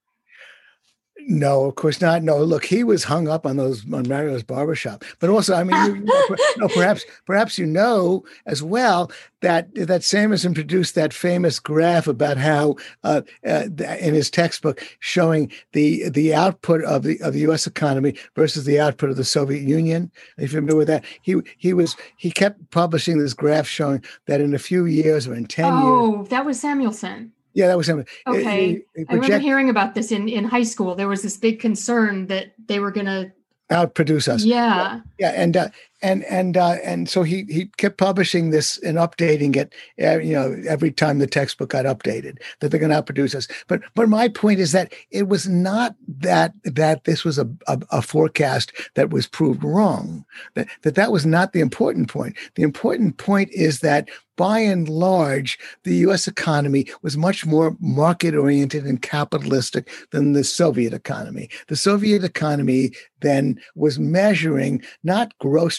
No, 1.27 1.65
of 1.65 1.75
course 1.75 2.01
not. 2.01 2.23
No, 2.23 2.43
look, 2.43 2.65
he 2.65 2.83
was 2.83 3.03
hung 3.03 3.27
up 3.27 3.45
on 3.45 3.57
those 3.57 3.83
on 3.93 4.07
Mario's 4.07 4.43
barbershop. 4.43 5.03
But 5.19 5.29
also, 5.29 5.55
I 5.55 5.63
mean, 5.63 5.85
you, 5.85 5.95
you 5.95 6.57
know, 6.57 6.67
perhaps 6.67 7.05
perhaps 7.25 7.57
you 7.57 7.65
know 7.65 8.23
as 8.45 8.63
well 8.63 9.11
that 9.41 9.73
that 9.75 10.03
Samuelson 10.03 10.53
produced 10.53 10.95
that 10.95 11.13
famous 11.13 11.59
graph 11.59 12.07
about 12.07 12.37
how 12.37 12.75
uh, 13.03 13.21
uh, 13.45 13.65
in 13.77 14.13
his 14.13 14.29
textbook 14.29 14.81
showing 14.99 15.51
the 15.73 16.09
the 16.09 16.33
output 16.33 16.83
of 16.83 17.03
the 17.03 17.19
of 17.21 17.33
the 17.33 17.39
U.S. 17.41 17.67
economy 17.67 18.15
versus 18.35 18.65
the 18.65 18.79
output 18.79 19.09
of 19.09 19.17
the 19.17 19.23
Soviet 19.23 19.61
Union. 19.61 20.11
Are 20.37 20.43
you 20.43 20.47
familiar 20.47 20.77
with 20.77 20.87
that? 20.87 21.05
He 21.21 21.35
he 21.57 21.73
was 21.73 21.95
he 22.17 22.31
kept 22.31 22.71
publishing 22.71 23.17
this 23.17 23.33
graph 23.33 23.67
showing 23.67 24.03
that 24.27 24.41
in 24.41 24.53
a 24.53 24.59
few 24.59 24.85
years 24.85 25.27
or 25.27 25.35
in 25.35 25.45
ten 25.45 25.73
oh, 25.73 25.77
years. 25.77 26.19
Oh, 26.19 26.23
that 26.29 26.45
was 26.45 26.59
Samuelson. 26.59 27.31
Yeah, 27.53 27.67
that 27.67 27.77
was 27.77 27.87
him. 27.89 28.05
Okay, 28.27 28.81
project- 28.95 29.09
I 29.09 29.13
remember 29.15 29.39
hearing 29.39 29.69
about 29.69 29.93
this 29.93 30.11
in 30.11 30.27
in 30.29 30.43
high 30.45 30.63
school. 30.63 30.95
There 30.95 31.07
was 31.07 31.21
this 31.21 31.37
big 31.37 31.59
concern 31.59 32.27
that 32.27 32.53
they 32.67 32.79
were 32.79 32.91
going 32.91 33.07
to 33.07 33.31
outproduce 33.71 34.27
us. 34.27 34.43
Yeah, 34.43 35.01
yeah, 35.19 35.31
and 35.31 35.57
uh, 35.57 35.69
and 36.01 36.23
and 36.25 36.57
uh, 36.57 36.77
and 36.83 37.09
so 37.09 37.23
he 37.23 37.45
he 37.49 37.65
kept 37.77 37.97
publishing 37.97 38.49
this 38.49 38.77
and 38.79 38.97
updating 38.97 39.55
it. 39.55 39.73
Uh, 40.01 40.19
you 40.19 40.33
know, 40.33 40.61
every 40.67 40.91
time 40.91 41.19
the 41.19 41.27
textbook 41.27 41.69
got 41.69 41.85
updated, 41.85 42.37
that 42.59 42.69
they're 42.69 42.79
going 42.79 42.91
to 42.91 43.01
outproduce 43.01 43.35
us. 43.35 43.47
But 43.67 43.81
but 43.95 44.09
my 44.09 44.27
point 44.27 44.59
is 44.59 44.71
that 44.71 44.93
it 45.11 45.27
was 45.27 45.47
not 45.47 45.95
that 46.07 46.53
that 46.63 47.03
this 47.03 47.23
was 47.23 47.37
a, 47.37 47.49
a, 47.67 47.79
a 47.91 48.01
forecast 48.01 48.71
that 48.95 49.09
was 49.09 49.27
proved 49.27 49.63
wrong. 49.63 50.25
That 50.55 50.67
that 50.83 50.95
that 50.95 51.11
was 51.11 51.25
not 51.25 51.53
the 51.53 51.59
important 51.59 52.09
point. 52.09 52.37
The 52.55 52.63
important 52.63 53.17
point 53.17 53.49
is 53.51 53.79
that 53.79 54.09
by 54.37 54.57
and 54.57 54.89
large, 54.89 55.59
the 55.83 55.97
US 55.97 56.27
economy 56.27 56.87
was 57.03 57.15
much 57.15 57.45
more 57.45 57.77
market 57.79 58.33
oriented 58.33 58.85
and 58.85 58.99
capitalistic 58.99 59.87
than 60.09 60.33
the 60.33 60.43
Soviet 60.43 60.93
economy. 60.93 61.47
The 61.67 61.75
Soviet 61.75 62.23
economy 62.23 62.91
then 63.19 63.61
was 63.75 63.99
measuring 63.99 64.81
not 65.03 65.37
gross 65.37 65.77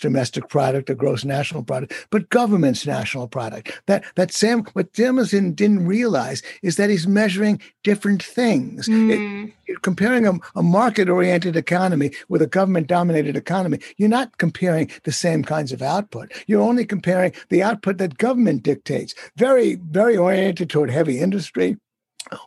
product 0.48 0.90
or 0.90 0.94
gross 0.94 1.24
national 1.24 1.62
product, 1.62 1.92
but 2.10 2.28
government's 2.30 2.86
national 2.86 3.28
product. 3.28 3.82
That 3.86 4.04
that 4.16 4.32
Sam 4.32 4.64
what 4.72 4.94
Samuelson 4.96 5.52
didn't 5.52 5.86
realize 5.86 6.42
is 6.62 6.76
that 6.76 6.90
he's 6.90 7.06
measuring 7.06 7.60
different 7.82 8.22
things. 8.22 8.88
Mm. 8.88 9.52
It, 9.66 9.82
comparing 9.82 10.26
a, 10.26 10.34
a 10.54 10.62
market 10.62 11.08
oriented 11.08 11.56
economy 11.56 12.10
with 12.28 12.42
a 12.42 12.46
government 12.46 12.86
dominated 12.86 13.36
economy, 13.36 13.78
you're 13.96 14.08
not 14.08 14.38
comparing 14.38 14.90
the 15.04 15.12
same 15.12 15.42
kinds 15.42 15.72
of 15.72 15.82
output. 15.82 16.32
You're 16.46 16.62
only 16.62 16.84
comparing 16.84 17.32
the 17.48 17.62
output 17.62 17.98
that 17.98 18.18
government 18.18 18.62
dictates. 18.62 19.14
Very, 19.36 19.76
very 19.76 20.16
oriented 20.16 20.68
toward 20.68 20.90
heavy 20.90 21.18
industry, 21.18 21.76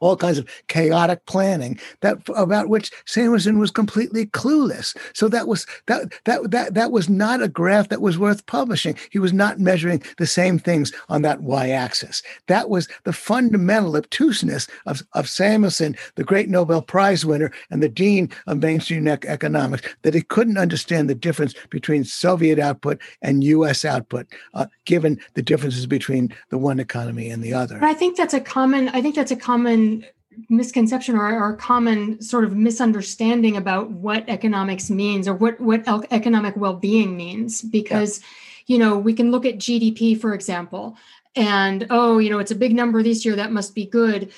all 0.02 0.16
kinds 0.16 0.38
of 0.38 0.48
chaotic 0.68 1.26
planning 1.26 1.80
that 2.02 2.18
about 2.36 2.70
which 2.70 2.92
Samuelson 3.06 3.60
was 3.60 3.72
completely 3.72 4.28
clueless. 4.28 4.96
So 5.14 5.28
that 5.30 5.48
was 5.48 5.66
that 5.88 6.14
that 6.26 6.52
that 6.52 6.74
that 6.74 6.92
was 6.92 7.10
not 7.10 7.42
a 7.42 7.48
graph 7.48 7.90
that 7.90 8.02
was 8.02 8.18
worth 8.18 8.46
publishing. 8.46 8.96
He 9.10 9.20
was 9.20 9.34
not 9.34 9.60
measuring 9.60 10.04
the 10.18 10.28
same 10.28 10.60
things 10.60 10.92
on 11.10 11.22
that 11.24 11.42
y-axis. 11.42 12.22
That 12.48 12.70
was 12.70 12.88
the 13.04 13.14
fundamental 13.14 13.96
obtuseness 13.96 14.68
of, 14.86 15.02
of 15.14 15.30
Samuelson, 15.30 15.96
the 16.16 16.24
great 16.24 16.50
Nobel 16.50 16.82
Prize 16.82 17.26
winner 17.26 17.52
and 17.70 17.82
the 17.82 17.90
dean 17.90 18.30
of 18.48 18.62
mainstream 18.62 19.08
economics, 19.08 19.88
that 20.04 20.14
he 20.14 20.22
couldn't 20.22 20.58
understand 20.58 21.10
the 21.10 21.16
difference 21.16 21.54
between 21.70 22.04
Soviet 22.04 22.60
output 22.60 23.00
and 23.22 23.44
U.S. 23.44 23.86
output, 23.86 24.28
uh, 24.54 24.68
given 24.86 25.20
the 25.34 25.42
differences 25.42 25.86
between 25.86 26.34
the 26.50 26.58
one 26.58 26.80
economy 26.80 27.30
and 27.30 27.44
the 27.44 27.54
other. 27.54 27.80
But 27.80 27.90
I 27.90 27.94
think 27.94 28.18
that's 28.18 28.34
a 28.34 28.40
common. 28.40 28.90
I 28.90 29.02
think 29.02 29.16
that's 29.16 29.32
a 29.32 29.36
common 29.36 29.75
common 29.76 30.06
misconception 30.50 31.16
or, 31.16 31.40
or 31.40 31.56
common 31.56 32.22
sort 32.22 32.44
of 32.44 32.56
misunderstanding 32.56 33.56
about 33.58 33.90
what 33.90 34.28
economics 34.28 34.90
means 34.90 35.28
or 35.28 35.34
what 35.34 35.60
what 35.62 35.88
economic 36.12 36.56
well-being 36.58 37.16
means 37.16 37.62
because 37.62 38.20
yeah. 38.20 38.26
you 38.68 38.78
know 38.78 38.98
we 38.98 39.14
can 39.14 39.32
look 39.32 39.46
at 39.46 39.58
gdp 39.58 40.20
for 40.20 40.34
example 40.34 40.98
and 41.36 41.88
oh 41.90 42.18
you 42.18 42.30
know 42.30 42.40
it's 42.40 42.52
a 42.52 42.56
big 42.56 42.76
number 42.76 43.02
this 43.02 43.24
year 43.24 43.36
that 43.36 43.52
must 43.52 43.74
be 43.74 43.86
good 43.86 44.32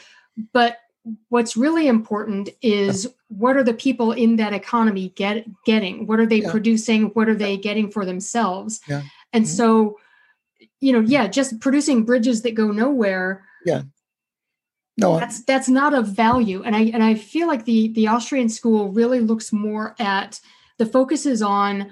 but 0.54 0.78
what's 1.30 1.58
really 1.58 1.88
important 1.88 2.50
is 2.62 3.08
what 3.30 3.58
are 3.58 3.64
the 3.64 3.74
people 3.74 4.12
in 4.12 4.36
that 4.36 4.54
economy 4.54 5.10
get 5.16 5.46
getting 5.66 6.06
what 6.06 6.20
are 6.20 6.28
they 6.28 6.42
yeah. 6.42 6.52
producing 6.52 7.06
what 7.16 7.28
are 7.28 7.36
they 7.36 7.58
getting 7.58 7.90
for 7.90 8.06
themselves 8.06 8.82
yeah. 8.88 9.02
and 9.34 9.46
mm-hmm. 9.46 9.56
so 9.56 9.98
you 10.80 10.94
know 10.94 11.00
yeah 11.00 11.26
just 11.26 11.60
producing 11.60 12.04
bridges 12.04 12.44
that 12.44 12.54
go 12.54 12.72
nowhere 12.72 13.44
yeah 13.66 13.82
no 14.98 15.20
that's 15.20 15.44
that's 15.44 15.70
not 15.70 15.94
of 15.94 16.08
value 16.08 16.64
and 16.64 16.76
i 16.76 16.82
and 16.94 17.04
i 17.04 17.14
feel 17.14 17.48
like 17.48 17.66
the 17.66 17.90
the 17.90 18.08
austrian 18.08 18.50
school 18.50 18.90
really 18.90 19.20
looks 19.20 19.54
more 19.54 19.96
at 20.00 20.40
the 20.78 20.86
focus 20.86 21.26
is 21.26 21.42
on 21.42 21.92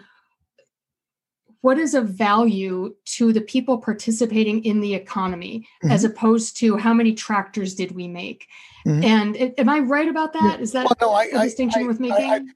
what 1.62 1.80
is 1.80 1.96
of 1.96 2.10
value 2.10 2.96
to 3.06 3.34
the 3.34 3.42
people 3.42 3.80
participating 3.80 4.64
in 4.64 4.82
the 4.82 4.94
economy 4.94 5.68
mm-hmm. 5.84 5.92
as 5.92 6.04
opposed 6.04 6.56
to 6.58 6.78
how 6.78 6.94
many 6.94 7.14
tractors 7.14 7.74
did 7.74 7.92
we 7.92 8.08
make 8.08 8.48
mm-hmm. 8.86 9.04
and 9.04 9.60
am 9.60 9.70
i 9.70 9.80
right 9.80 10.08
about 10.08 10.34
that? 10.34 10.60
Is 10.60 10.72
that 10.74 10.86
well, 10.86 10.98
no, 11.02 11.14
I, 11.14 11.26
a 11.26 11.44
distinction 11.44 11.84
I, 11.84 11.86
worth 11.86 12.00
making 12.00 12.54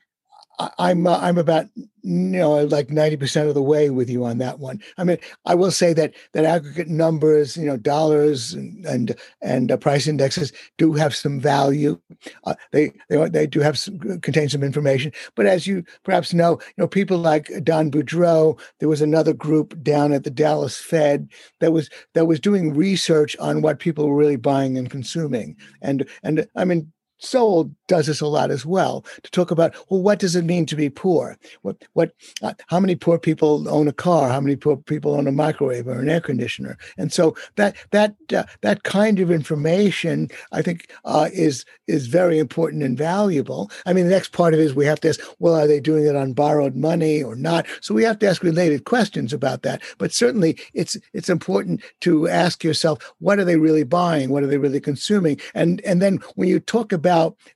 I'm 0.77 1.07
uh, 1.07 1.17
I'm 1.19 1.37
about 1.37 1.67
you 1.75 1.85
know 2.03 2.65
like 2.65 2.89
ninety 2.89 3.15
percent 3.15 3.47
of 3.47 3.55
the 3.55 3.61
way 3.61 3.89
with 3.89 4.09
you 4.09 4.25
on 4.25 4.39
that 4.39 4.59
one. 4.59 4.81
I 4.97 5.05
mean, 5.05 5.17
I 5.45 5.55
will 5.55 5.71
say 5.71 5.93
that 5.93 6.13
that 6.33 6.43
aggregate 6.43 6.89
numbers, 6.89 7.55
you 7.55 7.65
know, 7.65 7.77
dollars 7.77 8.53
and 8.53 8.85
and, 8.85 9.15
and 9.41 9.71
uh, 9.71 9.77
price 9.77 10.07
indexes 10.07 10.51
do 10.77 10.93
have 10.93 11.15
some 11.15 11.39
value. 11.39 11.99
Uh, 12.43 12.55
they 12.71 12.91
they 13.09 13.29
they 13.29 13.47
do 13.47 13.61
have 13.61 13.79
some 13.79 13.99
contain 14.19 14.49
some 14.49 14.63
information. 14.63 15.13
But 15.35 15.45
as 15.45 15.65
you 15.65 15.83
perhaps 16.03 16.33
know, 16.33 16.53
you 16.53 16.73
know, 16.77 16.87
people 16.87 17.17
like 17.17 17.51
Don 17.63 17.89
Boudreaux, 17.89 18.59
there 18.79 18.89
was 18.89 19.01
another 19.01 19.33
group 19.33 19.81
down 19.81 20.11
at 20.11 20.25
the 20.25 20.29
Dallas 20.31 20.77
Fed 20.77 21.29
that 21.61 21.71
was 21.71 21.89
that 22.15 22.25
was 22.25 22.39
doing 22.39 22.73
research 22.73 23.37
on 23.39 23.61
what 23.61 23.79
people 23.79 24.07
were 24.09 24.15
really 24.15 24.35
buying 24.35 24.77
and 24.77 24.89
consuming. 24.89 25.55
And 25.81 26.05
and 26.23 26.47
I 26.57 26.65
mean, 26.65 26.91
Sowell 27.19 27.71
does 27.87 28.07
this 28.07 28.21
a 28.21 28.27
lot 28.27 28.49
as 28.49 28.65
well 28.65 29.05
to 29.23 29.31
talk 29.31 29.51
about 29.51 29.75
well 29.89 30.01
what 30.01 30.19
does 30.19 30.35
it 30.35 30.45
mean 30.45 30.65
to 30.65 30.75
be 30.75 30.89
poor? 30.89 31.37
What 31.61 31.83
what 31.93 32.13
uh, 32.41 32.53
how 32.67 32.79
many 32.79 32.95
poor 32.95 33.19
people 33.19 33.67
own 33.69 33.87
a 33.87 33.93
car? 33.93 34.29
How 34.29 34.39
many 34.39 34.55
poor 34.55 34.77
people 34.77 35.13
own 35.13 35.27
a 35.27 35.31
microwave 35.31 35.87
or 35.87 35.99
an 35.99 36.09
air 36.09 36.21
conditioner? 36.21 36.77
And 36.97 37.11
so 37.11 37.35
that 37.57 37.75
that 37.91 38.15
uh, 38.33 38.43
that 38.61 38.83
kind 38.83 39.19
of 39.19 39.31
information 39.31 40.29
i 40.51 40.61
think 40.61 40.91
uh, 41.05 41.29
is 41.33 41.65
is 41.87 42.07
very 42.07 42.39
important 42.39 42.83
and 42.83 42.97
valuable. 42.97 43.69
I 43.85 43.93
mean 43.93 44.05
the 44.05 44.11
next 44.11 44.31
part 44.31 44.53
of 44.53 44.59
it 44.59 44.63
is 44.63 44.73
we 44.73 44.85
have 44.85 45.01
to 45.01 45.09
ask 45.09 45.19
well 45.39 45.55
are 45.55 45.67
they 45.67 45.79
doing 45.79 46.05
it 46.05 46.15
on 46.15 46.33
borrowed 46.33 46.75
money 46.75 47.21
or 47.21 47.35
not? 47.35 47.65
So 47.81 47.93
we 47.93 48.03
have 48.03 48.19
to 48.19 48.27
ask 48.27 48.43
related 48.43 48.85
questions 48.85 49.33
about 49.33 49.63
that. 49.63 49.81
But 49.97 50.13
certainly 50.13 50.57
it's 50.73 50.95
it's 51.13 51.29
important 51.29 51.81
to 52.01 52.29
ask 52.29 52.63
yourself 52.63 53.13
what 53.19 53.39
are 53.39 53.45
they 53.45 53.57
really 53.57 53.83
buying? 53.83 54.29
What 54.29 54.43
are 54.43 54.47
they 54.47 54.57
really 54.57 54.79
consuming? 54.79 55.39
And 55.53 55.81
and 55.81 56.01
then 56.01 56.19
when 56.35 56.47
you 56.47 56.59
talk 56.59 56.93
about 56.93 57.08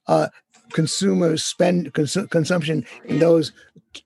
uh, 0.07 0.27
consumers 0.71 1.43
spend 1.45 1.93
cons- 1.93 2.27
consumption 2.29 2.85
in 3.05 3.19
those 3.19 3.51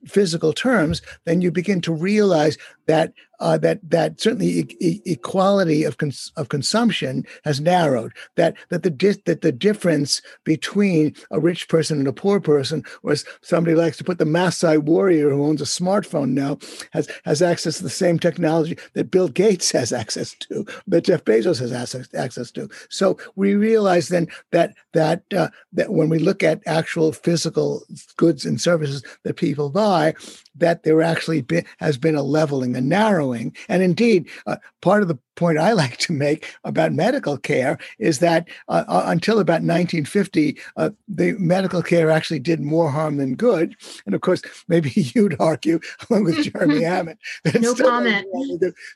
physical 0.06 0.52
terms, 0.52 1.02
then 1.24 1.40
you 1.40 1.50
begin 1.50 1.80
to 1.80 1.92
realize 1.92 2.58
that 2.86 3.12
uh, 3.40 3.58
that 3.58 3.78
that 3.88 4.20
certainly 4.20 4.66
e- 4.80 5.02
equality 5.04 5.84
of 5.84 5.98
cons- 5.98 6.32
of 6.36 6.48
consumption 6.48 7.24
has 7.44 7.60
narrowed. 7.60 8.12
That 8.36 8.56
that 8.70 8.82
the 8.82 8.90
di- 8.90 9.22
that 9.26 9.42
the 9.42 9.52
difference 9.52 10.22
between 10.44 11.14
a 11.30 11.40
rich 11.40 11.68
person 11.68 11.98
and 11.98 12.08
a 12.08 12.12
poor 12.12 12.40
person, 12.40 12.84
or 13.02 13.12
as 13.12 13.24
somebody 13.42 13.76
likes 13.76 13.96
to 13.98 14.04
put 14.04 14.18
the 14.18 14.24
Maasai 14.24 14.78
warrior 14.78 15.30
who 15.30 15.44
owns 15.44 15.60
a 15.60 15.64
smartphone 15.64 16.30
now 16.30 16.58
has 16.92 17.08
has 17.24 17.42
access 17.42 17.78
to 17.78 17.82
the 17.82 17.90
same 17.90 18.18
technology 18.18 18.76
that 18.94 19.10
Bill 19.10 19.28
Gates 19.28 19.70
has 19.78 19.92
access 19.92 20.34
to, 20.40 20.66
that 20.86 21.04
Jeff 21.04 21.24
Bezos 21.24 21.60
has 21.60 21.72
access, 21.72 22.08
access 22.14 22.50
to. 22.52 22.68
So 22.88 23.18
we 23.36 23.54
realize 23.54 24.08
then 24.08 24.28
that 24.52 24.74
that 24.92 25.22
uh, 25.34 25.48
that 25.72 25.92
when 25.92 26.08
we 26.08 26.18
look 26.18 26.42
at 26.42 26.62
actual 26.66 27.12
physical 27.12 27.82
goods 28.16 28.44
and 28.44 28.60
services 28.60 29.02
that 29.24 29.36
people 29.36 29.70
buy, 29.70 30.14
that 30.60 30.82
there 30.82 31.02
actually 31.02 31.44
has 31.78 31.98
been 31.98 32.14
a 32.14 32.22
leveling, 32.22 32.76
a 32.76 32.80
narrowing. 32.80 33.54
And 33.68 33.82
indeed, 33.82 34.28
uh, 34.46 34.56
part 34.80 35.02
of 35.02 35.08
the 35.08 35.18
point 35.38 35.58
I 35.58 35.72
like 35.72 35.96
to 35.98 36.12
make 36.12 36.52
about 36.64 36.92
medical 36.92 37.38
care 37.38 37.78
is 37.98 38.18
that 38.18 38.48
uh, 38.68 38.84
uh 38.88 39.04
until 39.06 39.38
about 39.38 39.62
1950, 39.62 40.58
uh, 40.76 40.90
the 41.06 41.32
medical 41.38 41.82
care 41.82 42.10
actually 42.10 42.40
did 42.40 42.60
more 42.60 42.90
harm 42.90 43.16
than 43.16 43.36
good. 43.36 43.76
And 44.04 44.14
of 44.14 44.20
course, 44.20 44.42
maybe 44.66 44.90
you'd 44.94 45.36
argue, 45.40 45.78
along 46.10 46.24
with 46.24 46.52
Jeremy 46.52 46.82
Hammond, 46.90 47.18
that 47.44 47.60
no 47.60 47.74
comment. 47.74 48.26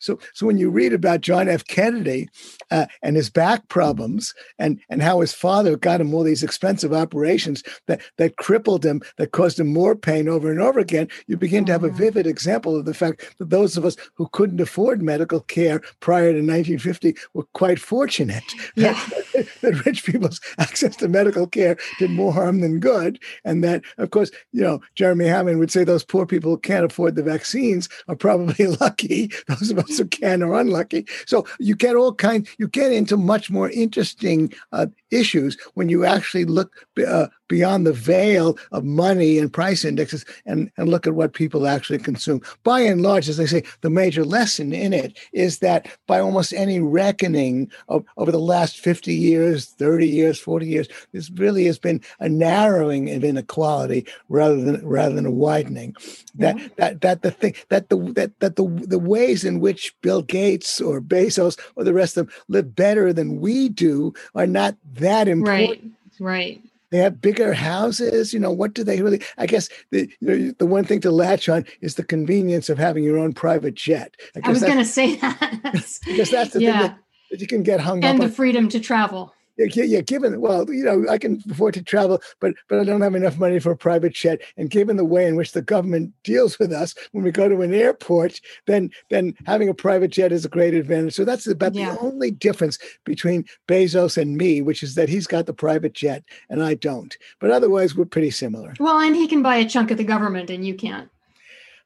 So, 0.00 0.18
so 0.34 0.46
when 0.46 0.58
you 0.58 0.68
read 0.68 0.92
about 0.92 1.20
John 1.20 1.48
F. 1.48 1.64
Kennedy 1.66 2.28
uh, 2.70 2.86
and 3.02 3.16
his 3.16 3.30
back 3.30 3.68
problems, 3.68 4.34
and 4.58 4.80
and 4.90 5.00
how 5.00 5.20
his 5.20 5.32
father 5.32 5.76
got 5.76 6.00
him 6.00 6.12
all 6.12 6.24
these 6.24 6.42
expensive 6.42 6.92
operations 6.92 7.62
that 7.86 8.00
that 8.18 8.36
crippled 8.36 8.84
him, 8.84 9.00
that 9.18 9.30
caused 9.30 9.60
him 9.60 9.68
more 9.68 9.94
pain 9.94 10.28
over 10.28 10.50
and 10.50 10.60
over 10.60 10.80
again, 10.80 11.08
you 11.28 11.36
begin 11.36 11.64
to 11.66 11.72
have 11.72 11.84
a 11.84 11.88
mm-hmm. 11.88 11.98
vivid 11.98 12.26
example 12.26 12.76
of 12.76 12.84
the 12.84 12.94
fact 12.94 13.34
that 13.38 13.50
those 13.50 13.76
of 13.76 13.84
us 13.84 13.96
who 14.14 14.28
couldn't 14.32 14.60
afford 14.60 15.02
medical 15.02 15.40
care 15.40 15.80
prior 16.00 16.31
in 16.36 16.46
1950 16.46 17.16
were 17.34 17.46
quite 17.52 17.78
fortunate 17.78 18.44
yeah. 18.76 18.92
that, 19.34 19.48
that 19.60 19.84
rich 19.86 20.04
people's 20.04 20.40
access 20.58 20.96
to 20.96 21.08
medical 21.08 21.46
care 21.46 21.76
did 21.98 22.10
more 22.10 22.32
harm 22.32 22.60
than 22.60 22.80
good. 22.80 23.18
And 23.44 23.62
that, 23.64 23.82
of 23.98 24.10
course, 24.10 24.30
you 24.52 24.62
know, 24.62 24.80
Jeremy 24.94 25.26
Hammond 25.26 25.58
would 25.58 25.70
say 25.70 25.84
those 25.84 26.04
poor 26.04 26.26
people 26.26 26.50
who 26.50 26.58
can't 26.58 26.84
afford 26.84 27.14
the 27.14 27.22
vaccines 27.22 27.88
are 28.08 28.16
probably 28.16 28.66
lucky. 28.80 29.30
Those 29.48 29.70
of 29.70 29.78
us 29.78 29.98
who 29.98 30.06
can 30.06 30.42
are 30.42 30.54
unlucky. 30.54 31.06
So 31.26 31.46
you 31.58 31.74
get 31.74 31.96
all 31.96 32.14
kinds, 32.14 32.48
you 32.58 32.68
get 32.68 32.92
into 32.92 33.16
much 33.16 33.50
more 33.50 33.70
interesting 33.70 34.52
uh, 34.72 34.86
issues 35.10 35.56
when 35.74 35.88
you 35.88 36.04
actually 36.04 36.44
look 36.44 36.86
uh, 37.06 37.28
beyond 37.48 37.86
the 37.86 37.92
veil 37.92 38.56
of 38.72 38.82
money 38.82 39.38
and 39.38 39.52
price 39.52 39.84
indexes 39.84 40.24
and, 40.46 40.70
and 40.78 40.88
look 40.88 41.06
at 41.06 41.14
what 41.14 41.34
people 41.34 41.66
actually 41.66 41.98
consume. 41.98 42.40
By 42.64 42.80
and 42.80 43.02
large, 43.02 43.28
as 43.28 43.38
I 43.38 43.44
say, 43.44 43.62
the 43.82 43.90
major 43.90 44.24
lesson 44.24 44.72
in 44.72 44.94
it 44.94 45.18
is 45.34 45.58
that 45.58 45.86
by 46.06 46.18
almost 46.22 46.52
any 46.52 46.80
reckoning 46.80 47.70
of, 47.88 48.04
over 48.16 48.32
the 48.32 48.38
last 48.38 48.78
50 48.78 49.14
years, 49.14 49.66
30 49.66 50.06
years, 50.06 50.38
40 50.38 50.66
years, 50.66 50.88
this 51.12 51.30
really 51.30 51.66
has 51.66 51.78
been 51.78 52.00
a 52.20 52.28
narrowing 52.28 53.10
of 53.10 53.24
inequality 53.24 54.06
rather 54.28 54.60
than 54.60 54.86
rather 54.86 55.14
than 55.14 55.26
a 55.26 55.30
widening. 55.30 55.94
That 56.36 56.56
mm-hmm. 56.56 56.68
that 56.76 57.00
that 57.00 57.22
the 57.22 57.30
thing 57.30 57.54
that 57.68 57.88
the 57.88 57.96
that 58.14 58.38
that 58.40 58.56
the 58.56 58.66
the 58.86 58.98
ways 58.98 59.44
in 59.44 59.60
which 59.60 59.94
Bill 60.00 60.22
Gates 60.22 60.80
or 60.80 61.00
Bezos 61.00 61.58
or 61.76 61.84
the 61.84 61.94
rest 61.94 62.16
of 62.16 62.26
them 62.26 62.34
live 62.48 62.74
better 62.74 63.12
than 63.12 63.40
we 63.40 63.68
do 63.68 64.14
are 64.34 64.46
not 64.46 64.76
that 64.94 65.28
important. 65.28 65.94
Right. 66.20 66.60
Right 66.60 66.62
they 66.92 66.98
have 66.98 67.20
bigger 67.20 67.54
houses. 67.54 68.32
You 68.32 68.38
know, 68.38 68.52
what 68.52 68.74
do 68.74 68.84
they 68.84 69.02
really? 69.02 69.20
I 69.38 69.46
guess 69.46 69.68
the 69.90 70.08
you 70.20 70.28
know, 70.28 70.54
the 70.58 70.66
one 70.66 70.84
thing 70.84 71.00
to 71.00 71.10
latch 71.10 71.48
on 71.48 71.64
is 71.80 71.96
the 71.96 72.04
convenience 72.04 72.68
of 72.68 72.78
having 72.78 73.02
your 73.02 73.18
own 73.18 73.32
private 73.32 73.74
jet. 73.74 74.14
I, 74.36 74.40
I 74.44 74.50
was 74.50 74.62
going 74.62 74.78
to 74.78 74.84
say 74.84 75.16
that 75.20 75.60
because 76.06 76.30
that's 76.30 76.52
the 76.52 76.60
yeah. 76.60 76.72
thing 76.72 76.80
that, 76.82 76.98
that, 77.30 77.40
you 77.40 77.46
can 77.46 77.62
get 77.62 77.80
hung 77.80 77.96
and 77.96 78.04
up 78.04 78.10
and 78.10 78.20
the 78.20 78.24
on. 78.26 78.30
freedom 78.30 78.68
to 78.68 78.78
travel 78.78 79.34
yeah, 79.58 79.84
yeah, 79.84 80.00
given 80.00 80.40
well, 80.40 80.70
you 80.70 80.84
know, 80.84 81.04
I 81.10 81.18
can 81.18 81.42
afford 81.50 81.74
to 81.74 81.82
travel, 81.82 82.20
but 82.40 82.54
but 82.68 82.80
I 82.80 82.84
don't 82.84 83.00
have 83.00 83.14
enough 83.14 83.38
money 83.38 83.58
for 83.58 83.72
a 83.72 83.76
private 83.76 84.14
jet. 84.14 84.40
And 84.56 84.70
given 84.70 84.96
the 84.96 85.04
way 85.04 85.26
in 85.26 85.36
which 85.36 85.52
the 85.52 85.62
government 85.62 86.12
deals 86.24 86.58
with 86.58 86.72
us 86.72 86.94
when 87.12 87.24
we 87.24 87.30
go 87.30 87.48
to 87.48 87.60
an 87.62 87.74
airport, 87.74 88.40
then 88.66 88.90
then 89.10 89.34
having 89.46 89.68
a 89.68 89.74
private 89.74 90.10
jet 90.10 90.32
is 90.32 90.44
a 90.44 90.48
great 90.48 90.74
advantage. 90.74 91.14
So 91.14 91.24
that's 91.24 91.46
about 91.46 91.74
yeah. 91.74 91.94
the 91.94 92.00
only 92.00 92.30
difference 92.30 92.78
between 93.04 93.44
Bezos 93.68 94.16
and 94.16 94.36
me, 94.36 94.62
which 94.62 94.82
is 94.82 94.94
that 94.94 95.08
he's 95.08 95.26
got 95.26 95.46
the 95.46 95.54
private 95.54 95.92
jet 95.92 96.24
and 96.48 96.62
I 96.62 96.74
don't. 96.74 97.16
But 97.40 97.50
otherwise, 97.50 97.94
we're 97.94 98.04
pretty 98.06 98.30
similar. 98.30 98.74
Well, 98.78 98.98
and 99.00 99.14
he 99.14 99.28
can 99.28 99.42
buy 99.42 99.56
a 99.56 99.68
chunk 99.68 99.90
of 99.90 99.98
the 99.98 100.04
government, 100.04 100.50
and 100.50 100.66
you 100.66 100.74
can't. 100.74 101.08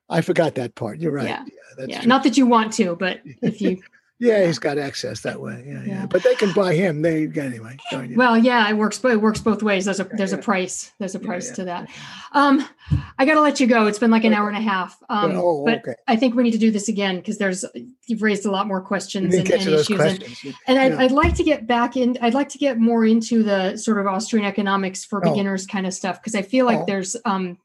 I 0.09 0.21
forgot 0.21 0.55
that 0.55 0.75
part. 0.77 1.01
You're 1.01 1.13
right. 1.13 1.29
Yeah, 1.29 1.45
yeah, 1.79 1.87
yeah. 1.89 2.05
Not 2.05 2.23
that 2.23 2.37
you 2.37 2.47
want 2.47 2.73
to, 2.75 2.95
but 2.95 3.21
if 3.43 3.61
you 3.61 3.83
yeah, 4.19 4.47
he's 4.47 4.59
got 4.59 4.79
access 4.79 5.21
that 5.23 5.41
way. 5.41 5.63
Yeah, 5.67 5.73
yeah. 5.75 5.85
yeah. 5.87 6.07
But 6.07 6.23
they 6.23 6.35
can 6.35 6.53
buy 6.55 6.75
him. 6.75 7.03
They 7.03 7.29
anyway. 7.37 7.77
Well, 8.15 8.39
yeah, 8.39 8.67
it 8.69 8.75
works. 8.75 8.99
But 8.99 9.13
it 9.13 9.21
works 9.21 9.41
both 9.41 9.63
ways. 9.63 9.85
There's 9.85 10.01
a 10.01 10.05
there's 10.05 10.33
a 10.33 10.39
price. 10.39 10.91
There's 10.99 11.15
a 11.15 11.19
price 11.19 11.51
to 11.53 11.65
that. 11.65 11.91
Um, 12.33 12.67
I 13.19 13.27
got 13.27 13.35
to 13.35 13.43
let 13.43 13.61
you 13.61 13.67
go. 13.67 13.87
It's 13.87 13.99
been 13.99 14.11
like 14.11 14.25
an 14.25 14.33
hour 14.33 14.49
and 14.49 14.57
a 14.57 14.61
half. 14.61 14.97
Um, 15.11 15.33
oh, 15.35 15.67
but 15.67 15.81
okay. 15.81 15.95
I 16.09 16.17
think 16.17 16.35
we 16.35 16.45
need 16.45 16.53
to 16.53 16.59
do 16.59 16.71
this 16.71 16.89
again 16.89 17.17
because 17.17 17.37
there's 17.37 17.65
you've 18.07 18.23
raised 18.23 18.47
a 18.47 18.51
lot 18.51 18.67
more 18.67 18.81
questions 18.81 19.35
and, 19.35 19.51
and 19.51 19.63
issues. 19.69 19.91
And, 19.91 20.55
and 20.67 20.79
I'd, 20.79 20.93
I'd, 20.93 21.13
like 21.13 21.35
to 21.35 21.45
get 21.45 21.67
back 21.67 21.99
in. 21.99 22.17
I'd 22.23 22.35
like 22.35 22.49
to 22.51 22.59
get 22.59 22.79
more 22.79 23.05
into 23.05 23.43
the 23.43 23.77
sort 23.77 23.99
of 23.99 24.07
Austrian 24.07 24.47
economics 24.47 25.05
for 25.05 25.21
oh. 25.27 25.31
beginners 25.31 25.67
kind 25.67 25.87
of 25.87 25.93
stuff 25.93 26.23
because 26.23 26.35
I 26.35 26.43
feel 26.43 26.65
like 26.65 26.81
oh. 26.81 26.85
there's. 26.87 27.17
um 27.27 27.59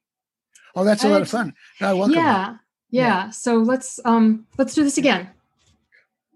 Oh, 0.75 0.85
that's 0.85 1.03
a 1.03 1.09
lot 1.09 1.21
of 1.21 1.29
fun. 1.29 1.53
No, 1.81 2.07
yeah, 2.07 2.15
yeah, 2.15 2.55
yeah. 2.89 3.29
So 3.29 3.57
let's 3.57 3.99
um 4.05 4.47
let's 4.57 4.73
do 4.73 4.83
this 4.83 4.97
again. 4.97 5.29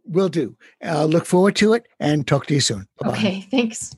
Will 0.07 0.29
do. 0.29 0.55
Uh, 0.83 1.05
look 1.05 1.25
forward 1.25 1.55
to 1.57 1.73
it 1.73 1.87
and 1.99 2.27
talk 2.27 2.45
to 2.47 2.53
you 2.53 2.59
soon. 2.61 2.87
Bye-bye. 2.99 3.17
Okay, 3.17 3.41
thanks. 3.49 3.95